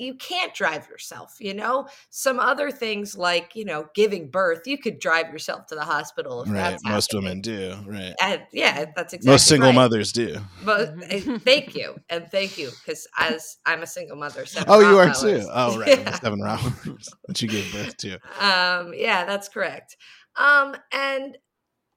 you 0.00 0.14
can't 0.14 0.54
drive 0.54 0.88
yourself, 0.88 1.36
you 1.38 1.54
know? 1.54 1.86
Some 2.08 2.40
other 2.40 2.70
things 2.70 3.16
like, 3.16 3.54
you 3.54 3.64
know, 3.64 3.86
giving 3.94 4.30
birth, 4.30 4.62
you 4.66 4.78
could 4.78 4.98
drive 4.98 5.30
yourself 5.30 5.66
to 5.66 5.74
the 5.74 5.84
hospital 5.84 6.42
if 6.42 6.48
right. 6.48 6.56
that's 6.70 6.84
Most 6.84 7.12
happening. 7.12 7.24
women 7.24 7.40
do. 7.42 7.74
Right. 7.86 8.14
And 8.22 8.42
yeah, 8.52 8.86
that's 8.96 9.12
exactly 9.12 9.32
Most 9.32 9.46
single 9.46 9.68
right. 9.68 9.74
mothers 9.74 10.12
do. 10.12 10.36
But 10.64 10.96
Mhm. 10.96 11.36
uh, 11.36 11.38
thank 11.40 11.74
you, 11.74 11.96
and 12.08 12.26
thank 12.30 12.56
you, 12.58 12.70
because 12.70 13.06
as 13.18 13.58
I'm 13.66 13.82
a 13.82 13.86
single 13.86 14.16
mother, 14.16 14.46
seven 14.46 14.66
Oh, 14.68 14.80
you 14.80 14.98
are 14.98 15.06
Rottweilers. 15.08 15.42
too. 15.42 15.48
Oh, 15.52 15.78
right. 15.78 15.88
Yeah. 16.00 16.18
Seven 16.20 16.40
rounds 16.40 17.08
that 17.28 17.42
you 17.42 17.48
gave 17.48 17.72
birth 17.72 17.96
to. 17.98 18.14
Um, 18.40 18.92
yeah, 18.94 19.24
that's 19.26 19.48
correct. 19.48 19.96
Um, 20.36 20.74
and 20.92 21.36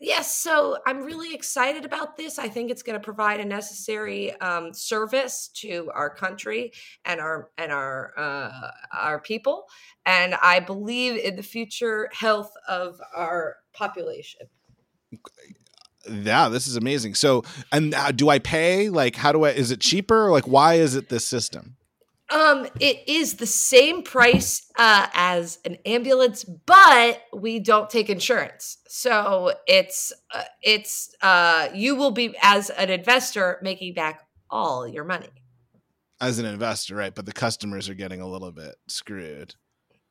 yes, 0.03 0.35
so 0.35 0.77
I'm 0.85 1.03
really 1.03 1.33
excited 1.33 1.85
about 1.85 2.17
this. 2.17 2.37
I 2.37 2.49
think 2.49 2.69
it's 2.69 2.83
going 2.83 2.99
to 2.99 3.03
provide 3.03 3.39
a 3.39 3.45
necessary 3.45 4.33
um, 4.41 4.73
service 4.73 5.47
to 5.55 5.89
our 5.93 6.09
country 6.13 6.73
and 7.05 7.19
our 7.19 7.49
and 7.57 7.71
our 7.71 8.13
uh, 8.17 8.71
our 8.95 9.19
people, 9.19 9.65
and 10.05 10.35
I 10.35 10.59
believe 10.59 11.17
in 11.23 11.35
the 11.35 11.43
future 11.43 12.09
health 12.13 12.53
of 12.67 12.99
our 13.15 13.57
population. 13.73 14.41
Yeah, 16.09 16.49
this 16.49 16.67
is 16.67 16.75
amazing. 16.75 17.15
So, 17.15 17.43
and 17.71 17.95
uh, 17.95 18.11
do 18.11 18.29
I 18.29 18.39
pay? 18.39 18.89
Like, 18.89 19.15
how 19.15 19.31
do 19.31 19.45
I? 19.45 19.51
Is 19.51 19.71
it 19.71 19.79
cheaper? 19.79 20.29
Like, 20.29 20.47
why 20.47 20.75
is 20.75 20.95
it 20.95 21.09
this 21.09 21.25
system? 21.25 21.77
Um, 22.33 22.67
it 22.79 23.07
is 23.07 23.35
the 23.35 23.45
same 23.45 24.01
price 24.01 24.65
uh, 24.75 25.07
as 25.13 25.59
an 25.65 25.77
ambulance, 25.85 26.43
but 26.43 27.21
we 27.31 27.59
don't 27.59 27.89
take 27.89 28.09
insurance. 28.09 28.79
So 28.87 29.53
it's 29.67 30.11
uh, 30.33 30.43
it's 30.63 31.13
uh, 31.21 31.69
you 31.75 31.95
will 31.95 32.11
be 32.11 32.35
as 32.41 32.71
an 32.71 32.89
investor 32.89 33.59
making 33.61 33.93
back 33.93 34.21
all 34.49 34.87
your 34.87 35.03
money. 35.03 35.29
As 36.19 36.39
an 36.39 36.45
investor, 36.45 36.95
right? 36.95 37.13
But 37.13 37.27
the 37.27 37.33
customers 37.33 37.87
are 37.87 37.93
getting 37.93 38.21
a 38.21 38.27
little 38.27 38.51
bit 38.51 38.75
screwed. 38.87 39.53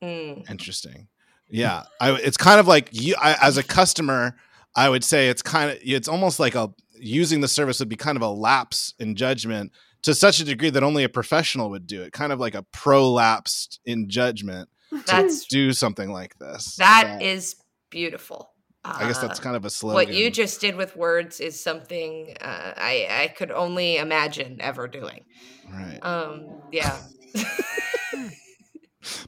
Mm. 0.03 0.49
Interesting. 0.49 1.09
Yeah, 1.49 1.83
I, 2.01 2.13
it's 2.13 2.37
kind 2.37 2.61
of 2.61 2.69
like 2.69 2.89
you 2.93 3.17
I, 3.21 3.37
as 3.43 3.57
a 3.57 3.63
customer. 3.63 4.37
I 4.75 4.89
would 4.89 5.05
say 5.05 5.29
it's 5.29 5.43
kind 5.43 5.71
of 5.71 5.79
it's 5.83 6.09
almost 6.09 6.41
like 6.41 6.55
a 6.55 6.73
using 6.95 7.41
the 7.41 7.49
service 7.49 7.81
would 7.81 7.89
be 7.89 7.97
kind 7.97 8.17
of 8.17 8.23
a 8.23 8.29
lapse 8.29 8.95
in 8.99 9.17
judgment 9.17 9.73
to 10.03 10.15
such 10.15 10.41
a 10.41 10.45
degree 10.45 10.71
that 10.71 10.83
only 10.83 11.05
a 11.05 11.09
professional 11.09 11.71
would 11.71 11.87
do 11.87 12.03
it. 12.03 12.13
Kind 12.13 12.33
of 12.33 12.41
like 12.41 12.55
a 12.55 12.63
prolapsed 12.75 13.79
in 13.85 14.09
judgment 14.09 14.69
That's 15.07 15.47
do 15.47 15.73
something 15.73 16.11
like 16.13 16.39
this. 16.39 16.77
that 16.77 17.23
is 17.23 17.57
beautiful. 17.91 18.51
I 18.85 19.07
guess 19.07 19.19
that's 19.21 19.39
Uh, 19.39 19.43
kind 19.45 19.55
of 19.57 19.65
a 19.65 19.71
slogan. 19.71 19.95
what 19.95 20.13
you 20.13 20.29
just 20.29 20.61
did 20.61 20.75
with 20.75 20.97
words 20.97 21.39
is 21.39 21.63
something 21.63 22.37
uh, 22.41 22.73
I 22.77 23.07
I 23.09 23.29
could 23.29 23.53
only 23.53 23.97
imagine 23.97 24.59
ever 24.61 24.89
doing. 24.89 25.25
right. 25.73 26.01
Um, 26.03 26.61
yeah, 26.73 26.99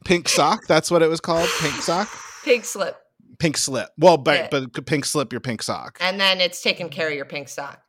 Pink 0.04 0.28
sock. 0.28 0.66
That's 0.66 0.90
what 0.90 1.02
it 1.02 1.08
was 1.08 1.20
called. 1.20 1.48
Pink 1.60 1.74
sock. 1.82 2.08
Pink 2.44 2.64
slip, 2.64 2.96
Pink 3.38 3.56
slip. 3.56 3.90
Well, 3.98 4.16
but 4.16 4.50
Yeah. 4.52 4.60
but 4.70 4.86
pink 4.86 5.04
slip 5.04 5.32
your 5.32 5.40
pink 5.40 5.62
sock. 5.62 5.98
and 6.00 6.20
then 6.20 6.40
it's 6.40 6.60
taking 6.62 6.88
care 6.90 7.08
of 7.08 7.14
your 7.14 7.24
pink 7.24 7.48
sock. 7.48 7.80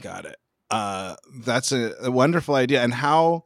Got 0.00 0.24
it. 0.26 0.36
Uh, 0.70 1.16
that's 1.44 1.72
a, 1.72 1.92
a 2.02 2.10
wonderful 2.10 2.54
idea. 2.54 2.82
And 2.82 2.92
how? 2.92 3.44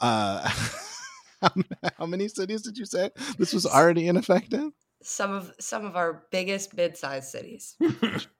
Uh, 0.00 0.48
how, 1.42 1.50
how 1.98 2.06
many 2.06 2.28
cities 2.28 2.62
did 2.62 2.76
you 2.76 2.84
say 2.84 3.10
this 3.38 3.52
was 3.52 3.66
already 3.66 4.08
ineffective? 4.08 4.72
Some 5.02 5.32
of 5.32 5.52
some 5.60 5.84
of 5.86 5.96
our 5.96 6.24
biggest 6.30 6.74
mid-sized 6.76 7.28
cities. 7.28 7.76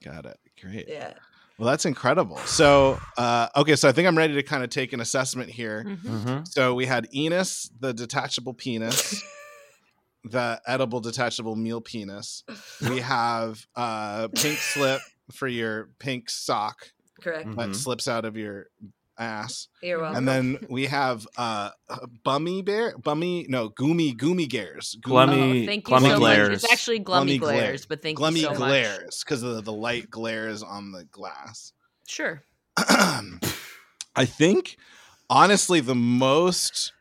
Got 0.05 0.27
it. 0.27 0.39
Great. 0.61 0.87
Yeah. 0.89 1.15
Well, 1.59 1.69
that's 1.69 1.87
incredible. 1.87 2.37
So, 2.39 3.01
uh, 3.17 3.49
okay, 3.57 3.75
so 3.75 3.89
I 3.89 3.93
think 3.93 4.07
I'm 4.07 4.17
ready 4.17 4.35
to 4.35 4.43
kind 4.45 4.63
of 4.63 4.71
take 4.71 4.93
an 4.93 5.01
assessment 5.01 5.51
here. 5.51 5.85
Mhm. 5.85 5.99
Mhm. 5.99 6.49
So 6.49 6.75
we 6.75 6.87
had 6.87 7.09
Enos, 7.15 7.69
the 7.81 7.93
detachable 7.93 8.55
penis, 8.55 9.21
the 10.25 10.61
edible 10.67 11.01
detachable 11.01 11.57
meal 11.57 11.81
penis. 11.81 12.45
We 12.89 13.01
have 13.01 13.65
uh, 13.75 14.29
pink 14.29 14.59
slip 14.59 15.01
for 15.33 15.49
your 15.49 15.91
pink 15.99 16.31
sock 16.31 16.93
Correct. 17.21 17.49
that 17.57 17.71
Mhm. 17.71 17.75
slips 17.77 18.07
out 18.09 18.25
of 18.25 18.37
your 18.37 18.67
ass. 19.19 19.67
You're 19.83 19.99
welcome. 20.01 20.19
And 20.19 20.29
then 20.29 20.67
we 20.71 20.87
have 20.87 21.27
uh 21.37 21.71
Bummy 22.25 22.63
Bear, 22.63 22.97
Bummy, 22.99 23.47
no, 23.49 23.69
Goomy, 23.71 24.15
Goomy 24.17 24.49
Gares, 24.49 24.97
Glummy- 25.01 25.65
Oh, 25.65 25.67
thank 25.67 25.89
you 25.89 25.95
Glummy 25.97 26.09
so 26.11 26.19
glares. 26.19 26.49
much. 26.49 26.57
It's 26.65 26.73
actually 26.73 27.01
glummy, 27.01 27.37
Glummy 27.37 27.39
glare. 27.41 27.57
glares, 27.57 27.87
but 27.87 28.01
thank 28.03 28.19
Glummy 28.19 28.37
you 28.41 28.43
so 28.45 28.51
much. 28.51 28.59
glares 28.59 29.25
because 29.25 29.43
of 29.43 29.57
the, 29.57 29.63
the 29.63 29.73
light 29.73 30.09
glares 30.11 30.63
on 30.63 30.93
the 30.93 31.05
glass. 31.07 31.73
Sure. 32.07 32.43
I 32.77 34.25
think 34.25 34.77
honestly 35.29 35.81
the 35.81 35.95
most 35.97 36.93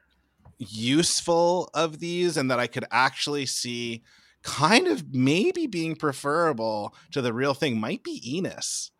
useful 0.58 1.70
of 1.74 2.00
these 2.00 2.36
and 2.38 2.50
that 2.50 2.60
I 2.60 2.68
could 2.68 2.86
actually 2.92 3.46
see 3.46 4.04
kind 4.44 4.88
of 4.88 5.14
maybe 5.14 5.68
being 5.68 5.96
preferable 5.96 6.96
to 7.12 7.22
the 7.22 7.34
real 7.34 7.54
thing 7.54 7.80
might 7.80 8.04
be 8.04 8.22
Enos. 8.38 8.92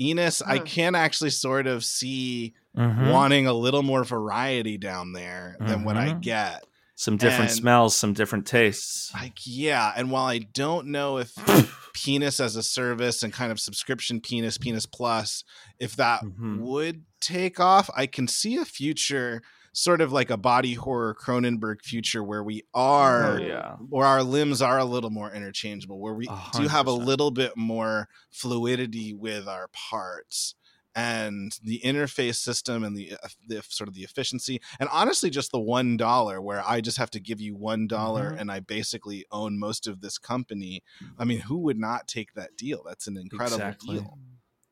Enos, 0.00 0.42
I 0.42 0.58
Hmm. 0.58 0.64
can 0.64 0.94
actually 0.94 1.30
sort 1.30 1.66
of 1.66 1.84
see 1.84 2.54
Mhm. 2.76 3.10
wanting 3.12 3.46
a 3.46 3.52
little 3.52 3.82
more 3.82 4.02
variety 4.04 4.78
down 4.78 5.12
there 5.12 5.56
than 5.60 5.84
what 5.84 5.96
I 5.96 6.08
Mhm. 6.14 6.20
get. 6.22 6.64
some 6.94 7.16
different 7.16 7.50
and- 7.50 7.58
smells, 7.58 7.96
some 7.96 8.12
different 8.12 8.46
tastes. 8.46 9.12
Like, 9.14 9.38
yeah. 9.44 9.92
And 9.96 10.10
while 10.12 10.26
I 10.26 10.38
don't 10.38 10.86
know 10.88 11.18
if 11.18 11.32
penis 11.94 12.38
as 12.38 12.54
a 12.54 12.62
service 12.62 13.24
and 13.24 13.32
kind 13.32 13.50
of 13.50 13.58
subscription 13.58 14.20
penis, 14.20 14.56
penis 14.56 14.86
plus, 14.86 15.42
if 15.80 15.96
that 15.96 16.22
Mhm. 16.22 16.58
would 16.60 17.04
take 17.20 17.58
off, 17.58 17.90
I 17.96 18.06
can 18.06 18.28
see 18.28 18.56
a 18.56 18.64
future 18.64 19.42
sort 19.72 20.00
of 20.00 20.12
like 20.12 20.30
a 20.30 20.36
body 20.36 20.74
horror 20.74 21.14
Cronenberg 21.14 21.80
future 21.82 22.22
where 22.22 22.42
we 22.44 22.62
are 22.74 23.38
Oh 23.38 23.42
yeah. 23.42 23.76
where 23.88 24.06
our 24.06 24.22
limbs 24.22 24.60
are 24.60 24.78
a 24.78 24.84
little 24.84 25.10
more 25.10 25.32
interchangeable, 25.32 25.98
where 25.98 26.14
we 26.14 26.26
A 26.28 26.38
do 26.54 26.68
have 26.68 26.86
a 26.86 26.92
little 26.92 27.30
bit 27.30 27.56
more 27.56 28.08
fluidity 28.30 29.14
with 29.14 29.48
our 29.48 29.68
parts 29.72 30.54
and 30.94 31.58
the 31.64 31.80
interface 31.82 32.34
system 32.36 32.84
and 32.84 32.94
the, 32.94 33.14
uh, 33.14 33.28
the 33.48 33.62
sort 33.62 33.88
of 33.88 33.94
the 33.94 34.02
efficiency 34.02 34.60
and 34.78 34.90
honestly 34.92 35.30
just 35.30 35.50
the 35.50 35.58
one 35.58 35.96
dollar 35.96 36.38
where 36.42 36.62
i 36.66 36.82
just 36.82 36.98
have 36.98 37.08
to 37.10 37.18
give 37.18 37.40
you 37.40 37.56
one 37.56 37.86
dollar 37.86 38.32
Mhm. 38.32 38.40
and 38.40 38.52
i 38.52 38.60
basically 38.60 39.24
own 39.30 39.58
most 39.58 39.86
of 39.86 40.02
this 40.02 40.18
company 40.18 40.82
i 41.18 41.24
mean 41.24 41.40
who 41.40 41.56
would 41.60 41.78
not 41.78 42.06
take 42.08 42.34
that 42.34 42.58
deal 42.58 42.82
that's 42.84 43.06
an 43.06 43.16
incredible 43.16 43.54
Exactly. 43.56 44.00
deal 44.00 44.18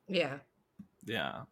yeah. 0.09 0.39
Yeah. 1.07 1.45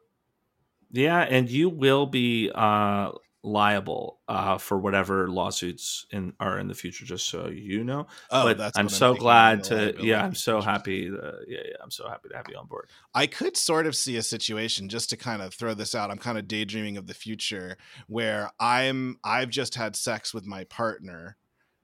Yeah, 0.90 1.20
and 1.20 1.49
you 1.51 1.70
will 1.70 2.05
be 2.07 2.51
uh 2.55 3.12
liable 3.45 4.18
uh 4.26 4.59
for 4.59 4.78
whatever 4.78 5.28
lawsuits 5.28 6.07
in 6.11 6.32
are 6.41 6.59
in 6.59 6.66
the 6.66 6.74
future 6.74 7.05
just 7.05 7.26
so 7.28 7.47
you 7.49 7.84
know. 7.84 8.05
oh 8.32 8.43
but 8.45 8.59
that's 8.59 8.76
I'm 8.76 8.86
what 8.86 8.93
so 8.93 9.09
thinking, 9.11 9.22
glad 9.22 9.64
to 9.64 9.95
yeah, 10.01 10.24
I'm 10.24 10.34
so 10.34 10.61
happy 10.61 11.09
uh, 11.09 11.32
yeah, 11.47 11.59
yeah, 11.64 11.74
I'm 11.82 11.91
so 11.93 12.09
happy 12.09 12.28
to 12.30 12.36
have 12.36 12.47
you 12.51 12.57
on 12.57 12.66
board. 12.66 12.89
I 13.14 13.26
could 13.28 13.57
sort 13.57 13.86
of 13.86 13.95
see 13.95 14.16
a 14.16 14.22
situation 14.22 14.89
just 14.89 15.09
to 15.11 15.16
kind 15.16 15.41
of 15.41 15.55
throw 15.55 15.72
this 15.74 15.95
out. 15.95 16.11
I'm 16.11 16.18
kind 16.18 16.36
of 16.36 16.49
daydreaming 16.49 16.97
of 16.97 17.07
the 17.07 17.14
future 17.14 17.76
where 18.09 18.51
I'm 18.59 19.18
I've 19.22 19.51
just 19.51 19.76
had 19.76 19.95
sex 19.95 20.34
with 20.34 20.45
my 20.45 20.64
partner. 20.64 21.36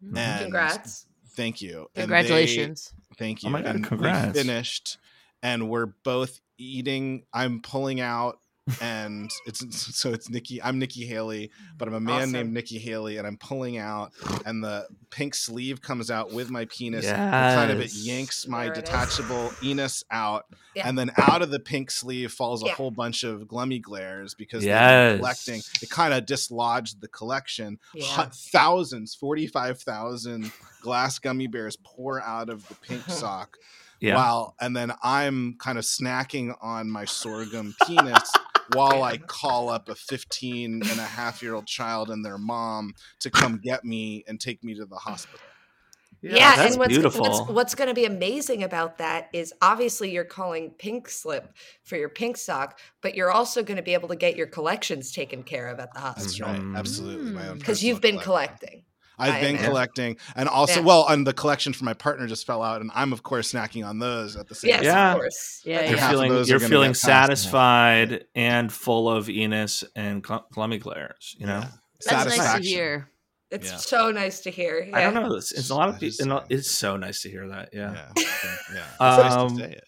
Mhm. 0.04 0.18
And 0.18 0.40
Congrats. 0.42 1.06
Thank 1.36 1.62
you. 1.62 1.86
And 1.94 2.10
they- 2.10 2.16
Congratulations. 2.22 2.92
thank 3.16 3.42
you. 3.44 3.48
Oh 3.48 3.52
my 3.52 3.62
God, 3.62 3.76
and 3.76 3.84
congrats. 3.86 4.34
we 4.34 4.40
finished 4.42 4.98
and 5.42 5.68
we're 5.70 5.86
both 6.04 6.40
eating. 6.58 7.24
I'm 7.32 7.60
pulling 7.62 8.00
out 8.00 8.40
and 8.80 9.30
it's 9.46 9.94
so 9.96 10.12
it's 10.12 10.30
Nikki. 10.30 10.62
I'm 10.62 10.78
Nikki 10.78 11.04
Haley, 11.04 11.50
but 11.76 11.86
I'm 11.86 11.94
a 11.94 12.00
man 12.00 12.14
Awesome. 12.20 12.32
named 12.32 12.52
Nikki 12.54 12.78
Haley, 12.78 13.18
and 13.18 13.26
I'm 13.26 13.36
pulling 13.36 13.76
out, 13.78 14.12
and 14.46 14.64
the 14.64 14.86
pink 15.10 15.34
sleeve 15.34 15.82
comes 15.82 16.10
out 16.10 16.32
with 16.32 16.50
my 16.50 16.64
penis. 16.66 17.04
and 17.04 17.16
kind 17.32 17.70
of 17.70 17.80
it 17.80 17.92
yanks 17.94 18.46
my 18.48 18.64
There 18.64 18.72
it 18.72 18.78
is. 18.78 18.84
detachable 18.84 19.52
anus 19.62 20.02
out, 20.10 20.46
Yeah. 20.74 20.88
and 20.88 20.98
then 20.98 21.10
out 21.18 21.42
of 21.42 21.50
the 21.50 21.60
pink 21.60 21.90
sleeve 21.90 22.32
falls 22.32 22.62
a 22.62 22.66
Yeah. 22.66 22.74
whole 22.74 22.90
bunch 22.90 23.22
of 23.22 23.42
glummy 23.42 23.80
glares 23.80 24.34
because 24.34 24.62
they've 24.62 24.68
Yes. 24.70 25.18
collecting. 25.18 25.62
It 25.82 25.90
kind 25.90 26.14
of 26.14 26.24
dislodged 26.24 27.00
the 27.02 27.08
collection. 27.08 27.78
Yeah. 27.94 28.06
Hu- 28.24 28.30
Thousands, 28.30 29.14
forty-five 29.14 29.80
thousand 29.80 30.52
glass 30.80 31.18
gummy 31.18 31.46
bears 31.48 31.76
pour 31.82 32.20
out 32.22 32.48
of 32.48 32.66
the 32.68 32.74
pink 32.76 33.02
sock. 33.08 33.58
Yeah. 34.00 34.16
Wow. 34.16 34.54
And 34.60 34.76
then 34.76 34.92
I'm 35.02 35.54
kind 35.58 35.78
of 35.78 35.84
snacking 35.84 36.54
on 36.60 36.90
my 36.90 37.04
sorghum 37.06 37.74
penis 37.86 38.30
while 38.72 39.02
I 39.02 39.18
call 39.18 39.68
up 39.68 39.88
a 39.88 39.94
15 39.94 40.82
and 40.82 41.00
a 41.00 41.04
half 41.04 41.42
year 41.42 41.54
old 41.54 41.66
child 41.66 42.10
and 42.10 42.24
their 42.24 42.38
mom 42.38 42.94
to 43.20 43.30
come 43.30 43.60
get 43.62 43.84
me 43.84 44.24
and 44.26 44.40
take 44.40 44.64
me 44.64 44.74
to 44.74 44.86
the 44.86 44.96
hospital. 44.96 45.40
Yeah, 46.22 46.56
that's 46.56 46.72
and 46.72 46.78
what's, 46.78 46.88
beautiful. 46.88 47.20
what's 47.20 47.50
what's 47.50 47.74
going 47.74 47.88
to 47.88 47.94
be 47.94 48.06
amazing 48.06 48.62
about 48.62 48.96
that 48.96 49.28
is 49.34 49.52
obviously 49.60 50.10
you're 50.10 50.24
calling 50.24 50.70
pink 50.70 51.08
slip 51.10 51.54
for 51.82 51.96
your 51.96 52.08
pink 52.08 52.38
sock, 52.38 52.78
but 53.02 53.14
you're 53.14 53.30
also 53.30 53.62
going 53.62 53.76
to 53.76 53.82
be 53.82 53.92
able 53.92 54.08
to 54.08 54.16
get 54.16 54.34
your 54.34 54.46
collections 54.46 55.12
taken 55.12 55.42
care 55.42 55.68
of 55.68 55.80
at 55.80 55.92
the 55.92 56.00
hospital. 56.00 56.46
That's 56.46 56.56
hospital 56.56 56.70
right. 56.70 56.78
Absolutely. 56.78 57.32
Mm. 57.32 57.58
Because 57.58 57.78
personal 57.78 57.88
you've 57.92 58.00
been 58.00 58.18
collection. 58.18 58.56
collecting. 58.56 58.82
I've 59.18 59.34
I 59.34 59.40
been 59.40 59.50
imagine. 59.50 59.66
collecting. 59.70 60.16
And 60.36 60.48
also, 60.48 60.80
Yeah. 60.80 60.86
well, 60.86 61.06
and 61.08 61.26
the 61.26 61.32
collection 61.32 61.72
for 61.72 61.84
my 61.84 61.94
partner 61.94 62.26
just 62.26 62.46
fell 62.46 62.62
out. 62.62 62.80
And 62.80 62.90
I'm, 62.94 63.12
of 63.12 63.22
course, 63.22 63.52
snacking 63.52 63.86
on 63.86 63.98
those 63.98 64.36
at 64.36 64.48
the 64.48 64.54
same 64.54 64.70
Yes, 64.70 64.78
time. 64.78 64.84
Yeah. 64.86 65.10
of 65.12 65.16
course. 65.18 65.62
Yeah, 65.64 65.76
But 65.78 65.84
You're 65.88 65.94
yeah. 65.96 66.00
half 66.00 66.12
of 66.14 66.18
feeling 66.20 66.44
you're 66.46 66.60
feeling 66.60 66.90
get 66.90 67.00
passed 67.02 67.02
satisfied 67.02 68.24
and 68.34 68.72
full 68.72 69.08
of 69.10 69.28
Enos 69.28 69.84
and 69.94 70.22
gl- 70.24 70.44
glummy 70.54 70.78
glares, 70.80 71.36
you 71.38 71.46
know. 71.46 71.60
Yeah. 71.60 71.68
That's 72.04 72.12
nice 72.12 72.24
to 72.24 72.30
Satisfaction. 72.30 72.62
hear. 72.64 73.08
It's 73.50 73.70
Yeah. 73.70 73.76
so 73.76 74.10
nice 74.10 74.40
to 74.40 74.50
hear. 74.50 74.88
I 74.92 75.00
don't 75.02 75.14
yeah. 75.14 75.20
know. 75.20 75.34
It's, 75.36 75.52
it's 75.52 75.70
a 75.70 75.74
lot 75.74 75.88
of 75.88 76.00
people. 76.00 76.26
so- 76.26 76.44
It's 76.50 76.70
so 76.70 76.96
nice 76.96 77.22
to 77.22 77.30
hear 77.30 77.48
that. 77.48 77.68
Yeah. 77.72 77.92
Yeah. 77.92 78.08
Yeah. 78.16 78.56
yeah. 78.74 78.84
It's 78.84 78.98
nice 79.00 79.32
Um, 79.32 79.48
to 79.56 79.64
say 79.64 79.70
it. 79.72 79.84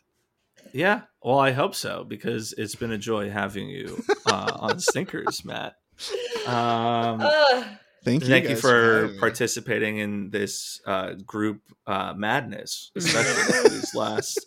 Yeah, 0.73 1.03
well, 1.23 1.39
I 1.39 1.53
hope 1.53 1.75
so 1.75 2.05
because 2.05 2.53
it's 2.59 2.75
been 2.75 2.91
a 2.93 2.99
joy 2.99 3.31
having 3.31 3.69
you 3.71 4.05
uh, 4.27 4.53
on 4.57 4.79
Stinkers, 4.79 5.43
Matt. 5.45 5.75
Um, 6.47 7.21
Ugh. 7.23 7.65
Thank 8.07 8.23
you. 8.23 8.29
thank 8.29 8.45
you 8.45 8.51
guys 8.51 8.61
for 8.61 8.95
having 9.03 9.13
me. 9.15 9.19
participating 9.19 9.99
in 9.99 10.31
this 10.31 10.81
uh, 10.87 11.15
group 11.27 11.61
uh, 11.87 12.15
madness, 12.17 12.91
especially 12.97 13.69
these 13.69 13.95
last 13.95 14.47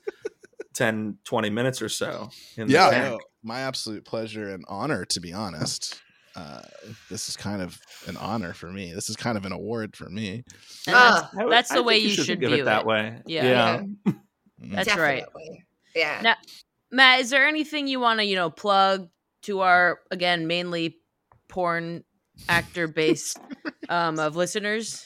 10, 0.76 1.18
20 1.26 1.50
minutes 1.50 1.82
or 1.82 1.90
so. 1.90 2.30
In 2.58 2.68
the 2.68 2.74
yeah, 2.74 2.90
tank. 2.90 3.04
no, 3.06 3.20
my 3.44 3.60
absolute 3.62 4.06
pleasure 4.06 4.50
and 4.50 4.64
honor, 4.68 5.06
to 5.06 5.20
be 5.20 5.34
honest. 5.34 6.00
Uh, 6.36 6.62
this 7.10 7.28
is 7.28 7.36
kind 7.36 7.62
of 7.62 7.78
an 8.08 8.16
honor 8.16 8.54
for 8.54 8.72
me. 8.72 8.94
This 8.94 9.10
is 9.10 9.18
kind 9.18 9.38
of 9.38 9.46
an 9.46 9.52
award 9.52 9.96
for 9.98 10.08
me. 10.10 10.44
And 10.88 10.96
Ah. 10.96 11.30
that's, 11.34 11.46
I 11.46 11.50
that's 11.50 11.70
the 11.70 11.76
think 11.76 11.88
way 11.88 11.98
you 11.98 12.10
should 12.12 12.26
should 12.28 12.40
give 12.40 12.52
view 12.52 12.62
it 12.62 12.66
that 12.66 12.82
it. 12.82 12.86
way. 12.88 13.22
Yeah. 13.26 13.44
yeah. 13.44 14.14
Mm. 14.62 14.76
That's 14.76 14.96
right. 14.98 15.24
Yeah. 15.96 16.20
Now- 16.22 16.36
Matt, 16.92 17.22
is 17.22 17.30
there 17.30 17.48
anything 17.48 17.88
you 17.88 18.02
want 18.02 18.20
to, 18.20 18.26
you 18.26 18.36
know, 18.36 18.50
plug 18.50 19.08
to 19.44 19.62
our 19.62 20.00
again 20.12 20.48
mainly 20.48 20.98
porn 21.48 22.04
actor 22.48 22.88
based 22.88 23.38
um 23.90 24.20
of 24.20 24.36
listeners? 24.36 25.06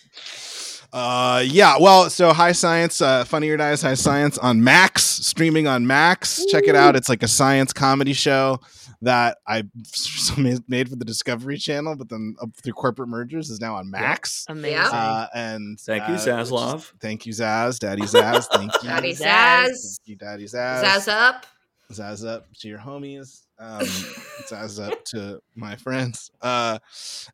Uh, 0.91 1.43
yeah. 1.47 1.77
Well, 1.79 2.07
so 2.11 2.33
High 2.33 2.51
Science, 2.51 3.01
uh, 3.01 3.23
Funny 3.25 3.49
or 3.49 3.57
Dies 3.57 3.81
High 3.81 3.95
Science 3.95 4.37
on 4.37 4.63
Max, 4.63 5.03
streaming 5.03 5.65
on 5.65 5.87
Max. 5.87 6.45
Check 6.51 6.65
it 6.67 6.75
out. 6.75 6.95
It's 6.95 7.09
like 7.09 7.23
a 7.23 7.27
science 7.27 7.73
comedy 7.73 8.13
show 8.13 8.59
that 9.01 9.39
I 9.47 9.63
made 10.67 10.89
for 10.89 10.95
the 10.95 11.03
Discovery 11.03 11.57
Channel, 11.57 11.95
but 11.95 12.09
then 12.09 12.35
uh, 12.39 12.45
through 12.63 12.73
corporate 12.73 13.09
mergers 13.09 13.49
is 13.49 13.59
now 13.59 13.73
on 13.75 13.89
Max. 13.89 14.45
Amazing. 14.47 14.77
Uh, 14.77 15.27
and 15.33 15.79
Thank 15.79 16.03
you, 16.07 16.13
uh, 16.13 16.17
which 16.17 16.27
is- 16.27 16.51
Zaslav. 16.51 16.91
Thank 17.01 17.25
you, 17.25 17.33
Zaz. 17.33 17.79
Daddy 17.79 18.03
Zaz. 18.03 18.45
Thank 18.53 18.71
you. 18.83 18.89
Daddy 18.89 19.13
Zaz. 19.13 19.17
Zaz. 19.17 19.67
Thank 19.97 20.05
you, 20.05 20.15
Daddy 20.15 20.45
Zaz. 20.45 20.83
Zaz 20.83 21.07
up. 21.07 21.45
Zaz 21.91 22.23
up 22.23 22.45
to 22.59 22.67
your 22.67 22.77
homies. 22.79 23.42
Um, 23.59 23.85
Zaz 24.47 24.83
up 24.83 25.05
to 25.05 25.39
my 25.55 25.75
friends. 25.75 26.31
Uh, 26.41 26.79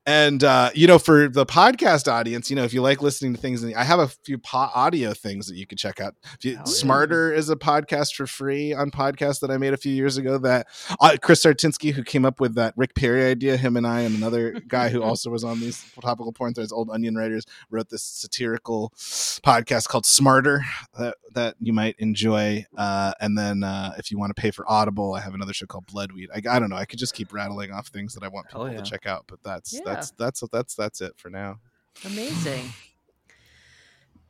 and 0.06 0.44
uh, 0.44 0.70
you 0.74 0.86
know, 0.86 1.00
for 1.00 1.28
the 1.28 1.46
podcast 1.46 2.12
audience, 2.12 2.50
you 2.50 2.56
know, 2.56 2.64
if 2.64 2.74
you 2.74 2.82
like 2.82 3.02
listening 3.02 3.34
to 3.34 3.40
things, 3.40 3.64
I 3.64 3.84
have 3.84 4.00
a 4.00 4.08
few 4.08 4.38
po- 4.38 4.70
audio 4.74 5.14
things 5.14 5.48
that 5.48 5.56
you 5.56 5.66
can 5.66 5.78
check 5.78 6.00
out. 6.00 6.16
You, 6.42 6.54
yeah. 6.54 6.64
Smarter 6.64 7.34
is 7.34 7.50
a 7.50 7.56
podcast 7.56 8.16
for 8.16 8.28
free 8.28 8.74
on 8.74 8.92
podcast 8.92 9.40
that 9.40 9.52
I 9.52 9.58
made 9.58 9.74
a 9.74 9.78
few 9.78 9.94
years 9.94 10.18
ago. 10.18 10.38
That 10.38 10.68
uh, 11.00 11.18
Chris 11.22 11.44
Sartinsky, 11.44 11.94
who 11.94 12.04
came 12.04 12.26
up 12.26 12.40
with 12.40 12.56
that 12.56 12.74
Rick 12.76 12.96
Perry 12.96 13.26
idea, 13.26 13.58
him 13.58 13.78
and 13.78 13.88
I, 13.88 14.02
and 14.02 14.16
another 14.16 14.60
guy 14.68 14.90
who 14.90 15.02
also 15.10 15.30
was 15.30 15.44
on 15.44 15.60
these 15.60 15.84
topical 16.02 16.34
porn 16.34 16.54
threads, 16.54 16.72
old 16.72 16.90
Onion 16.90 17.16
writers, 17.16 17.46
wrote 17.70 17.90
this 17.90 18.04
satirical 18.04 18.92
podcast 18.98 19.88
called 19.88 20.06
Smarter 20.06 20.64
that 20.98 21.16
that 21.34 21.56
you 21.60 21.74
might 21.74 21.96
enjoy. 22.00 22.66
Uh, 22.78 23.14
and 23.20 23.38
then 23.38 23.64
uh, 23.64 23.94
if 23.98 24.12
you 24.12 24.20
want 24.20 24.36
to 24.36 24.40
pay 24.40 24.52
for 24.52 24.70
Audible, 24.70 25.14
I 25.14 25.22
have 25.22 25.34
another 25.34 25.54
show 25.54 25.66
called 25.66 25.88
Bloodweed. 26.28 26.48
I, 26.48 26.56
I 26.56 26.60
don't 26.60 26.70
know. 26.70 26.76
I 26.76 26.86
could 26.86 27.00
just 27.00 27.14
keep 27.14 27.34
rattling 27.34 27.72
off 27.72 27.88
things 27.88 28.14
that 28.16 28.24
I 28.24 28.28
want 28.28 28.48
Hell 28.52 28.62
people 28.66 28.76
yeah. 28.78 28.84
to 28.84 28.90
check 28.90 29.06
out, 29.06 29.26
but 29.28 29.40
that's 29.44 29.74
Yeah. 29.74 29.82
that's 29.86 30.12
that's 30.12 30.44
that's 30.52 30.76
that's 30.76 31.02
it 31.02 31.14
for 31.18 31.30
now. 31.30 31.60
Amazing. 32.06 32.72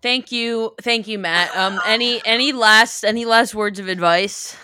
Thank 0.02 0.32
you, 0.32 0.76
thank 0.82 1.08
you, 1.08 1.20
Matt. 1.20 1.56
Um, 1.58 1.80
any 1.86 2.22
any 2.26 2.54
last 2.54 3.04
any 3.04 3.26
last 3.26 3.54
words 3.54 3.80
of 3.80 3.90
advice 3.90 4.56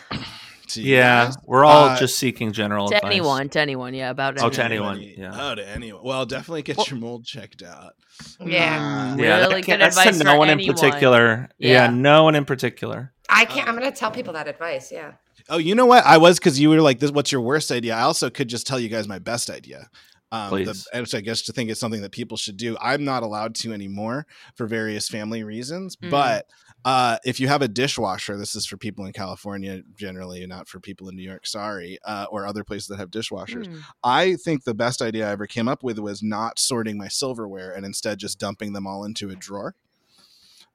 To 0.69 0.81
Yeah, 0.81 1.31
we're 1.45 1.65
all 1.65 1.89
Uh, 1.89 1.97
just 1.99 2.17
seeking 2.17 2.51
general 2.53 2.87
to 2.87 2.95
advice. 2.95 3.11
anyone? 3.11 3.49
To 3.49 3.59
anyone? 3.59 3.93
Yeah, 3.93 4.09
about 4.11 4.41
Oh, 4.41 4.49
to 4.49 4.63
anyone. 4.63 4.97
anyone, 4.97 5.19
yeah. 5.19 5.49
Oh, 5.51 5.55
to 5.55 5.67
anyone. 5.67 6.03
Well, 6.03 6.25
definitely 6.25 6.63
get 6.63 6.77
Well- 6.77 6.87
your 6.89 6.99
mold 6.99 7.25
checked 7.25 7.61
out. 7.61 7.93
Yeah. 8.39 8.79
Mm, 9.15 9.19
Yeah, 9.21 9.37
really 9.41 9.61
can't- 9.61 9.65
good 9.65 9.81
that's 9.81 9.97
advice 9.97 10.17
to 10.19 10.23
no 10.23 10.37
one 10.37 10.49
anyone. 10.49 10.69
in 10.69 10.81
particular. 10.81 11.49
Yeah. 11.59 11.69
Yeah. 11.69 11.87
no 11.91 12.23
one 12.23 12.33
in 12.35 12.45
particular. 12.45 13.11
I 13.29 13.43
can't. 13.45 13.67
Uh, 13.67 13.71
I'm 13.71 13.77
going 13.77 13.91
to 13.91 13.97
tell 13.97 14.09
people 14.11 14.33
that 14.33 14.47
advice. 14.47 14.91
Yeah. 14.91 15.11
Oh, 15.49 15.57
you 15.57 15.75
know 15.75 15.85
what? 15.85 16.05
I 16.05 16.17
was 16.17 16.39
because 16.39 16.59
you 16.59 16.69
were 16.69 16.81
like, 16.81 16.99
"This, 16.99 17.11
what's 17.11 17.31
your 17.31 17.41
worst 17.41 17.71
idea?" 17.71 17.95
I 17.95 18.01
also 18.01 18.29
could 18.29 18.47
just 18.47 18.65
tell 18.65 18.79
you 18.79 18.89
guys 18.89 19.07
my 19.07 19.19
best 19.19 19.49
idea. 19.49 19.89
Um, 20.31 20.49
the, 20.49 20.65
Please. 20.65 20.87
which 20.93 21.15
I 21.15 21.21
guess 21.21 21.43
to 21.43 21.53
think 21.53 21.69
is 21.69 21.79
something 21.79 22.01
that 22.01 22.11
people 22.11 22.35
should 22.35 22.57
do. 22.57 22.75
I'm 22.81 23.05
not 23.05 23.23
allowed 23.23 23.55
to 23.55 23.73
anymore 23.73 24.25
for 24.55 24.65
various 24.65 25.07
family 25.07 25.43
reasons. 25.43 25.95
Mm. 25.97 26.09
But 26.09 26.47
uh, 26.83 27.17
if 27.23 27.39
you 27.39 27.47
have 27.47 27.61
a 27.61 27.67
dishwasher, 27.67 28.35
this 28.35 28.55
is 28.55 28.65
for 28.65 28.75
people 28.75 29.05
in 29.05 29.13
California 29.13 29.81
generally, 29.97 30.45
not 30.47 30.67
for 30.67 30.79
people 30.79 31.09
in 31.09 31.15
New 31.15 31.23
York. 31.23 31.45
Sorry, 31.45 31.99
uh, 32.05 32.25
or 32.31 32.45
other 32.45 32.63
places 32.63 32.87
that 32.87 32.97
have 32.97 33.11
dishwashers. 33.11 33.67
Mm. 33.67 33.81
I 34.03 34.35
think 34.35 34.63
the 34.63 34.73
best 34.73 35.01
idea 35.01 35.27
I 35.27 35.31
ever 35.31 35.47
came 35.47 35.67
up 35.67 35.83
with 35.83 35.99
was 35.99 36.21
not 36.23 36.59
sorting 36.59 36.97
my 36.97 37.07
silverware 37.07 37.71
and 37.71 37.85
instead 37.85 38.17
just 38.17 38.39
dumping 38.39 38.73
them 38.73 38.87
all 38.87 39.05
into 39.05 39.29
a 39.29 39.35
drawer. 39.35 39.75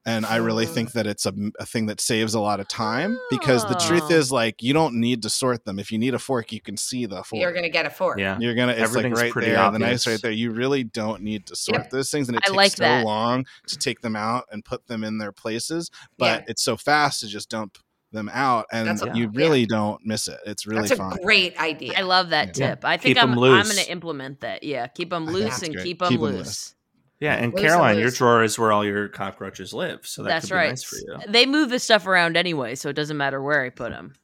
And 0.06 0.24
I 0.24 0.36
really 0.36 0.64
think 0.64 0.92
that 0.92 1.06
it's 1.06 1.26
a, 1.26 1.34
a 1.58 1.66
thing 1.66 1.84
that 1.86 2.00
saves 2.00 2.32
a 2.32 2.40
lot 2.40 2.58
of 2.58 2.66
time 2.68 3.18
because 3.28 3.66
the 3.68 3.74
truth 3.74 4.04
Oh. 4.04 4.14
is 4.14 4.32
like 4.32 4.62
you 4.62 4.72
don't 4.72 4.94
need 4.94 5.22
to 5.24 5.28
sort 5.30 5.66
them. 5.66 5.78
If 5.78 5.92
you 5.92 5.98
need 5.98 6.14
a 6.14 6.18
fork, 6.18 6.52
you 6.52 6.60
can 6.62 6.78
see 6.78 7.04
the 7.04 7.22
fork. 7.22 7.42
You're 7.42 7.52
going 7.52 7.64
to 7.64 7.68
get 7.70 7.84
a 7.84 7.90
fork. 7.90 8.18
Yeah. 8.18 8.38
You're 8.40 8.54
gonna. 8.54 8.72
It's 8.72 8.94
like 8.94 9.12
right 9.12 9.30
pretty 9.30 9.50
there, 9.50 9.70
the 9.70 9.78
knife 9.78 10.06
right 10.06 10.20
there. 10.22 10.30
You 10.30 10.52
really 10.52 10.84
don't 10.84 11.20
need 11.22 11.46
to 11.48 11.56
sort 11.56 11.80
Yep. 11.82 11.90
those 11.90 12.10
things, 12.10 12.28
and 12.28 12.36
it 12.38 12.44
I 12.46 12.48
takes 12.48 12.56
like 12.56 12.72
so 12.72 12.82
that. 12.84 13.04
long 13.04 13.44
to 13.66 13.76
take 13.76 14.00
them 14.00 14.16
out 14.16 14.44
and 14.50 14.64
put 14.64 14.86
them 14.86 15.04
in 15.04 15.18
their 15.18 15.32
places. 15.32 15.90
But 16.16 16.40
Yeah. 16.40 16.44
it's 16.48 16.62
so 16.62 16.78
fast 16.78 17.20
to 17.20 17.26
just 17.28 17.50
dump 17.50 17.76
them 18.10 18.30
out, 18.32 18.64
and 18.72 18.88
a- 18.88 19.12
you 19.14 19.24
yeah. 19.24 19.30
really 19.34 19.66
don't 19.66 20.00
miss 20.06 20.28
it. 20.28 20.38
It's 20.46 20.66
really 20.66 20.80
That's 20.88 20.92
a 20.92 20.96
fun. 20.96 21.18
great 21.22 21.56
idea. 21.60 21.92
I 21.96 22.00
love 22.02 22.30
that 22.30 22.56
Yeah. 22.58 22.70
tip. 22.70 22.84
I 22.86 22.96
think 22.96 23.16
Keep 23.16 23.22
I'm 23.22 23.32
'em 23.32 23.38
I'm 23.38 23.64
going 23.64 23.76
to 23.76 23.90
implement 23.90 24.40
that. 24.40 24.62
Yeah, 24.62 24.86
keep 24.86 25.10
them 25.10 25.26
loose 25.26 25.58
it's 25.58 25.62
and 25.62 25.74
great. 25.74 25.84
keep 25.84 25.98
them 25.98 26.08
Keep 26.08 26.18
'em 26.20 26.24
loose. 26.24 26.36
loose. 26.38 26.74
Yeah, 27.20 27.34
and 27.34 27.52
Loose 27.52 27.60
Caroline, 27.62 27.98
your 27.98 28.10
drawer 28.10 28.42
is 28.42 28.58
where 28.58 28.72
all 28.72 28.84
your 28.84 29.08
cockroaches 29.08 29.74
live, 29.74 30.06
so 30.06 30.22
that 30.22 30.28
That's 30.30 30.46
could 30.46 30.52
be 30.52 30.56
right. 30.56 30.68
nice 30.70 30.82
for 30.82 30.96
you. 30.96 31.18
They 31.28 31.44
move 31.44 31.68
the 31.68 31.78
stuff 31.78 32.06
around 32.06 32.36
anyway, 32.38 32.74
so 32.74 32.88
it 32.88 32.94
doesn't 32.94 33.16
matter 33.18 33.42
where 33.42 33.62
I 33.62 33.68
put 33.68 33.90
them. 33.90 34.14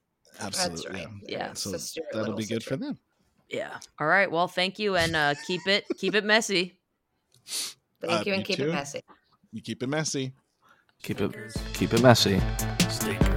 Absolutely. 0.40 0.82
That's 0.82 1.06
right. 1.06 1.14
Yeah. 1.28 1.38
Yeah. 1.38 1.52
So 1.52 1.70
Sister, 1.72 2.00
that'll 2.12 2.34
be 2.34 2.44
good 2.46 2.62
sister. 2.62 2.70
for 2.70 2.76
them. 2.76 2.98
Yeah. 3.50 3.78
All 4.00 4.06
right. 4.06 4.30
Well, 4.30 4.48
thank 4.48 4.78
you, 4.78 4.96
and 4.96 5.14
uh, 5.14 5.34
keep 5.46 5.66
it 5.66 5.84
keep 5.98 6.14
it 6.14 6.24
messy. 6.24 6.78
Thank 8.00 8.12
Uh, 8.12 8.22
you 8.26 8.32
and 8.34 8.44
keep 8.44 8.56
too. 8.56 8.68
it 8.70 8.72
messy. 8.72 9.02
You 9.52 9.60
keep 9.62 9.82
it 9.82 9.88
messy. 9.88 10.32
Keep 11.02 11.20
it 11.20 11.54
keep 11.74 11.92
it 11.92 12.02
messy. 12.02 12.40
Stinkers. 12.88 13.35